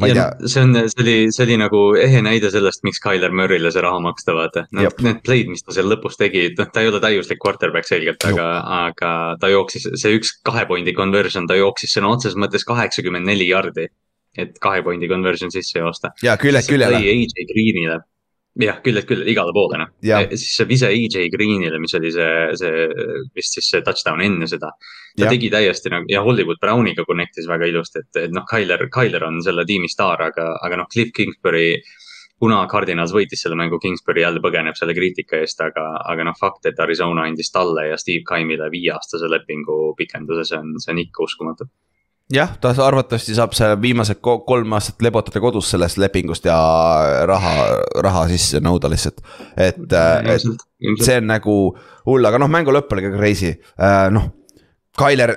ma 0.00 0.08
ei 0.08 0.14
tea. 0.16 0.26
see 0.50 0.62
on, 0.64 0.74
see 0.90 1.02
oli, 1.04 1.16
see 1.34 1.44
oli 1.46 1.58
nagu 1.60 1.80
ehe 2.00 2.22
näide 2.24 2.50
sellest, 2.54 2.82
miks 2.86 3.02
Tyler 3.04 3.34
Murry'le 3.34 3.72
see 3.74 3.84
raha 3.84 4.00
maksta, 4.02 4.34
vaata. 4.36 4.64
Need, 4.74 5.02
need 5.06 5.20
play'd, 5.26 5.50
mis 5.52 5.64
ta 5.66 5.74
seal 5.76 5.90
lõpus 5.90 6.18
tegi, 6.20 6.46
noh, 6.58 6.70
ta 6.72 6.82
ei 6.82 6.90
ole 6.90 7.02
täiuslik 7.04 7.42
quarterback 7.42 7.88
selgelt, 7.88 8.24
aga 8.30 8.48
aga 8.78 9.12
ta 9.42 9.52
jooksis, 9.52 9.90
see 10.00 10.16
üks 10.18 10.34
kahe 10.46 10.64
pointi 10.70 10.96
conversion, 10.96 11.46
ta 11.50 11.58
jooksis 11.58 11.94
sõna 11.98 12.14
otseses 12.16 12.38
mõttes 12.40 12.66
kaheksakümmend 12.68 13.30
neli 13.30 13.50
jardi. 13.50 13.90
et 14.34 14.56
kahe 14.58 14.80
pointi 14.82 15.06
conversion 15.06 15.52
sisse 15.54 15.78
joosta. 15.78 16.10
ja 16.22 16.34
küljest 16.40 16.72
küljele. 16.72 16.98
AJ 16.98 17.46
Greenile 17.52 18.00
jah, 18.62 18.78
küljest 18.84 19.08
küljele, 19.08 19.30
igale 19.32 19.54
poole 19.54 19.80
noh. 19.80 19.90
siis 20.30 20.52
see 20.58 20.68
vise 20.70 20.90
EJ 20.94 21.28
Greenile, 21.32 21.80
mis 21.82 21.94
oli 21.98 22.12
see, 22.14 22.30
see 22.60 22.86
vist 23.34 23.58
siis 23.58 23.70
see 23.72 23.82
touchdown 23.86 24.22
enne 24.22 24.46
seda. 24.50 24.70
ta 25.16 25.26
ja. 25.26 25.30
tegi 25.30 25.50
täiesti 25.50 25.90
nagu 25.92 26.10
ja 26.10 26.22
Hollywood 26.22 26.60
Browniga 26.62 27.06
connect'is 27.08 27.48
väga 27.50 27.68
ilusti, 27.70 28.04
et, 28.04 28.22
et 28.26 28.34
noh, 28.34 28.46
Tyler, 28.50 28.86
Tyler 28.94 29.26
on 29.26 29.40
selle 29.42 29.66
tiimi 29.66 29.90
staar, 29.90 30.22
aga, 30.30 30.54
aga 30.62 30.82
noh, 30.82 30.90
Cliff 30.92 31.14
Kingsbury. 31.16 31.82
kuna 32.44 32.64
Cardinals 32.68 33.12
võitis 33.14 33.40
selle 33.40 33.56
mängu, 33.56 33.78
Kingsbury 33.80 34.20
jälle 34.20 34.40
põgeneb 34.42 34.76
selle 34.76 34.94
kriitika 34.94 35.38
eest, 35.40 35.60
aga, 35.64 35.84
aga 36.10 36.26
noh, 36.28 36.34
fakt, 36.38 36.66
et 36.66 36.80
Arizona 36.82 37.24
andis 37.24 37.50
talle 37.54 37.88
ja 37.88 37.96
Steve 37.96 38.24
Kaimile 38.26 38.68
viieaastase 38.70 39.30
lepingu 39.30 39.94
pikenduse, 39.96 40.44
see 40.50 40.58
on, 40.58 40.74
see 40.82 40.92
on 40.92 41.02
ikka 41.06 41.24
uskumatu 41.24 41.70
jah, 42.32 42.54
ta 42.60 42.72
arvatavasti 42.86 43.34
saab 43.36 43.52
seal 43.56 43.74
viimased 43.82 44.20
kolm 44.22 44.76
aastat 44.76 45.02
lebotada 45.04 45.42
kodus 45.44 45.68
sellest 45.74 45.98
lepingust 46.00 46.46
ja 46.48 46.56
raha, 47.28 47.56
raha 48.04 48.24
sisse 48.32 48.62
nõuda 48.64 48.88
lihtsalt. 48.92 49.20
et, 49.56 49.82
et 49.84 50.46
see 51.04 51.18
on 51.20 51.28
nagu 51.28 51.58
hull, 52.08 52.24
aga 52.24 52.40
noh, 52.40 52.50
mängu 52.50 52.72
lõpp 52.74 52.96
oli 52.96 53.04
ka 53.04 53.12
crazy, 53.18 53.52
noh 54.14 54.32
Tyler, 54.94 55.32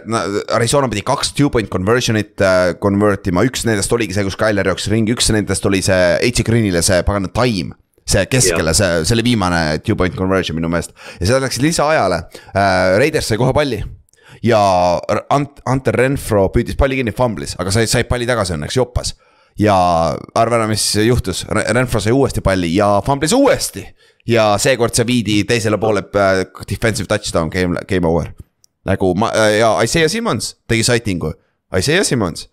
Arizona 0.53 0.85
pidi 0.85 1.01
kaks 1.01 1.31
two 1.33 1.49
point 1.49 1.69
conversion'it 1.73 2.41
äh, 2.45 2.75
convert 2.77 3.25
ima, 3.31 3.41
üks 3.47 3.65
nendest 3.65 3.93
oligi 3.95 4.13
see, 4.13 4.25
kus 4.27 4.37
Tyler 4.37 4.69
jooksis 4.69 4.91
ringi, 4.93 5.15
üks 5.17 5.31
nendest 5.33 5.65
oli 5.65 5.79
see 5.85 5.97
AJ 6.27 6.45
Greenile 6.45 6.83
see 6.85 7.01
pagana 7.07 7.31
time. 7.33 7.73
see 8.07 8.21
keskele, 8.29 8.71
see, 8.77 9.01
see 9.03 9.15
oli 9.17 9.25
viimane 9.33 9.81
two 9.83 9.97
point 9.99 10.13
conversion 10.15 10.55
minu 10.55 10.69
meelest. 10.71 10.93
Ja 11.17 11.25
seda 11.25 11.41
läks 11.43 11.57
lisaajale. 11.59 12.21
Äh,, 12.53 12.93
Raiders 13.01 13.27
sai 13.27 13.41
kohe 13.41 13.51
palli 13.51 13.81
ja 14.43 14.59
Ant-, 15.33 15.61
Hunter 15.65 15.95
Renfro 15.95 16.47
püüdis 16.53 16.77
palli 16.79 16.99
kinni, 16.99 17.13
fumblis, 17.15 17.55
aga 17.59 17.73
sai, 17.73 17.87
sai 17.87 18.03
palli 18.09 18.27
tagasi 18.29 18.55
õnneks, 18.57 18.77
joppas. 18.77 19.15
ja 19.57 19.75
arva 20.37 20.59
ära, 20.59 20.67
mis 20.69 20.83
juhtus, 21.01 21.45
Renfro 21.49 22.01
sai 22.03 22.13
uuesti 22.13 22.41
palli 22.45 22.75
ja 22.75 22.97
fumblis 23.05 23.33
uuesti. 23.33 23.85
ja 24.27 24.57
seekord 24.59 24.93
see 24.93 25.07
viidi 25.07 25.43
teisele 25.47 25.77
poole 25.77 26.03
äh, 26.15 26.43
defensive 26.69 27.07
touchdown, 27.07 27.49
game, 27.49 27.79
game 27.87 28.07
over 28.07 28.33
nagu 28.87 29.13
ma 29.19 29.31
ja 29.51 29.75
Isaiah 29.83 30.09
Simmons 30.09 30.55
tegi 30.67 30.85
sighting'u, 30.87 31.33
Isaiah 31.77 32.05
Simmons. 32.07 32.47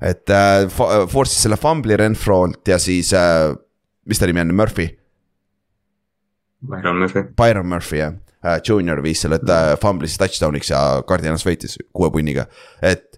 et 0.00 0.28
äh, 0.28 0.66
force'is 1.08 1.40
selle 1.46 1.56
fumbli 1.56 1.96
Renfro'lt 1.96 2.68
ja 2.68 2.76
siis 2.78 3.14
äh,, 3.16 3.54
mis 4.04 4.18
ta 4.20 4.26
nimi 4.28 4.42
on, 4.42 4.52
Murphy? 4.54 4.90
Byron 6.66 6.98
Murphy. 7.00 7.22
Byron 7.36 7.68
Murphy 7.70 8.02
jah 8.02 8.12
äh,, 8.12 8.25
Junior 8.68 9.02
viis 9.04 9.22
selle 9.24 9.40
äh, 9.42 9.74
fumblis 9.82 10.16
touchdown'iks 10.20 10.70
ja 10.72 10.80
Cardinals 11.08 11.46
võitis 11.46 11.78
kuue 11.92 12.10
punniga, 12.14 12.48
et. 12.82 13.12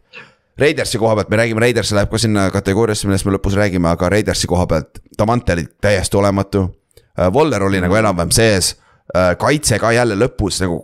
Raidersi 0.59 0.99
koha 0.99 1.15
pealt, 1.15 1.29
me 1.31 1.39
räägime, 1.39 1.61
Raiders 1.63 1.93
läheb 1.95 2.11
ka 2.11 2.19
sinna 2.19 2.49
kategooriasse, 2.51 3.07
millest 3.07 3.29
me 3.29 3.31
lõpus 3.37 3.55
räägime, 3.55 3.93
aga 3.93 4.09
Raidersi 4.11 4.49
koha 4.51 4.65
pealt, 4.67 4.99
Davante 5.15 5.55
oli 5.55 5.69
täiesti 5.81 6.19
olematu 6.19 6.65
äh,. 7.15 7.29
Waller 7.31 7.63
oli 7.63 7.79
nagu 7.79 7.95
enam-vähem 7.95 8.33
sees 8.35 8.73
äh,, 9.15 9.37
kaitse 9.39 9.79
ka 9.79 9.93
jälle 9.95 10.17
lõpus 10.19 10.59
nagu 10.65 10.81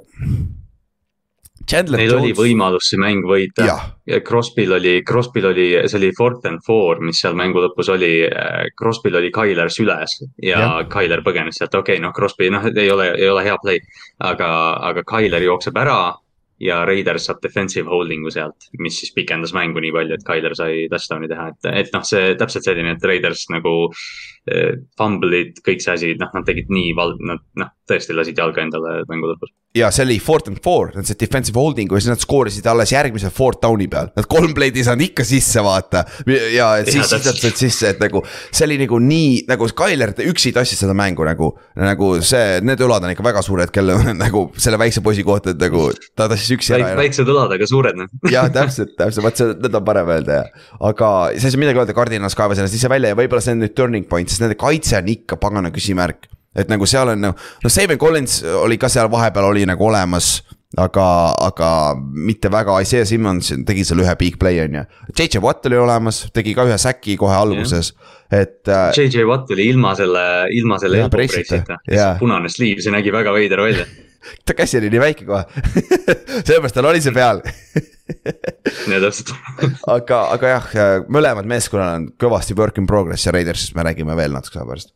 Chandler 1.70 2.00
Neil 2.00 2.10
Jones. 2.10 2.22
oli 2.22 2.34
võimalus 2.36 2.90
see 2.90 3.00
mäng 3.00 3.24
võita 3.28 3.66
ja, 3.66 3.76
ja 4.08 4.20
Crosby'l 4.24 4.76
oli, 4.76 4.94
Crosby'l 5.06 5.48
oli, 5.50 5.68
see 5.88 6.00
oli 6.00 6.10
fourth 6.16 6.48
and 6.48 6.64
four, 6.66 7.00
mis 7.04 7.22
seal 7.22 7.36
mängu 7.38 7.62
lõpus 7.64 7.90
oli. 7.94 8.12
Äh, 8.28 8.68
Crosby'l 8.78 9.20
oli 9.20 9.32
Tyler 9.34 9.72
süles 9.72 10.18
ja, 10.42 10.58
ja. 10.60 10.68
Tyler 10.92 11.24
põgenes 11.24 11.60
sealt, 11.60 11.74
okei 11.74 11.98
okay,, 11.98 12.04
noh, 12.04 12.12
Crosby, 12.16 12.50
noh, 12.52 12.68
ei 12.74 12.90
ole, 12.92 13.12
ei 13.18 13.30
ole 13.30 13.46
hea 13.46 13.56
play. 13.62 13.80
aga, 14.24 14.50
aga 14.90 15.04
Tyler 15.08 15.42
jookseb 15.42 15.76
ära 15.80 15.98
ja 16.64 16.80
Raiders 16.88 17.28
saab 17.28 17.42
defensive 17.44 17.90
holding'u 17.90 18.32
sealt, 18.32 18.68
mis 18.80 18.98
siis 19.00 19.12
pikendas 19.16 19.52
mängu 19.56 19.82
nii 19.84 19.92
palju, 19.94 20.16
et 20.16 20.26
Tyler 20.26 20.56
sai 20.56 20.86
touchdown'i 20.92 21.28
teha, 21.30 21.50
et, 21.52 21.70
et 21.84 21.92
noh, 21.96 22.04
see 22.08 22.32
täpselt 22.40 22.66
selline, 22.66 22.96
et 22.96 23.10
Raiders 23.10 23.48
nagu 23.54 23.76
eh,. 24.48 24.74
Fumble'id, 25.00 25.60
kõik 25.64 25.80
see 25.80 25.94
asi, 25.94 26.08
noh, 26.20 26.28
nad 26.36 26.44
tegid 26.46 26.68
nii 26.72 26.92
val-, 26.96 27.16
nad 27.24 27.40
noh, 27.60 27.70
tõesti 27.88 28.16
lasid 28.16 28.38
jalga 28.40 28.62
endale 28.64 29.02
mängu 29.10 29.28
lõpus. 29.28 29.52
ja 29.74 29.88
see 29.92 30.04
oli 30.06 30.16
fourth 30.22 30.48
and 30.48 30.60
four, 30.64 30.92
nad 30.94 31.08
said 31.08 31.18
defensive 31.20 31.58
holding'u 31.58 31.96
ja 31.96 32.02
siis 32.04 32.12
nad 32.12 32.22
skoorisid 32.22 32.66
alles 32.70 32.92
järgmise 32.94 33.30
fourth 33.34 33.60
down'i 33.64 33.88
peal. 33.90 34.10
Nad 34.16 34.28
kolm 34.30 34.54
play'd 34.56 34.76
ei 34.78 34.84
saanud 34.86 35.08
ikka 35.08 35.26
sisse 35.26 35.64
vaata 35.64 36.04
ja 36.54 36.68
siis, 36.86 37.00
siis 37.10 37.26
nad 37.26 37.40
said 37.40 37.58
sisse, 37.58 37.90
et 37.94 38.00
nagu 38.02 38.22
see 38.28 38.68
oli 38.68 38.78
nagu 38.84 39.00
nii 39.02 39.44
nagu 39.50 39.68
Tyler 39.74 40.14
üksi 40.24 40.54
tassis 40.54 40.80
seda 40.80 40.94
mängu 40.96 41.26
nagu. 41.26 41.50
nagu 41.76 42.10
see, 42.24 42.60
need 42.64 42.84
õlad 42.86 43.04
on 43.04 43.12
ikka 43.12 43.26
väga 43.26 43.42
suured, 43.44 43.72
kelle 43.74 43.98
nagu 44.24 44.46
selle 44.56 44.80
väikse 44.80 45.02
poisi 45.04 45.26
kohta, 45.26 45.52
et 45.52 45.60
nagu 45.60 45.88
ta 46.14 46.28
tassis 46.30 46.53
üksi 46.56 46.74
ära. 46.76 46.92
väiksed 46.98 47.28
õlad, 47.30 47.54
aga 47.56 47.68
suured 47.68 47.98
noh. 47.98 48.10
jah, 48.34 48.48
täpselt, 48.52 48.94
täpselt, 48.98 49.24
vot 49.26 49.40
see, 49.40 49.56
need 49.64 49.80
on 49.80 49.86
parem 49.86 50.12
öelda 50.16 50.40
ja. 50.40 50.64
aga 50.90 51.10
sa 51.34 51.50
ei 51.50 51.54
saa 51.54 51.62
midagi 51.62 51.82
öelda, 51.82 51.96
Cardinals 51.96 52.38
kaevas 52.38 52.62
ennast 52.62 52.78
ise 52.78 52.90
välja 52.92 53.12
ja 53.12 53.18
võib-olla 53.18 53.44
see 53.44 53.56
on 53.56 53.64
nüüd 53.64 53.76
turning 53.76 54.08
point, 54.10 54.30
sest 54.30 54.44
nende 54.44 54.58
kaitse 54.60 54.98
on 55.00 55.12
ikka 55.14 55.40
pagana 55.42 55.72
küsimärk. 55.74 56.28
et 56.54 56.70
nagu 56.70 56.86
seal 56.86 57.14
on 57.14 57.24
nagu, 57.28 57.48
no 57.64 57.72
Steven 57.72 58.00
Collins 58.00 58.42
oli 58.62 58.78
ka 58.80 58.92
seal 58.92 59.10
vahepeal 59.12 59.50
oli 59.52 59.66
nagu 59.68 59.88
olemas 59.88 60.36
aga, 60.80 61.06
aga 61.44 61.70
mitte 61.98 62.50
väga, 62.52 62.78
Isaiah 62.82 63.06
Simmons 63.08 63.52
tegi 63.66 63.84
seal 63.86 64.02
ühe 64.04 64.14
big 64.20 64.38
play 64.40 64.60
on 64.64 64.80
ju. 64.80 64.84
JJ 65.14 65.42
Watt 65.44 65.66
oli 65.70 65.78
olemas, 65.78 66.24
tegi 66.34 66.54
ka 66.56 66.66
ühe 66.68 66.78
säki 66.80 67.18
kohe 67.20 67.34
alguses, 67.36 67.92
et 68.30 68.66
äh,. 68.68 68.88
JJ 68.96 69.26
Watt 69.28 69.52
oli 69.54 69.68
ilma 69.70 69.94
selle, 69.98 70.24
ilma 70.54 70.80
selle 70.82 71.04
elbow 71.04 71.14
brace'ita, 71.18 71.78
punane 72.20 72.50
sliiv, 72.52 72.82
see 72.82 72.94
nägi 72.94 73.14
väga 73.14 73.34
veider 73.36 73.62
välja 73.64 73.86
ta 74.46 74.56
käsi 74.56 74.78
oli 74.80 74.90
nii 74.92 75.02
väike 75.02 75.26
kohe. 75.28 75.44
Sellepärast 76.46 76.76
tal 76.76 76.90
oli 76.90 77.02
see 77.04 77.14
peal. 77.14 77.42
Ja 78.84 78.98
täpselt. 79.00 79.30
Aga, 79.88 80.18
aga 80.34 80.48
jah, 80.50 80.66
mõlemad 81.08 81.46
meeskonnad 81.48 81.94
on 81.96 82.02
kõvasti 82.20 82.52
work 82.58 82.76
in 82.76 82.84
progress 82.84 83.24
ja 83.24 83.32
Raidersist 83.32 83.72
me 83.72 83.86
räägime 83.86 84.12
veel 84.18 84.34
natuke 84.36 84.58
aja 84.58 84.66
pärast. 84.68 84.90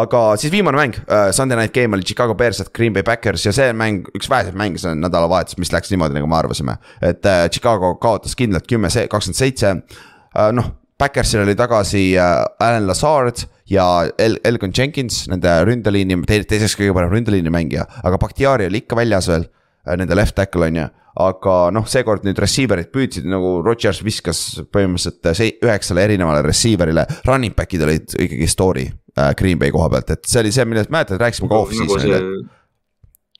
Aga 0.00 0.22
siis 0.40 0.48
viimane 0.54 0.78
mäng 0.78 0.96
uh,, 1.02 1.28
Sunday 1.36 1.58
night 1.60 1.74
game 1.76 1.92
oli 1.92 2.06
Chicago 2.08 2.32
Bears 2.34 2.62
at 2.64 2.70
Green 2.72 2.94
Bay 2.96 3.04
Packers 3.04 3.44
ja 3.44 3.52
see 3.52 3.74
mäng, 3.76 4.08
üks 4.16 4.30
väheseid 4.32 4.56
mänge 4.56 4.80
sellel 4.80 4.96
nädalavahetusel, 5.02 5.60
mis 5.60 5.74
läks 5.76 5.92
niimoodi, 5.92 6.16
nagu 6.16 6.30
me 6.30 6.38
arvasime. 6.38 6.78
et 7.04 7.28
uh, 7.28 7.44
Chicago 7.52 7.92
kaotas 8.00 8.32
kindlalt 8.38 8.64
kümme, 8.70 8.88
kakskümmend 8.88 9.42
seitse, 9.42 9.74
uh, 9.76 10.48
noh, 10.56 10.72
Backersil 10.98 11.44
oli 11.44 11.52
tagasi 11.58 12.14
Alan 12.16 12.88
Lazard 12.88 13.44
ja 13.70 13.86
El-, 14.18 14.40
Elgon 14.44 14.74
Jenkins, 14.76 15.24
nende 15.30 15.52
ründeliini 15.68 16.20
te, 16.28 16.42
teiseks 16.48 16.76
kõige 16.80 16.96
parem 16.96 17.12
ründeliini 17.14 17.52
mängija, 17.52 17.86
aga 18.04 18.20
Bakhtiari 18.20 18.68
oli 18.70 18.84
ikka 18.84 18.98
väljas 18.98 19.30
veel. 19.32 19.48
Uh, 19.84 19.98
nende 20.00 20.16
left 20.16 20.32
tackle 20.38 20.64
on 20.70 20.78
ju, 20.78 20.84
aga 21.20 21.54
noh, 21.76 21.84
seekord 21.84 22.24
nüüd 22.24 22.38
receiver'id 22.40 22.88
püüdsid 22.94 23.26
nagu 23.28 23.58
Rodgers 23.60 24.00
viskas 24.00 24.38
põhimõtteliselt 24.72 25.28
uh, 25.28 25.68
üheksale 25.68 26.06
erinevale 26.08 26.40
receiver'ile, 26.46 27.04
running 27.28 27.52
back'id 27.56 27.84
olid 27.84 28.16
ikkagi 28.16 28.48
story 28.48 28.86
uh, 28.88 29.34
Green 29.36 29.60
Bay 29.60 29.74
koha 29.74 29.90
pealt, 29.92 30.14
et 30.16 30.24
see 30.24 30.40
oli 30.40 30.54
see, 30.56 30.64
millest 30.68 30.92
mäletad, 30.94 31.20
rääkisime 31.20 31.52
ka 31.52 31.60
off-season'il 31.66 32.16
nagu, 32.16 32.32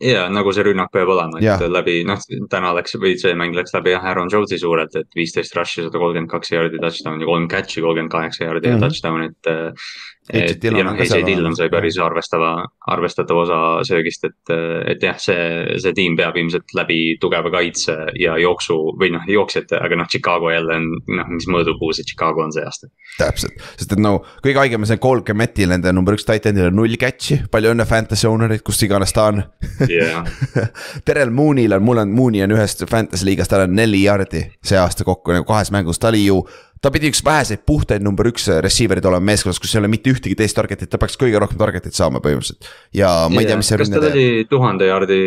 ja 0.05 0.27
nagu 0.33 0.53
see 0.53 0.67
rünnak 0.69 0.93
peab 0.93 1.11
olema, 1.15 1.41
et 1.41 1.47
ja. 1.47 1.57
läbi, 1.71 1.97
noh, 2.09 2.21
täna 2.53 2.75
läks 2.77 2.99
või 3.01 3.15
see 3.21 3.33
mäng 3.39 3.57
läks 3.57 3.73
läbi 3.77 3.95
jah, 3.95 4.05
Aaron 4.11 4.29
Jones'i 4.33 4.61
suurelt, 4.61 4.95
et 5.01 5.17
viisteist 5.17 5.57
rush'i, 5.57 5.87
sada 5.87 5.97
kolmkümmend 5.97 6.33
kaks 6.33 6.53
jaardi 6.53 6.83
touchdown 6.83 7.25
ja 7.25 7.31
kolm 7.31 7.49
catch'i, 7.51 7.81
kolmkümmend 7.81 8.13
kaheksa 8.13 8.45
jaardi 8.45 8.69
mm 8.69 8.77
-hmm. 8.77 8.85
touchdown, 8.85 9.23
et 9.31 9.85
et 10.33 10.65
ja 10.65 10.73
noh, 10.73 10.97
AJ 10.97 11.25
Dillon 11.27 11.57
sai 11.57 11.69
päris 11.73 11.99
arvestava, 12.01 12.55
arvestatava 12.95 13.43
osa 13.45 13.59
söögist, 13.85 14.25
et, 14.25 14.53
et 14.95 15.03
jah, 15.05 15.19
see, 15.21 15.77
see 15.83 15.93
tiim 15.97 16.17
peab 16.17 16.39
ilmselt 16.41 16.73
läbi 16.77 17.17
tugeva 17.21 17.53
kaitse 17.53 17.97
ja 18.21 18.39
jooksu 18.41 18.79
või 19.01 19.13
noh, 19.13 19.27
jooksjate, 19.29 19.77
aga 19.85 19.99
noh, 20.01 20.09
Chicago 20.09 20.49
jälle 20.53 20.79
on 20.81 20.89
noh, 21.19 21.29
mis 21.35 21.49
mõõdupuu 21.51 21.93
see 21.97 22.09
Chicago 22.09 22.45
on 22.47 22.55
see 22.57 22.65
aasta. 22.65 22.89
täpselt, 23.19 23.61
sest 23.77 23.93
et 23.97 24.01
no 24.01 24.17
kõige 24.45 24.63
haigem 24.63 24.87
on 24.87 24.91
see 24.91 25.03
Cole 25.03 25.27
Kemetil, 25.27 25.75
nende 25.75 25.93
number 25.93 26.17
üks 26.17 26.25
titan'il 26.29 26.71
on 26.71 26.79
null 26.81 26.97
catch'i, 27.01 27.43
palju 27.53 27.75
õnne 27.75 27.89
fantasy 27.89 28.29
owner'id, 28.31 28.65
kus 28.65 28.81
iganes 28.87 29.13
ta 29.13 29.29
on. 29.33 29.45
Yeah. 29.91 30.25
Terel 31.07 31.35
Moonil 31.35 31.77
on, 31.77 31.85
mul 31.85 32.01
on, 32.01 32.17
Mooney 32.17 32.45
on 32.47 32.57
ühest 32.57 32.87
fantasy 32.89 33.29
liigast, 33.29 33.53
tal 33.53 33.69
on 33.69 33.77
neli 33.77 34.07
jardi 34.07 34.47
see 34.65 34.81
aasta 34.81 35.05
kokku 35.05 35.37
nagu 35.37 35.45
kahes 35.49 35.73
mängus, 35.75 36.01
ta 36.01 36.09
oli 36.09 36.25
ju 36.25 36.41
ta 36.85 36.93
pidi 36.93 37.09
üks 37.13 37.23
väheseid 37.25 37.65
puhtaid 37.67 38.05
number 38.05 38.29
üks 38.29 38.47
receiver'id 38.65 39.07
olema 39.09 39.33
meeskonnas, 39.33 39.61
kus 39.63 39.73
ei 39.75 39.81
ole 39.81 39.91
mitte 39.93 40.13
ühtegi 40.13 40.37
teist 40.39 40.57
target'it, 40.59 40.91
ta 40.93 41.01
peaks 41.01 41.17
kõige 41.21 41.41
rohkem 41.41 41.61
target'it 41.61 41.97
saama 41.97 42.21
põhimõtteliselt. 42.25 42.69
ja 42.97 43.11
ma 43.33 43.43
ei 43.43 43.49
tea, 43.49 43.59
mis 43.61 43.73
see 43.73 43.81
kas 43.81 43.93
tal 43.93 44.09
oli 44.11 44.29
tuhande 44.51 44.91
jaardi, 44.91 45.19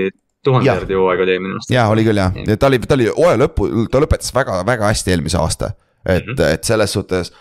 tuhande 0.46 0.70
jaardi 0.70 0.98
hooaeg 1.00 1.26
oli 1.26 1.36
eelmine 1.36 1.58
aasta? 1.58 1.74
jaa, 1.74 1.90
oli 1.94 2.06
küll 2.08 2.22
jah, 2.22 2.40
ja 2.48 2.58
ta 2.62 2.70
oli, 2.70 2.82
ta 2.86 2.98
oli 2.98 3.10
hooaja 3.10 3.42
lõpu, 3.44 3.70
ta 3.94 4.02
lõpetas 4.04 4.34
väga, 4.36 4.62
väga 4.68 4.92
hästi 4.94 5.16
eelmise 5.16 5.42
aasta. 5.42 5.74
et 6.06 6.26
mm, 6.26 6.34
-hmm. 6.34 6.54
et 6.54 6.72
selles 6.72 6.94
suhtes 6.94 7.34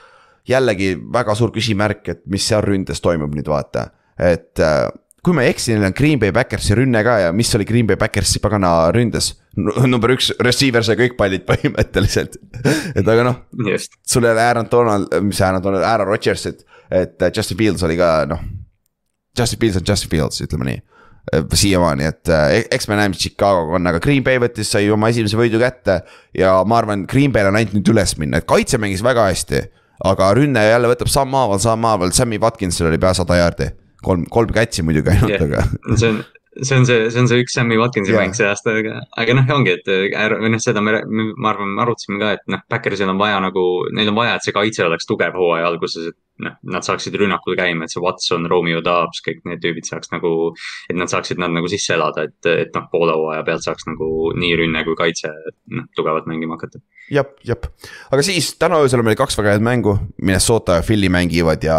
jällegi 0.48 0.94
väga 1.12 1.34
suur 1.34 1.52
küsimärk, 1.52 2.08
et 2.08 2.22
mis 2.30 2.46
seal 2.48 2.64
ründes 2.64 3.02
toimub 3.02 3.34
nüüd 3.34 3.48
vaata, 3.50 3.90
et 4.18 4.62
äh, 4.62 4.86
kui 5.26 5.34
ma 5.34 5.42
ei 5.42 5.50
eksi, 5.50 5.74
neil 5.74 5.88
on 5.88 5.94
Green 5.96 6.20
Bay 6.22 6.30
Backersi 6.30 6.76
rünne 6.78 7.00
ka 7.02 7.16
ja 7.24 7.32
mis 7.34 7.50
oli 7.58 7.66
Green 7.66 7.86
Bay 7.88 7.98
Backersi 7.98 8.38
pagana 8.42 8.92
ründes 8.94 9.32
number 9.90 10.12
üks 10.14 10.30
receiver 10.44 10.84
sai 10.86 10.98
kõik 11.00 11.16
pallid 11.18 11.46
põhimõtteliselt 11.48 12.36
et 12.98 13.08
aga 13.08 13.24
noh, 13.26 13.38
sul 14.06 14.26
ei 14.26 14.34
ole 14.34 14.44
Aaron 14.44 14.68
Donald, 14.70 15.16
mis 15.26 15.40
Aaron 15.42 15.64
Donald, 15.64 15.86
Aaron 15.88 16.10
Rodgers, 16.10 16.44
et, 16.50 16.62
et 16.90 17.24
äh, 17.26 17.32
Justin 17.34 17.58
Fields 17.58 17.86
oli 17.86 17.96
ka 17.98 18.10
noh. 18.30 18.44
Justin 19.36 19.60
Fields 19.60 19.80
on 19.80 19.88
Justin 19.88 20.12
Fields, 20.12 20.42
ütleme 20.44 20.68
nii 20.68 20.76
äh, 20.78 21.48
siiamaani, 21.62 22.10
et 22.12 22.32
äh, 22.32 22.58
eks 22.76 22.86
me 22.90 23.00
näeme, 23.00 23.14
mis 23.16 23.24
Chicago'ga 23.24 23.80
on, 23.80 23.90
aga 23.90 24.02
Green 24.04 24.24
Bay 24.24 24.38
võttis, 24.42 24.70
sai 24.72 24.90
oma 24.92 25.10
esimese 25.12 25.40
võidu 25.40 25.60
kätte. 25.62 26.02
ja 26.36 26.58
ma 26.68 26.78
arvan, 26.82 27.02
Green 27.08 27.34
Bay'l 27.34 27.50
on 27.50 27.58
ainult 27.58 27.74
nüüd 27.78 27.90
üles 27.96 28.14
minna, 28.20 28.42
et 28.42 28.48
kaitse 28.48 28.78
mängis 28.78 29.04
väga 29.04 29.26
hästi. 29.30 29.64
aga 30.04 30.28
rünne 30.36 30.60
jälle 30.60 30.92
võtab 30.92 31.08
sammhaaval, 31.08 31.58
sammhaaval, 31.64 32.12
Sammy 32.12 32.38
Watkinsil 32.38 32.90
oli 32.90 33.00
pea 33.00 33.14
sada 33.16 33.40
jaardi. 33.40 33.72
Kolm, 34.06 34.24
kolm 34.32 34.54
catch'i 34.54 34.86
muidugi 34.86 35.14
ainult 35.14 35.34
yeah., 35.34 35.46
aga 35.46 35.96
see 35.98 36.10
on 36.12 36.24
see 36.62 36.76
on 36.76 36.86
see, 36.86 37.10
see 37.10 37.20
on 37.20 37.28
see 37.28 37.42
üks 37.44 37.56
Sammy 37.56 37.76
Watkinsi 37.80 38.12
yeah. 38.12 38.22
mäng 38.24 38.34
see 38.36 38.46
aasta, 38.48 38.76
aga, 38.80 39.00
aga 39.20 39.34
noh, 39.36 39.50
ongi, 39.58 39.74
et 39.76 39.90
äh, 39.92 40.28
või 40.40 40.52
noh, 40.54 40.62
seda 40.62 40.82
me, 40.84 40.94
ma 41.36 41.52
arvan, 41.52 41.74
me 41.76 41.82
arutasime 41.84 42.20
ka, 42.22 42.32
et 42.38 42.46
noh, 42.52 42.62
Backersil 42.72 43.12
on 43.12 43.20
vaja 43.20 43.40
nagu, 43.44 43.64
neil 43.96 44.12
on 44.12 44.16
vaja, 44.16 44.38
et 44.38 44.46
see 44.46 44.56
kaitse 44.56 44.86
oleks 44.86 45.08
tugev 45.08 45.36
hooaja 45.36 45.68
alguses, 45.68 46.12
et 46.12 46.18
noh, 46.44 46.56
nad 46.68 46.84
saaksid 46.84 47.14
rünnakul 47.16 47.56
käima, 47.58 47.86
et 47.86 47.92
see 47.92 48.02
Watson, 48.02 48.46
Romeo 48.50 48.82
Dobbs, 48.84 49.22
kõik 49.24 49.42
need 49.48 49.62
tüübid 49.62 49.88
saaks 49.88 50.12
nagu. 50.12 50.32
et 50.90 50.96
nad 50.98 51.10
saaksid 51.10 51.40
nad 51.40 51.54
nagu 51.54 51.68
sisse 51.70 51.94
elada, 51.96 52.26
et, 52.28 52.50
et 52.50 52.76
noh, 52.76 52.88
poole 52.92 53.14
hooaja 53.16 53.44
pealt 53.46 53.64
saaks 53.64 53.88
nagu 53.88 54.08
nii 54.36 54.58
rünne 54.60 54.84
kui 54.86 54.98
kaitse 54.98 55.32
noh, 55.72 55.88
tugevalt 55.96 56.28
mängima 56.30 56.58
hakata. 56.58 56.82
jep, 57.12 57.36
jep, 57.46 57.68
aga 58.12 58.26
siis 58.26 58.52
täna 58.60 58.80
öösel 58.82 59.00
on 59.00 59.08
meil 59.08 59.18
kaks 59.18 59.38
väga 59.38 59.56
head 59.56 59.64
mängu, 59.64 59.96
Minnesota 60.20 60.80
ja 60.80 60.86
Philly 60.86 61.10
mängivad 61.12 61.64
ja 61.64 61.78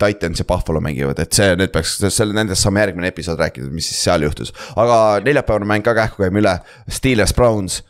Titans 0.00 0.42
ja 0.42 0.48
Buffalo 0.48 0.82
mängivad, 0.84 1.20
et 1.22 1.32
see, 1.32 1.54
need 1.56 1.72
peaks, 1.74 1.96
selle, 2.08 2.36
nendest 2.36 2.64
saame 2.64 2.84
järgmine 2.84 3.12
episood 3.12 3.40
rääkida, 3.40 3.70
mis 3.72 3.88
siis 3.92 4.04
seal 4.04 4.26
juhtus. 4.26 4.52
aga 4.76 5.20
neljapäevane 5.24 5.68
mäng 5.70 5.86
ka 5.86 5.96
kähku 5.96 6.24
käime 6.24 6.42
üle, 6.44 6.58
Steelers, 6.90 7.34
Browns. 7.34 7.82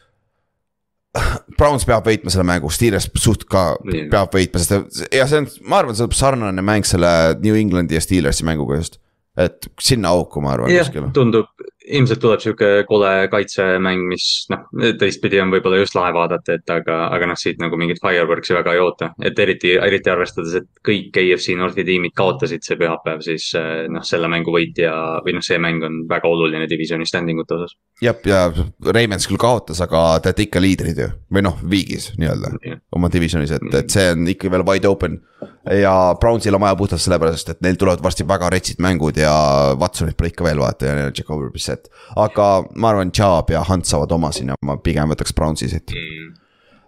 Browns 1.58 1.86
peab 1.88 2.06
võitma 2.08 2.32
selle 2.32 2.46
mängu, 2.48 2.70
Steelers 2.74 3.08
suht 3.20 3.46
ka 3.50 3.74
Nii. 3.86 4.08
peab 4.12 4.34
võitma, 4.34 4.62
sest 4.62 5.04
ja 5.14 5.26
see 5.30 5.42
on, 5.44 5.48
ma 5.70 5.82
arvan, 5.82 5.96
see 5.98 6.06
on 6.08 6.16
sarnane 6.18 6.64
mäng 6.66 6.88
selle 6.88 7.10
New 7.42 7.58
Englandi 7.58 7.98
ja 7.98 8.02
Steelersi 8.02 8.46
mänguga 8.46 8.80
just. 8.80 9.00
et 9.38 9.66
sinna 9.82 10.12
auku, 10.14 10.42
ma 10.44 10.54
arvan, 10.54 10.70
jah 10.74 10.90
tundub, 11.14 11.50
ilmselt 11.84 12.20
tuleb 12.22 12.40
sihuke 12.40 12.68
kole 12.88 13.10
kaitsemäng, 13.32 14.06
mis 14.08 14.46
noh, 14.52 14.64
teistpidi 15.00 15.40
on 15.42 15.52
võib-olla 15.52 15.80
just 15.82 15.96
lahe 15.96 16.12
vaadata, 16.16 16.56
et 16.56 16.72
aga, 16.72 16.98
aga 17.12 17.28
noh, 17.28 17.38
siit 17.38 17.60
nagu 17.60 17.76
mingit 17.80 18.00
fireworks'i 18.02 18.56
väga 18.56 18.74
ei 18.74 18.80
oota. 18.80 19.10
et 19.24 19.38
eriti, 19.38 19.74
eriti 19.76 20.10
arvestades, 20.10 20.54
et 20.60 20.68
kõik 20.86 21.16
AFC 21.20 21.56
Northi 21.58 21.84
tiimid 21.84 22.14
kaotasid 22.16 22.64
see 22.64 22.78
pühapäev, 22.80 23.20
siis 23.24 23.50
eh, 23.58 23.84
noh, 23.92 24.04
selle 24.06 24.30
mängu 24.32 24.54
võitja 24.54 24.94
või 25.24 25.36
noh, 25.36 25.44
see 25.44 25.60
mäng 25.60 25.84
on 25.84 26.00
väga 26.08 26.30
oluline 26.30 26.68
divisjoni 26.70 27.06
standing 27.08 27.42
ute 27.44 27.58
osas. 27.58 27.76
jah, 28.02 28.16
ja 28.28 28.46
Ravens 28.88 29.28
küll 29.28 29.40
kaotas, 29.40 29.82
aga 29.84 30.06
te 30.22 30.32
olete 30.32 30.48
ikka 30.48 30.64
liidrid 30.64 31.04
ju, 31.04 31.10
või 31.32 31.44
noh, 31.44 31.60
viigis 31.70 32.12
nii-öelda 32.16 32.54
oma 32.96 33.12
divisionis, 33.12 33.52
et, 33.58 33.68
et 33.74 33.92
see 33.92 34.08
on 34.14 34.24
ikkagi 34.32 34.52
veel 34.54 34.66
wide 34.66 34.88
open. 34.88 35.20
ja 35.68 36.14
Brownsil 36.20 36.56
on 36.56 36.64
vaja 36.64 36.76
puhtalt 36.80 37.02
sellepärast, 37.04 37.52
et 37.52 37.62
neil 37.64 37.76
tulevad 37.80 38.02
varsti 38.04 38.24
väga 38.28 38.48
retsid 38.56 38.80
mängud 38.84 39.20
ja 39.20 39.34
Watsonit 39.80 40.16
pole 40.16 40.32
ikka 40.32 40.48
veel 40.48 40.60
vaata 40.64 40.88
ja 40.88 40.96
neil 40.96 41.12
on 41.12 41.16
Jacobi 41.16 41.52
Brissett. 41.74 41.90
aga 42.16 42.48
ma 42.74 42.90
arvan, 42.92 43.12
Chubb 43.12 43.50
ja 43.50 43.64
Hunt 43.68 43.86
saavad 43.86 44.12
oma 44.12 44.32
siin 44.32 44.52
ja 44.52 44.58
ma 44.62 44.76
pigem 44.76 45.12
võtaks 45.12 45.34
Brownsi 45.34 45.68
siit, 45.72 45.94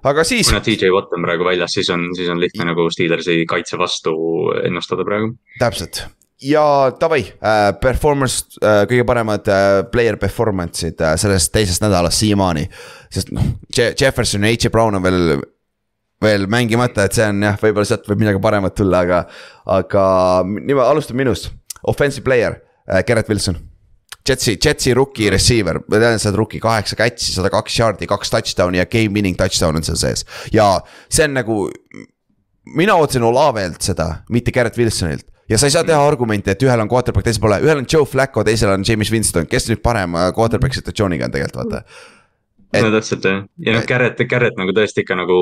aga 0.07 0.25
siis 0.25 0.51
kuna 0.51 0.63
TJ 0.65 0.93
Watt 0.95 1.15
on 1.17 1.25
praegu 1.27 1.47
väljas, 1.47 1.75
siis 1.77 1.91
on, 1.91 2.09
siis 2.17 2.29
on 2.33 2.41
lihtne 2.41 2.69
nagu 2.69 2.89
Steelersi 2.91 3.45
kaitse 3.49 3.79
vastu 3.79 4.15
ennustada 4.65 5.05
praegu. 5.05 5.35
täpselt 5.61 6.05
ja 6.43 6.93
davai 7.01 7.23
äh,, 7.25 7.73
performance 7.81 8.61
äh,, 8.61 8.85
kõige 8.89 9.07
paremad 9.09 9.49
äh, 9.49 9.83
player 9.93 10.19
performance'id 10.21 11.01
äh, 11.01 11.17
sellest 11.21 11.53
teisest 11.55 11.85
nädalast 11.85 12.21
siiamaani. 12.21 12.67
sest 13.11 13.33
noh, 13.33 13.55
Jefferson 13.77 14.45
ja 14.45 14.53
H. 14.53 14.71
Brown 14.73 14.99
on 14.99 15.03
veel, 15.03 15.41
veel 16.23 16.47
mängimata, 16.47 17.07
et 17.07 17.17
see 17.17 17.25
on 17.25 17.41
jah, 17.43 17.57
võib-olla 17.63 17.89
sealt 17.89 18.05
võib 18.11 18.27
midagi 18.27 18.43
paremat 18.43 18.77
tulla, 18.77 19.01
aga, 19.07 19.23
aga 19.79 20.05
niimoodi 20.45 20.91
alustame 20.91 21.25
minust. 21.25 21.51
Offensive 21.87 22.25
player 22.25 22.61
äh,, 22.85 23.03
Gerrit 23.07 23.33
Wilson. 23.33 23.57
Jetsi, 24.27 24.57
Jetsi 24.65 24.95
rookie 24.97 25.31
receiver, 25.31 25.81
ma 25.87 26.01
tean, 26.03 26.21
sa 26.23 26.31
oled 26.31 26.41
rookie, 26.41 26.61
kaheksa 26.63 26.99
catch'i, 26.99 27.33
sada 27.37 27.53
kaks 27.53 27.79
yard'i, 27.79 28.09
kaks 28.11 28.33
touchdown'i 28.35 28.83
ja 28.83 28.87
game 28.91 29.15
winning 29.15 29.39
touchdown 29.39 29.79
on 29.79 29.87
seal 29.87 29.99
sees. 30.01 30.27
Ja 30.55 30.75
see 31.09 31.29
on 31.29 31.37
nagu 31.39 31.65
mina 32.77 32.97
ootasin 32.99 33.23
Olavelt 33.27 33.83
seda, 33.87 34.23
mitte 34.31 34.53
Garrett 34.55 34.79
Wilsonilt. 34.79 35.27
Ja 35.49 35.59
sa 35.59 35.69
ei 35.69 35.75
saa 35.77 35.87
teha 35.87 36.03
argumente, 36.03 36.51
et 36.51 36.63
ühel 36.67 36.81
on 36.83 36.89
quarterback, 36.91 37.29
teisel 37.29 37.45
pole, 37.45 37.61
ühel 37.63 37.79
on 37.79 37.87
Joe 37.87 38.07
Flacco, 38.09 38.43
teisel 38.45 38.73
on 38.73 38.83
James 38.87 39.13
Winston, 39.15 39.47
kes 39.47 39.69
nüüd 39.71 39.83
parem 39.85 40.17
äh, 40.19 40.33
quarterback 40.35 40.75
situatsiooniga 40.75 41.29
on 41.29 41.35
tegelikult 41.37 41.61
vaata. 41.61 41.85
Et- 42.75 42.83
no 42.83 42.91
täpselt 42.91 43.23
jah, 43.25 43.45
ja 43.63 43.75
noh, 43.77 43.85
Garrett, 43.87 44.19
Garrett 44.29 44.57
nagu 44.59 44.73
tõesti 44.75 45.05
ikka 45.05 45.15
nagu 45.17 45.37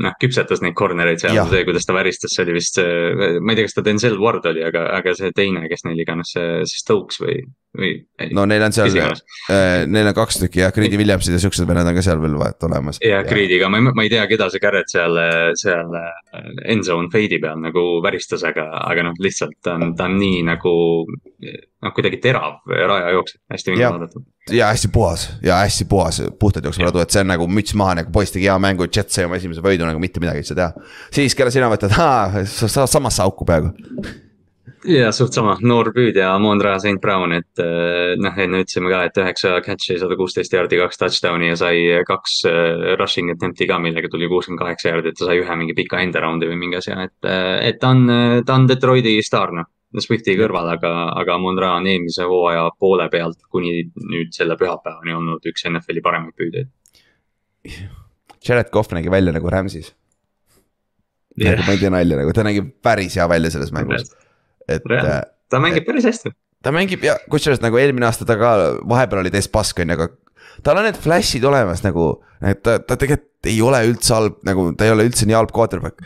noh, 0.00 0.14
küpsetas 0.20 0.62
neid 0.64 0.72
corner'eid 0.78 1.20
seal 1.20 1.36
Jah., 1.36 1.50
see, 1.50 1.64
kuidas 1.68 1.84
ta 1.84 1.92
väristas, 1.96 2.32
see 2.32 2.46
oli 2.46 2.54
vist 2.56 2.78
see, 2.80 3.36
ma 3.44 3.52
ei 3.52 3.58
tea, 3.58 3.66
kas 3.68 3.76
ta 3.76 3.84
Denzel 3.84 4.16
Ward 4.18 4.46
oli, 4.48 4.62
aga, 4.64 4.86
aga 4.96 5.12
see 5.18 5.28
teine, 5.36 5.66
kes 5.68 5.84
neil 5.84 6.00
iganes 6.00 6.32
see, 6.32 6.62
see 6.70 6.80
Stokes 6.80 7.20
või, 7.20 7.36
või. 7.76 7.92
no 8.32 8.46
neil 8.48 8.64
on 8.64 8.72
seal 8.72 8.88
iganes, 8.88 9.20
neil 9.92 10.08
on 10.08 10.16
kaks 10.16 10.40
tükki 10.40 10.64
ja 10.64 10.72
Greedy 10.74 10.96
Williamsid 11.00 11.36
ja 11.36 11.42
siuksed 11.44 11.68
vennad 11.68 11.90
on 11.92 11.98
ka 11.98 12.04
seal 12.06 12.22
veel 12.24 12.38
vaata 12.40 12.66
olemas. 12.70 13.02
ja 13.04 13.20
Creed'iga, 13.28 13.68
ma 13.68 13.82
ei, 13.82 13.88
ma 14.00 14.06
ei 14.08 14.12
tea, 14.16 14.24
keda 14.32 14.48
see 14.50 14.64
Garrett 14.64 14.88
seal, 14.94 15.20
seal 15.60 15.92
endzone 16.64 17.12
fade'i 17.12 17.42
peal 17.44 17.60
nagu 17.60 17.84
väristas, 18.04 18.42
aga, 18.48 18.70
aga 18.88 19.10
noh, 19.10 19.20
lihtsalt 19.20 19.60
ta 19.62 19.76
on, 19.76 19.92
ta 19.98 20.08
on 20.08 20.16
nii 20.16 20.40
nagu 20.48 20.74
noh, 21.12 21.92
kuidagi 21.92 22.22
terav 22.24 22.62
rajajooksja, 22.72 23.42
hästi 23.52 23.74
vinge 23.74 23.84
Jah. 23.84 23.92
vaadata. 23.98 24.24
Ja 24.50 24.66
hästi 24.66 24.88
puhas 24.88 25.28
ja 25.42 25.56
hästi 25.56 25.84
puhas, 25.84 26.22
puhtalt 26.38 26.64
jookseb 26.64 26.84
radu, 26.88 27.00
et 27.00 27.14
see 27.14 27.22
on 27.24 27.32
nagu 27.32 27.46
müts 27.48 27.76
maha 27.78 28.00
nagu 28.00 28.12
poiss 28.12 28.34
tegi 28.34 28.50
hea 28.50 28.58
mängu, 28.60 28.88
Jet 28.92 29.12
sai 29.12 29.24
oma 29.28 29.38
esimese 29.40 29.64
võidu 29.64 29.86
nagu 29.88 30.02
mitte 30.02 30.20
midagi 30.20 30.42
ei 30.42 30.48
saa 30.50 30.58
teha. 30.58 30.90
siis, 31.14 31.36
kelle 31.38 31.54
sina 31.54 31.70
võtad, 31.72 31.94
sa 31.94 32.68
saad 32.68 32.92
samasse 32.92 33.24
auku 33.24 33.46
peaaegu. 33.48 33.72
ja 34.84 35.08
suht 35.16 35.32
sama, 35.32 35.56
noor 35.64 35.94
püüdja 35.96 36.34
Mondra 36.44 36.74
St 36.78 37.00
Brown, 37.00 37.32
et 37.38 37.64
eh, 37.64 38.12
noh, 38.20 38.36
enne 38.36 38.60
ütlesime 38.66 38.92
ka, 38.92 39.00
et 39.08 39.20
üheksa 39.24 39.56
catch'i, 39.64 39.96
sada 40.02 40.18
kuusteist 40.20 40.52
jaardi, 40.52 40.76
kaks 40.82 41.00
touchdown'i 41.00 41.48
ja 41.54 41.58
sai 41.64 41.80
kaks 42.04 42.38
eh, 42.50 42.90
rushing 43.00 43.32
attempt'i 43.32 43.68
ka, 43.70 43.80
millega 43.80 44.12
tuli 44.12 44.28
kuuskümmend 44.28 44.60
kaheksa 44.60 44.92
jaardi, 44.92 45.14
et 45.14 45.20
ta 45.20 45.30
sai 45.30 45.40
ühe 45.40 45.56
mingi 45.62 45.76
pika 45.78 46.04
end 46.04 46.20
around'i 46.20 46.52
või 46.52 46.60
mingi 46.66 46.82
asja, 46.82 47.00
et, 47.08 47.32
et 47.64 47.80
ta 47.80 47.96
on, 47.96 48.04
ta 48.44 48.60
on 48.60 48.68
Detroiti 48.68 49.16
staar, 49.24 49.56
noh. 49.56 49.72
Swifti 50.02 50.34
kõrval, 50.38 50.72
aga, 50.74 50.92
aga 51.20 51.36
Mondra 51.38 51.74
on 51.78 51.86
eelmise 51.86 52.26
hooaja 52.26 52.64
poole 52.80 53.06
pealt 53.12 53.38
kuni 53.52 53.84
nüüd 54.10 54.32
selle 54.34 54.56
pühapäevani 54.58 55.14
olnud 55.14 55.44
üks 55.50 55.66
NFL-i 55.70 56.02
paremaid 56.02 56.34
püüdjaid. 56.38 56.72
Jared 58.44 58.72
Cough 58.74 58.94
nägi 58.96 59.12
välja 59.12 59.32
nagu 59.34 59.50
Rams'is. 59.50 59.92
nagu 61.40 61.62
ma 61.66 61.74
ei 61.74 61.80
tee 61.82 61.90
nalja, 61.90 62.18
nagu 62.20 62.32
ta 62.34 62.44
nägi 62.46 62.62
päris 62.82 63.16
hea 63.18 63.28
välja 63.28 63.50
selles 63.54 63.72
mängus. 63.74 64.10
et 64.68 64.84
äh, 64.90 65.22
ta 65.50 65.60
mängib 65.62 65.86
päris 65.86 66.04
hästi. 66.04 66.34
ta 66.62 66.72
mängib 66.72 67.02
ja 67.04 67.16
kusjuures 67.30 67.62
nagu 67.62 67.78
eelmine 67.78 68.06
aasta 68.06 68.26
ta 68.26 68.36
ka 68.38 68.52
vahepeal 68.88 69.22
oli 69.24 69.32
täis 69.34 69.48
pask 69.48 69.80
on 69.82 69.90
ju, 69.90 69.96
aga 69.98 70.08
tal 70.62 70.78
on 70.78 70.86
need 70.86 70.98
flash'id 71.00 71.44
olemas 71.48 71.82
nagu, 71.86 72.10
et 72.42 72.62
ta, 72.62 72.78
ta 72.78 72.98
tegelikult 73.00 73.48
ei 73.50 73.60
ole 73.62 73.80
üldse 73.88 74.14
halb, 74.14 74.38
nagu 74.46 74.70
ta 74.78 74.86
ei 74.86 74.92
ole 74.94 75.06
üldse 75.08 75.26
nii 75.28 75.36
halb 75.36 75.52
quarterback. 75.54 76.04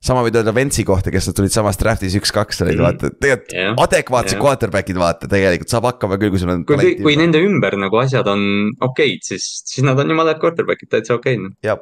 Sama 0.00 0.22
võid 0.22 0.36
öelda 0.38 0.52
Ventsi 0.54 0.84
kohta, 0.86 1.10
kes 1.10 1.26
nad 1.30 1.36
tulid 1.38 1.52
samast 1.52 1.80
draft'is 1.82 2.14
üks-kaks 2.20 2.62
olid, 2.62 2.78
Mhm. 2.78 2.84
vaata, 2.84 3.10
tegelikult 3.18 3.54
Jah, 3.56 3.74
adekvaatsed 3.82 4.36
jah. 4.36 4.42
quarterback'id 4.44 4.98
vaata, 5.00 5.28
tegelikult 5.30 5.68
saab 5.72 5.88
hakkama 5.90 6.18
küll, 6.20 6.30
kui 6.30 6.38
sul 6.38 6.52
on. 6.54 6.64
kui, 6.64 6.94
kui 7.02 7.16
nende 7.18 7.40
ümber 7.42 7.76
nagu 7.76 7.98
asjad 7.98 8.26
on 8.30 8.70
okeid, 8.80 9.24
siis, 9.26 9.62
siis 9.66 9.84
nad 9.86 9.98
on 9.98 10.08
jumala 10.08 10.34
head 10.34 10.42
quarterback'id, 10.42 10.88
täitsa 10.94 11.18
okeid 11.18 11.42
noh. 11.42 11.52
jah 11.66 11.78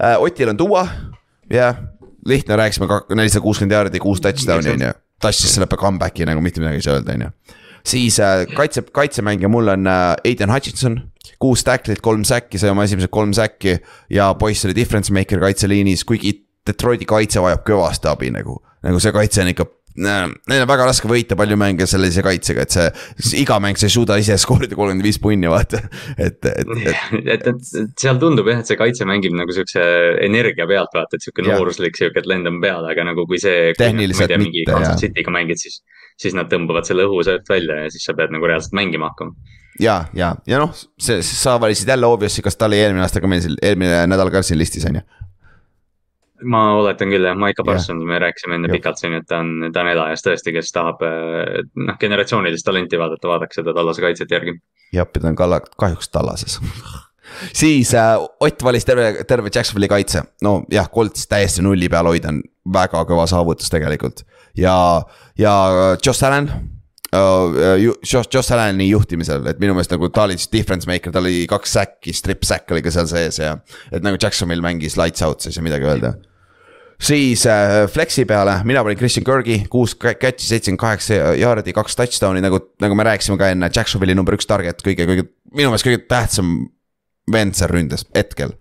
äh,, 0.00 0.16
Otil 0.22 0.48
on 0.54 0.56
tuua, 0.56 0.86
jah, 1.50 1.76
lihtne, 2.26 2.56
rääkisime 2.56 2.86
nelisada 3.16 3.42
kuuskümmend 3.42 3.72
jaardi, 3.74 3.98
kuus 4.02 4.20
touchdown'i 4.22 4.76
on 4.76 4.86
ju. 4.88 4.92
tassis 5.20 5.54
selle 5.54 5.66
comeback'i 5.66 6.26
nagu 6.28 6.40
mitte 6.44 6.60
midagi 6.62 6.78
ei 6.78 6.86
saa 6.86 6.98
öelda, 7.00 7.14
on 7.18 7.26
ju. 7.26 7.30
siis 7.88 8.20
äh, 8.20 8.46
kaitse, 8.54 8.82
kaitsemängija 8.92 9.48
mul 9.50 9.68
on 9.74 9.86
äh, 9.86 10.14
Aiden 10.24 10.52
Hutchinson, 10.54 11.00
kuus 11.42 11.64
tacklit, 11.66 12.00
kolm 12.00 12.22
säkki, 12.24 12.58
sai 12.58 12.70
oma 12.70 12.84
esimesed 12.86 13.10
kolm 13.10 13.32
säkki 13.34 13.78
ja 14.14 14.34
poiss 14.38 14.64
oli 14.66 14.74
difference 14.78 15.12
maker 15.12 15.40
kaitseliinis, 15.42 16.04
kuigi 16.06 16.44
Detroiti 16.68 17.08
kaitse 17.08 17.42
vajab 17.42 17.64
kõvasti 17.66 18.10
abi 18.10 18.32
nagu, 18.34 18.60
nagu 18.86 19.02
see 19.02 19.14
kaitse 19.14 19.42
on 19.44 19.52
ikka 19.54 19.66
Neil 19.98 20.62
on 20.62 20.68
väga 20.70 20.86
raske 20.86 21.08
võita 21.10 21.36
palju 21.38 21.56
mänge 21.58 21.86
sellise 21.90 22.22
kaitsega, 22.22 22.64
et 22.64 22.74
see 22.74 23.40
iga 23.42 23.56
mäng 23.62 23.78
sa 23.80 23.88
ei 23.88 23.94
suuda 23.94 24.18
ise 24.20 24.36
skoorida 24.38 24.76
kolmkümmend 24.78 25.06
viis 25.06 25.18
punni, 25.22 25.48
vaata. 25.50 25.80
et, 26.14 26.38
et, 26.46 26.70
et 26.86 27.34
et, 27.34 27.48
et 27.50 27.98
seal 27.98 28.20
tundub 28.22 28.46
jah, 28.50 28.62
et 28.62 28.70
see 28.70 28.78
kaitse 28.78 29.08
mängib 29.08 29.34
nagu 29.38 29.54
siukse 29.54 29.82
energia 30.24 30.68
pealt, 30.70 30.94
vaata, 30.94 31.18
et 31.18 31.26
sihuke 31.26 31.46
nooruslik 31.46 31.98
sihuke, 31.98 32.22
et 32.22 32.30
lendame 32.30 32.62
peale, 32.62 32.92
aga 32.94 33.08
nagu 33.10 33.26
kui 33.28 33.42
see. 33.42 33.72
Tehniliselt 33.78 34.36
mingi 34.36 34.62
mitte, 34.62 34.70
Kansas 34.70 34.94
jah. 34.94 35.02
City'ga 35.02 35.34
mängid, 35.34 35.62
siis, 35.62 35.80
siis 36.20 36.36
nad 36.38 36.50
tõmbavad 36.52 36.86
selle 36.86 37.08
õhu 37.08 37.24
sealt 37.26 37.48
välja 37.50 37.82
ja 37.84 37.94
siis 37.94 38.06
sa 38.06 38.14
pead 38.18 38.34
nagu 38.34 38.46
reaalselt 38.50 38.78
mängima 38.78 39.10
hakkama. 39.10 39.34
ja, 39.82 40.04
ja, 40.14 40.34
ja 40.46 40.62
noh, 40.62 40.74
see, 40.74 41.22
sa 41.26 41.58
valisid 41.58 41.90
jälle 41.90 42.06
obviously, 42.06 42.46
kas 42.46 42.58
ta 42.58 42.70
oli 42.70 42.78
eelmine 42.78 43.02
aasta 43.02 43.22
ka 43.24 43.30
meil 43.30 43.42
siin, 43.42 43.58
eelmine 43.62 44.04
nädal 44.10 44.30
ka 44.30 44.46
siin 44.46 44.62
listis 44.62 44.86
on 44.86 45.02
ju. 45.02 45.06
Ma 46.44 46.62
oletan 46.78 47.10
küll 47.12 47.26
jah, 47.26 47.36
Maiko 47.38 47.64
Jah. 47.64 47.72
Parsons, 47.72 48.04
me 48.06 48.18
rääkisime 48.22 48.58
enne 48.58 48.70
Jah. 48.70 48.76
pikalt 48.78 49.00
siin, 49.00 49.16
et 49.18 49.26
ta 49.28 49.40
on, 49.42 49.68
ta 49.74 49.82
on 49.82 49.90
elajas 49.92 50.24
tõesti, 50.26 50.54
kes 50.54 50.72
tahab 50.74 51.02
eh, 51.06 51.60
noh, 51.74 51.98
generatsioonilist 52.00 52.66
talenti 52.66 53.00
vaadata, 53.00 53.30
vaadake 53.32 53.58
seda 53.58 53.74
tallase 53.76 54.04
kaitset 54.04 54.32
järgi. 54.34 54.58
jah, 54.94 55.08
ta 55.12 55.28
on 55.28 55.38
kalla, 55.38 55.60
kahjuks 55.80 56.10
tallases. 56.14 56.58
siis 57.60 57.94
äh, 57.94 58.16
Ott 58.40 58.64
valis 58.64 58.88
terve, 58.88 59.24
terve 59.28 59.50
Jacksonvili 59.54 59.90
kaitse, 59.90 60.24
no 60.42 60.62
jah, 60.72 60.90
Colts 60.94 61.26
täiesti 61.28 61.64
nulli 61.64 61.90
peal 61.92 62.08
hoida 62.08 62.32
on 62.32 62.42
väga 62.72 63.04
kõva 63.08 63.26
saavutus 63.28 63.70
tegelikult 63.72 64.24
ja, 64.56 65.02
ja 65.38 65.54
Josh 66.04 66.24
Allan 66.24 66.50
uh,. 67.16 67.58
Josh, 68.02 68.28
Josh 68.34 68.52
Allani 68.52 68.88
juhtimisel, 68.90 69.46
et 69.50 69.60
minu 69.62 69.76
meelest 69.76 69.94
nagu 69.94 70.10
ta 70.12 70.26
oli 70.28 70.38
siis 70.38 70.52
difference 70.52 70.88
maker, 70.90 71.14
tal 71.14 71.26
oli 71.28 71.46
kaks 71.50 71.76
säkki, 71.78 72.14
strip 72.16 72.46
sack 72.48 72.70
oli 72.74 72.84
ka 72.84 72.92
seal 72.94 73.08
sees 73.10 73.40
ja. 73.42 73.56
et 73.92 74.04
nagu 74.04 74.20
Jacksonvil 74.20 74.64
mängis 74.64 74.98
lights 75.00 75.24
out 75.26 75.44
siis 75.44 75.56
ja 75.56 75.64
midagi 75.64 75.88
öelda 75.88 76.16
siis 76.98 77.46
äh, 77.46 77.86
Flexi 77.90 78.24
peale, 78.26 78.58
mina 78.64 78.82
panin 78.84 78.98
Christian 78.98 79.24
Kirgi, 79.24 79.60
kuus 79.70 79.94
catch'i, 79.98 80.46
seitsekümmend 80.48 80.80
kaheksa 80.82 81.18
jaardi, 81.38 81.72
kaks 81.76 81.96
touchdown'i 81.96 82.42
nagu, 82.42 82.60
nagu 82.82 82.98
me 82.98 83.06
rääkisime 83.06 83.38
ka 83.38 83.52
enne, 83.54 83.70
Jacksonvili 83.74 84.16
number 84.18 84.34
üks 84.34 84.48
target, 84.50 84.82
kõige, 84.84 85.06
kõige, 85.08 85.28
minu 85.54 85.70
meelest 85.70 85.86
kõige 85.86 86.02
tähtsam 86.10 86.56
vend 87.32 87.58
seal 87.58 87.70
ründes 87.72 88.06
hetkel. 88.16 88.56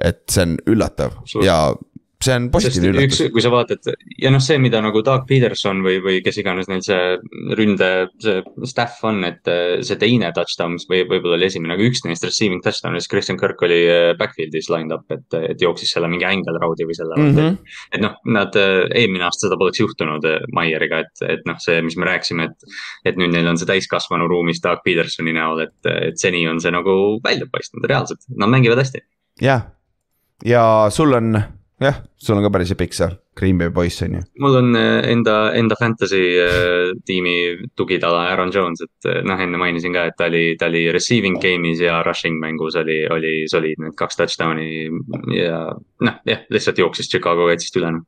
et 0.00 0.22
see 0.32 0.46
on 0.46 0.54
üllatav 0.70 1.18
ja 1.44 1.74
see 2.20 2.34
on 2.36 2.48
positiivne 2.52 2.90
üllatus., 2.92 3.22
kui 3.32 3.42
sa 3.42 3.50
vaatad 3.52 3.86
ja 4.20 4.30
noh, 4.32 4.42
see, 4.44 4.58
mida 4.60 4.80
nagu 4.84 5.00
Doug 5.04 5.24
Peterson 5.28 5.80
või, 5.84 6.00
või 6.04 6.18
kes 6.24 6.40
iganes 6.42 6.68
neil 6.68 6.82
see 6.84 7.14
ründe, 7.56 7.88
see 8.20 8.42
staff 8.68 9.00
on, 9.08 9.22
et 9.28 9.48
eh, 9.48 9.80
see 9.86 9.96
teine 10.00 10.28
touchdown, 10.36 10.74
mis 10.76 10.84
või 10.90 11.06
võib-olla 11.08 11.38
oli 11.38 11.48
esimene, 11.48 11.76
aga 11.76 11.86
üks 11.86 12.04
neist 12.04 12.26
receiving 12.26 12.60
touchdown, 12.64 12.98
siis 13.00 13.08
Christian 13.12 13.40
Kirk 13.40 13.62
oli 13.64 13.78
eh, 13.86 14.10
backfield'is 14.20 14.68
lined 14.72 14.92
up, 14.96 15.06
et, 15.14 15.38
et 15.38 15.64
jooksis 15.64 15.94
selle 15.96 16.10
mingi 16.12 16.28
angle 16.28 16.60
round'i 16.60 16.88
või 16.88 16.98
selle 16.98 17.16
mm. 17.16 17.30
mm. 17.30 17.38
-hmm. 17.38 17.56
-hmm. 17.56 17.78
et 17.96 18.04
noh, 18.04 18.18
nad 18.36 18.58
eelmine 18.60 19.24
aasta 19.28 19.46
seda 19.46 19.58
poleks 19.60 19.80
juhtunud 19.80 20.28
Maieriga, 20.56 21.04
et, 21.06 21.24
et 21.38 21.48
noh, 21.48 21.56
see, 21.62 21.80
mis 21.86 21.96
me 21.96 22.08
rääkisime, 22.10 22.50
et. 22.50 22.68
et 23.04 23.16
nüüd 23.20 23.32
neil 23.32 23.48
on 23.48 23.58
see 23.58 23.68
täiskasvanu 23.68 24.28
ruumis 24.28 24.60
Doug 24.62 24.84
Petersoni 24.84 25.32
näol, 25.36 25.64
et, 25.64 25.78
et 25.88 26.20
seni 26.20 26.42
on 26.48 26.60
see 26.60 26.72
nagu 26.74 26.94
välja 27.24 27.48
paistnud 27.50 27.88
reaalselt, 27.88 28.22
nad 28.36 28.52
mängivad 28.52 28.82
hästi. 28.82 29.02
jah, 29.40 29.64
ja 30.44 30.64
sul 30.92 31.16
on, 31.16 31.40
jah, 31.80 32.02
sul 32.20 32.36
on 32.36 32.44
ka 32.44 32.50
päris 32.52 32.72
pikk 32.76 32.92
see 32.96 33.08
Green 33.40 33.56
Bay 33.58 33.70
poiss 33.72 34.02
on 34.04 34.14
ju. 34.18 34.20
mul 34.42 34.56
on 34.58 34.74
eh, 34.76 35.06
enda, 35.12 35.36
enda 35.56 35.76
fantasy 35.80 36.20
eh, 36.36 36.90
tiimi 37.08 37.34
tugitala 37.76 38.26
Aaron 38.32 38.50
Jones, 38.54 38.82
et 38.84 39.08
eh, 39.08 39.22
noh, 39.24 39.40
enne 39.40 39.56
mainisin 39.60 39.94
ka, 39.96 40.04
et 40.10 40.16
ta 40.18 40.26
oli, 40.28 40.56
ta 40.60 40.68
oli 40.68 40.82
receiving 40.92 41.38
game'is 41.40 41.80
ja 41.80 42.02
rushing 42.06 42.36
mängus 42.42 42.76
oli, 42.76 42.98
oli 43.10 43.34
soliidne, 43.50 43.94
kaks 43.96 44.20
touchdown'i 44.20 44.68
ja 45.38 45.62
noh, 46.04 46.20
jah, 46.28 46.44
lihtsalt 46.52 46.78
jooksis 46.82 47.08
Chicago 47.10 47.48
kaitsest 47.48 47.80
üle 47.80 47.94
noh. 47.96 48.04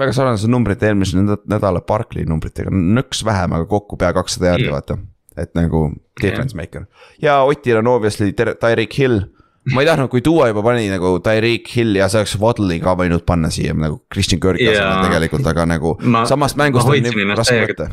väga 0.00 0.14
sarnased 0.16 0.48
numbrid 0.48 0.80
eelmise 0.86 1.18
näd- 1.20 1.44
nädala 1.50 1.82
Barclay 1.84 2.24
numbritega, 2.24 2.72
nõks 2.72 3.20
vähem, 3.26 3.52
aga 3.58 3.66
kokku 3.68 3.98
pea 4.00 4.14
kakssada 4.16 4.54
jaardi 4.54 4.70
Mm. 4.70 4.76
vaata. 4.78 4.98
et 5.40 5.52
nagu 5.54 5.92
difference 6.20 6.56
maker 6.56 6.82
ja 7.22 7.42
Otil 7.44 7.76
on 7.78 7.86
obviously 7.86 8.32
Tyreek 8.32 8.92
Hill. 8.98 9.20
ma 9.74 9.82
ei 9.82 9.88
tahtnud, 9.88 10.08
kui 10.12 10.22
Duo 10.24 10.46
juba 10.48 10.62
pani 10.64 10.88
nagu 10.88 11.14
Tyreek 11.24 11.68
Hill 11.76 11.98
ja 11.98 12.08
sa 12.08 12.22
oleks 12.22 12.36
Waddle'i 12.40 12.80
ka 12.82 12.94
võinud 12.98 13.24
panna 13.28 13.50
siia 13.52 13.74
nagu 13.76 14.00
Christian 14.12 14.40
Jaa. 14.40 14.72
asemel 14.72 15.08
tegelikult, 15.08 15.46
aga 15.52 15.66
nagu 15.68 15.96
Ma- 16.00 16.24
samast 16.28 16.56
mängust 16.60 16.88
on 16.88 16.96
nii 16.96 17.36
raske 17.36 17.58
võtta. 17.68 17.90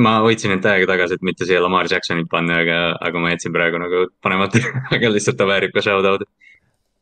ma 0.00 0.18
hoidsin 0.24 0.54
end 0.56 0.64
täiega 0.64 0.88
tagasi, 0.88 1.18
et 1.18 1.26
mitte 1.26 1.48
siia 1.48 1.60
Lamar 1.60 1.90
Jacksonit 1.90 2.30
panna, 2.30 2.62
aga, 2.64 2.78
aga 3.04 3.20
ma 3.20 3.34
jätsin 3.34 3.52
praegu 3.52 3.82
nagu 3.82 4.06
panemata, 4.24 4.62
aga 4.96 5.12
lihtsalt 5.12 5.36
ta 5.36 5.48
väärib 5.50 5.76
ka 5.76 5.84
shout 5.84 6.08
out'i. 6.08 6.28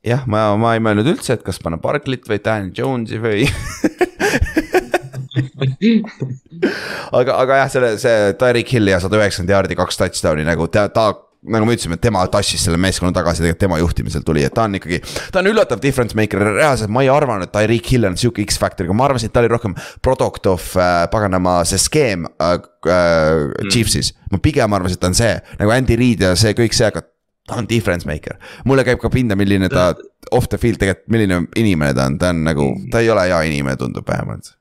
jah, 0.08 0.26
ma, 0.26 0.50
ma 0.58 0.74
ei 0.74 0.82
mõelnud 0.82 1.06
üldse, 1.14 1.38
et 1.38 1.46
kas 1.46 1.62
panna 1.62 1.78
Barclay't 1.78 2.26
või 2.26 2.42
Dan 2.42 2.72
Jones'i 2.74 3.22
või 3.22 3.46
aga, 7.14 7.38
aga 7.38 7.62
jah, 7.62 7.70
selle, 7.70 7.94
see 8.02 8.34
Tyreek 8.40 8.74
Hill 8.74 8.90
ja 8.90 8.98
sada 9.02 9.18
üheksakümmend 9.20 9.54
jaardi, 9.54 9.78
kaks 9.78 10.00
touchdown'i 10.00 10.46
nagu 10.48 10.66
ta, 10.72 10.88
ta 10.90 11.12
nagu 11.46 11.66
me 11.66 11.74
ütlesime, 11.76 11.94
et 11.98 12.02
tema 12.02 12.24
tassis 12.30 12.64
selle 12.66 12.78
meeskonna 12.82 13.12
tagasi, 13.14 13.44
tegelikult 13.44 13.62
tema 13.62 13.78
juhtimisel 13.78 14.24
tuli, 14.26 14.42
et 14.46 14.54
ta 14.54 14.64
on 14.66 14.74
ikkagi, 14.78 14.98
ta 15.32 15.42
on 15.42 15.50
üllatav 15.52 15.82
difference 15.82 16.18
maker, 16.18 16.42
reaalselt 16.58 16.90
ma 16.94 17.04
ei 17.04 17.10
arvanud, 17.12 17.46
et 17.46 17.54
Tyreek 17.54 17.92
Hill 17.92 18.08
on 18.08 18.18
sihuke 18.18 18.42
X-Factoriga, 18.46 18.96
ma 18.96 19.06
arvasin, 19.06 19.30
et 19.30 19.36
ta 19.36 19.44
oli 19.44 19.52
rohkem 19.52 19.76
product 20.04 20.50
of 20.50 20.72
äh, 20.76 21.04
paganama 21.12 21.60
see 21.68 21.78
skeem 21.82 22.26
äh, 22.26 22.56
äh, 22.90 23.70
Chiefsis. 23.70 24.14
ma 24.32 24.42
pigem 24.42 24.74
arvasin, 24.74 24.98
et 24.98 25.04
ta 25.04 25.12
on 25.12 25.18
see 25.18 25.32
nagu 25.62 25.76
Andy 25.76 26.00
Reid 26.00 26.26
ja 26.26 26.34
see 26.38 26.56
kõik 26.58 26.74
see, 26.76 26.90
aga 26.90 27.06
ta 27.48 27.62
on 27.62 27.70
difference 27.70 28.08
maker. 28.08 28.40
mulle 28.66 28.84
käib 28.88 28.98
ka 29.02 29.12
pinda, 29.12 29.38
milline 29.38 29.70
ta 29.72 29.92
off 30.34 30.50
the 30.50 30.58
field 30.58 30.82
tegelikult, 30.82 31.06
milline 31.14 31.44
inimene 31.56 31.94
ta 31.94 32.10
on, 32.10 32.18
ta 32.18 32.34
on 32.34 32.42
nagu, 32.50 32.72
ta 32.90 33.04
ei 33.04 33.14
ole 33.14 33.30
hea 33.30 33.44
inimene, 33.52 33.78
tundub 33.78 34.10
vähemalt 34.10 34.57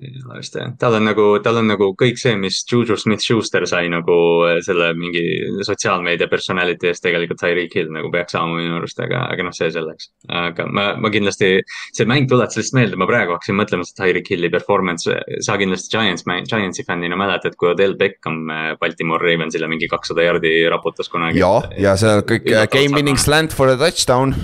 just 0.00 0.56
jah, 0.56 0.72
tal 0.78 0.96
on 0.98 1.06
nagu, 1.08 1.24
tal 1.44 1.60
on 1.60 1.70
nagu 1.70 1.88
kõik 1.98 2.18
see, 2.20 2.34
mis 2.40 2.58
Juju 2.68 2.96
Smith-Schuster 3.00 3.66
sai 3.68 3.88
nagu 3.92 4.16
eh, 4.48 4.58
selle 4.64 4.90
mingi 4.98 5.22
sotsiaalmeedia 5.66 6.28
personality 6.30 6.90
eest 6.90 7.04
tegelikult 7.04 7.40
Tyreek 7.40 7.74
Hill 7.76 7.92
nagu 7.94 8.10
peaks 8.12 8.36
saama 8.36 8.58
minu 8.58 8.76
arust, 8.78 9.00
aga, 9.02 9.24
aga 9.32 9.46
noh, 9.46 9.56
see 9.56 9.70
selleks. 9.72 10.10
aga 10.28 10.68
ma, 10.68 10.86
ma 11.00 11.12
kindlasti, 11.12 11.50
see 11.96 12.08
mäng 12.08 12.28
tuletas 12.30 12.58
lihtsalt 12.60 12.80
meelde, 12.80 13.00
ma 13.00 13.08
praegu 13.08 13.36
hakkasin 13.36 13.58
mõtlema 13.58 13.88
seda 13.88 14.04
Tyreek 14.04 14.30
Hilli 14.34 14.52
performance, 14.52 15.18
sa 15.46 15.58
kindlasti 15.60 15.92
Giants, 15.96 16.26
Giantsi 16.50 16.86
fännina 16.86 17.18
mäletad, 17.18 17.56
kui 17.56 17.72
Odell 17.72 17.96
Beckham 17.98 18.44
eh, 18.52 18.70
Baltimore 18.80 19.24
Ravensile 19.24 19.70
mingi 19.72 19.88
kakssada 19.92 20.26
jardi 20.26 20.58
raputas 20.72 21.10
kunagi. 21.12 21.40
ja, 21.40 21.54
ja 21.80 21.96
seal 22.00 22.24
kõik 22.28 22.48
äh, 22.52 22.68
game 22.72 22.96
winning 22.96 23.20
slant 23.20 23.56
for 23.56 23.72
a 23.72 23.78
touchdown. 23.80 24.36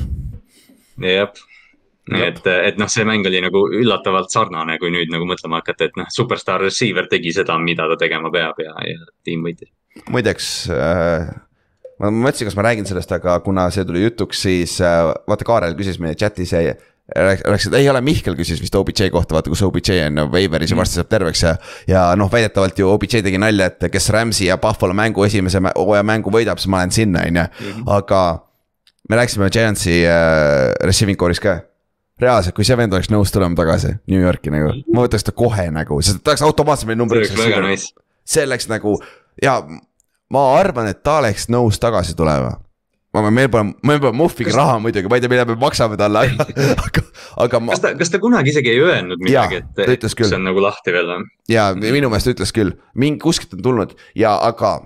jah, 1.03 1.29
nii 2.13 2.27
et, 2.29 2.43
et 2.71 2.81
noh, 2.81 2.91
see 2.93 3.07
mäng 3.09 3.27
oli 3.29 3.41
nagu 3.45 3.65
üllatavalt 3.81 4.33
sarnane, 4.35 4.79
kui 4.83 4.93
nüüd 4.95 5.13
nagu 5.13 5.29
mõtlema 5.29 5.63
hakata, 5.63 5.91
et 5.91 5.97
noh, 6.01 6.11
superstaar 6.13 6.63
receiver 6.65 7.09
tegi 7.11 7.35
seda, 7.37 7.59
mida 7.59 7.89
ta 7.91 7.99
tegema 8.01 8.33
peab 8.35 8.61
ja, 8.63 8.75
ja 8.87 9.09
tiim 9.27 9.45
võitis. 9.47 9.73
muideks 10.13 10.53
äh, 10.73 11.33
ma 12.03 12.11
mõtlesin, 12.11 12.49
kas 12.49 12.57
ma 12.59 12.67
räägin 12.67 12.89
sellest, 12.89 13.13
aga 13.15 13.37
kuna 13.45 13.69
see 13.75 13.85
tuli 13.89 14.03
jutuks, 14.05 14.47
siis 14.47 14.79
äh, 14.85 15.11
vaata, 15.29 15.47
Kaarel 15.47 15.77
küsis 15.79 16.01
meie 16.03 16.19
chat'is 16.19 16.55
ja 16.57 16.75
rääkis, 17.13 17.67
et 17.69 17.75
ei 17.79 17.89
ole, 17.91 18.01
Mihkel 18.05 18.37
küsis 18.39 18.61
vist 18.63 18.75
OBJ 18.79 19.11
kohta, 19.13 19.37
vaata 19.37 19.51
kus 19.53 19.63
OBJ 19.67 19.99
on 20.07 20.23
Waveris 20.33 20.71
ja 20.73 20.79
varsti 20.79 21.01
saab 21.01 21.11
terveks 21.11 21.43
ja. 21.45 21.57
ja 21.91 22.05
noh, 22.19 22.31
väidetavalt 22.33 22.79
ju 22.79 22.89
OBJ 22.91 23.23
tegi 23.27 23.41
nalja, 23.43 23.69
et 23.73 23.91
kes 23.93 24.09
Rams'i 24.15 24.49
ja 24.49 24.59
Buffalo 24.63 24.95
mängu 24.97 25.27
esimese 25.27 25.61
hooaja 25.75 26.07
mängu 26.07 26.33
võidab, 26.33 26.63
siis 26.63 26.71
ma 26.73 26.83
lähen 26.83 26.95
sinna, 26.95 27.27
on 27.29 27.43
ju, 27.43 27.75
aga. 27.99 28.23
me 29.11 29.19
rääkisime 29.19 29.51
Giantsi 29.51 30.03
äh, 30.07 30.73
receiving 30.87 31.19
core'is 31.21 31.43
ka 31.43 31.59
reaalselt, 32.23 32.57
kui 32.57 32.67
see 32.67 32.77
vend 32.79 32.95
oleks 32.95 33.11
nõus 33.13 33.33
tulema 33.35 33.59
tagasi 33.59 33.97
New 34.11 34.23
Yorki 34.23 34.53
nagu, 34.55 34.75
ma 34.95 35.07
võtaks 35.07 35.27
ta 35.27 35.35
kohe 35.37 35.69
nagu, 35.75 35.99
sest 36.05 36.23
ta 36.23 36.35
oleks 36.35 36.45
automaatselt 36.47 36.91
meie 36.91 37.01
number 37.01 37.23
see 37.23 37.35
oleks 37.35 37.47
väga 37.47 37.63
nice. 37.67 37.93
see 38.29 38.45
läks 38.49 38.69
nagu 38.71 38.97
ja 39.43 39.59
ma 40.33 40.45
arvan, 40.59 40.91
et 40.93 41.03
ta 41.05 41.19
oleks 41.23 41.49
nõus 41.53 41.81
tagasi 41.83 42.17
tulema. 42.19 42.55
ma, 43.13 43.25
meil 43.29 43.51
pole, 43.53 43.75
meil 43.85 44.01
pole 44.01 44.17
Muffiga 44.17 44.55
raha 44.57 44.79
muidugi, 44.81 45.11
ma 45.11 45.19
ei 45.19 45.25
tea, 45.25 45.33
mida 45.33 45.45
me 45.49 45.59
maksame 45.61 45.99
talle, 46.01 46.25
aga, 46.87 47.05
aga, 47.45 47.61
ma 47.61 47.75
kas 47.77 47.85
ta, 47.85 47.93
kas 47.99 48.13
ta 48.15 48.23
kunagi 48.23 48.55
isegi 48.55 48.73
ei 48.73 48.81
öelnud 48.81 49.21
midagi, 49.21 49.61
et 49.61 50.01
ta 50.01 50.13
see 50.13 50.39
on 50.39 50.49
nagu 50.49 50.65
lahti 50.65 50.95
veel 50.95 51.11
või? 51.11 51.29
ja 51.53 51.69
minu 51.77 52.09
meelest 52.13 52.33
ütles 52.33 52.55
küll, 52.57 52.73
mingi 52.97 53.21
kuskilt 53.25 53.59
on 53.59 53.67
tulnud 53.67 53.93
ja, 54.17 54.39
aga 54.41 54.79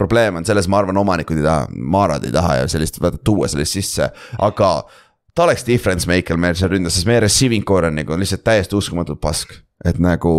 probleem 0.00 0.40
on 0.40 0.48
selles, 0.48 0.66
ma 0.70 0.80
arvan, 0.80 0.96
omanikud 0.96 1.38
ei 1.38 1.44
taha, 1.44 1.68
Marad 1.70 2.24
ei 2.24 2.34
taha 2.34 2.62
ja 2.62 2.66
sellist, 2.72 2.98
vaata 3.02 3.20
tuua 3.22 3.50
sellist 3.52 3.76
sisse, 3.76 4.10
aga 4.40 4.70
ta 5.34 5.46
oleks 5.46 5.64
difference 5.66 6.08
maker 6.10 6.38
meil 6.40 6.58
seal 6.58 6.72
ründas, 6.72 6.96
sest 6.98 7.08
meie 7.08 7.24
receiving 7.24 7.66
core 7.66 7.90
on 7.90 7.98
nagu 8.00 8.16
lihtsalt 8.18 8.44
täiesti 8.46 8.78
uskumatult 8.78 9.20
pask. 9.22 9.58
et 9.80 9.96
nagu, 9.96 10.30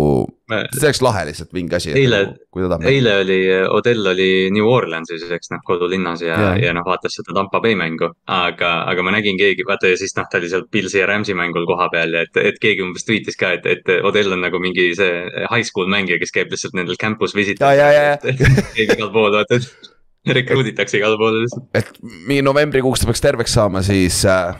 see 0.70 0.84
oleks 0.86 1.00
lahe 1.02 1.24
lihtsalt 1.26 1.48
mingi 1.50 1.74
asi. 1.74 1.90
Eile- 1.98 2.28
tahab. 2.54 2.84
eile 2.86 3.16
oli, 3.24 3.38
Odell 3.74 4.06
oli 4.12 4.28
New 4.54 4.68
Orleansis, 4.70 5.24
eks 5.34 5.50
noh, 5.50 5.58
kodulinnas 5.66 6.22
ja 6.22 6.36
Jaa., 6.38 6.52
ja 6.62 6.74
noh, 6.76 6.84
vaatas 6.86 7.16
seda 7.18 7.34
Tampa 7.34 7.58
Bay 7.64 7.74
mängu. 7.74 8.12
aga, 8.30 8.70
aga 8.92 9.02
ma 9.02 9.10
nägin 9.16 9.40
keegi, 9.40 9.66
vaata 9.66 9.90
ja 9.90 9.98
siis 9.98 10.14
noh, 10.14 10.28
ta 10.30 10.38
oli 10.38 10.52
seal 10.52 10.68
Pilsi 10.70 11.00
ja 11.00 11.08
Rams'i 11.10 11.34
mängul 11.34 11.66
kohapeal 11.66 12.14
ja 12.14 12.22
et, 12.22 12.38
et 12.38 12.62
keegi 12.62 12.86
umbes 12.86 13.02
tweetis 13.08 13.40
ka, 13.40 13.50
et, 13.58 13.66
et 13.66 13.90
Odell 14.06 14.36
on 14.36 14.46
nagu 14.46 14.62
mingi 14.62 14.92
see 14.94 15.24
high 15.50 15.66
school 15.66 15.90
mängija, 15.90 16.22
kes 16.22 16.36
käib 16.38 16.54
lihtsalt 16.54 16.78
nendel 16.78 17.00
campus 17.02 17.34
visit. 17.34 17.58
Ja, 17.58 17.74
ja, 17.74 17.90
ja, 17.90 18.04
ja. 18.12 18.36
käib 18.76 18.94
igal 18.94 19.10
pool, 19.10 19.34
vaata, 19.34 19.58
et 19.58 19.90
rekruuditakse 20.38 21.00
igale 21.00 21.18
poole 21.18 21.42
lihtsalt. 21.42 21.66
et 21.74 21.98
mingi 22.02 22.44
novembrikuuks 22.46 23.02
ta 23.02 23.10
peaks 23.10 23.24
terveks 23.24 23.58
saama, 23.58 23.82
siis 23.82 24.22
äh,, 24.28 24.54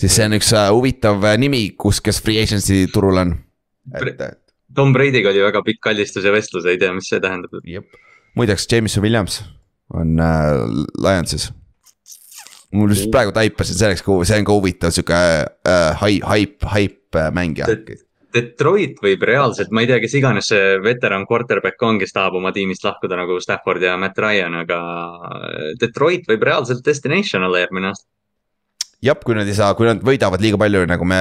siis 0.00 0.16
see 0.16 0.26
on 0.28 0.36
üks 0.38 0.52
äh, 0.56 0.68
huvitav 0.72 1.24
äh, 1.28 1.38
nimi, 1.40 1.64
kus, 1.78 2.00
kes 2.04 2.20
free 2.24 2.40
agency 2.42 2.86
turul 2.92 3.20
on. 3.20 3.36
et, 3.96 4.26
Tom 4.74 4.92
Brady'ga 4.94 5.32
oli 5.32 5.42
väga 5.42 5.62
pikk 5.66 5.80
kallistus 5.88 6.26
ja 6.26 6.32
vestlus, 6.34 6.66
ei 6.70 6.78
tea, 6.78 6.92
mis 6.94 7.08
see 7.10 7.22
tähendab. 7.22 7.56
muideks 8.38 8.68
Jameson 8.70 9.02
Williams 9.02 9.40
on 9.94 10.20
äh, 10.20 10.52
Lionsis. 11.02 11.50
mul 12.72 12.92
just 12.94 13.10
praegu 13.10 13.32
taipasin, 13.34 13.74
see 13.78 13.88
oleks, 13.88 14.04
see 14.28 14.38
on 14.38 14.46
ka 14.46 14.54
huvitav 14.54 14.94
sihuke 14.94 15.18
äh, 15.18 16.04
hype, 16.04 16.26
hype, 16.30 16.70
hype 16.74 17.26
mängija. 17.34 17.66
Detroit 18.30 19.00
võib 19.02 19.24
reaalselt, 19.26 19.72
ma 19.74 19.82
ei 19.82 19.88
tea, 19.90 19.96
kes 19.98 20.12
iganes 20.14 20.52
see 20.52 20.76
veteran 20.84 21.24
quarterback 21.26 21.82
on, 21.82 21.98
kes 21.98 22.14
tahab 22.14 22.36
oma 22.38 22.52
tiimist 22.54 22.84
lahkuda 22.86 23.18
nagu 23.18 23.40
Stafford 23.42 23.82
ja 23.82 23.96
Matt 23.98 24.22
Ryan, 24.22 24.60
aga 24.62 24.78
Detroit 25.80 26.30
võib 26.30 26.46
reaalselt 26.46 26.86
destination 26.86 27.48
olla 27.48 27.64
järgmine 27.64 27.90
aasta. 27.90 28.06
jah, 29.04 29.18
kui 29.24 29.36
nad 29.38 29.48
ei 29.48 29.56
saa, 29.56 29.72
kui 29.78 29.88
nad 29.88 30.02
võidavad 30.04 30.42
liiga 30.42 30.60
palju, 30.60 30.84
nagu 30.90 31.08
me, 31.08 31.20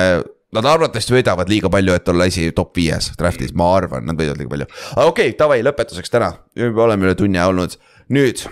nad 0.56 0.68
arvatavasti 0.68 1.15
võidavad 1.15 1.51
liiga 1.51 1.72
palju, 1.72 1.95
et 1.95 2.11
olla 2.14 2.27
esi 2.30 2.49
top 2.56 2.76
viies 2.77 3.11
draft'is, 3.19 3.53
ma 3.57 3.69
arvan, 3.77 4.07
nad 4.10 4.19
võidavad 4.19 4.41
liiga 4.41 4.53
palju. 4.56 4.69
aga 4.95 5.07
okei 5.11 5.31
okay,, 5.31 5.38
davai, 5.39 5.61
lõpetuseks 5.65 6.14
täna, 6.14 6.34
juba 6.60 6.88
oleme 6.88 7.07
üle 7.07 7.15
tunni 7.19 7.41
olnud, 7.43 7.77
nüüd. 8.15 8.45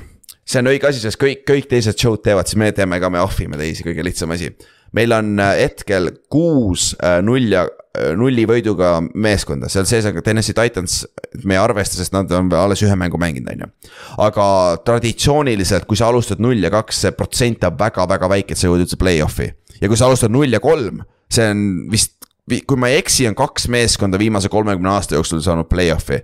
see 0.48 0.64
on 0.64 0.72
õige 0.72 0.90
asi, 0.90 1.04
sest 1.04 1.20
kõik, 1.22 1.44
kõik 1.48 1.70
teised 1.72 2.00
show'd 2.00 2.24
teevad, 2.24 2.48
siis 2.48 2.60
me 2.62 2.72
teeme 2.76 3.02
ka, 3.04 3.12
me 3.12 3.24
off 3.24 3.42
ime 3.44 3.60
teisi, 3.60 3.86
kõige 3.88 4.06
lihtsam 4.06 4.32
asi. 4.36 4.54
Meil 4.96 5.14
on 5.14 5.40
äh, 5.40 5.56
hetkel 5.64 6.12
kuus 6.32 6.94
äh, 7.04 7.20
null 7.26 7.52
ja 7.52 7.66
äh, 7.68 8.14
nulli 8.18 8.46
võiduga 8.50 8.98
meeskonda, 9.14 9.70
seal 9.72 9.88
sees 9.90 10.08
on 10.08 10.16
ka 10.18 10.24
Tennessee 10.26 10.56
Titans, 10.58 11.02
me 11.44 11.58
ei 11.58 11.62
arvesta, 11.62 12.00
sest 12.00 12.16
nad 12.16 12.32
on 12.36 12.52
alles 12.56 12.84
ühe 12.86 12.96
mängu 13.00 13.20
mänginud, 13.22 13.52
on 13.54 13.66
ju. 13.66 13.98
aga 14.28 14.48
traditsiooniliselt, 14.88 15.88
kui 15.90 16.00
sa 16.00 16.12
alustad 16.12 16.42
null 16.44 16.64
ja 16.64 16.72
kaks, 16.74 17.04
see 17.06 17.16
protsent 17.18 17.66
on 17.68 17.78
väga-väga 17.80 18.32
väike, 18.32 18.56
et 18.56 18.62
sa 18.62 18.70
jõuad 18.70 18.86
üldse 18.86 19.00
play-off'i. 19.02 19.52
ja 19.82 19.92
kui 19.92 20.00
sa 20.00 20.10
alustad 20.10 20.34
null 20.34 20.54
ja 20.54 20.64
kolm, 20.64 21.04
see 21.34 21.52
on 21.52 21.68
vist, 21.92 22.16
kui 22.48 22.80
ma 22.80 22.92
ei 22.92 23.02
eksi, 23.02 23.28
on 23.30 23.38
kaks 23.38 23.68
meeskonda 23.74 24.20
viimase 24.20 24.50
kolmekümne 24.50 24.94
aasta 24.96 25.18
jooksul 25.20 25.44
saanud 25.44 25.70
play-off'i. 25.72 26.24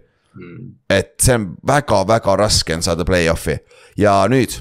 et 0.90 1.14
see 1.22 1.35
on 1.38 1.52
väga-väga 1.68 2.38
raske 2.40 2.73
on 2.73 2.81
saada 2.81 3.06
play-off'i 3.06 3.60
ja 3.99 4.23
nüüd, 4.31 4.56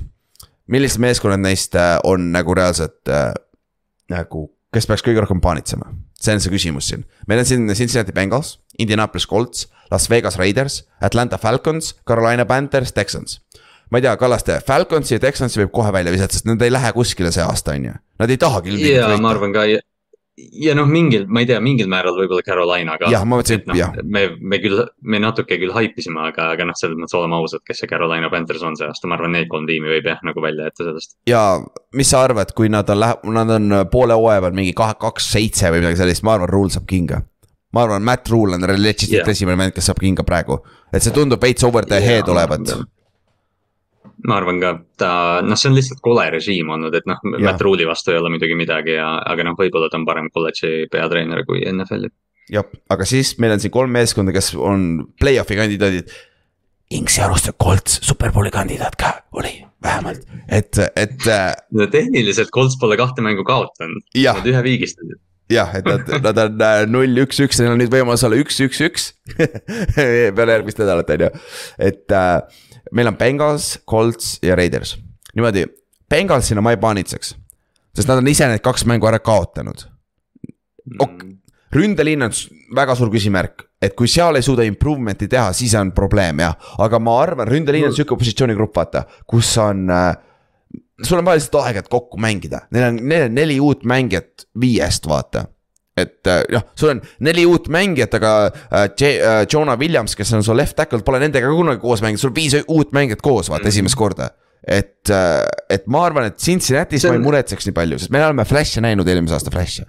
millised 0.69 1.01
meeskonnad 1.01 1.41
neist 1.41 1.79
on 2.05 2.27
nagu 2.35 2.53
reaalselt 2.55 3.09
nagu 4.13 4.49
kes 4.73 4.89
peaks 4.89 5.05
kõige 5.05 5.23
rohkem 5.25 5.43
paanitsema? 5.45 5.91
see 6.23 6.37
on 6.37 6.43
see 6.43 6.53
küsimus 6.53 6.89
siin. 6.91 7.05
meil 7.29 7.43
on 7.43 7.49
siin 7.49 7.67
Cincinnati 7.75 8.15
Bengals, 8.15 8.57
Indianapolis 8.79 9.27
Colts, 9.29 9.67
Las 9.91 10.09
Vegas 10.11 10.39
Raiders, 10.39 10.83
Atlanta 11.01 11.39
Falcons, 11.39 11.97
Carolina 12.09 12.47
Panthers, 12.47 12.93
Texans. 12.93 13.41
ma 13.91 13.99
ei 13.99 14.07
tea, 14.07 14.17
Kallaste, 14.17 14.61
Falconsi 14.67 15.19
ja 15.19 15.21
Texansi 15.21 15.61
võib 15.61 15.73
kohe 15.75 15.93
välja 15.93 16.13
visata, 16.15 16.39
sest 16.39 16.47
nad 16.49 16.63
ei 16.63 16.73
lähe 16.73 16.93
kuskile 16.97 17.33
see 17.35 17.45
aasta, 17.45 17.75
on 17.77 17.91
ju. 17.91 17.97
Nad 18.23 18.31
ei 18.31 18.39
tahagi. 18.41 18.79
jaa, 18.87 19.17
ma 19.21 19.35
arvan 19.35 19.53
ka 19.53 19.67
ja 20.37 20.75
noh, 20.77 20.87
mingil, 20.89 21.27
ma 21.29 21.43
ei 21.43 21.49
tea, 21.49 21.59
mingil 21.63 21.89
määral 21.93 22.17
võib-olla 22.17 22.45
Carolina 22.47 22.95
ka. 23.01 23.11
jah, 23.13 23.25
ma 23.29 23.39
mõtlesin, 23.39 23.65
no, 23.69 23.77
jah. 23.77 23.93
me, 24.03 24.25
me 24.41 24.59
küll, 24.63 24.81
me 25.05 25.21
natuke 25.23 25.59
küll 25.61 25.75
haipisime, 25.75 26.23
aga, 26.31 26.49
aga 26.57 26.67
noh, 26.69 26.77
selles 26.79 26.97
mõttes 26.97 27.17
oleme 27.19 27.37
ausad, 27.37 27.65
kes 27.69 27.83
see 27.83 27.91
Carolina 27.91 28.31
Panthers 28.33 28.65
on 28.67 28.79
see 28.79 28.89
aasta, 28.89 29.11
ma 29.11 29.19
arvan, 29.19 29.35
need 29.37 29.51
kolm 29.53 29.69
tiimi 29.69 29.93
võib 29.93 30.09
jah, 30.09 30.23
nagu 30.25 30.45
välja 30.45 30.71
jätta 30.71 30.89
sellest. 30.89 31.17
ja 31.29 31.43
mis 31.99 32.15
sa 32.15 32.23
arvad, 32.25 32.55
kui 32.57 32.73
nad 32.73 32.89
on, 32.95 33.05
nad 33.37 33.53
on 33.59 33.77
poole 33.93 34.17
hooaja 34.17 34.47
peal 34.47 34.57
mingi 34.57 34.73
kahe, 34.79 34.97
kaks, 35.03 35.29
seitse 35.37 35.75
või 35.75 35.85
midagi 35.85 36.01
sellist, 36.01 36.25
ma 36.25 36.39
arvan, 36.39 36.53
Rule 36.53 36.73
saab 36.73 36.89
kinga. 36.89 37.21
ma 37.77 37.85
arvan, 37.85 38.09
Matt 38.09 38.33
Rule 38.33 38.57
on 38.57 38.67
legit 38.81 39.13
yeah. 39.13 39.29
esimene 39.29 39.61
vend, 39.61 39.77
kes 39.77 39.93
saab 39.93 40.01
kinga 40.01 40.25
praegu, 40.25 40.63
et 40.93 41.05
see 41.05 41.13
tundub 41.13 41.45
veits 41.45 41.69
over 41.69 41.85
the 41.85 42.01
yeah, 42.01 42.23
head 42.23 42.33
olevat 42.33 42.73
ma 44.29 44.39
arvan 44.39 44.61
ka, 44.63 44.73
ta, 45.01 45.13
noh, 45.45 45.59
see 45.59 45.71
on 45.71 45.77
lihtsalt 45.77 46.03
kole 46.05 46.25
režiim 46.35 46.71
olnud, 46.75 46.95
et 46.95 47.09
noh, 47.11 47.23
Matt 47.43 47.63
Rule'i 47.65 47.87
vastu 47.89 48.13
ei 48.13 48.21
ole 48.21 48.31
muidugi 48.33 48.57
midagi 48.59 48.97
ja, 48.97 49.09
aga 49.29 49.47
noh, 49.49 49.57
võib-olla 49.59 49.91
ta 49.91 49.99
on 50.01 50.07
parem 50.09 50.29
kolledži 50.35 50.87
peatreener 50.93 51.45
kui 51.49 51.65
NFL-i. 51.69 52.13
jah, 52.53 52.69
aga 52.93 53.09
siis 53.09 53.35
meil 53.43 53.57
on 53.57 53.63
siin 53.63 53.75
kolm 53.75 53.93
meeskonda, 53.95 54.35
kes 54.35 54.53
on 54.59 55.07
play-off'i 55.21 55.59
kandidaadid. 55.59 56.15
Inksi 56.93 57.23
alustab 57.25 57.57
Colts, 57.63 58.01
superbowli 58.05 58.53
kandidaat 58.53 58.99
ka 59.01 59.13
oli 59.41 59.55
vähemalt, 59.83 60.25
et, 60.47 60.79
et 60.97 61.29
äh, 61.31 61.51
no 61.75 61.89
tehniliselt 61.91 62.53
Colts 62.55 62.77
pole 62.81 62.99
kahte 63.01 63.25
mängu 63.25 63.47
kaotanud, 63.49 64.05
nad 64.13 64.49
ühe 64.49 64.65
viigistasid. 64.69 65.21
Jah, 65.53 65.73
et 65.77 65.89
nad, 65.89 66.07
nad 66.23 66.39
on 66.39 66.63
äh, 66.65 66.83
null, 66.89 67.17
üks, 67.25 67.41
üks, 67.43 67.59
neil 67.61 67.75
on 67.75 67.81
nüüd 67.83 67.93
võimalus 67.93 68.23
olla 68.25 68.39
üks, 68.41 68.61
üks, 68.65 68.79
üks 68.87 69.09
peale 70.37 70.55
järgmist 70.55 70.81
nädalat, 70.81 71.11
on 71.17 71.27
ju, 71.27 71.33
et 71.91 72.15
äh, 72.17 72.61
meil 72.93 73.11
on 73.11 73.17
Bengals, 73.17 73.79
Colts 73.89 74.39
ja 74.43 74.57
Raiders. 74.57 74.97
niimoodi, 75.35 75.67
Bengalsina 76.11 76.61
ma 76.61 76.71
ei 76.71 76.81
paanitseks. 76.81 77.35
sest 77.97 78.09
nad 78.09 78.19
on 78.19 78.29
ise 78.29 78.49
need 78.49 78.65
kaks 78.65 78.85
mängu 78.89 79.09
ära 79.09 79.19
kaotanud. 79.19 79.87
ok, 80.99 81.25
ründeliin 81.73 82.23
on 82.23 82.35
väga 82.77 82.95
suur 82.95 83.11
küsimärk, 83.13 83.65
et 83.83 83.95
kui 83.97 84.09
seal 84.09 84.37
ei 84.37 84.43
suuda 84.43 84.65
improvement'i 84.69 85.29
teha, 85.29 85.53
siis 85.53 85.75
on 85.75 85.93
probleem 85.93 86.41
jah, 86.45 86.57
aga 86.79 86.99
ma 86.99 87.17
arvan, 87.23 87.49
ründeliin 87.49 87.89
on 87.89 87.97
sihuke 87.97 88.19
positsioonigrupp, 88.19 88.77
vaata, 88.77 89.07
kus 89.27 89.57
on 89.59 89.89
äh, 89.91 90.13
sul 91.03 91.19
on 91.19 91.25
vaja 91.25 91.41
lihtsalt 91.41 91.63
aega, 91.65 91.83
et 91.83 91.91
kokku 91.93 92.21
mängida, 92.21 92.67
neil 92.71 92.91
on, 92.91 93.03
neil 93.09 93.29
on 93.29 93.35
neli 93.37 93.59
uut 93.61 93.85
mängijat 93.89 94.47
viiest, 94.61 95.09
vaata 95.09 95.47
et 95.99 96.31
noh, 96.53 96.65
sul 96.79 96.95
on 96.95 97.01
neli 97.27 97.45
uut 97.49 97.69
mängijat, 97.73 98.15
aga 98.17 98.35
äh, 98.49 98.87
äh, 98.89 99.43
Jonah 99.45 99.79
Williams, 99.79 100.17
kes 100.17 100.33
on 100.37 100.45
su 100.45 100.57
left 100.57 100.77
tackle, 100.79 101.03
pole 101.05 101.21
nendega 101.23 101.51
kunagi 101.53 101.83
koos 101.83 102.05
mänginud, 102.05 102.23
sul 102.23 102.33
on 102.33 102.39
viis 102.39 102.57
uut 102.63 102.95
mängijat 102.97 103.25
koos, 103.25 103.51
vaata 103.53 103.67
mm. 103.67 103.75
esimest 103.75 103.99
korda. 104.01 104.31
et, 104.63 105.11
äh, 105.11 105.43
et 105.75 105.89
ma 105.91 106.05
arvan, 106.07 106.29
et 106.31 106.39
Cincinnati's 106.39 107.03
on... 107.05 107.17
ma 107.17 107.19
ei 107.19 107.25
muretseks 107.25 107.67
nii 107.67 107.75
palju, 107.77 107.99
sest 107.99 108.15
me 108.15 108.23
oleme 108.23 108.47
Flash'e 108.47 108.85
näinud 108.85 109.09
eelmise 109.11 109.35
aasta 109.35 109.51
Flash'e 109.51 109.89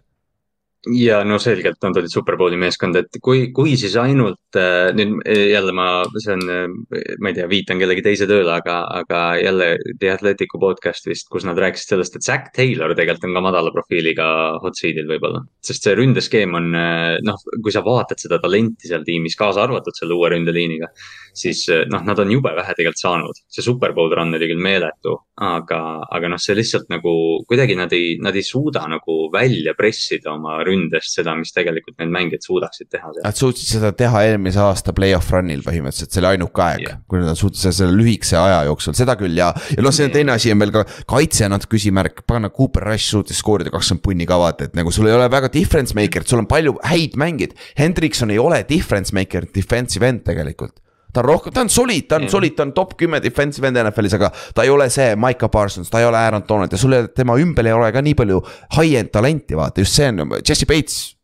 ja 0.91 1.21
no 1.23 1.37
selgelt 1.39 1.79
nad 1.83 1.97
olid 1.99 2.11
superbowli 2.11 2.57
meeskond, 2.59 2.97
et 2.99 3.19
kui, 3.23 3.45
kui 3.55 3.75
siis 3.79 3.95
ainult 3.99 4.57
äh, 4.59 4.89
nüüd 4.95 5.21
äh, 5.23 5.45
jälle 5.53 5.71
ma, 5.75 5.87
see 6.19 6.35
on, 6.35 6.43
äh, 6.51 7.05
ma 7.23 7.31
ei 7.31 7.37
tea, 7.37 7.47
viitan 7.51 7.79
kellegi 7.79 8.03
teise 8.03 8.27
tööle, 8.27 8.51
aga, 8.51 8.81
aga 8.99 9.21
jälle 9.39 9.69
The 10.01 10.11
Athleticu 10.11 10.59
podcast 10.59 11.07
vist, 11.07 11.29
kus 11.31 11.47
nad 11.47 11.59
rääkisid 11.61 11.95
sellest, 11.95 12.17
et 12.19 12.27
Zack 12.27 12.51
Taylor 12.55 12.95
tegelikult 12.97 13.29
on 13.29 13.37
ka 13.39 13.45
madala 13.47 13.71
profiiliga 13.75 14.27
hot 14.63 14.79
seat'il 14.79 15.07
võib-olla. 15.07 15.43
sest 15.63 15.87
see 15.87 15.95
ründeskeem 15.95 16.59
on 16.59 16.71
noh, 16.73 17.43
kui 17.63 17.71
sa 17.71 17.83
vaatad 17.85 18.19
seda 18.19 18.41
talenti 18.43 18.91
seal 18.91 19.05
tiimis, 19.07 19.39
kaasa 19.39 19.63
arvatud 19.63 19.95
selle 19.95 20.17
uue 20.17 20.33
ründeliiniga. 20.35 20.91
siis 21.33 21.63
noh, 21.89 22.03
nad 22.05 22.19
on 22.19 22.31
jube 22.31 22.51
vähe 22.53 22.75
tegelikult 22.75 23.01
saanud, 23.01 23.39
see 23.47 23.63
superbowl 23.65 24.11
run 24.13 24.35
oli 24.35 24.51
küll 24.51 24.61
meeletu, 24.61 25.15
aga, 25.41 25.79
aga 26.13 26.29
noh, 26.29 26.39
see 26.41 26.53
lihtsalt 26.57 26.91
nagu 26.93 27.11
kuidagi 27.49 27.73
nad 27.77 27.93
ei, 27.95 28.17
nad 28.21 28.35
ei 28.37 28.45
suuda 28.45 28.83
nagu 28.89 29.15
välja 29.33 29.73
pressida 29.77 30.29
oma 30.35 30.59
ründest 30.65 31.17
seda, 31.17 31.33
mis 31.37 31.53
tegelikult 31.55 31.97
need 31.97 32.13
mängijad 32.13 32.45
suudaksid 32.45 32.91
teha. 32.93 33.09
Nad 33.23 33.39
suutsid 33.39 33.71
seda 33.79 33.93
teha 33.97 34.23
eelmise 34.27 34.61
aasta 34.61 34.93
play-off 34.93 35.33
run'il 35.33 35.63
põhimõtteliselt, 35.65 36.13
see 36.13 36.21
oli 36.21 36.31
ainuke 36.35 36.65
aeg 36.65 36.85
yeah., 36.85 37.01
kui 37.09 37.23
nad 37.23 37.39
suutsid 37.39 37.65
seda 37.65 37.77
selle 37.79 37.97
lühikese 37.97 38.37
aja 38.37 38.61
jooksul, 38.69 38.97
seda 38.97 39.17
küll 39.17 39.41
ja. 39.41 39.49
ja 39.73 39.85
noh, 39.85 39.95
see 39.95 40.05
on 40.05 40.13
teine 40.13 40.35
asi 40.35 40.53
on 40.53 40.61
veel 40.61 40.75
ka 40.75 40.85
kaitse 41.09 41.49
natuke 41.49 41.79
küsimärk, 41.79 42.21
pagana 42.29 42.53
Cooper 42.53 42.85
Rush 42.91 43.09
suutis 43.09 43.41
skoorida 43.41 43.73
kakskümmend 43.73 44.05
punni 44.05 44.29
ka 44.29 44.37
vaata, 44.37 44.69
et 44.69 44.77
nagu 44.77 44.93
sul 44.93 45.09
ei 45.09 45.17
ole 45.17 45.25
väga 45.33 45.49
difference 45.53 45.97
maker'it, 45.97 46.29
sul 46.29 46.43
on 46.43 46.49
palju 46.49 46.77
häid 46.85 47.17
mängijaid. 47.17 47.57
Hendrikson 47.79 48.33
ei 48.33 48.41
ole 48.41 48.61
difference 48.69 49.15
maker, 49.15 49.49
defensive 49.49 50.05
end 50.05 50.21
tegelikult 50.27 50.82
ta 51.13 51.21
on 51.21 51.27
rohkem, 51.27 51.53
ta 51.53 51.61
on 51.61 51.69
solid, 51.69 52.07
ta 52.09 52.17
on 52.21 52.29
solid, 52.31 52.55
ta 52.57 52.65
on 52.65 52.73
top 52.73 52.95
kümme 52.97 53.21
defensive 53.23 53.67
end 53.69 53.79
NFL-is, 53.83 54.15
aga 54.17 54.31
ta 54.55 54.65
ei 54.65 54.71
ole 54.73 54.89
see 54.93 55.13
Micah 55.19 55.51
Parsons, 55.51 55.91
ta 55.91 56.01
ei 56.01 56.07
ole 56.09 56.19
Aaron 56.19 56.45
Donald 56.49 56.73
ja 56.73 56.79
sul 56.81 56.95
tema 57.15 57.37
ümber 57.41 57.69
ei 57.69 57.75
ole 57.75 57.91
ka 57.93 58.01
nii 58.01 58.15
palju 58.17 58.41
high-end 58.77 59.13
talenti, 59.13 59.57
vaata 59.57 59.85
just 59.85 59.99
see 59.99 60.09
on, 60.09 60.39
Jesse 60.41 60.69
Bates. 60.69 61.15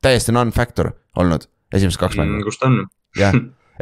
täiesti 0.00 0.32
non-factor 0.32 0.88
olnud 1.20 1.44
esimesed 1.76 2.00
kaks 2.00 2.16
mängu 2.16 2.38
mm,. 2.38 2.44
kus 2.48 2.58
ta 2.58 2.70
on? 2.70 2.78
jah, 3.18 3.34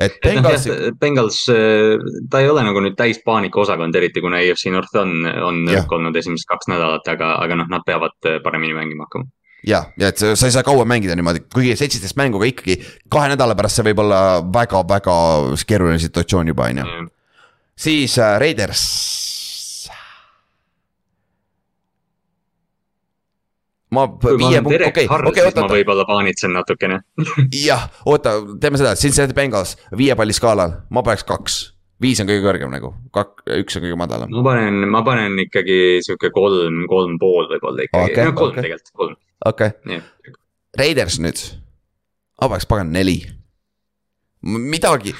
et 0.02 0.18
Bengals 0.24 0.66
Bengals, 1.00 1.40
äh, 1.54 1.94
ta 2.30 2.42
ei 2.42 2.50
ole 2.50 2.64
nagu 2.66 2.82
nüüd 2.82 2.98
täis 2.98 3.22
paanikaosakond, 3.24 3.94
eriti 3.94 4.20
kuna 4.24 4.42
EFC 4.42 4.72
North 4.74 4.98
on, 4.98 5.14
on 5.24 5.64
nõrk 5.68 5.92
olnud 5.94 6.16
esimesed 6.18 6.48
kaks 6.50 6.72
nädalat, 6.74 7.06
aga, 7.14 7.36
aga 7.44 7.62
noh, 7.62 7.70
nad 7.70 7.86
peavad 7.86 8.18
äh, 8.26 8.42
paremini 8.44 8.76
mängima 8.76 9.06
hakkama 9.06 9.30
ja, 9.66 9.82
ja 9.98 10.08
et 10.12 10.18
sa 10.18 10.46
ei 10.46 10.54
saa 10.54 10.64
kaua 10.66 10.86
mängida 10.88 11.16
niimoodi, 11.18 11.44
kuigi 11.54 11.76
seitseteist 11.78 12.18
mängu, 12.18 12.40
aga 12.40 12.50
ikkagi 12.52 12.78
kahe 13.10 13.32
nädala 13.32 13.56
pärast 13.58 13.80
see 13.80 13.88
võib 13.90 14.02
olla 14.04 14.20
väga-väga 14.54 15.14
keeruline 15.68 16.00
situatsioon 16.02 16.52
juba, 16.52 16.68
on 16.70 16.82
ju. 16.82 17.06
siis 17.78 18.18
äh, 18.22 18.36
Raiders. 18.40 18.84
ma 23.90 24.04
viie 24.20 24.60
punkti, 24.60 24.84
okei, 24.84 25.06
okei, 25.08 25.44
oota. 25.46 25.62
ma 25.64 25.72
võib-olla 25.72 26.04
paanitsen 26.04 26.52
natukene 26.52 27.00
jah, 27.68 27.88
oota, 28.06 28.36
teeme 28.60 28.80
seda, 28.80 28.92
Cincinnati 29.00 29.34
Bengals 29.34 29.78
viie 29.96 30.14
palli 30.16 30.36
skaalal, 30.36 30.82
ma 30.92 31.02
paneks 31.02 31.24
kaks 31.24 31.62
viis 32.02 32.20
on 32.22 32.28
kõige 32.28 32.44
kõrgem 32.44 32.70
nagu, 32.70 32.92
kak-, 33.16 33.40
üks 33.56 33.78
on 33.78 33.86
kõige 33.86 33.96
madalam. 33.98 34.30
ma 34.30 34.44
panen, 34.44 34.84
ma 34.92 35.00
panen 35.06 35.40
ikkagi 35.42 36.04
sihuke 36.04 36.30
kolm, 36.36 36.84
kolm 36.90 37.16
pool 37.18 37.48
võib-olla 37.48 37.88
ikkagi 37.88 38.12
okay,, 38.12 38.28
no 38.28 38.36
kolm 38.36 38.52
okay. 38.52 38.68
tegelikult, 38.68 38.92
kolm 39.00 39.16
okei 39.48 39.72
okay., 39.72 40.00
Raiders 40.78 41.18
nüüd, 41.22 41.40
ma 42.38 42.50
paneks 42.50 42.68
pagan 42.68 42.92
neli. 42.94 43.18
midagi, 44.42 45.14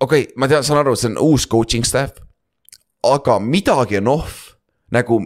okei 0.00 0.22
okay,, 0.28 0.36
ma 0.36 0.48
tean, 0.50 0.64
saan 0.66 0.82
aru, 0.82 0.94
see 0.96 1.10
on 1.10 1.18
uus 1.24 1.48
coaching 1.50 1.86
staff. 1.86 2.20
aga 3.02 3.38
midagi 3.42 3.98
on 3.98 4.12
off, 4.12 4.54
nagu 4.94 5.20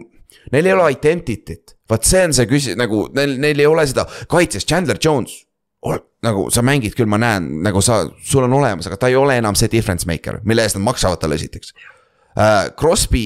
neil 0.52 0.66
ei 0.66 0.74
ole 0.74 0.90
identity't, 0.94 1.76
vot 1.88 2.04
see 2.06 2.24
on 2.26 2.36
see 2.36 2.48
küsi-, 2.48 2.76
nagu 2.78 3.06
neil, 3.16 3.38
neil 3.40 3.64
ei 3.64 3.68
ole 3.68 3.86
seda 3.88 4.06
kaitses, 4.30 4.66
Chandler 4.68 5.00
Jones. 5.00 5.42
nagu 6.22 6.46
sa 6.54 6.62
mängid 6.62 6.94
küll, 6.94 7.10
ma 7.10 7.18
näen, 7.18 7.48
nagu 7.64 7.80
sa, 7.82 8.04
sul 8.22 8.44
on 8.46 8.52
olemas, 8.54 8.86
aga 8.86 9.00
ta 9.00 9.08
ei 9.10 9.16
ole 9.18 9.34
enam 9.40 9.56
see 9.58 9.66
difference 9.68 10.06
maker, 10.06 10.38
mille 10.46 10.62
eest 10.62 10.78
nad 10.78 10.86
maksavad 10.86 11.18
talle 11.18 11.34
esiteks 11.34 11.74
uh,. 11.74 12.70
Crosby 12.78 13.24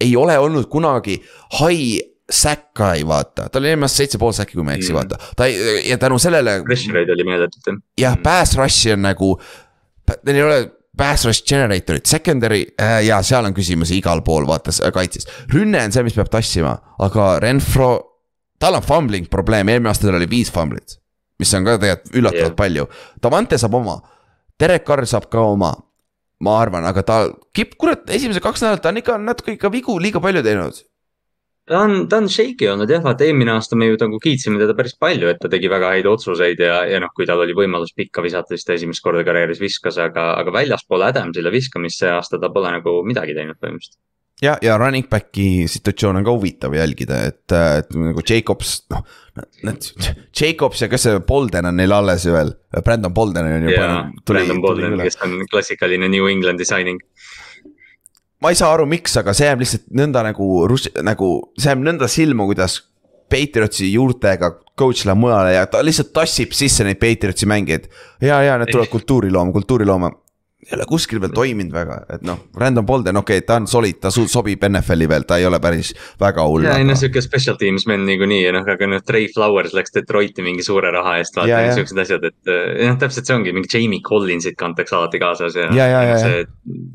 ei 0.00 0.16
ole 0.16 0.36
olnud 0.38 0.68
kunagi 0.68 1.16
high 1.56 2.15
säkka 2.32 2.92
ei 2.94 3.06
vaata, 3.06 3.48
tal 3.52 3.62
oli 3.62 3.70
eelmine 3.70 3.86
aasta 3.86 4.02
seitse 4.02 4.18
pool 4.18 4.32
säkki, 4.34 4.56
kui 4.58 4.66
ma 4.66 4.74
ei 4.74 4.80
eksi 4.80 4.92
mm., 4.92 4.98
vaata. 4.98 5.34
ta 5.38 5.46
ei, 5.46 5.84
ja 5.90 5.98
tänu 5.98 6.18
sellele. 6.18 6.58
Rush 6.66 6.90
rate 6.94 7.14
oli 7.14 7.26
meeletult 7.28 7.70
jah. 7.70 7.78
jah, 8.00 8.16
pass 8.22 8.56
rush'i 8.58 8.94
on 8.96 9.04
nagu, 9.06 9.28
neil 10.26 10.40
ei 10.40 10.42
ole 10.42 10.58
pass 10.98 11.26
rush 11.28 11.44
generator'it, 11.46 12.08
secondary 12.10 12.64
äh, 12.82 12.98
ja 13.06 13.20
seal 13.26 13.46
on 13.46 13.54
küsimusi 13.54 14.00
igal 14.00 14.24
pool 14.26 14.48
vaata 14.48 14.74
kaitses. 14.94 15.28
rünne 15.54 15.84
on 15.86 15.94
see, 15.94 16.02
mis 16.06 16.16
peab 16.18 16.32
tassima, 16.32 16.74
aga 17.06 17.36
Renfro, 17.44 17.90
tal 18.58 18.80
on 18.80 18.86
fumbling 18.86 19.30
probleem, 19.30 19.70
eelmine 19.70 19.92
aasta 19.92 20.08
tal 20.08 20.18
oli 20.18 20.30
viis 20.30 20.50
fumblit. 20.52 20.98
mis 21.38 21.54
on 21.54 21.68
ka 21.68 21.76
tegelikult 21.78 22.16
üllatavalt 22.16 22.50
yeah. 22.50 22.58
palju, 22.58 22.88
Davante 23.22 23.60
saab 23.60 23.78
oma, 23.78 24.00
Derek 24.58 24.86
Carr 24.88 25.06
saab 25.06 25.30
ka 25.30 25.46
oma 25.46 25.74
ma 26.42 26.58
arvan, 26.58 26.84
aga 26.84 27.06
ta, 27.06 27.22
kipp, 27.54 27.78
kurat, 27.80 28.02
esimesed 28.10 28.42
kaks 28.44 28.64
nädalat 28.64 28.82
ta 28.82 28.90
on 28.90 29.00
ikka 29.00 29.16
natuke 29.22 29.54
ikka 29.54 29.70
vigu 29.72 29.94
liiga 30.02 30.20
palju 30.20 30.42
teinud 30.44 30.82
ta 31.66 31.82
on, 31.82 32.06
ta 32.10 32.20
on 32.22 32.28
shaky 32.30 32.68
olnud 32.72 32.90
jah, 32.90 33.02
vaata 33.04 33.26
eelmine 33.26 33.54
aasta 33.56 33.78
me 33.78 33.90
ju 33.90 33.98
nagu 34.00 34.20
kiitsime 34.22 34.60
teda 34.62 34.74
päris 34.78 34.96
palju, 35.02 35.30
et 35.32 35.40
ta 35.42 35.50
tegi 35.52 35.70
väga 35.70 35.92
häid 35.96 36.08
otsuseid 36.10 36.62
ja, 36.62 36.80
ja 36.88 37.00
noh, 37.02 37.12
kui 37.16 37.26
tal 37.28 37.42
oli 37.42 37.56
võimalus 37.58 37.94
pikka 37.96 38.24
visata, 38.24 38.54
siis 38.54 38.66
ta 38.66 38.76
esimest 38.76 39.04
korda 39.04 39.24
karjääris 39.26 39.62
viskas, 39.62 39.98
aga, 40.02 40.32
aga 40.40 40.54
väljaspool 40.54 41.06
Adamsile 41.08 41.54
viskamist 41.54 42.02
see 42.02 42.12
aasta 42.12 42.40
ta 42.42 42.52
pole 42.54 42.70
nagu 42.78 43.00
midagi 43.06 43.34
teinud 43.36 43.58
põhimõtteliselt 43.58 43.98
ja, 44.42 44.56
ja 44.62 44.76
running 44.78 45.08
back'i 45.10 45.66
situatsioon 45.70 46.20
on 46.20 46.26
ka 46.26 46.34
huvitav 46.34 46.74
jälgida, 46.76 47.22
et, 47.30 47.44
et 47.52 47.94
nagu 47.96 48.24
Jacobs, 48.26 48.78
noh. 48.92 49.06
Need 49.36 49.90
Jacobs 50.32 50.80
ja 50.80 50.88
kes 50.88 51.02
see 51.04 51.18
Bolden 51.28 51.68
on 51.68 51.76
neil 51.76 51.92
alles 51.92 52.24
veel, 52.30 52.54
Brandon 52.84 53.12
Bolden 53.12 53.48
on 53.50 53.66
ju. 53.66 53.74
jaa, 53.74 53.98
Brandon 54.28 54.62
Bolden, 54.64 54.96
kes 55.02 55.18
on 55.26 55.42
klassikaline 55.50 56.08
New 56.08 56.28
Englandi 56.30 56.64
signing 56.68 57.02
ma 58.42 58.52
ei 58.52 58.58
saa 58.58 58.72
aru, 58.74 58.86
miks, 58.90 59.16
aga 59.20 59.34
see 59.36 59.48
jääb 59.48 59.64
lihtsalt 59.64 59.88
nõnda 59.96 60.22
nagu, 60.26 60.50
nagu 61.06 61.30
see 61.56 61.72
jääb 61.72 61.82
nõnda 61.86 62.10
silma, 62.10 62.48
kuidas 62.48 62.80
Patriotsi 63.32 63.88
juurtega 63.90 64.52
coach 64.78 65.06
läheb 65.08 65.18
mujale 65.18 65.56
ja 65.56 65.64
ta 65.70 65.80
lihtsalt 65.82 66.12
tassib 66.14 66.52
sisse 66.54 66.84
neid 66.86 67.00
Patriotsi 67.02 67.48
mängijaid. 67.48 67.88
ja, 68.20 68.42
ja 68.42 68.58
need 68.60 68.70
tulevad 68.70 68.92
kultuuri 68.92 69.32
looma, 69.32 69.52
kultuuri 69.56 69.88
looma 69.88 70.12
ei 70.64 70.74
ole 70.74 70.86
kuskil 70.88 71.20
veel 71.22 71.34
toiminud 71.36 71.74
väga, 71.74 71.98
et 72.16 72.22
noh, 72.26 72.40
Random 72.58 72.86
Bolden, 72.86 73.18
okei 73.20 73.38
okay,, 73.38 73.46
ta 73.46 73.58
on 73.60 73.68
solid, 73.70 73.98
ta 74.02 74.10
sobib 74.10 74.64
NFL-i 74.66 75.08
veel, 75.10 75.26
ta 75.28 75.38
ei 75.38 75.46
ole 75.46 75.60
päris 75.62 75.92
väga 76.20 76.46
hull. 76.48 76.66
ja 76.66 76.78
ei 76.80 76.86
noh, 76.88 76.96
sihuke 76.98 77.22
special 77.22 77.58
teams 77.60 77.86
man 77.90 78.06
niikuinii 78.08 78.40
ja 78.40 78.54
noh, 78.56 78.66
aga 78.74 78.88
noh, 78.90 79.04
Trey 79.06 79.28
Flowers 79.34 79.76
läks 79.76 79.94
Detroiti 79.94 80.44
mingi 80.46 80.64
suure 80.66 80.90
raha 80.94 81.18
eest, 81.20 81.36
vaata 81.38 81.76
siuksed 81.76 82.02
asjad, 82.02 82.26
et 82.30 82.52
noh, 82.88 82.98
täpselt 83.02 83.28
see 83.28 83.36
ongi, 83.36 83.54
mingi 83.56 83.70
Jamie 83.72 84.02
Collinsit 84.06 84.58
kantakse 84.58 84.96
alati 84.98 85.22
kaasas 85.22 85.58
ja. 85.60 85.68
ja, 85.76 85.90
ja, 85.92 86.04
ja, 86.10 86.20
see, 86.24 86.44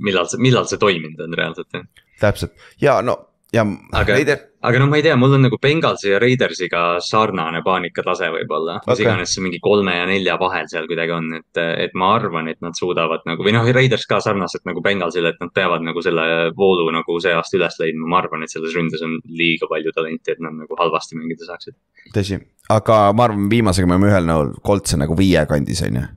millal 0.03 0.27
see, 0.31 0.41
millal 0.41 0.67
see 0.67 0.81
toiminud 0.81 1.21
on 1.21 1.37
reaalselt 1.37 1.77
jah. 1.77 1.85
täpselt 2.19 2.57
ja 2.81 2.99
no 3.05 3.19
ja 3.51 3.63
aga, 3.97 4.15
aga 4.63 4.79
noh, 4.79 4.87
ma 4.87 4.97
ei 4.99 5.03
tea, 5.03 5.15
mul 5.19 5.35
on 5.35 5.43
nagu 5.43 5.57
Bengalsi 5.61 6.07
ja 6.13 6.19
Raidersiga 6.23 6.83
sarnane 7.03 7.59
paanikatase 7.65 8.29
võib-olla 8.31 8.77
okay.. 8.79 8.93
mis 8.93 9.01
iganes 9.03 9.33
see 9.35 9.43
mingi 9.43 9.59
kolme 9.63 9.95
ja 9.97 10.05
nelja 10.07 10.37
vahel 10.39 10.69
seal 10.71 10.87
kuidagi 10.87 11.11
on, 11.15 11.27
et, 11.41 11.61
et 11.83 11.97
ma 11.99 12.13
arvan, 12.15 12.47
et 12.51 12.61
nad 12.63 12.77
suudavad 12.77 13.25
nagu 13.27 13.43
või 13.43 13.55
noh, 13.55 13.67
Raiders 13.75 14.07
ka 14.07 14.21
sarnaselt 14.23 14.63
nagu 14.69 14.83
Bengalsile, 14.85 15.33
et 15.33 15.43
nad 15.43 15.51
peavad 15.55 15.83
nagu 15.83 16.03
selle 16.05 16.25
voolu 16.55 16.87
nagu 16.95 17.17
see 17.23 17.35
aasta 17.35 17.59
üles 17.59 17.75
leidma. 17.81 18.07
ma 18.13 18.21
arvan, 18.23 18.47
et 18.47 18.55
selles 18.55 18.75
ründes 18.77 19.03
on 19.03 19.19
liiga 19.27 19.67
palju 19.71 19.91
talenti, 19.97 20.31
et 20.31 20.43
nad 20.43 20.55
nagu 20.55 20.79
halvasti 20.79 21.19
mängida 21.19 21.49
saaksid. 21.49 21.75
tõsi, 22.15 22.39
aga 22.71 23.03
ma 23.17 23.27
arvan, 23.27 23.51
viimasega 23.51 23.89
me 23.89 23.97
oleme 23.97 24.13
ühel 24.13 24.31
nõul, 24.31 24.55
Colts 24.63 24.95
on 24.95 25.03
nagu 25.03 25.19
viie 25.19 25.43
kandis, 25.51 25.83
on 25.89 25.99
ju. 25.99 26.07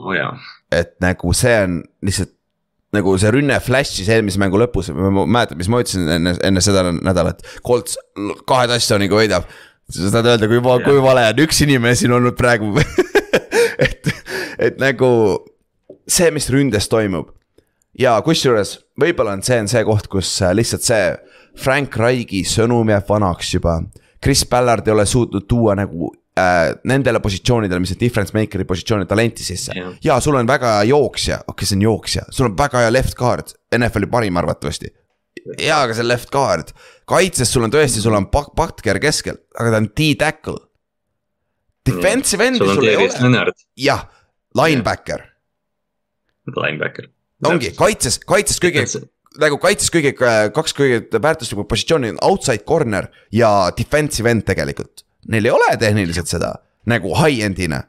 oo 0.00 0.16
jaa. 0.16 0.32
et 0.72 0.96
nagu 1.04 1.36
see 1.36 1.60
on 1.66 1.82
lihtsalt 2.08 2.37
nagu 2.96 3.14
see 3.20 3.32
rünne 3.34 3.58
flash'is 3.60 4.08
eelmise 4.08 4.40
mängu 4.40 4.60
lõpus, 4.60 4.90
ma 4.94 5.24
mäletan, 5.26 5.58
mis 5.60 5.68
ma 5.68 5.82
ütlesin 5.82 6.08
enne, 6.16 6.34
enne 6.44 6.62
seda 6.64 6.86
nädalat. 6.94 7.42
Colts 7.66 7.98
kahe 8.48 8.68
touchdown'iga 8.70 9.18
võidab. 9.18 9.48
sa 9.92 10.12
saad 10.12 10.28
öelda, 10.28 10.48
kui, 10.48 10.60
kui 10.84 11.00
vale 11.04 11.26
on 11.30 11.44
üks 11.44 11.62
inimene 11.64 11.96
siin 11.96 12.12
olnud 12.12 12.36
praegu 12.36 12.74
et, 13.86 14.10
et 14.60 14.80
nagu 14.80 15.10
see, 16.08 16.30
mis 16.34 16.48
ründes 16.52 16.88
toimub. 16.92 17.32
ja 17.98 18.18
kusjuures 18.24 18.78
võib-olla 19.00 19.36
on 19.36 19.44
see 19.44 19.60
on 19.62 19.68
see 19.68 19.84
koht, 19.84 20.08
kus 20.12 20.32
lihtsalt 20.54 20.84
see 20.84 21.04
Frank 21.58 21.96
Raigi 21.98 22.44
sõnum 22.46 22.88
jääb 22.88 23.08
vanaks 23.08 23.54
juba. 23.56 23.80
Chris 24.22 24.44
Ballard 24.46 24.86
ei 24.86 24.94
ole 24.94 25.06
suutnud 25.06 25.46
tuua 25.48 25.74
nagu 25.78 26.12
äh, 26.38 26.70
nendele 26.88 27.20
positsioonidele, 27.22 27.80
mis 27.82 27.92
on 27.94 28.00
difference 28.00 28.34
maker'i 28.36 28.66
positsioonid 28.68 29.08
talenti 29.10 29.44
sisse. 29.46 29.74
ja 30.04 30.18
sul 30.24 30.38
on 30.38 30.48
väga 30.48 30.78
hea 30.78 30.88
jooksja, 30.92 31.40
okei 31.42 31.54
okay,, 31.54 31.68
see 31.70 31.78
on 31.78 31.84
jooksja, 31.88 32.24
sul 32.34 32.48
on 32.50 32.56
väga 32.58 32.84
hea 32.84 32.92
left 32.94 33.16
guard, 33.18 33.52
NFL-i 33.74 34.10
parim 34.12 34.40
arvatavasti. 34.40 34.92
jaa, 35.58 35.82
aga 35.82 35.96
see 35.96 36.04
on 36.06 36.10
left 36.10 36.30
guard, 36.34 36.72
kaitses 37.08 37.52
sul 37.52 37.66
on 37.66 37.74
tõesti, 37.74 38.02
sul 38.04 38.16
on 38.18 38.28
Butker 38.32 39.00
keskel, 39.02 39.40
aga 39.58 39.74
ta 39.74 39.82
on 39.82 39.90
D-tackle. 39.90 40.62
Defensive 41.88 42.44
endi 42.44 42.60
sul, 42.60 42.74
sul 42.76 42.88
ei 42.88 42.96
ole. 43.00 43.52
jah, 43.80 44.04
linebacker. 44.58 45.24
Linebacker. 46.48 47.08
ongi 47.48 47.72
kaitses, 47.76 48.18
kaitses 48.26 48.60
kõige 48.62 48.86
nagu 49.38 49.58
kaitses 49.62 49.92
kõige, 49.94 50.14
kaks 50.54 50.74
kõige 50.74 51.20
väärtuslikumat 51.22 51.68
positsiooni 51.70 52.14
on 52.14 52.22
outside 52.26 52.64
corner 52.66 53.10
ja 53.32 53.70
defensive 53.76 54.30
end 54.30 54.46
tegelikult 54.48 55.04
neil 55.32 55.48
ei 55.48 55.54
ole 55.54 55.76
tehniliselt 55.80 56.30
seda 56.30 56.56
nagu 56.88 57.14
high-end'ina. 57.16 57.84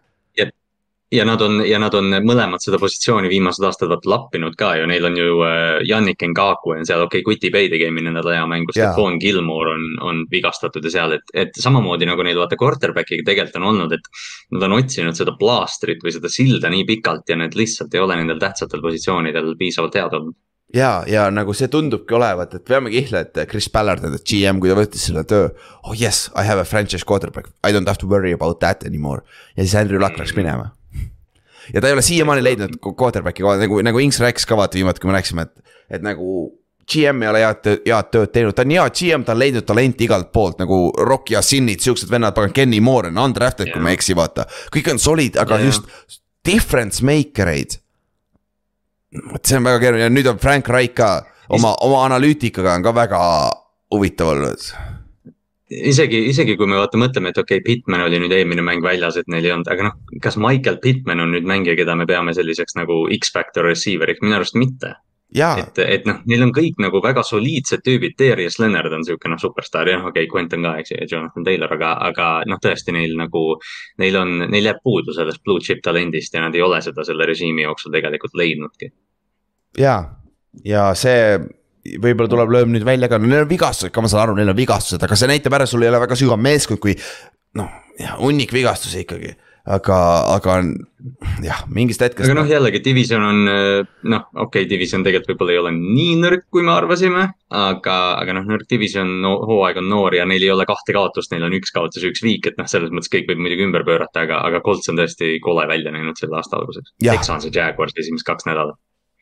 Ja 1.10 1.24
nad 1.26 1.42
on, 1.42 1.56
ja 1.66 1.80
nad 1.82 1.96
on 1.98 2.12
mõlemad 2.22 2.62
seda 2.62 2.78
positsiooni 2.78 3.32
viimased 3.32 3.64
aastad 3.66 3.90
vaata 3.90 4.12
lappinud 4.12 4.54
ka 4.60 4.76
ju, 4.78 4.84
neil 4.92 5.08
on 5.08 5.16
ju 5.18 5.40
äh, 5.42 5.80
Yannick 5.90 6.22
Ngaku 6.22 6.76
on 6.76 6.86
seal, 6.86 7.02
okei 7.02 7.24
okay,, 7.24 7.26
Kuti 7.26 7.50
Bay 7.50 7.66
tegi 7.72 7.88
eelmine 7.88 8.14
nädal 8.14 8.36
hea 8.36 8.44
mängu, 8.46 8.76
Stefan 8.76 9.18
Gilmore 9.18 9.72
on, 9.74 9.88
on 10.06 10.20
vigastatud 10.30 10.86
ja 10.86 10.92
seal, 10.94 11.16
et, 11.18 11.34
et 11.34 11.58
samamoodi 11.58 12.06
nagu 12.06 12.22
neil 12.28 12.38
vaata 12.38 12.60
quarterback'iga 12.62 13.26
tegelikult 13.26 13.58
on 13.58 13.66
olnud, 13.72 13.98
et. 13.98 14.06
Nad 14.54 14.68
on 14.68 14.76
otsinud 14.78 15.18
seda 15.18 15.34
plaastrit 15.38 16.06
või 16.06 16.14
seda 16.14 16.30
silda 16.30 16.70
nii 16.70 16.86
pikalt 16.86 17.30
ja 17.30 17.40
need 17.42 17.58
lihtsalt 17.58 17.94
ei 17.98 18.06
ole 18.06 18.20
nendel 18.22 18.38
tähtsatel 18.42 18.82
positsioonidel 18.86 19.56
piisavalt 19.58 19.98
head 19.98 20.14
olnud 20.20 20.38
ja, 20.74 21.04
ja 21.08 21.28
nagu 21.34 21.54
see 21.58 21.70
tundubki 21.72 22.16
olevat, 22.18 22.54
et 22.60 22.70
veame 22.70 22.92
kihla, 22.94 23.24
et 23.26 23.42
Chris 23.50 23.70
Ballard, 23.74 24.04
et 24.06 24.26
GM, 24.28 24.62
kui 24.62 24.72
ta 24.72 24.78
võttis 24.78 25.08
selle 25.10 25.24
töö. 25.28 25.50
oh 25.84 25.96
yes, 25.98 26.28
I 26.36 26.46
have 26.48 26.62
a 26.62 26.68
franchise 26.68 27.06
quarterback, 27.06 27.50
I 27.64 27.74
don't 27.74 27.88
have 27.90 28.02
to 28.04 28.10
worry 28.10 28.34
about 28.36 28.60
that 28.60 28.86
anymore. 28.86 29.24
ja 29.56 29.64
siis 29.64 29.76
Andrew 29.76 30.02
Luck 30.02 30.20
läks 30.20 30.36
minema. 30.38 30.72
ja 31.74 31.82
ta 31.82 31.90
ei 31.90 31.98
ole 31.98 32.06
siiamaani 32.06 32.46
leidnud 32.46 32.80
quarterback'i 32.86 33.46
nagu, 33.64 33.82
nagu 33.86 34.00
Inks 34.00 34.22
rääkis 34.22 34.46
ka 34.46 34.58
vaata 34.58 34.78
viimati, 34.78 35.02
kui 35.02 35.12
me 35.12 35.20
rääkisime, 35.20 35.48
et, 35.50 35.76
et 35.90 36.06
nagu. 36.06 36.56
GM 36.90 37.22
ei 37.22 37.30
ole 37.30 37.42
head, 37.44 37.68
head 37.86 38.08
tööd 38.10 38.32
teinud, 38.34 38.56
ta 38.58 38.64
on 38.66 38.72
hea 38.74 38.84
GM, 38.90 39.22
ta 39.22 39.36
on 39.36 39.38
leidnud 39.38 39.62
talenti 39.62 40.08
igalt 40.08 40.32
poolt 40.34 40.58
nagu 40.58 40.80
Rocky 41.06 41.36
Asinid, 41.38 41.84
siuksed 41.86 42.10
vennad, 42.10 42.34
pagan, 42.34 42.50
Kenny 42.50 42.80
Moore 42.82 43.12
on 43.12 43.20
undrafted 43.28 43.68
yeah., 43.68 43.76
kui 43.76 43.84
ma 43.86 43.92
ei 43.92 44.00
eksi, 44.00 44.16
vaata. 44.18 44.48
kõik 44.74 44.90
on 44.96 44.98
solid, 44.98 45.38
aga 45.38 45.60
yeah. 45.60 45.70
just 45.70 46.18
difference 46.42 47.06
maker 47.06 47.54
eid 47.54 47.78
vot 49.32 49.46
see 49.46 49.58
on 49.58 49.68
väga 49.68 49.82
keeruline. 49.84 50.08
Ja 50.08 50.14
nüüd 50.14 50.30
on 50.30 50.40
Frank 50.42 50.70
Reich 50.70 50.96
ka 50.98 51.10
oma, 51.50 51.74
oma 51.86 52.06
analüütikaga 52.08 52.78
on 52.78 52.86
ka 52.86 52.96
väga 52.96 53.20
huvitav 53.94 54.34
olnud. 54.36 54.70
Isegi, 55.70 56.24
isegi 56.32 56.56
kui 56.58 56.66
me 56.66 56.80
vaata 56.80 56.98
mõtleme, 56.98 57.30
et 57.30 57.38
okei 57.38 57.60
okay,, 57.60 57.66
Pitman 57.66 58.02
oli 58.02 58.18
nüüd 58.22 58.34
eelmine 58.34 58.64
mäng 58.66 58.82
väljas, 58.82 59.20
et 59.22 59.28
neil 59.30 59.46
ei 59.46 59.54
olnud, 59.54 59.70
aga 59.70 59.86
noh, 59.86 60.00
kas 60.24 60.38
Michael 60.42 60.80
Pitman 60.82 61.22
on 61.22 61.36
nüüd 61.36 61.46
mängija, 61.46 61.76
keda 61.78 61.94
me 61.98 62.08
peame 62.10 62.34
selliseks 62.34 62.74
nagu 62.80 63.04
X-Factor 63.20 63.70
receiver'iks, 63.70 64.24
minu 64.26 64.40
arust 64.40 64.58
mitte. 64.58 64.96
Et, 65.62 65.80
et 65.84 66.08
noh, 66.10 66.22
neil 66.26 66.42
on 66.42 66.52
kõik 66.56 66.80
nagu 66.82 67.02
väga 67.04 67.22
soliidsed 67.26 67.84
tüübid, 67.86 68.16
Darius 68.18 68.58
Leonard 68.62 68.94
on 68.96 69.04
sihuke 69.06 69.30
noh, 69.30 69.38
superstaar. 69.42 69.90
Ja 69.92 70.00
noh, 70.00 70.08
okei 70.10 70.26
okay,, 70.26 70.32
Quentin 70.32 70.66
ka, 70.66 70.74
eks 70.82 70.94
ju, 70.94 70.98
ja 70.98 71.10
Jonathan 71.12 71.46
Taylor, 71.46 71.76
aga, 71.76 71.92
aga 72.08 72.30
noh, 72.50 72.62
tõesti 72.64 72.96
neil 72.96 73.14
nagu. 73.20 73.44
Neil 74.02 74.18
on, 74.18 74.34
neil 74.50 74.72
jääb 74.72 74.82
puudu 74.86 75.14
sellest 75.14 75.44
blue 75.46 75.62
chip 75.62 75.84
talendist 75.86 76.34
ja 76.34 76.42
nad 76.42 76.58
ei 76.58 76.64
ole 76.66 76.82
seda 76.86 77.06
selle 77.06 77.28
režiimi 77.30 77.68
jooksul 77.68 77.94
tegelikult 77.94 78.38
leidnudki. 78.40 78.90
ja, 79.78 80.00
ja 80.66 80.90
see 80.98 81.38
võib-olla 82.02 82.30
tuleb, 82.32 82.54
lööb 82.54 82.72
nüüd 82.74 82.86
välja 82.88 83.10
ka, 83.10 83.20
no 83.22 83.30
neil 83.30 83.46
on 83.46 83.52
vigastused 83.52 83.94
ka, 83.94 84.02
ma 84.02 84.10
saan 84.12 84.26
aru, 84.26 84.40
neil 84.40 84.50
on 84.52 84.58
vigastused, 84.58 85.04
aga 85.06 85.18
see 85.18 85.30
näitab 85.30 85.56
ära, 85.56 85.68
sul 85.70 85.86
ei 85.86 85.92
ole 85.92 86.02
väga 86.02 86.18
sügav 86.20 86.42
meeskond, 86.42 86.82
kui 86.82 86.96
noh, 87.58 87.70
hunnik 88.20 88.52
vigastusi 88.54 89.06
ikkagi 89.06 89.36
aga, 89.70 89.98
aga 90.36 90.56
jah, 91.46 91.62
mingist 91.74 92.02
hetkest. 92.04 92.26
aga 92.26 92.38
noh, 92.40 92.50
jällegi 92.50 92.82
division 92.84 93.24
on 93.26 93.40
noh, 93.48 94.26
okei 94.34 94.66
okay,, 94.66 94.70
division 94.70 95.06
tegelikult 95.06 95.34
võib-olla 95.34 95.56
ei 95.56 95.62
ole 95.62 95.74
nii 95.76 96.18
nõrk, 96.24 96.48
kui 96.54 96.66
me 96.66 96.74
arvasime. 96.74 97.28
aga, 97.50 97.98
aga 98.20 98.38
noh, 98.40 98.50
nõrk 98.50 98.68
division 98.70 99.14
no,, 99.24 99.36
hooaeg 99.50 99.82
on 99.84 99.90
noor 99.92 100.18
ja 100.18 100.28
neil 100.30 100.46
ei 100.46 100.52
ole 100.54 100.68
kahte 100.70 100.96
kaotust, 100.96 101.34
neil 101.34 101.48
on 101.48 101.56
üks 101.60 101.74
kaotus, 101.76 102.06
üks 102.10 102.26
viik, 102.26 102.50
et 102.50 102.60
noh, 102.62 102.70
selles 102.70 102.94
mõttes 102.94 103.14
kõik 103.14 103.30
võib 103.30 103.46
muidugi 103.46 103.68
ümber 103.68 103.86
pöörata, 103.88 104.26
aga, 104.28 104.44
aga 104.50 104.64
Colts 104.66 104.92
on 104.92 105.00
tõesti 105.00 105.38
kole 105.46 105.68
välja 105.70 105.94
näinud 105.96 106.20
selle 106.20 106.42
aasta 106.42 106.60
alguseks. 106.60 106.96
Texans 107.04 107.50
ja 107.50 107.56
Jaguars 107.62 107.98
esimesed 107.98 108.28
kaks 108.28 108.50
nädalat 108.50 108.80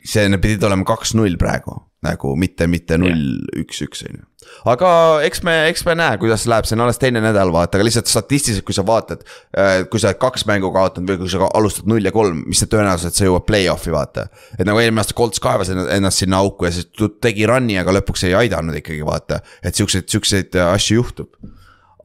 see, 0.07 0.27
need 0.29 0.41
pidid 0.43 0.63
olema 0.63 0.85
kaks-null 0.87 1.37
praegu 1.41 1.81
nagu 2.05 2.33
mitte, 2.39 2.67
mitte 2.69 2.97
null, 3.01 3.47
üks, 3.57 3.81
üks 3.85 4.03
on 4.05 4.19
ju. 4.19 4.25
Aga 4.67 4.89
eks 5.27 5.41
me, 5.47 5.55
eks 5.71 5.85
me 5.87 5.95
näe, 5.97 6.17
kuidas 6.21 6.45
läheb, 6.49 6.67
see 6.67 6.77
on 6.77 6.85
alles 6.85 6.99
teine 7.01 7.21
nädal, 7.23 7.51
vaata, 7.53 7.77
aga 7.77 7.87
lihtsalt 7.87 8.11
statistiliselt, 8.11 8.65
kui 8.67 8.75
sa 8.75 8.85
vaatad. 8.87 9.23
Äh, 9.57 9.85
kui 9.91 10.01
sa 10.01 10.11
oled 10.11 10.21
kaks 10.21 10.47
mängu 10.49 10.71
kaotanud 10.75 11.13
või 11.13 11.21
kui 11.23 11.31
sa 11.31 11.49
alustad 11.57 11.89
null 11.89 12.05
ja 12.05 12.13
kolm, 12.15 12.43
mis 12.49 12.61
see 12.63 12.71
tõenäosus, 12.71 13.11
et 13.11 13.19
sa 13.19 13.27
jõuad 13.27 13.47
play-off'i 13.47 13.93
vaata. 13.93 14.27
et 14.57 14.65
nagu 14.67 14.81
eelmine 14.81 15.03
aasta 15.03 15.17
Colts 15.17 15.41
kaevas 15.43 15.71
ennast 15.71 16.23
sinna 16.23 16.41
auku 16.43 16.67
ja 16.67 16.73
siis 16.75 16.89
tegi 17.21 17.47
run'i, 17.49 17.77
aga 17.79 17.95
lõpuks 17.99 18.27
ei 18.27 18.37
aidanud 18.37 18.77
ikkagi 18.79 19.05
vaata. 19.05 19.41
et 19.63 19.75
siukseid, 19.75 20.07
siukseid 20.11 20.55
asju 20.67 21.01
juhtub. 21.01 21.33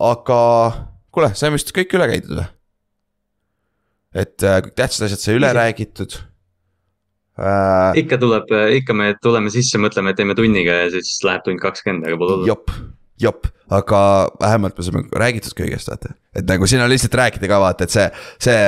aga 0.00 0.40
kuule, 1.12 1.32
saime 1.38 1.58
vist 1.58 1.72
kõik 1.76 1.96
üle 1.98 2.10
käidud 2.10 2.36
või? 2.40 2.50
et 4.22 4.44
äh, 4.44 4.60
kõik 4.66 4.76
tähtsad 4.76 5.08
asjad 5.08 5.24
sai 5.24 5.38
üle 5.38 5.52
räägitud 5.56 6.18
äh,. 7.38 7.98
ikka 8.02 8.18
tuleb, 8.22 8.50
ikka 8.78 8.96
me 8.96 9.12
tuleme 9.22 9.52
sisse, 9.54 9.80
mõtleme, 9.82 10.12
et 10.12 10.20
teeme 10.20 10.36
tunniga 10.38 10.82
ja 10.84 10.88
siis 10.94 11.20
läheb 11.26 11.44
tund 11.46 11.62
kakskümmend, 11.62 12.08
aga 12.08 12.18
pole 12.20 12.38
hullu. 12.38 12.48
jop, 12.50 12.72
jop, 13.22 13.50
aga 13.72 14.00
vähemalt 14.40 14.78
me 14.78 14.86
saame 14.86 15.04
räägitud 15.24 15.56
kõigest, 15.58 15.92
vaata. 15.92 16.14
et 16.36 16.48
nagu 16.48 16.68
siin 16.68 16.84
on 16.84 16.90
lihtsalt 16.92 17.16
rääkida 17.22 17.50
ka 17.50 17.60
vaata, 17.62 17.88
et 17.88 17.94
see, 17.94 18.08
see, 18.48 18.58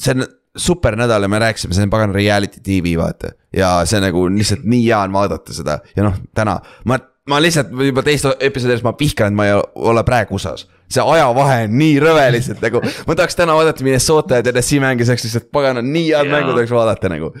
see 0.00 0.16
on 0.16 0.26
super 0.58 0.96
nädal 0.98 1.22
ja 1.22 1.30
me 1.30 1.42
rääkisime, 1.42 1.76
see 1.76 1.86
on 1.86 1.92
pagan 1.92 2.14
reality 2.14 2.62
tv, 2.64 2.96
vaata. 3.00 3.34
ja 3.54 3.78
see 3.88 4.02
nagu 4.04 4.26
lihtsalt 4.32 4.66
nii 4.68 4.88
hea 4.88 5.04
on 5.04 5.14
vaadata 5.14 5.54
seda 5.56 5.78
ja 5.96 6.08
noh, 6.08 6.18
täna 6.36 6.58
ma, 6.88 6.98
ma 7.28 7.38
lihtsalt 7.42 7.70
juba 7.72 8.04
teist 8.06 8.28
episoodis 8.40 8.84
ma 8.86 8.96
vihkan, 8.98 9.32
et 9.32 9.38
ma 9.38 9.48
ei 9.48 9.56
ole 9.92 10.04
praegu 10.06 10.36
USA-s 10.38 10.68
see 10.88 11.04
ajavahe 11.04 11.62
on 11.66 11.78
nii 11.78 11.96
rõve 12.02 12.26
lihtsalt 12.32 12.62
nagu, 12.64 12.80
ma 12.80 13.16
tahaks 13.16 13.36
täna 13.36 13.56
vaadata 13.58 13.84
Minnesota 13.84 14.40
ja 14.40 14.46
TNS-i 14.46 14.80
mänge, 14.82 15.04
see 15.04 15.14
oleks 15.14 15.26
lihtsalt 15.28 15.50
pagan 15.54 15.82
on 15.82 15.90
nii 15.92 16.12
head 16.14 16.30
mängud 16.32 16.56
tahaks 16.56 16.72
vaadata 16.72 17.10
nagu 17.12 17.32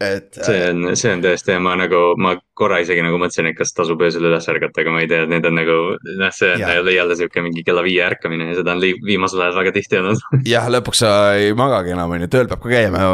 et. 0.00 0.30
see 0.40 0.56
äh, 0.58 0.70
on, 0.70 0.96
see 0.98 1.12
on 1.14 1.22
tõesti 1.24 1.54
ja 1.54 1.60
ma 1.62 1.74
nagu, 1.78 2.00
ma 2.20 2.34
korra 2.58 2.80
isegi 2.82 3.04
nagu 3.04 3.18
mõtlesin, 3.20 3.50
et 3.50 3.58
kas 3.58 3.74
tasub 3.76 4.02
öösel 4.04 4.26
üles 4.28 4.48
ärgata, 4.50 4.82
aga 4.82 4.94
ma 4.94 5.04
ei 5.04 5.10
tea, 5.10 5.28
need 5.30 5.46
on 5.48 5.56
nagu. 5.58 5.78
noh, 6.18 6.34
see 6.34 6.50
on 6.56 6.64
ja. 6.64 6.74
jälle 6.96 7.18
sihuke 7.20 7.44
mingi 7.44 7.64
kella 7.66 7.84
viie 7.86 8.02
ärkamine 8.06 8.50
ja 8.50 8.58
seda 8.60 8.74
on 8.74 8.82
viimasel 9.06 9.44
ajal 9.44 9.60
väga 9.60 9.76
tihti 9.78 10.00
olnud 10.00 10.26
jah, 10.54 10.68
lõpuks 10.72 11.04
sa 11.04 11.14
ei 11.38 11.54
magagi 11.58 11.94
enam, 11.94 12.16
on 12.16 12.26
ju, 12.26 12.34
tööl 12.34 12.50
peab 12.50 12.62
ka 12.64 12.74
käima, 12.74 13.08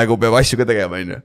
nägu 0.00 0.18
peab 0.20 0.40
asju 0.40 0.60
ka 0.62 0.68
tegema, 0.72 1.00
on 1.02 1.16
ju 1.16 1.22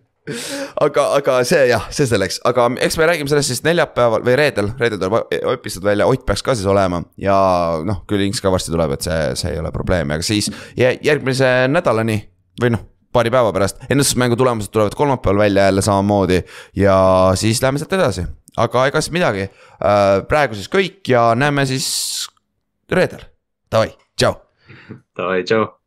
aga, 0.84 1.06
aga 1.18 1.40
see 1.48 1.64
jah, 1.72 1.88
see 1.96 2.08
selleks, 2.10 2.40
aga 2.48 2.68
eks 2.86 3.00
me 3.00 3.08
räägime 3.10 3.32
sellest 3.32 3.54
siis 3.54 3.64
neljapäeval 3.66 4.24
või 4.26 4.36
reedel, 4.40 4.72
reedel 4.80 5.02
tuleb 5.02 5.34
episood 5.56 5.88
välja, 5.88 6.08
Ott 6.10 6.26
peaks 6.28 6.44
ka 6.46 6.56
siis 6.58 6.70
olema. 6.70 7.02
ja 7.18 7.40
noh, 7.86 8.04
küll 8.10 8.28
Inks 8.28 8.44
ka 8.44 8.52
varsti 8.54 8.74
tuleb, 8.76 8.94
et 8.98 9.08
see, 9.08 9.20
see 9.40 9.56
ei 9.56 9.64
ole 9.64 9.74
probleemi, 9.76 10.18
aga 10.18 10.26
siis 10.26 10.52
järgmise 10.78 11.70
nädalani 11.72 12.22
või 12.62 12.76
noh 12.76 12.86
paari 13.14 13.32
päeva 13.34 13.54
pärast, 13.56 13.82
ennustusmängu 13.90 14.38
tulemused 14.40 14.72
tulevad 14.74 14.96
kolmapäeval 14.98 15.42
välja 15.46 15.70
jälle 15.70 15.82
samamoodi 15.82 16.44
ja 16.76 17.00
siis 17.36 17.62
läheme 17.62 17.82
sealt 17.82 17.98
edasi, 17.98 18.28
aga 18.58 18.86
ega 18.92 19.02
siis 19.02 19.16
midagi. 19.16 19.50
Äh, 19.80 20.20
praegu 20.28 20.58
siis 20.60 20.70
kõik 20.70 21.10
ja 21.10 21.32
näeme 21.36 21.66
siis 21.70 21.90
reedel, 22.92 23.26
davai, 23.72 23.92
tšau. 24.20 24.38
davai, 25.18 25.44
tšau 25.44 25.79